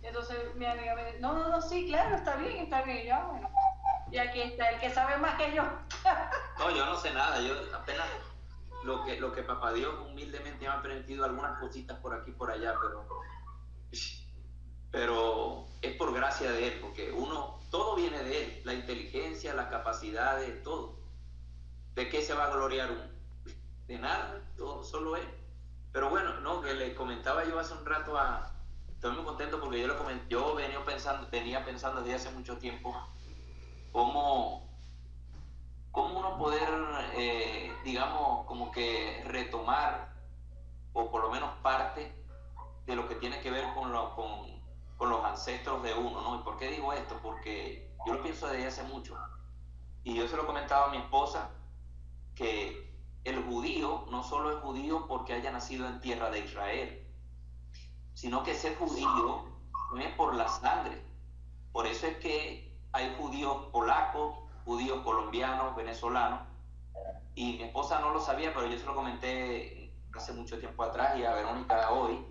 Entonces 0.02 0.54
mi 0.54 0.66
amiga 0.66 0.94
me 0.94 1.04
dice, 1.06 1.20
no, 1.20 1.32
no, 1.32 1.48
no, 1.48 1.62
sí, 1.62 1.86
claro, 1.86 2.16
está 2.16 2.36
bien, 2.36 2.64
está 2.64 2.82
bien. 2.82 3.06
Ya, 3.06 3.24
bueno. 3.24 3.48
Y 4.12 4.18
aquí 4.18 4.42
está 4.42 4.68
el 4.68 4.80
que 4.80 4.90
sabe 4.90 5.16
más 5.16 5.36
que 5.36 5.54
yo. 5.54 5.62
no, 6.58 6.70
yo 6.76 6.84
no 6.84 6.96
sé 6.96 7.14
nada, 7.14 7.40
yo 7.40 7.54
apenas 7.74 8.06
lo 8.84 9.02
que, 9.02 9.18
lo 9.18 9.32
que 9.32 9.42
papá 9.42 9.72
Dios 9.72 9.94
humildemente 10.06 10.66
me 10.66 10.70
ha 10.70 10.82
permitido 10.82 11.24
algunas 11.24 11.58
cositas 11.58 11.98
por 12.00 12.12
aquí 12.12 12.30
por 12.30 12.50
allá, 12.50 12.74
pero, 12.82 13.08
pero 14.90 15.66
es 15.80 15.96
por 15.96 16.12
gracia 16.12 16.52
de 16.52 16.68
Él, 16.68 16.80
porque 16.82 17.10
uno, 17.12 17.60
todo 17.70 17.96
viene 17.96 18.22
de 18.22 18.44
Él, 18.44 18.62
la 18.64 18.74
inteligencia, 18.74 19.54
las 19.54 19.68
capacidades, 19.68 20.62
todo. 20.62 20.98
¿De 21.94 22.10
qué 22.10 22.20
se 22.20 22.34
va 22.34 22.44
a 22.44 22.50
gloriar 22.50 22.90
uno? 22.90 23.13
De 23.86 23.98
nada, 23.98 24.42
todo, 24.56 24.82
solo 24.82 25.16
Él. 25.16 25.28
Pero 25.92 26.10
bueno, 26.10 26.40
no, 26.40 26.60
que 26.60 26.74
le 26.74 26.94
comentaba 26.94 27.44
yo 27.44 27.58
hace 27.58 27.74
un 27.74 27.84
rato 27.84 28.18
a, 28.18 28.52
estoy 28.88 29.12
muy 29.12 29.24
contento 29.24 29.60
porque 29.60 29.80
yo 29.80 29.86
lo 29.86 29.98
comenté, 29.98 30.26
yo 30.28 30.54
venía 30.54 30.84
pensando, 30.84 31.28
venía 31.30 31.64
pensando 31.64 32.00
desde 32.00 32.14
hace 32.14 32.30
mucho 32.30 32.58
tiempo 32.58 32.96
cómo, 33.92 34.66
cómo 35.92 36.18
uno 36.18 36.36
poder, 36.36 36.68
eh, 37.16 37.72
digamos, 37.84 38.46
como 38.46 38.72
que 38.72 39.22
retomar, 39.26 40.14
o 40.94 41.10
por 41.10 41.22
lo 41.22 41.30
menos 41.30 41.50
parte 41.62 42.12
de 42.86 42.96
lo 42.96 43.06
que 43.06 43.14
tiene 43.16 43.40
que 43.40 43.50
ver 43.50 43.72
con, 43.74 43.92
lo, 43.92 44.14
con, 44.14 44.60
con 44.96 45.10
los 45.10 45.24
ancestros 45.24 45.82
de 45.82 45.94
uno, 45.94 46.22
¿no? 46.22 46.40
¿Y 46.40 46.42
por 46.42 46.56
qué 46.56 46.70
digo 46.70 46.92
esto? 46.92 47.18
Porque 47.22 47.94
yo 48.06 48.14
lo 48.14 48.22
pienso 48.22 48.48
desde 48.48 48.66
hace 48.66 48.82
mucho. 48.84 49.16
Y 50.02 50.14
yo 50.14 50.26
se 50.28 50.36
lo 50.36 50.46
comentaba 50.46 50.86
a 50.86 50.90
mi 50.90 50.96
esposa, 50.96 51.50
que 52.34 52.83
el 53.24 53.42
judío 53.44 54.04
no 54.10 54.22
solo 54.22 54.50
es 54.50 54.58
judío 54.58 55.06
porque 55.08 55.32
haya 55.32 55.50
nacido 55.50 55.88
en 55.88 56.00
tierra 56.00 56.30
de 56.30 56.40
Israel, 56.40 57.06
sino 58.12 58.42
que 58.42 58.54
ser 58.54 58.76
judío 58.76 59.46
no 59.92 60.00
es 60.00 60.14
por 60.14 60.34
la 60.34 60.48
sangre. 60.48 61.02
Por 61.72 61.86
eso 61.86 62.06
es 62.06 62.18
que 62.18 62.72
hay 62.92 63.14
judíos 63.18 63.66
polacos, 63.72 64.36
judíos 64.64 65.02
colombianos, 65.02 65.74
venezolanos, 65.74 66.40
y 67.34 67.56
mi 67.56 67.62
esposa 67.64 67.98
no 67.98 68.12
lo 68.12 68.20
sabía, 68.20 68.52
pero 68.54 68.66
yo 68.66 68.78
se 68.78 68.84
lo 68.84 68.94
comenté 68.94 69.92
hace 70.14 70.32
mucho 70.32 70.58
tiempo 70.58 70.84
atrás 70.84 71.18
y 71.18 71.24
a 71.24 71.34
Verónica 71.34 71.90
hoy, 71.90 72.24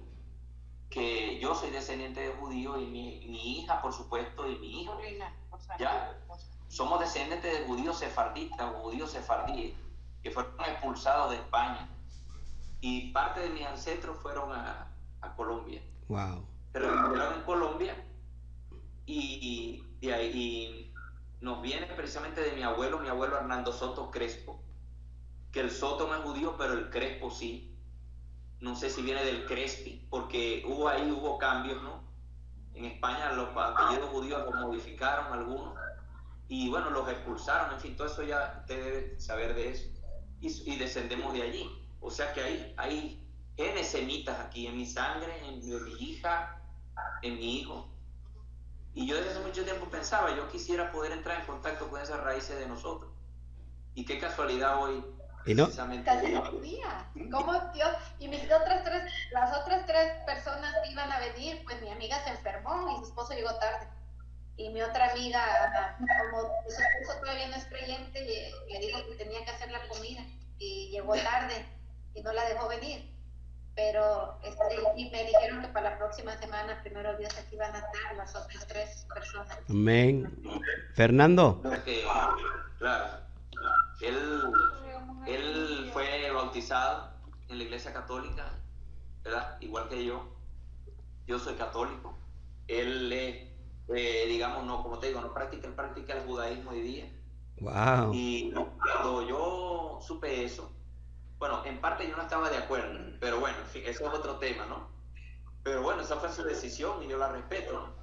que 0.89 1.39
yo 1.39 1.55
soy 1.55 1.71
descendiente 1.71 2.21
de 2.21 2.35
judíos 2.35 2.77
y 2.79 2.85
mi, 2.85 3.57
hija, 3.57 3.81
por 3.81 3.91
supuesto, 3.91 4.49
y 4.49 4.57
mi 4.59 4.81
hijo, 4.83 4.97
ya, 5.79 6.17
somos 6.69 6.99
descendientes 6.99 7.59
de 7.59 7.65
judíos 7.65 7.97
sefardistas 7.97 8.73
o 8.73 8.79
judíos 8.79 9.11
sefardíes 9.11 9.73
que 10.23 10.31
fueron 10.31 10.53
expulsados 10.61 11.31
de 11.31 11.37
España. 11.37 11.89
Y 12.79 13.11
parte 13.11 13.41
de 13.41 13.49
mis 13.49 13.65
ancestros 13.65 14.17
fueron 14.17 14.51
a, 14.51 14.89
Colombia. 15.37 15.81
Wow. 16.09 16.45
Pero 16.73 17.33
en 17.33 17.41
Colombia 17.43 17.95
y 19.05 19.83
Y, 20.01 20.09
ahí, 20.11 20.93
nos 21.39 21.61
viene 21.61 21.87
precisamente 21.87 22.41
de 22.41 22.53
mi 22.53 22.63
abuelo, 22.63 22.99
mi 22.99 23.07
abuelo 23.07 23.37
Hernando 23.37 23.71
Soto 23.71 24.11
Crespo, 24.11 24.61
que 25.51 25.61
el 25.61 25.71
Soto 25.71 26.07
no 26.07 26.15
es 26.15 26.23
judío, 26.23 26.55
pero 26.57 26.73
el 26.73 26.89
Crespo 26.89 27.31
sí. 27.31 27.75
No 28.59 28.75
sé 28.75 28.89
si 28.89 29.01
viene 29.01 29.23
del 29.23 29.45
Crespi, 29.45 30.07
porque 30.09 30.63
hubo 30.67 30.87
ahí, 30.87 31.09
hubo 31.11 31.37
cambios, 31.37 31.81
¿no? 31.83 32.03
En 32.73 32.85
España 32.85 33.31
los 33.33 33.49
apellidos 33.55 34.09
judíos 34.09 34.43
los 34.45 34.55
modificaron 34.55 35.31
algunos 35.33 35.73
y 36.47 36.69
bueno, 36.69 36.89
los 36.89 37.07
expulsaron, 37.09 37.73
en 37.73 37.79
fin, 37.79 37.95
todo 37.95 38.07
eso 38.07 38.23
ya 38.23 38.57
usted 38.61 38.83
debe 38.83 39.19
saber 39.19 39.55
de 39.55 39.69
eso. 39.69 39.89
Y, 40.43 40.75
descendemos 40.75 41.33
de 41.33 41.41
allí. 41.41 41.69
O 42.01 42.11
sea 42.11 42.33
que 42.33 42.41
hay, 42.41 42.73
hay 42.75 43.25
genes 43.55 43.87
semitas 43.87 44.37
aquí 44.41 44.67
en 44.67 44.75
mi 44.75 44.85
sangre, 44.85 45.37
en, 45.47 45.63
en 45.63 45.83
mi 45.85 45.93
hija, 45.99 46.61
en 47.21 47.35
mi 47.35 47.59
hijo. 47.59 47.89
Y 48.93 49.07
yo 49.07 49.15
desde 49.15 49.31
hace 49.31 49.39
mucho 49.39 49.63
tiempo 49.63 49.85
pensaba, 49.89 50.35
yo 50.35 50.49
quisiera 50.49 50.91
poder 50.91 51.13
entrar 51.13 51.39
en 51.39 51.45
contacto 51.47 51.89
con 51.89 52.01
esas 52.01 52.19
raíces 52.21 52.59
de 52.59 52.67
nosotros. 52.67 53.09
Y 53.95 54.03
qué 54.05 54.19
casualidad 54.19 54.83
hoy. 54.83 55.03
¿Y 55.45 55.53
no? 55.55 55.69
¿Cómo 57.31 57.53
Dios? 57.73 57.95
Y 58.19 58.27
mis 58.27 58.43
otras 58.43 58.83
tres, 58.83 59.11
las 59.31 59.57
otras 59.57 59.85
tres 59.85 60.23
personas 60.25 60.75
que 60.83 60.91
iban 60.91 61.09
a 61.09 61.19
venir, 61.19 61.63
pues 61.63 61.81
mi 61.81 61.89
amiga 61.89 62.21
se 62.23 62.31
enfermó 62.31 62.91
y 62.91 62.99
su 62.99 63.05
esposo 63.05 63.33
llegó 63.33 63.57
tarde. 63.59 63.87
Y 64.55 64.69
mi 64.69 64.81
otra 64.81 65.11
amiga, 65.11 65.97
como 65.97 66.41
su 66.67 66.81
esposo 66.81 67.19
todavía 67.21 67.47
no 67.47 67.55
es 67.55 67.65
creyente, 67.65 68.21
le 68.69 68.79
dijo 68.79 68.99
que 69.09 69.15
tenía 69.15 69.43
que 69.43 69.51
hacer 69.51 69.71
la 69.71 69.87
comida 69.87 70.21
y 70.59 70.89
llegó 70.91 71.15
tarde 71.15 71.65
y 72.13 72.21
no 72.21 72.31
la 72.33 72.45
dejó 72.45 72.67
venir 72.67 73.13
pero 73.75 74.39
este, 74.43 74.75
y 74.95 75.09
me 75.09 75.25
dijeron 75.25 75.61
que 75.61 75.67
para 75.69 75.91
la 75.91 75.97
próxima 75.97 76.37
semana, 76.37 76.79
primero 76.83 77.17
días 77.17 77.35
aquí 77.37 77.55
van 77.55 77.73
a 77.73 77.79
estar 77.79 78.15
las 78.15 78.35
otras 78.35 78.67
tres 78.67 79.07
personas. 79.13 79.57
Amén. 79.67 80.43
Fernando. 80.93 81.61
claro, 82.77 83.05
él, 84.01 84.43
él 85.25 85.89
fue 85.91 86.29
bautizado 86.31 87.13
en 87.49 87.57
la 87.57 87.63
iglesia 87.63 87.93
católica, 87.93 88.45
¿verdad? 89.23 89.57
Igual 89.59 89.89
que 89.89 90.05
yo. 90.05 90.31
Yo 91.25 91.39
soy 91.39 91.55
católico. 91.55 92.15
Él, 92.67 93.52
eh, 93.89 94.25
digamos, 94.27 94.65
no, 94.65 94.81
como 94.83 94.99
te 94.99 95.07
digo, 95.07 95.21
no 95.21 95.33
practica, 95.33 95.67
él 95.67 95.73
practica 95.73 96.13
el 96.13 96.25
judaísmo 96.25 96.71
hoy 96.71 96.81
día. 96.81 97.11
Wow. 97.59 98.11
Y 98.13 98.51
cuando 98.51 99.27
yo 99.27 99.99
supe 100.01 100.43
eso, 100.43 100.71
bueno, 101.37 101.63
en 101.65 101.79
parte 101.81 102.07
yo 102.07 102.15
no 102.15 102.23
estaba 102.23 102.49
de 102.49 102.57
acuerdo, 102.57 103.17
pero 103.19 103.39
bueno, 103.39 103.57
en 103.59 103.67
fin, 103.67 103.83
eso 103.85 104.07
es 104.07 104.13
otro 104.13 104.37
tema, 104.37 104.65
¿no? 104.65 104.87
Pero 105.63 105.81
bueno, 105.81 106.01
esa 106.01 106.17
fue 106.17 106.31
su 106.31 106.43
decisión 106.43 107.03
y 107.03 107.07
yo 107.07 107.17
la 107.17 107.29
respeto. 107.29 107.95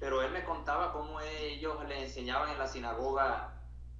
Pero 0.00 0.22
él 0.22 0.30
me 0.32 0.44
contaba 0.44 0.92
cómo 0.92 1.20
ellos 1.20 1.76
le 1.88 2.04
enseñaban 2.04 2.50
en 2.50 2.58
la 2.58 2.68
sinagoga 2.68 3.54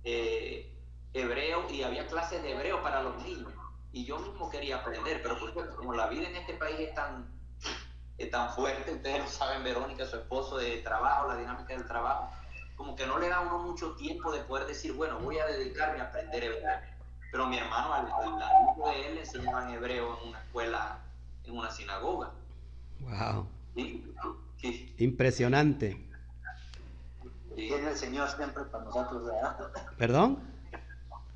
eh, 0.05 0.74
hebreo 1.12 1.68
y 1.70 1.82
había 1.82 2.06
clases 2.06 2.42
de 2.42 2.52
hebreo 2.52 2.82
para 2.82 3.02
los 3.02 3.22
niños. 3.24 3.52
Y 3.92 4.05
yo 4.05 4.18
mismo 4.18 4.50
quería 4.50 4.76
aprender, 4.76 5.22
pero 5.22 5.38
como 5.76 5.94
la 5.94 6.09
vida 6.09 6.28
en 6.28 6.36
este 6.36 6.55
país 6.55 6.78
es 6.78 6.94
tan, 6.94 7.26
es 8.19 8.31
tan 8.31 8.51
fuerte, 8.51 8.93
ustedes 8.93 9.20
lo 9.20 9.28
saben, 9.28 9.62
Verónica, 9.62 10.05
su 10.05 10.16
esposo 10.16 10.59
de 10.59 10.78
trabajo, 10.78 11.28
la 11.28 11.36
dinámica 11.36 11.73
del 11.73 11.86
trabajo, 11.86 12.31
como 12.77 12.97
que 12.97 13.07
no 13.07 13.19
le 13.19 13.28
da 13.28 13.36
a 13.36 13.40
uno 13.40 13.59
mucho 13.59 13.95
tiempo 13.95 14.32
de 14.32 14.40
poder 14.40 14.66
decir, 14.66 14.93
bueno, 14.93 15.19
voy 15.20 15.39
a 15.39 15.47
dedicarme 15.47 16.01
a 16.01 16.05
aprender 16.05 16.43
hebreo. 16.45 16.81
Pero 17.31 17.47
mi 17.47 17.59
hermano, 17.59 17.95
al, 17.95 18.09
hijo 18.09 18.89
de 18.90 19.07
él, 19.07 19.15
le 19.15 19.20
enseñaban 19.20 19.70
hebreo 19.70 20.19
en 20.20 20.28
una 20.31 20.40
escuela, 20.40 20.99
en 21.45 21.57
una 21.57 21.70
sinagoga. 21.70 22.31
¡Wow! 23.01 23.47
Impresionante. 24.99 26.05
Tiene 27.55 27.90
el 27.90 27.97
Señor 27.97 28.28
siempre 28.31 28.65
para 28.65 28.85
nosotros, 28.85 29.24
¿verdad? 29.27 29.57
¿Perdón? 29.97 30.39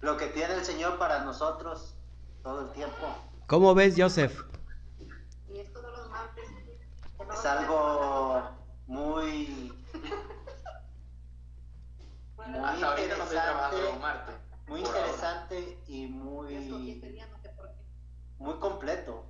Lo 0.00 0.16
que 0.16 0.26
tiene 0.28 0.54
el 0.54 0.64
Señor 0.64 0.98
para 0.98 1.24
nosotros 1.24 1.94
todo 2.42 2.62
el 2.62 2.72
tiempo. 2.72 3.16
¿Cómo 3.46 3.74
ves, 3.74 3.94
Joseph? 3.96 4.51
Es 7.34 7.46
algo 7.46 8.42
muy... 8.86 9.72
muy 12.36 13.02
interesante 13.02 13.76
muy 14.72 14.80
interesante 14.80 15.78
y 15.86 16.06
muy, 16.06 17.02
muy 18.38 18.54
completo. 18.54 19.24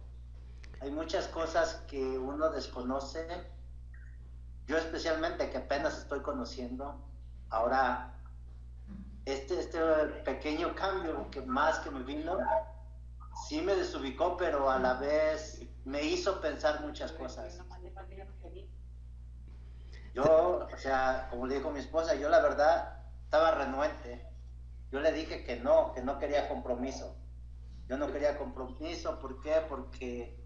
Hay 0.81 0.91
muchas 0.91 1.27
cosas 1.29 1.83
que 1.89 2.01
uno 2.17 2.51
desconoce. 2.51 3.27
Yo 4.67 4.79
especialmente 4.79 5.51
que 5.51 5.59
apenas 5.59 5.99
estoy 5.99 6.21
conociendo. 6.21 7.01
Ahora, 7.51 8.15
este, 9.25 9.59
este 9.59 9.81
pequeño 10.25 10.75
cambio 10.77 11.29
que 11.31 11.43
más 11.43 11.81
que 11.81 11.91
me 11.91 12.05
vino, 12.05 12.39
sí 13.49 13.61
me 13.61 13.75
desubicó, 13.75 14.37
pero 14.37 14.71
a 14.71 14.79
la 14.79 14.95
vez 14.95 15.61
me 15.85 16.05
hizo 16.05 16.41
pensar 16.41 16.81
muchas 16.83 17.11
cosas. 17.13 17.59
Yo, 20.15 20.69
o 20.73 20.77
sea, 20.77 21.29
como 21.31 21.47
le 21.47 21.57
dijo 21.57 21.71
mi 21.71 21.81
esposa, 21.81 22.15
yo 22.15 22.29
la 22.29 22.41
verdad 22.41 23.03
estaba 23.25 23.53
renuente 23.53 24.33
yo 24.93 25.01
le 25.01 25.11
dije 25.11 25.43
que 25.43 25.57
no, 25.57 25.95
que 25.95 26.03
no 26.03 26.19
quería 26.19 26.51
compromiso. 26.51 27.17
Yo 27.89 27.97
no 27.97 28.13
quería 28.13 28.37
compromiso, 28.37 29.19
¿por 29.19 29.41
qué? 29.41 29.63
Porque 29.67 30.39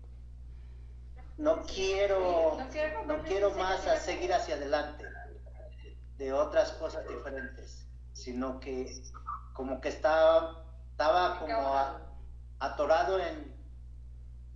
no 1.37 1.63
quiero, 1.63 2.57
no 3.07 3.23
quiero 3.25 3.51
más 3.51 3.87
a 3.89 3.99
seguir 3.99 4.33
hacia 4.33 4.55
adelante 4.55 5.05
de 6.17 6.33
otras 6.33 6.71
cosas 6.73 7.07
diferentes, 7.09 7.89
sino 8.13 8.61
que 8.61 9.03
como 9.53 9.81
que 9.81 9.89
estaba, 9.89 10.65
estaba 10.93 11.41
como 11.41 11.75
atorado 12.61 13.19
en, 13.19 13.53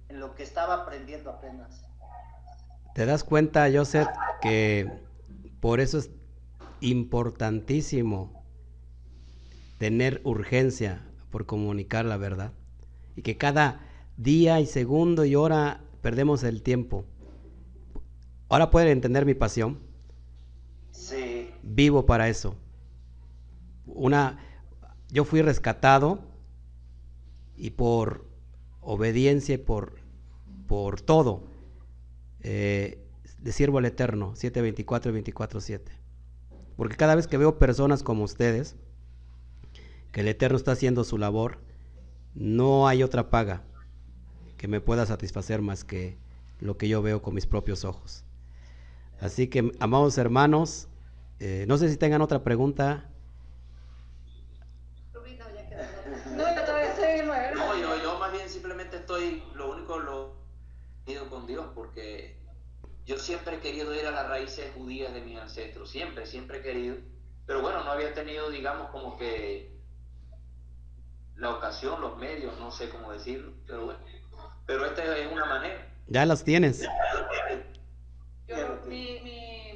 en 0.09 0.21
lo 0.21 0.37
que 0.37 0.45
estaba 0.45 0.83
aprendiendo 0.83 1.31
apenas. 1.31 1.85
¿Te 2.95 3.07
das 3.07 3.25
cuenta, 3.25 3.69
Joseph, 3.73 4.09
que 4.41 4.91
por 5.61 5.81
eso 5.81 5.99
es 5.99 6.11
importantísimo 6.81 8.41
tener 9.79 10.21
urgencia 10.25 11.03
por 11.31 11.47
comunicar 11.47 12.05
la 12.05 12.17
verdad. 12.17 12.53
Y 13.17 13.23
que 13.23 13.37
cada 13.37 13.81
día 14.17 14.61
y 14.61 14.67
segundo 14.67 15.25
y 15.25 15.35
hora 15.37 15.81
perdemos 16.03 16.43
el 16.43 16.63
tiempo. 16.63 17.05
Ahora 18.49 18.71
pueden 18.71 18.89
entender 18.89 19.25
mi 19.25 19.35
pasión. 19.35 19.79
Sí. 20.91 21.51
Vivo 21.63 22.05
para 22.05 22.29
eso. 22.29 22.57
Una, 23.87 24.39
yo 25.09 25.25
fui 25.25 25.41
rescatado 25.43 26.21
y 27.57 27.71
por 27.71 28.27
obediencia 28.81 29.55
y 29.55 29.59
por, 29.59 29.95
por 30.67 31.01
todo, 31.01 31.45
eh, 32.43 32.99
de 33.39 33.53
siervo 33.53 33.79
al 33.79 33.87
eterno, 33.87 34.35
724 34.37 35.17
y 35.17 35.23
24-7. 35.23 35.81
Porque 36.77 36.97
cada 36.97 37.15
vez 37.15 37.27
que 37.27 37.37
veo 37.37 37.59
personas 37.59 38.03
como 38.03 38.25
ustedes, 38.25 38.77
que 40.13 40.21
el 40.21 40.29
Eterno 40.29 40.57
está 40.57 40.73
haciendo 40.73 41.05
su 41.05 41.19
labor, 41.19 41.59
no 42.35 42.89
hay 42.89 43.03
otra 43.03 43.31
paga 43.31 43.63
que 44.57 44.69
me 44.69 44.81
pueda 44.81 45.07
satisfacer 45.07 45.63
más 45.63 45.85
que 45.85 46.19
lo 46.59 46.77
que 46.77 46.89
yo 46.89 47.03
veo 47.03 47.23
con 47.23 47.35
mis 47.35 47.47
propios 47.47 47.85
ojos. 47.85 48.25
Así 49.21 49.49
que, 49.49 49.73
amados 49.81 50.19
hermanos, 50.19 50.89
eh, 51.39 51.65
no 51.69 51.79
sé 51.79 51.91
si 51.91 51.97
tengan 51.97 52.23
otra 52.23 52.43
pregunta. 52.43 53.11
No, 57.55 57.77
yo, 57.79 58.03
yo 58.03 58.19
más 58.19 58.33
bien 58.33 58.49
simplemente 58.49 58.97
estoy, 58.97 59.43
lo 59.55 59.73
único 59.73 59.99
lo 59.99 60.35
ido 61.07 61.29
con 61.29 61.47
Dios, 61.47 61.67
porque 61.75 62.37
yo 63.11 63.19
siempre 63.19 63.57
he 63.57 63.59
querido 63.59 63.93
ir 63.93 64.07
a 64.07 64.13
las 64.13 64.29
raíces 64.29 64.73
judías 64.77 65.13
de 65.13 65.21
mis 65.23 65.37
ancestros, 65.37 65.91
siempre, 65.91 66.27
siempre 66.27 66.59
he 66.59 66.63
querido, 66.63 66.95
pero 67.45 67.61
bueno, 67.61 67.83
no 67.83 67.91
había 67.91 68.15
tenido, 68.15 68.49
digamos, 68.51 68.89
como 68.91 69.17
que 69.17 69.75
la 71.35 71.51
ocasión, 71.51 72.01
los 72.01 72.17
medios, 72.19 72.57
no 72.61 72.71
sé 72.71 72.89
cómo 72.89 73.13
decirlo, 73.13 73.53
pero 73.67 73.87
bueno. 73.87 73.99
Pero 74.65 74.87
esta 74.87 75.19
es 75.19 75.33
una 75.33 75.45
manera. 75.45 75.89
Ya 76.07 76.25
las 76.25 76.45
tienes. 76.45 76.87
Yo, 78.47 78.57
mi, 78.87 79.19
mi, 79.25 79.73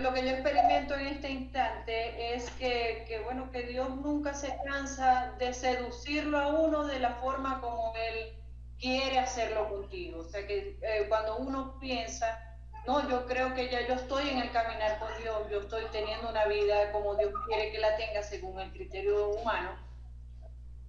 lo 0.00 0.12
que 0.12 0.22
yo 0.24 0.30
experimento 0.30 0.96
en 0.96 1.06
este 1.06 1.30
instante 1.30 2.34
es 2.34 2.50
que, 2.52 3.04
que, 3.06 3.20
bueno, 3.20 3.48
que 3.52 3.62
Dios 3.62 3.90
nunca 3.90 4.34
se 4.34 4.52
cansa 4.66 5.36
de 5.38 5.54
seducirlo 5.54 6.36
a 6.36 6.48
uno 6.48 6.84
de 6.84 6.98
la 6.98 7.12
forma 7.14 7.60
como 7.60 7.94
Él 7.94 8.38
quiere 8.78 9.18
hacerlo 9.18 9.68
contigo. 9.68 10.20
O 10.20 10.24
sea, 10.24 10.46
que 10.46 10.78
eh, 10.82 11.06
cuando 11.08 11.36
uno 11.36 11.78
piensa 11.80 12.48
no, 12.88 13.06
yo 13.06 13.26
creo 13.26 13.52
que 13.52 13.68
ya 13.68 13.86
yo 13.86 13.92
estoy 13.92 14.30
en 14.30 14.38
el 14.38 14.50
caminar 14.50 14.98
con 14.98 15.08
Dios, 15.22 15.50
yo 15.50 15.60
estoy 15.60 15.84
teniendo 15.92 16.30
una 16.30 16.46
vida 16.46 16.90
como 16.90 17.16
Dios 17.16 17.34
quiere 17.46 17.70
que 17.70 17.78
la 17.78 17.94
tenga 17.98 18.22
según 18.22 18.58
el 18.58 18.72
criterio 18.72 19.28
humano. 19.28 19.72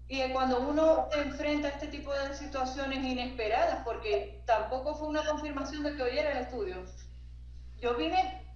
Y 0.07 0.21
cuando 0.31 0.61
uno 0.61 1.09
enfrenta 1.13 1.67
este 1.67 1.87
tipo 1.87 2.13
de 2.13 2.33
situaciones 2.35 3.03
inesperadas, 3.03 3.83
porque 3.83 4.41
tampoco 4.45 4.95
fue 4.95 5.09
una 5.09 5.25
confirmación 5.25 5.83
de 5.83 5.97
que 5.97 6.03
oyera 6.03 6.31
el 6.31 6.37
estudio, 6.37 6.85
yo 7.81 7.95
vine, 7.95 8.47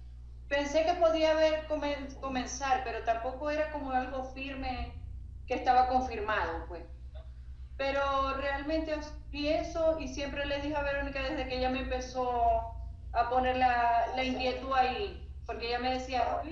pensé 0.48 0.86
que 0.86 0.94
podía 0.94 1.32
haber 1.32 1.66
comenzar, 1.66 2.82
pero 2.82 3.04
tampoco 3.04 3.50
era 3.50 3.70
como 3.72 3.90
algo 3.90 4.24
firme 4.32 4.94
que 5.46 5.52
estaba 5.52 5.88
confirmado, 5.88 6.64
pues. 6.66 6.82
Pero 7.76 8.36
realmente 8.36 8.96
pienso 9.30 9.98
y 9.98 10.08
siempre 10.08 10.46
le 10.46 10.60
dije 10.60 10.76
a 10.76 10.82
Verónica 10.82 11.22
desde 11.22 11.48
que 11.48 11.58
ella 11.58 11.70
me 11.70 11.80
empezó 11.80 12.74
a 13.12 13.28
poner 13.30 13.56
la, 13.56 14.06
la 14.14 14.24
inquietud 14.24 14.72
ahí, 14.74 15.28
porque 15.46 15.68
ella 15.68 15.78
me 15.80 15.94
decía, 15.94 16.42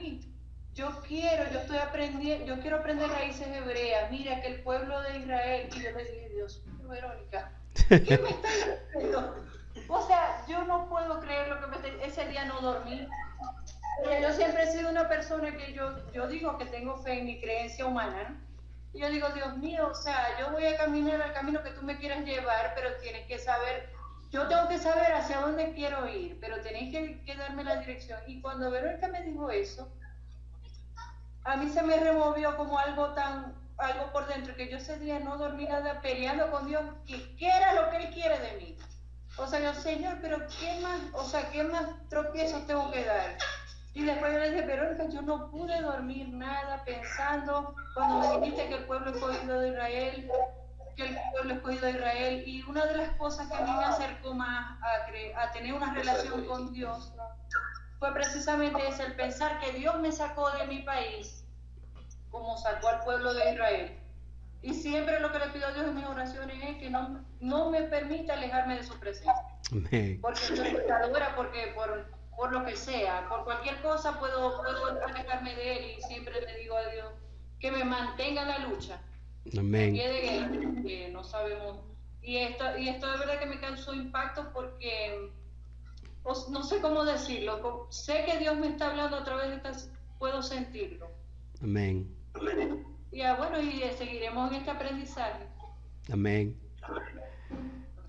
yo 0.74 0.90
quiero, 1.06 1.50
yo 1.52 1.60
estoy 1.60 1.78
aprendiendo, 1.78 2.46
yo 2.46 2.60
quiero 2.60 2.78
aprender 2.78 3.08
raíces 3.10 3.46
hebreas, 3.48 4.10
mira 4.10 4.40
que 4.40 4.48
el 4.48 4.62
pueblo 4.62 5.00
de 5.02 5.18
Israel, 5.18 5.68
y 5.74 5.80
yo 5.80 5.90
le 5.90 6.04
dije, 6.04 6.28
Dios 6.34 6.62
Verónica, 6.88 7.52
¿qué 7.88 8.18
me 8.18 8.30
está 8.30 8.48
diciendo? 8.94 9.34
O 9.88 10.06
sea, 10.06 10.44
yo 10.48 10.64
no 10.64 10.88
puedo 10.88 11.20
creer 11.20 11.48
lo 11.48 11.60
que 11.60 11.66
me 11.66 11.76
está 11.76 11.88
ese 12.04 12.28
día 12.28 12.44
no 12.44 12.60
dormí. 12.60 13.06
Yo 14.20 14.32
siempre 14.32 14.62
he 14.64 14.72
sido 14.72 14.90
una 14.90 15.08
persona 15.08 15.56
que 15.56 15.72
yo, 15.72 16.12
yo 16.12 16.26
digo 16.26 16.58
que 16.58 16.64
tengo 16.66 16.96
fe 16.96 17.20
en 17.20 17.26
mi 17.26 17.40
creencia 17.40 17.86
humana, 17.86 18.28
¿no? 18.28 18.51
Y 18.94 19.00
yo 19.00 19.08
digo, 19.08 19.28
Dios 19.30 19.56
mío, 19.56 19.88
o 19.90 19.94
sea, 19.94 20.38
yo 20.38 20.50
voy 20.50 20.66
a 20.66 20.76
caminar 20.76 21.20
al 21.22 21.32
camino 21.32 21.62
que 21.62 21.70
tú 21.70 21.82
me 21.82 21.98
quieras 21.98 22.24
llevar, 22.24 22.72
pero 22.74 22.96
tienes 23.00 23.26
que 23.26 23.38
saber, 23.38 23.90
yo 24.30 24.46
tengo 24.48 24.68
que 24.68 24.78
saber 24.78 25.12
hacia 25.14 25.40
dónde 25.40 25.72
quiero 25.72 26.06
ir, 26.08 26.38
pero 26.40 26.60
tenéis 26.60 26.92
que, 27.24 27.36
darme 27.36 27.64
la 27.64 27.76
dirección. 27.76 28.20
Y 28.26 28.40
cuando 28.42 28.70
Verónica 28.70 29.08
me 29.08 29.22
dijo 29.22 29.50
eso, 29.50 29.90
a 31.44 31.56
mí 31.56 31.70
se 31.70 31.82
me 31.82 31.96
removió 31.96 32.54
como 32.56 32.78
algo 32.78 33.14
tan, 33.14 33.54
algo 33.78 34.12
por 34.12 34.26
dentro, 34.26 34.54
que 34.54 34.70
yo 34.70 34.76
ese 34.76 34.98
día 34.98 35.18
no 35.20 35.38
dormí 35.38 35.64
nada 35.64 36.00
peleando 36.02 36.50
con 36.50 36.66
Dios, 36.66 36.82
que 37.06 37.34
qué 37.36 37.48
era 37.48 37.72
lo 37.74 37.90
que 37.90 37.96
Él 37.96 38.10
quiere 38.12 38.38
de 38.38 38.56
mí. 38.58 38.78
O 39.38 39.46
sea, 39.46 39.60
yo, 39.60 39.72
Señor, 39.80 40.18
pero 40.20 40.38
¿qué 40.60 40.80
más, 40.82 41.00
o 41.14 41.24
sea, 41.24 41.50
qué 41.50 41.64
más 41.64 41.86
tropiezos 42.10 42.66
tengo 42.66 42.90
que 42.90 43.04
dar? 43.04 43.38
Y 43.94 44.04
después 44.04 44.32
yo 44.32 44.38
le 44.38 44.50
dije, 44.50 44.66
Verónica, 44.66 45.08
yo 45.08 45.22
no 45.22 45.50
pude 45.50 45.80
dormir 45.82 46.28
nada 46.28 46.82
pensando 46.84 47.74
cuando 47.94 48.20
me 48.20 48.40
dijiste 48.40 48.68
que 48.68 48.74
el 48.76 48.84
pueblo 48.84 49.10
escogido 49.10 49.60
de 49.60 49.68
Israel, 49.68 50.30
que 50.96 51.08
el 51.08 51.18
pueblo 51.32 51.54
escogido 51.54 51.86
de 51.86 51.90
Israel, 51.92 52.42
y 52.46 52.62
una 52.62 52.86
de 52.86 52.96
las 52.96 53.16
cosas 53.16 53.48
que 53.48 53.56
a 53.56 53.60
mí 53.60 53.70
me 53.70 53.84
acercó 53.84 54.34
más 54.34 54.78
a, 54.80 55.42
a 55.42 55.52
tener 55.52 55.74
una 55.74 55.92
relación 55.92 56.46
con 56.46 56.72
Dios 56.72 57.12
fue 57.98 58.12
precisamente 58.14 58.88
ese, 58.88 59.04
el 59.04 59.14
pensar 59.14 59.60
que 59.60 59.72
Dios 59.72 59.98
me 60.00 60.10
sacó 60.10 60.50
de 60.52 60.66
mi 60.66 60.78
país 60.80 61.44
como 62.30 62.56
sacó 62.56 62.88
al 62.88 63.00
pueblo 63.04 63.34
de 63.34 63.52
Israel. 63.52 63.98
Y 64.62 64.74
siempre 64.74 65.20
lo 65.20 65.30
que 65.32 65.38
le 65.38 65.48
pido 65.48 65.66
a 65.66 65.72
Dios 65.72 65.86
en 65.86 65.94
mis 65.94 66.06
oraciones 66.06 66.56
es 66.66 66.78
que 66.78 66.88
no, 66.88 67.24
no 67.40 67.70
me 67.70 67.82
permita 67.82 68.32
alejarme 68.34 68.76
de 68.76 68.84
su 68.84 68.98
presencia. 68.98 69.34
Porque 70.20 70.38
soy 70.40 70.74
pecadora, 70.74 71.34
porque 71.36 71.72
por 71.74 72.06
por 72.42 72.52
lo 72.52 72.64
que 72.64 72.74
sea, 72.74 73.28
por 73.28 73.44
cualquier 73.44 73.80
cosa 73.82 74.18
puedo, 74.18 74.56
puedo 74.56 75.00
alejarme 75.06 75.54
de 75.54 75.76
él 75.76 75.96
y 75.96 76.02
siempre 76.02 76.40
le 76.40 76.58
digo 76.58 76.76
a 76.76 76.88
Dios 76.88 77.06
que 77.60 77.70
me 77.70 77.84
mantenga 77.84 78.44
la 78.44 78.58
lucha. 78.66 79.00
Amén. 79.56 79.94
Que 79.94 81.08
no 81.12 81.22
sabemos. 81.22 81.78
Y 82.20 82.38
esto, 82.38 82.64
y 82.76 82.88
esto 82.88 83.08
de 83.12 83.18
verdad 83.18 83.38
que 83.38 83.46
me 83.46 83.60
causó 83.60 83.94
impacto 83.94 84.50
porque 84.52 85.30
pues, 86.24 86.48
no 86.48 86.64
sé 86.64 86.80
cómo 86.80 87.04
decirlo. 87.04 87.86
Sé 87.90 88.24
que 88.26 88.38
Dios 88.38 88.56
me 88.56 88.66
está 88.70 88.90
hablando 88.90 89.18
a 89.18 89.22
través 89.22 89.50
de 89.50 89.56
estas, 89.58 89.92
puedo 90.18 90.42
sentirlo. 90.42 91.12
Amén. 91.62 92.12
Y 93.12 93.22
ah, 93.22 93.36
bueno, 93.36 93.60
y 93.60 93.84
eh, 93.84 93.92
seguiremos 93.96 94.50
en 94.50 94.56
este 94.56 94.70
aprendizaje. 94.72 95.46
Amén. 96.12 96.60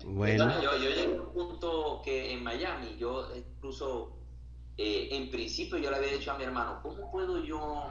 Bueno. 0.04 0.60
Yo, 0.60 0.72
yo 0.72 0.78
llegué 0.78 1.04
a 1.04 1.20
un 1.20 1.32
punto 1.32 2.02
que 2.04 2.32
en 2.32 2.42
Miami, 2.42 2.96
yo 2.98 3.28
incluso 3.36 4.13
eh, 4.76 5.08
en 5.12 5.30
principio 5.30 5.78
yo 5.78 5.90
le 5.90 5.96
había 5.96 6.12
dicho 6.12 6.32
a 6.32 6.38
mi 6.38 6.44
hermano, 6.44 6.80
¿cómo 6.82 7.10
puedo 7.10 7.42
yo 7.44 7.90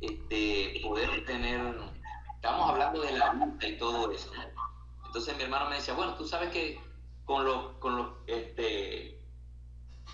este, 0.00 0.80
poder 0.82 1.24
tener, 1.24 1.60
estamos 2.34 2.70
hablando 2.70 3.00
de 3.00 3.18
la 3.18 3.32
lucha 3.32 3.68
y 3.68 3.78
todo 3.78 4.12
eso, 4.12 4.30
¿no? 4.34 4.68
Entonces 5.06 5.36
mi 5.36 5.44
hermano 5.44 5.70
me 5.70 5.76
decía, 5.76 5.94
bueno, 5.94 6.14
tú 6.14 6.26
sabes 6.26 6.50
que 6.50 6.78
con 7.24 7.44
los, 7.44 7.72
con 7.78 7.96
los, 7.96 8.08
este, 8.26 9.18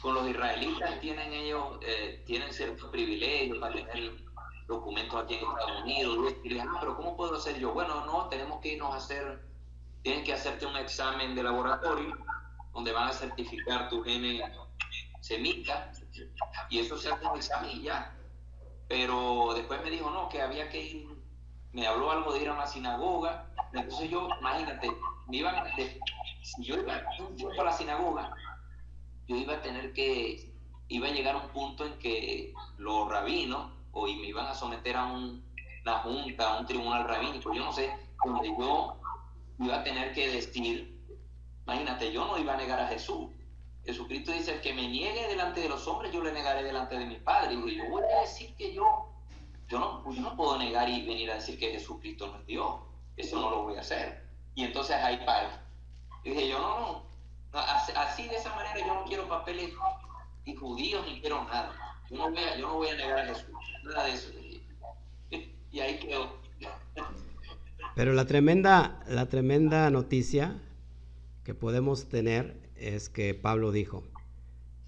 con 0.01 0.15
los 0.15 0.29
israelitas 0.29 1.01
tienen 1.01 1.33
ellos, 1.33 1.79
eh, 1.83 2.23
tienen 2.25 2.53
ciertos 2.53 2.89
privilegios 2.91 3.59
para 3.59 3.75
tener 3.75 4.13
documentos 4.69 5.23
aquí 5.23 5.35
en 5.35 5.41
Estados 5.41 5.83
Unidos, 5.83 6.35
y 6.45 6.49
le 6.49 6.55
dije, 6.55 6.67
ah, 6.69 6.77
pero 6.81 6.97
¿cómo 6.97 7.17
puedo 7.17 7.37
hacer 7.37 7.59
yo? 7.59 7.73
Bueno, 7.73 8.07
no, 8.07 8.29
tenemos 8.29 8.61
que 8.61 8.75
irnos 8.75 8.95
a 8.95 8.99
hacer, 8.99 9.43
tienes 10.03 10.25
que 10.25 10.33
hacerte 10.33 10.67
un 10.67 10.77
examen 10.77 11.35
de 11.35 11.43
laboratorio 11.43 12.17
donde 12.73 12.93
van 12.93 13.09
a 13.09 13.13
certificar 13.13 13.89
tu 13.89 14.03
genes 14.03 14.43
semita, 15.25 15.91
y 16.69 16.81
eso 16.81 16.99
se 16.99 17.09
hace 17.09 17.27
un 17.27 17.37
examen 17.37 17.83
ya. 17.83 18.15
Pero 18.89 19.55
después 19.55 19.83
me 19.83 19.91
dijo, 19.91 20.11
no, 20.11 20.29
que 20.29 20.43
había 20.43 20.69
que 20.69 20.83
ir, 20.83 21.09
me 21.73 21.87
habló 21.87 22.11
algo 22.11 22.35
de 22.35 22.43
ir 22.43 22.49
a 22.51 22.53
una 22.53 22.67
sinagoga, 22.67 23.51
entonces 23.73 24.11
yo, 24.11 24.29
imagínate, 24.39 24.91
me 25.29 25.39
iban, 25.39 25.65
si 26.43 26.63
yo 26.63 26.77
iba 26.77 26.97
a 26.97 27.65
la 27.65 27.73
sinagoga, 27.73 28.35
yo 29.27 29.37
iba 29.37 29.55
a 29.55 29.63
tener 29.63 29.95
que, 29.95 30.53
iba 30.89 31.09
a 31.09 31.13
llegar 31.13 31.37
a 31.37 31.39
un 31.39 31.49
punto 31.49 31.87
en 31.87 31.99
que 31.99 32.53
los 32.77 33.09
rabinos, 33.09 33.73
o 33.93 34.05
me 34.05 34.27
iban 34.27 34.47
a 34.47 34.55
someter 34.55 34.95
a 34.95 35.07
un, 35.07 35.43
una 35.83 35.99
junta, 36.01 36.53
a 36.53 36.61
un 36.61 36.67
tribunal 36.67 37.09
rabínico, 37.09 37.55
yo 37.55 37.65
no 37.65 37.73
sé, 37.73 37.97
donde 38.23 38.49
yo 38.49 39.01
iba 39.59 39.77
a 39.77 39.85
tener 39.85 40.13
que 40.13 40.29
decir, 40.29 41.03
imagínate, 41.65 42.13
yo 42.13 42.27
no 42.27 42.37
iba 42.37 42.53
a 42.53 42.59
negar 42.59 42.79
a 42.79 42.89
Jesús, 42.89 43.31
Jesucristo 43.85 44.33
dice, 44.33 44.55
el 44.55 44.61
que 44.61 44.73
me 44.73 44.89
niegue 44.89 45.29
delante 45.29 45.61
de 45.61 45.69
los 45.69 45.87
hombres, 45.87 46.13
yo 46.13 46.23
le 46.23 46.33
negaré 46.33 46.63
delante 46.63 46.99
de 46.99 47.05
mi 47.05 47.17
Padre. 47.17 47.55
Y 47.55 47.77
yo 47.77 47.85
voy 47.91 48.03
a 48.03 48.21
decir 48.23 48.55
que 48.57 48.73
yo, 48.73 49.13
yo 49.69 49.79
no, 49.79 50.13
yo 50.13 50.23
no 50.23 50.37
puedo 50.37 50.59
negar 50.59 50.89
y 50.89 51.05
venir 51.07 51.31
a 51.31 51.35
decir 51.35 51.59
que 51.59 51.73
Jesucristo 51.73 52.29
no 52.29 52.39
es 52.39 52.47
Dios. 52.47 52.81
Eso 53.17 53.41
no 53.41 53.51
lo 53.51 53.63
voy 53.65 53.77
a 53.77 53.81
hacer. 53.81 54.25
Y 54.55 54.65
entonces 54.65 54.97
hay 54.97 55.19
paz. 55.27 55.61
Y 56.25 56.31
dije 56.31 56.49
yo, 56.49 56.59
no, 56.59 57.05
no, 57.53 57.59
así 57.59 58.27
de 58.27 58.37
esa 58.37 58.55
manera 58.55 58.79
yo 58.79 58.95
no 58.95 59.05
quiero 59.05 59.29
papeles 59.29 59.71
ni 60.47 60.55
judíos 60.55 61.05
ni 61.07 61.21
quiero 61.21 61.45
nada. 61.45 61.73
Yo 62.11 62.17
no 62.17 62.31
voy 62.31 62.43
a, 62.43 62.57
yo 62.57 62.69
no 62.69 62.75
voy 62.75 62.89
a 62.89 62.97
negar 62.97 63.19
a 63.19 63.27
Jesús. 63.27 63.55
Nada 63.85 64.05
de 64.05 64.13
eso. 64.13 64.31
Y 65.71 65.81
ahí 65.81 65.99
quedó. 65.99 66.39
Pero 67.95 68.13
la 68.13 68.25
tremenda, 68.27 69.01
la 69.07 69.29
tremenda 69.29 69.91
noticia 69.91 70.61
que 71.45 71.55
podemos 71.55 72.09
tener 72.09 72.64
es 72.85 73.09
que 73.09 73.35
Pablo 73.35 73.73
dijo, 73.73 74.05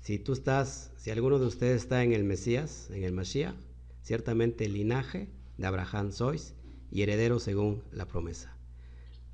si 0.01 0.19
tú 0.19 0.35
estás, 0.35 0.93
si 0.99 1.11
alguno 1.11 1.39
de 1.39 1.47
ustedes 1.47 1.83
está 1.83 2.05
en 2.05 2.13
el 2.13 2.25
Mesías, 2.25 2.91
en 2.93 3.05
el 3.05 3.13
Mashiach, 3.13 3.57
ciertamente 4.03 4.67
el 4.67 4.75
linaje 4.75 5.29
de 5.57 5.67
Abraham 5.67 6.13
sois 6.13 6.55
y 6.93 7.03
heredero 7.03 7.41
según 7.41 7.83
la 7.93 8.07
promesa. 8.07 8.55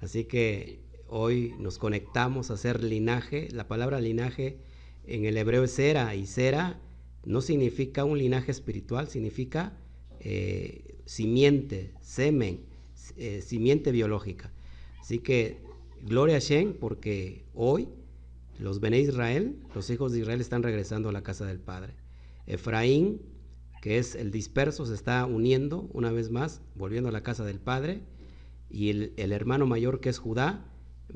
Así 0.00 0.24
que 0.24 0.80
hoy 1.08 1.54
nos 1.58 1.78
conectamos 1.78 2.50
a 2.50 2.56
ser 2.56 2.82
linaje. 2.84 3.48
La 3.50 3.66
palabra 3.66 4.00
linaje 4.00 4.58
en 5.06 5.24
el 5.24 5.36
hebreo 5.36 5.64
es 5.64 5.72
sera 5.72 6.14
y 6.14 6.26
sera 6.26 6.80
no 7.24 7.40
significa 7.40 8.04
un 8.04 8.18
linaje 8.18 8.52
espiritual, 8.52 9.08
significa 9.08 9.76
eh, 10.20 10.98
simiente, 11.04 11.92
semen, 12.00 12.60
eh, 13.16 13.42
simiente 13.42 13.90
biológica. 13.90 14.52
Así 15.00 15.18
que 15.18 15.58
gloria 16.02 16.36
a 16.36 16.40
Shem 16.40 16.74
porque 16.74 17.44
hoy 17.54 17.88
los 18.58 18.80
Bene 18.80 19.00
Israel, 19.00 19.56
los 19.74 19.90
hijos 19.90 20.12
de 20.12 20.20
Israel 20.20 20.40
están 20.40 20.62
regresando 20.62 21.08
a 21.08 21.12
la 21.12 21.22
casa 21.22 21.46
del 21.46 21.58
Padre. 21.58 21.94
Efraín, 22.46 23.22
que 23.80 23.98
es 23.98 24.14
el 24.14 24.30
disperso, 24.30 24.86
se 24.86 24.94
está 24.94 25.24
uniendo 25.26 25.88
una 25.92 26.12
vez 26.12 26.30
más, 26.30 26.62
volviendo 26.74 27.08
a 27.08 27.12
la 27.12 27.22
casa 27.22 27.44
del 27.44 27.58
Padre. 27.58 28.02
Y 28.70 28.90
el, 28.90 29.32
hermano 29.32 29.66
mayor, 29.66 30.00
que 30.00 30.08
es 30.08 30.18
Judá, 30.18 30.64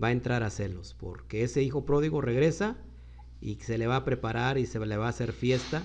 va 0.02 0.08
a 0.08 0.12
entrar 0.12 0.42
a 0.42 0.50
celos, 0.50 0.94
porque 0.98 1.42
ese 1.42 1.62
hijo 1.62 1.84
pródigo 1.84 2.20
regresa 2.20 2.76
y 3.40 3.56
se 3.56 3.78
le 3.78 3.86
va 3.86 3.96
a 3.96 4.04
preparar 4.04 4.58
y 4.58 4.66
se 4.66 4.78
le 4.84 4.96
va 4.96 5.06
a 5.06 5.10
hacer 5.10 5.32
fiesta. 5.32 5.82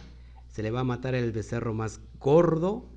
Se 0.49 0.63
le 0.63 0.71
va 0.71 0.81
a 0.81 0.85
matar 0.85 1.15
el 1.15 1.31
becerro 1.31 1.73
más 1.73 2.01
gordo, 2.19 2.89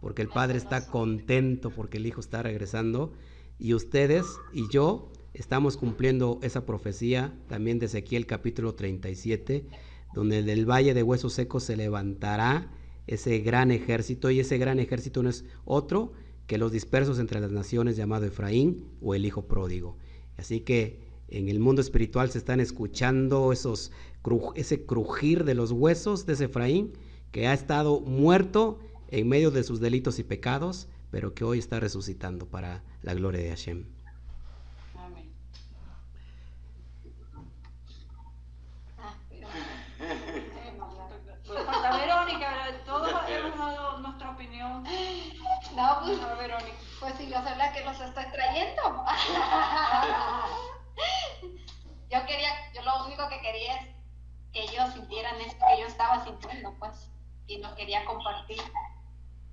porque 0.00 0.22
el 0.22 0.28
padre 0.28 0.56
está 0.56 0.86
contento 0.86 1.70
porque 1.70 1.98
el 1.98 2.06
hijo 2.06 2.20
está 2.20 2.42
regresando. 2.42 3.12
Y 3.58 3.74
ustedes 3.74 4.24
y 4.52 4.68
yo 4.70 5.11
estamos 5.34 5.76
cumpliendo 5.76 6.38
esa 6.42 6.66
profecía 6.66 7.32
también 7.48 7.78
de 7.78 7.86
Ezequiel 7.86 8.26
capítulo 8.26 8.74
37, 8.74 9.66
donde 10.14 10.42
del 10.42 10.68
valle 10.68 10.94
de 10.94 11.02
huesos 11.02 11.32
secos 11.32 11.64
se 11.64 11.76
levantará 11.76 12.70
ese 13.06 13.38
gran 13.38 13.70
ejército 13.70 14.30
y 14.30 14.40
ese 14.40 14.58
gran 14.58 14.78
ejército 14.78 15.22
no 15.22 15.30
es 15.30 15.44
otro 15.64 16.12
que 16.46 16.58
los 16.58 16.70
dispersos 16.70 17.18
entre 17.18 17.40
las 17.40 17.50
naciones 17.50 17.96
llamado 17.96 18.26
Efraín 18.26 18.84
o 19.00 19.14
el 19.14 19.24
hijo 19.24 19.46
pródigo. 19.46 19.96
Así 20.36 20.60
que 20.60 21.00
en 21.28 21.48
el 21.48 21.60
mundo 21.60 21.80
espiritual 21.80 22.30
se 22.30 22.38
están 22.38 22.60
escuchando 22.60 23.52
esos, 23.52 23.90
ese 24.54 24.84
crujir 24.84 25.44
de 25.44 25.54
los 25.54 25.72
huesos 25.72 26.26
de 26.26 26.34
ese 26.34 26.44
Efraín 26.44 26.92
que 27.30 27.46
ha 27.46 27.54
estado 27.54 28.00
muerto 28.00 28.78
en 29.08 29.28
medio 29.28 29.50
de 29.50 29.62
sus 29.62 29.80
delitos 29.80 30.18
y 30.18 30.24
pecados, 30.24 30.88
pero 31.10 31.34
que 31.34 31.44
hoy 31.44 31.58
está 31.58 31.80
resucitando 31.80 32.46
para 32.46 32.84
la 33.02 33.14
gloria 33.14 33.40
de 33.40 33.48
Hashem. 33.48 33.84
nuestra 44.00 44.30
opinión. 44.30 44.82
No, 45.76 46.00
pues, 46.00 46.20
No, 46.20 46.36
Verónica. 46.36 46.76
pues 47.00 47.14
si 47.16 47.28
yo 47.28 47.42
soy 47.42 47.56
la 47.56 47.72
que 47.72 47.84
los 47.84 48.00
estoy 48.00 48.24
trayendo. 48.32 49.04
Yo 52.10 52.26
quería, 52.26 52.72
yo 52.74 52.82
lo 52.82 53.06
único 53.06 53.28
que 53.28 53.40
quería 53.40 53.76
es 53.76 53.86
que 54.52 54.62
ellos 54.64 54.92
sintieran 54.92 55.40
esto 55.40 55.64
que 55.66 55.80
yo 55.80 55.86
estaba 55.86 56.24
sintiendo, 56.24 56.74
pues, 56.78 57.10
y 57.46 57.58
lo 57.58 57.74
quería 57.74 58.04
compartir. 58.04 58.60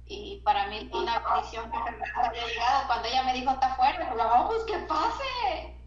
Y 0.06 0.42
para 0.44 0.68
mí 0.68 0.88
fue 0.90 1.02
una 1.02 1.20
bendición 1.20 1.72
que 1.72 1.78
Fernanda 1.78 2.28
había 2.28 2.48
llegado. 2.48 2.88
Cuando 2.88 3.08
ella 3.08 3.24
me 3.24 3.34
dijo, 3.34 3.52
está 3.52 3.76
fuera, 3.76 4.00
digo, 4.00 4.16
vamos, 4.18 4.66
que 4.66 4.78
pase. 4.80 5.78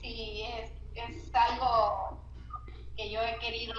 Sí, 0.00 0.42
es, 0.42 0.72
es 0.94 1.34
algo 1.34 2.22
que 2.96 3.10
yo 3.10 3.20
he 3.22 3.38
querido 3.38 3.74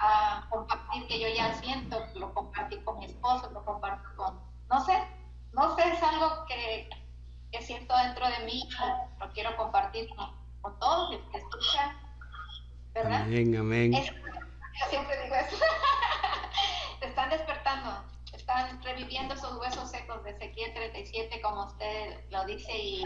ah, 0.00 0.46
compartir, 0.50 1.06
que 1.06 1.20
yo 1.20 1.28
ya 1.28 1.54
siento, 1.54 2.04
lo 2.14 2.32
compartí 2.34 2.78
con 2.82 2.98
mi 2.98 3.06
esposo, 3.06 3.50
lo 3.50 3.64
comparto 3.64 4.08
con, 4.16 4.40
no 4.68 4.84
sé, 4.84 5.02
no 5.52 5.74
sé, 5.74 5.88
es 5.88 6.02
algo 6.02 6.44
que, 6.46 6.88
que 7.52 7.62
siento 7.62 7.96
dentro 7.96 8.28
de 8.28 8.38
mí, 8.44 8.62
y 8.68 9.20
lo 9.20 9.32
quiero 9.32 9.56
compartir 9.56 10.08
con, 10.14 10.30
con 10.60 10.78
todos 10.78 11.14
los 11.14 11.30
que 11.30 11.38
escuchan, 11.38 11.96
¿verdad? 12.94 13.22
Amén, 13.22 13.56
amén. 13.56 13.94
Es- 13.94 14.10
yo 14.12 14.86
siempre 14.90 15.22
digo 15.24 15.34
eso. 15.34 15.56
están 17.00 17.30
despertando, 17.30 18.04
están 18.32 18.82
reviviendo 18.82 19.34
esos 19.34 19.56
huesos 19.58 19.90
secos 19.90 20.22
de 20.24 20.30
Ezequiel 20.30 20.72
37, 20.74 21.40
como 21.40 21.66
usted 21.66 22.20
lo 22.30 22.44
dice, 22.44 22.76
y, 22.76 23.02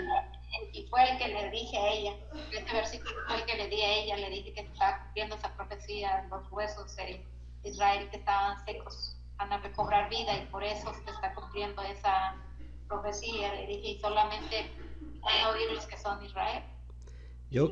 y 0.73 0.87
fue 0.89 1.11
el 1.11 1.19
que 1.19 1.29
le 1.29 1.51
dije 1.51 1.79
a 1.79 1.89
ella. 1.89 2.13
Este 2.53 2.73
versículo 2.73 3.15
fue 3.27 3.37
el 3.37 3.45
que 3.47 3.57
le 3.57 3.69
di 3.69 3.81
a 3.83 3.93
ella, 3.93 4.17
le 4.17 4.31
dije 4.31 4.53
que 4.55 4.61
estaba 4.63 4.99
cumpliendo 5.05 5.37
esa 5.37 5.55
profecía, 5.55 6.27
los 6.31 6.51
huesos 6.51 6.95
de 6.97 7.25
Israel 7.65 8.09
que 8.11 8.17
estaban 8.19 8.63
secos 8.65 9.17
van 9.37 9.53
a 9.53 9.59
recobrar 9.59 10.09
vida 10.11 10.35
y 10.37 10.47
por 10.47 10.63
eso 10.65 10.93
se 11.05 11.11
está 11.11 11.33
cumpliendo 11.35 11.81
esa 11.83 12.37
profecía. 12.93 13.55
Le 13.55 13.67
dije, 13.67 13.91
y 13.91 13.99
solamente 13.99 14.71
van 15.21 15.41
a 15.45 15.51
oír 15.51 15.71
los 15.73 15.87
que 15.87 15.97
son 15.97 16.25
Israel. 16.25 16.63
Yo, 17.51 17.71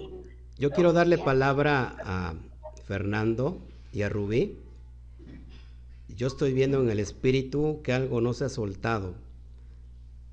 yo 0.59 0.71
quiero 0.71 0.93
darle 0.93 1.19
palabra 1.19 1.97
a 2.05 2.35
Fernando 2.87 3.59
y 3.93 4.03
a 4.03 4.09
Rubí. 4.09 4.59
Yo 6.09 6.27
estoy 6.27 6.53
viendo 6.53 6.81
en 6.83 6.91
el 6.91 7.01
espíritu 7.01 7.81
que 7.83 7.93
algo 7.93 8.21
no 8.21 8.35
se 8.35 8.45
ha 8.45 8.49
soltado, 8.49 9.15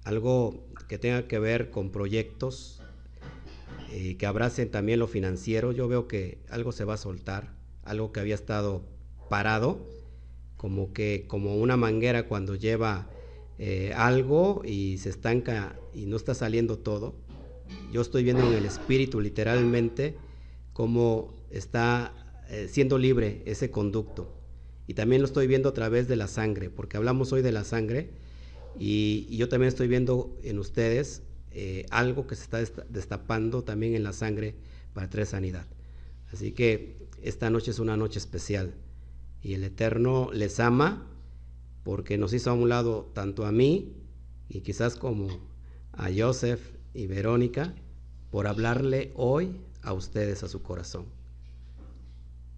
algo 0.03 0.65
que 0.89 0.97
tenga 0.97 1.27
que 1.27 1.39
ver 1.39 1.69
con 1.69 1.91
proyectos 1.91 2.81
y 3.93 4.15
que 4.15 4.25
abracen 4.25 4.69
también 4.69 4.99
lo 4.99 5.07
financiero. 5.07 5.71
Yo 5.71 5.87
veo 5.87 6.07
que 6.07 6.39
algo 6.49 6.71
se 6.71 6.83
va 6.83 6.95
a 6.95 6.97
soltar, 6.97 7.53
algo 7.83 8.11
que 8.11 8.19
había 8.19 8.35
estado 8.35 8.83
parado, 9.29 9.79
como 10.57 10.91
que 10.91 11.25
como 11.27 11.55
una 11.55 11.77
manguera 11.77 12.27
cuando 12.27 12.55
lleva 12.55 13.07
eh, 13.59 13.93
algo 13.95 14.61
y 14.63 14.97
se 14.99 15.09
estanca 15.09 15.75
y 15.93 16.05
no 16.05 16.15
está 16.17 16.33
saliendo 16.33 16.77
todo. 16.77 17.15
Yo 17.91 18.01
estoy 18.01 18.23
viendo 18.23 18.47
en 18.49 18.57
el 18.57 18.65
espíritu 18.65 19.19
literalmente 19.19 20.15
cómo 20.73 21.33
está 21.49 22.13
eh, 22.49 22.67
siendo 22.69 22.97
libre 22.97 23.41
ese 23.45 23.71
conducto. 23.71 24.33
Y 24.87 24.93
también 24.93 25.21
lo 25.21 25.27
estoy 25.27 25.47
viendo 25.47 25.69
a 25.69 25.73
través 25.73 26.07
de 26.07 26.15
la 26.15 26.27
sangre, 26.27 26.69
porque 26.69 26.97
hablamos 26.97 27.33
hoy 27.33 27.41
de 27.41 27.51
la 27.51 27.63
sangre 27.63 28.11
y, 28.79 29.35
yo 29.35 29.49
también 29.49 29.67
estoy 29.69 29.87
viendo 29.87 30.37
en 30.43 30.59
ustedes 30.59 31.23
eh, 31.51 31.85
algo 31.89 32.27
que 32.27 32.35
se 32.35 32.43
está 32.43 32.59
desta- 32.59 32.85
destapando 32.89 33.63
también 33.63 33.95
en 33.95 34.03
la 34.03 34.13
sangre 34.13 34.55
para 34.93 35.09
traer 35.09 35.27
sanidad. 35.27 35.65
Así 36.31 36.51
que 36.51 36.95
esta 37.21 37.49
noche 37.49 37.71
es 37.71 37.79
una 37.79 37.97
noche 37.97 38.19
especial 38.19 38.75
y 39.41 39.53
el 39.53 39.63
Eterno 39.63 40.29
les 40.31 40.59
ama 40.59 41.07
porque 41.87 42.17
nos 42.17 42.33
hizo 42.33 42.49
a 42.49 42.53
un 42.53 42.67
lado 42.67 43.09
tanto 43.13 43.45
a 43.45 43.53
mí 43.53 43.93
y 44.49 44.59
quizás 44.59 44.97
como 44.97 45.29
a 45.93 46.09
Joseph 46.13 46.59
y 46.93 47.07
Verónica 47.07 47.73
por 48.29 48.45
hablarle 48.45 49.13
hoy 49.15 49.55
a 49.83 49.93
ustedes 49.93 50.43
a 50.43 50.49
su 50.49 50.61
corazón. 50.61 51.05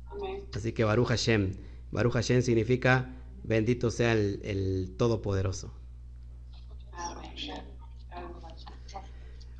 Amén. 0.08 0.46
Así 0.52 0.72
que 0.72 0.84
Baruch 0.84 1.10
Hashem. 1.10 1.58
Baruch 1.92 2.14
Hashem 2.14 2.42
significa 2.42 3.16
bendito 3.44 3.92
sea 3.92 4.14
el, 4.14 4.42
el 4.44 4.96
Todopoderoso. 4.98 5.72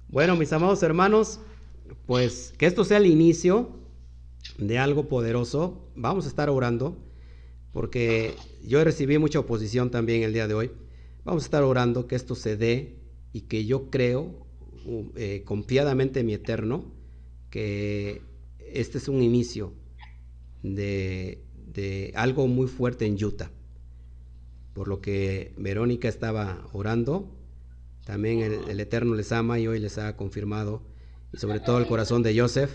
Bueno, 0.08 0.36
mis 0.36 0.52
amados 0.52 0.82
hermanos, 0.82 1.42
pues 2.08 2.56
que 2.58 2.66
esto 2.66 2.84
sea 2.84 2.98
el 2.98 3.06
inicio 3.06 3.70
de 4.58 4.80
algo 4.80 5.08
poderoso. 5.08 5.92
Vamos 5.96 6.26
a 6.26 6.30
estar 6.30 6.50
orando 6.50 6.98
porque 7.72 8.34
yo 8.64 8.84
recibí 8.84 9.18
mucha 9.18 9.40
oposición 9.40 9.92
también 9.92 10.24
el 10.24 10.34
día 10.34 10.48
de 10.48 10.54
hoy. 10.54 10.72
Vamos 11.24 11.44
a 11.44 11.46
estar 11.46 11.64
orando 11.64 12.08
que 12.08 12.16
esto 12.16 12.36
se 12.36 12.58
dé 12.58 12.96
y 13.34 13.42
que 13.42 13.66
yo 13.66 13.90
creo 13.90 14.48
uh, 14.86 15.06
eh, 15.16 15.44
confiadamente 15.46 16.22
en 16.22 16.26
mi 16.26 16.34
eterno 16.34 16.86
que 17.50 18.22
este 18.60 18.98
es 18.98 19.08
un 19.08 19.22
inicio 19.22 19.74
de, 20.64 21.44
de 21.74 22.12
algo 22.16 22.48
muy 22.48 22.68
fuerte 22.68 23.06
en 23.06 23.24
Utah. 23.24 23.52
Por 24.74 24.88
lo 24.88 25.02
que 25.02 25.54
Verónica 25.58 26.08
estaba 26.08 26.68
orando, 26.74 27.36
también 28.06 28.40
el, 28.40 28.70
el 28.70 28.80
Eterno 28.80 29.14
les 29.16 29.32
ama 29.32 29.60
y 29.60 29.68
hoy 29.68 29.80
les 29.80 29.98
ha 29.98 30.16
confirmado, 30.16 30.84
y 31.34 31.38
sobre 31.38 31.60
todo 31.60 31.80
el 31.80 31.86
corazón 31.86 32.24
de 32.24 32.40
Joseph, 32.40 32.72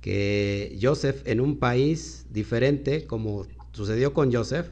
que 0.00 0.78
Joseph 0.80 1.26
en 1.26 1.40
un 1.40 1.58
país 1.58 2.26
diferente, 2.30 3.06
como 3.06 3.46
sucedió 3.76 4.14
con 4.14 4.32
Joseph, 4.32 4.70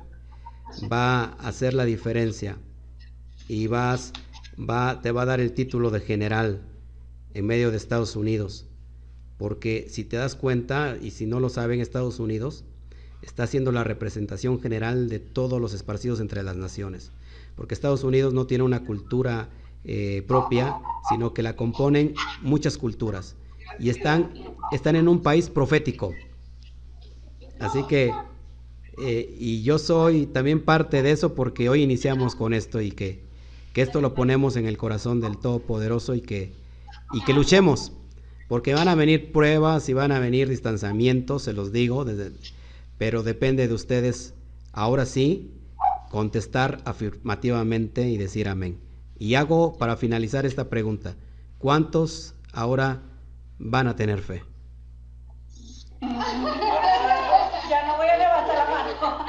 va 0.90 1.24
a 1.24 1.48
hacer 1.48 1.74
la 1.74 1.85
diferencia 1.85 2.56
y 3.48 3.66
vas, 3.66 4.14
va, 4.59 5.02
te 5.02 5.12
va 5.12 5.22
a 5.22 5.26
dar 5.26 5.40
el 5.40 5.52
título 5.52 5.90
de 5.90 6.01
general 6.01 6.62
en 7.35 7.47
medio 7.47 7.70
de 7.70 7.76
Estados 7.76 8.16
Unidos. 8.16 8.66
Porque 9.36 9.89
si 9.90 10.05
te 10.05 10.16
das 10.16 10.35
cuenta, 10.35 10.97
y 10.98 11.10
si 11.10 11.26
no 11.26 11.39
lo 11.39 11.51
saben, 11.51 11.81
Estados 11.81 12.18
Unidos 12.18 12.64
está 13.20 13.43
haciendo 13.43 13.72
la 13.72 13.85
representación 13.85 14.59
general 14.59 15.10
de 15.10 15.18
todos 15.18 15.60
los 15.60 15.74
esparcidos 15.74 16.20
entre 16.20 16.43
las 16.43 16.56
naciones. 16.56 17.10
Porque 17.56 17.74
Estados 17.74 18.05
Unidos 18.05 18.32
no 18.32 18.47
tiene 18.47 18.64
una 18.64 18.85
cultura 18.85 19.51
eh, 19.85 20.24
propia, 20.26 20.76
sino 21.10 21.35
que 21.35 21.43
la 21.43 21.56
componen 21.56 22.14
muchas 22.40 22.78
culturas. 22.78 23.36
Y 23.78 23.90
están, 23.90 24.32
están 24.72 24.97
en 24.97 25.09
un 25.09 25.20
país 25.20 25.51
profético. 25.51 26.14
Así 27.60 27.86
que, 27.86 28.10
eh, 28.99 29.35
y 29.39 29.62
yo 29.62 29.79
soy 29.79 30.27
también 30.27 30.65
parte 30.65 31.03
de 31.03 31.11
eso 31.11 31.35
porque 31.35 31.69
hoy 31.69 31.83
iniciamos 31.83 32.35
con 32.35 32.55
esto 32.55 32.81
y 32.81 32.91
que, 32.93 33.25
que 33.73 33.83
esto 33.83 34.01
lo 34.01 34.15
ponemos 34.15 34.57
en 34.57 34.66
el 34.66 34.77
corazón 34.77 35.21
del 35.21 35.39
Todopoderoso 35.39 36.15
y 36.15 36.21
que, 36.21 36.53
y 37.12 37.23
que 37.25 37.33
luchemos. 37.33 37.93
Porque 38.49 38.75
van 38.75 38.89
a 38.89 38.95
venir 38.95 39.33
pruebas 39.33 39.89
y 39.89 39.95
van 39.95 40.12
a 40.12 40.19
venir 40.19 40.49
distanciamientos, 40.49 41.43
se 41.43 41.55
los 41.55 41.73
digo, 41.73 42.05
desde, 42.05 42.33
pero 42.99 43.23
depende 43.23 43.66
de 43.66 43.75
ustedes, 43.75 44.35
ahora 44.73 45.07
sí, 45.07 45.51
contestar 46.11 46.83
afirmativamente 46.85 48.09
y 48.09 48.19
decir 48.19 48.49
amén. 48.49 48.79
Y 49.19 49.35
hago 49.35 49.79
para 49.79 49.97
finalizar 49.97 50.45
esta 50.45 50.69
pregunta, 50.69 51.16
¿cuántos 51.59 52.35
ahora 52.53 53.01
van 53.59 53.89
a 53.89 53.97
tener 53.97 54.21
fe? 54.21 54.43
Ya 57.69 57.87
no 57.87 57.97
voy 57.97 58.07
a 58.07 58.19
levantar 58.19 58.57
la 58.57 58.65
mano. 58.66 59.27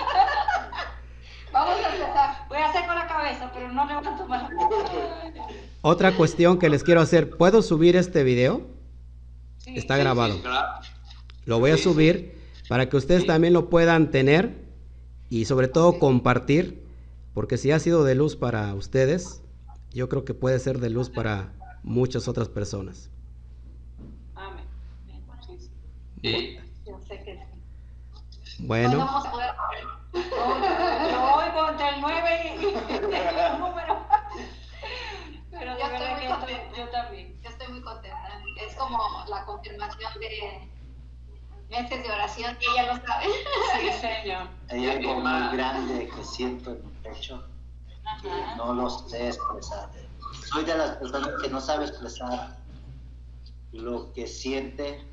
Vamos 1.54 1.76
a 1.86 2.48
con 2.85 2.95
la 2.95 3.07
cabeza, 3.07 3.52
pero 3.53 3.72
no 3.72 3.85
levanto 3.85 4.27
más 4.27 4.43
la 4.43 4.49
mano. 4.56 5.47
Otra 5.81 6.15
cuestión 6.15 6.57
que 6.60 6.69
les 6.69 6.84
quiero 6.84 7.02
hacer, 7.02 7.38
¿puedo 7.38 7.61
subir 7.61 7.95
este 7.95 8.23
video? 8.23 8.61
Sí. 9.60 9.76
Está 9.77 9.97
grabado. 9.97 10.35
sí, 10.35 10.41
claro. 10.41 10.68
Lo 11.45 11.60
voy 11.60 11.72
a 11.72 11.77
Sí. 11.77 11.84
subir 11.84 12.35
para 12.68 12.89
que 12.89 12.97
ustedes 12.97 13.22
Sí. 13.22 13.27
también 13.27 13.53
lo 13.53 13.69
puedan 13.69 14.10
tener 14.11 14.56
y 15.30 15.45
sobre 15.45 15.68
todo 15.68 15.99
compartir, 15.99 16.84
porque 17.34 17.57
si 17.57 17.72
ha 17.72 17.80
sido 17.80 18.03
de 18.03 18.15
luz 18.15 18.35
para 18.35 18.73
ustedes, 18.73 19.41
yo 19.93 20.10
creo 20.10 20.26
que 20.26 20.34
puede 20.34 20.57
ser 20.60 20.80
de 20.80 20.89
luz 20.89 21.10
para 21.10 21.52
muchas 21.84 22.27
otras 22.27 22.49
personas. 22.49 23.10
Amén. 24.35 24.65
Sí, 25.45 25.57
sí. 25.60 25.69
Sí. 26.23 26.57
Yo 26.88 26.99
sé 27.07 27.22
que 27.23 27.35
sí. 27.35 28.65
¿Cuándo 28.65 28.68
Bueno, 28.68 28.97
vamos 28.97 29.26
a 29.26 29.31
poder? 29.31 29.49
Yo 30.16 31.36
oigo 31.36 31.70
entre 31.70 31.90
el 31.90 32.02
9 32.02 32.56
y 32.56 32.62
los 33.52 33.60
números. 33.60 33.98
Pero 35.52 35.74
de 35.74 35.80
Yo 35.80 35.86
estoy 35.86 36.00
verdad 36.00 36.16
muy 36.16 36.26
estoy- 36.26 36.28
contenta. 36.28 36.78
yo 36.78 36.90
también. 36.90 37.42
Yo 37.42 37.50
estoy 37.50 37.68
muy 37.68 37.82
contenta. 37.82 38.42
Es 38.62 38.76
como 38.76 38.98
la 39.28 39.46
confirmación 39.46 40.14
de 40.20 40.70
meses 41.70 42.04
de 42.04 42.12
oración 42.12 42.58
y 42.62 42.72
ella 42.72 42.94
lo 42.94 43.06
sabe. 43.06 43.26
Sí, 43.26 43.90
señor. 44.02 44.48
Hay 44.70 44.90
algo 44.90 45.16
muy 45.20 45.58
grande 45.58 46.08
que 46.10 46.24
siento 46.24 46.72
en 46.72 46.86
mi 46.86 46.92
pecho 47.04 47.44
que 48.22 48.30
Ajá. 48.30 48.56
no 48.56 48.74
lo 48.74 48.90
sé 48.90 49.28
expresar. 49.30 49.90
Soy 50.52 50.64
de 50.64 50.78
las 50.78 50.92
personas 50.98 51.30
que 51.42 51.50
no 51.50 51.60
sabe 51.60 51.86
expresar 51.86 52.58
lo 53.72 54.14
que 54.14 54.28
siente. 54.28 55.06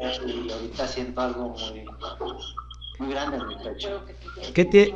Y 0.00 0.50
ahorita 0.50 0.88
siento 0.88 1.20
algo 1.20 1.50
muy, 1.50 1.84
muy 2.98 3.10
grande 3.10 3.36
el 3.38 3.46
muchacho. 3.46 4.04
¿Qué, 4.54 4.64
ti- 4.64 4.94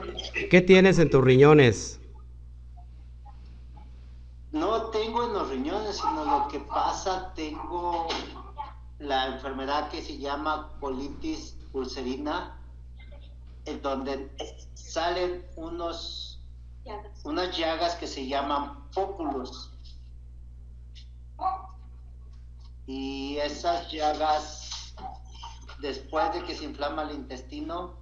qué 0.50 0.60
tienes 0.60 0.98
en 0.98 1.10
tus 1.10 1.22
riñones? 1.24 2.00
No 4.52 4.84
tengo 4.90 5.24
en 5.26 5.32
los 5.32 5.48
riñones, 5.48 5.96
sino 5.96 6.24
lo 6.24 6.48
que 6.48 6.58
pasa, 6.60 7.32
tengo 7.34 8.08
la 8.98 9.26
enfermedad 9.26 9.88
que 9.90 10.02
se 10.02 10.18
llama 10.18 10.70
colitis 10.80 11.56
ulcerina, 11.72 12.56
en 13.66 13.80
donde 13.80 14.30
salen 14.74 15.46
unos, 15.56 16.40
unas 17.24 17.56
llagas 17.56 17.94
que 17.94 18.06
se 18.08 18.26
llaman 18.26 18.88
pópulos. 18.92 19.70
Y 22.86 23.36
esas 23.36 23.90
llagas, 23.92 24.79
después 25.80 26.32
de 26.34 26.42
que 26.44 26.54
se 26.54 26.64
inflama 26.64 27.02
el 27.02 27.14
intestino, 27.16 27.94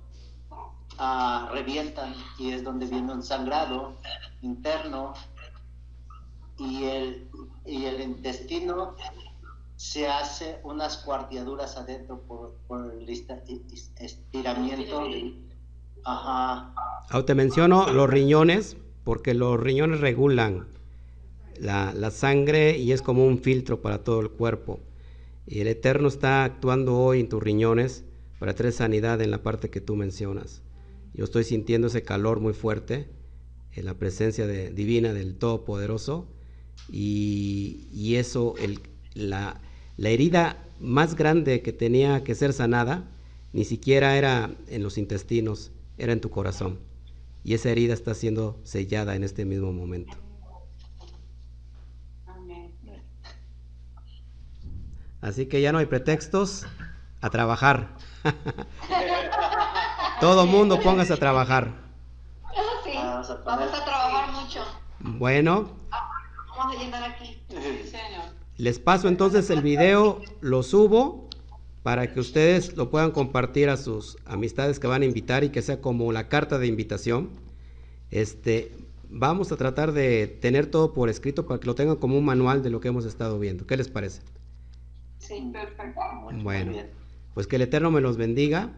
ah, 0.99 1.49
revientan 1.53 2.15
y 2.39 2.51
es 2.53 2.65
donde 2.65 2.87
viene 2.87 3.13
un 3.13 3.23
sangrado 3.23 3.95
interno 4.43 5.15
y 6.59 6.85
el, 6.85 7.29
y 7.65 7.85
el 7.85 8.01
intestino 8.01 8.95
se 9.77 10.09
hace 10.09 10.59
unas 10.65 10.97
cuarteaduras 10.99 11.77
adentro 11.77 12.21
por, 12.23 12.55
por 12.67 12.93
el 12.93 13.09
esta- 13.09 13.43
es- 13.73 13.93
estiramiento. 13.97 15.07
Ajá. 16.05 16.75
Ah, 17.11 17.23
te 17.25 17.35
menciono 17.35 17.93
los 17.93 18.09
riñones, 18.11 18.77
porque 19.05 19.35
los 19.35 19.59
riñones 19.61 20.01
regulan 20.01 20.67
la, 21.61 21.93
la 21.95 22.11
sangre 22.11 22.77
y 22.77 22.93
es 22.93 23.03
como 23.03 23.25
un 23.25 23.39
filtro 23.39 23.81
para 23.81 24.03
todo 24.03 24.21
el 24.21 24.31
cuerpo. 24.31 24.81
Y 25.49 25.61
el 25.61 25.69
Eterno 25.69 26.09
está 26.09 26.45
actuando 26.45 26.97
hoy 26.99 27.21
en 27.21 27.29
tus 27.29 27.43
riñones 27.43 28.05
para 28.39 28.55
traer 28.55 28.73
sanidad 28.73 29.21
en 29.23 29.31
la 29.31 29.43
parte 29.43 29.71
que 29.71 29.81
tú 29.81 29.97
mencionas. 29.97 30.63
Yo 31.15 31.25
estoy 31.25 31.45
sintiendo 31.45 31.87
ese 31.89 32.03
calor 32.03 32.41
muy 32.41 32.53
fuerte 32.53 33.09
en 33.73 33.87
la 33.87 33.95
presencia 33.95 34.47
divina 34.47 35.13
del 35.13 35.37
Todopoderoso 35.37 36.29
y, 36.91 37.89
y 37.93 38.17
eso, 38.17 38.55
el- 38.59 38.81
la, 39.15 39.61
la 39.97 40.11
herida 40.11 40.65
más 40.81 41.17
grande 41.17 41.63
que 41.63 41.73
tenía 41.73 42.23
que 42.25 42.35
ser 42.35 42.53
sanada, 42.53 43.11
ni 43.53 43.65
siquiera 43.65 44.17
era 44.19 44.55
en 44.69 44.83
los 44.83 44.99
intestinos, 44.99 45.73
era 45.97 46.13
en 46.13 46.21
tu 46.21 46.31
corazón. 46.31 46.79
Y 47.43 47.55
esa 47.55 47.71
herida 47.71 47.95
está 47.95 48.15
siendo 48.15 48.61
sellada 48.65 49.17
en 49.17 49.25
este 49.25 49.45
mismo 49.47 49.73
momento. 49.73 50.17
Amén. 52.27 52.73
Así 55.21 55.47
que 55.47 55.61
ya 55.61 55.73
no 55.73 55.79
hay 55.79 55.87
pretextos 55.87 56.67
a 57.21 57.31
trabajar. 57.31 57.89
Todo 60.21 60.47
mundo 60.47 60.81
póngase 60.81 61.13
a 61.13 61.17
trabajar. 61.17 61.73
Sí, 62.85 62.93
Vamos 62.95 63.31
a 63.31 63.35
poner- 63.45 63.45
vamos 63.45 63.75
a 63.81 63.85
trabajar 63.85 64.33
mucho. 64.33 64.61
Bueno, 65.01 65.71
Vamos 66.57 66.77
a 66.77 66.79
llenar 66.79 67.03
aquí. 67.05 67.41
Sí, 67.49 67.57
señor. 67.89 68.25
les 68.57 68.79
paso 68.81 69.07
entonces 69.09 69.49
el 69.51 69.63
video, 69.63 70.21
lo 70.41 70.63
subo 70.65 71.29
para 71.85 72.13
que 72.13 72.19
ustedes 72.19 72.77
lo 72.77 72.91
puedan 72.91 73.13
compartir 73.13 73.69
a 73.71 73.77
sus 73.77 74.17
amistades 74.27 74.81
que 74.81 74.89
van 74.89 75.03
a 75.03 75.05
invitar 75.05 75.45
y 75.45 75.51
que 75.51 75.63
sea 75.63 75.81
como 75.81 76.11
la 76.11 76.29
carta 76.29 76.59
de 76.59 76.67
invitación. 76.67 77.31
Este, 78.11 78.75
vamos 79.09 79.53
a 79.53 79.57
tratar 79.57 79.93
de 79.93 80.27
tener 80.27 80.67
todo 80.67 80.93
por 80.93 81.09
escrito 81.09 81.47
para 81.47 81.61
que 81.61 81.67
lo 81.67 81.77
tengan 81.77 81.97
como 81.97 82.19
un 82.19 82.25
manual 82.25 82.63
de 82.65 82.71
lo 82.71 82.81
que 82.81 82.89
hemos 82.89 83.05
estado 83.05 83.39
viendo. 83.39 83.67
¿Qué 83.67 83.77
les 83.77 83.89
parece? 83.89 84.23
Sí, 85.29 85.51
perfecto. 85.53 86.01
Muy 86.23 86.43
Bueno. 86.43 86.73
bien. 86.73 86.91
Pues 87.35 87.47
que 87.47 87.57
el 87.57 87.63
Eterno 87.63 87.91
me 87.91 88.01
los 88.01 88.17
bendiga, 88.17 88.71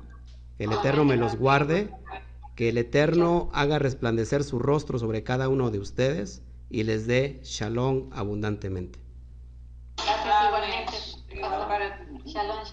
que 0.59 0.64
el 0.64 0.72
Eterno 0.72 1.05
me 1.05 1.16
los 1.16 1.36
guarde, 1.36 1.89
que 2.56 2.68
el 2.68 2.77
Eterno 2.77 3.48
haga 3.55 3.78
resplandecer 3.78 4.43
su 4.43 4.59
rostro 4.59 4.98
sobre 4.98 5.22
cada 5.22 5.48
uno 5.48 5.70
de 5.70 5.78
ustedes 5.78 6.43
y 6.68 6.82
les 6.82 7.06
dé 7.06 7.40
shalom 7.44 8.10
abundantemente. 8.12 8.98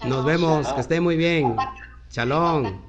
Nos 0.04 0.24
vemos, 0.24 0.72
que 0.72 0.80
esté 0.80 1.00
muy 1.00 1.16
bien. 1.16 1.56
Shalom. 2.10 2.87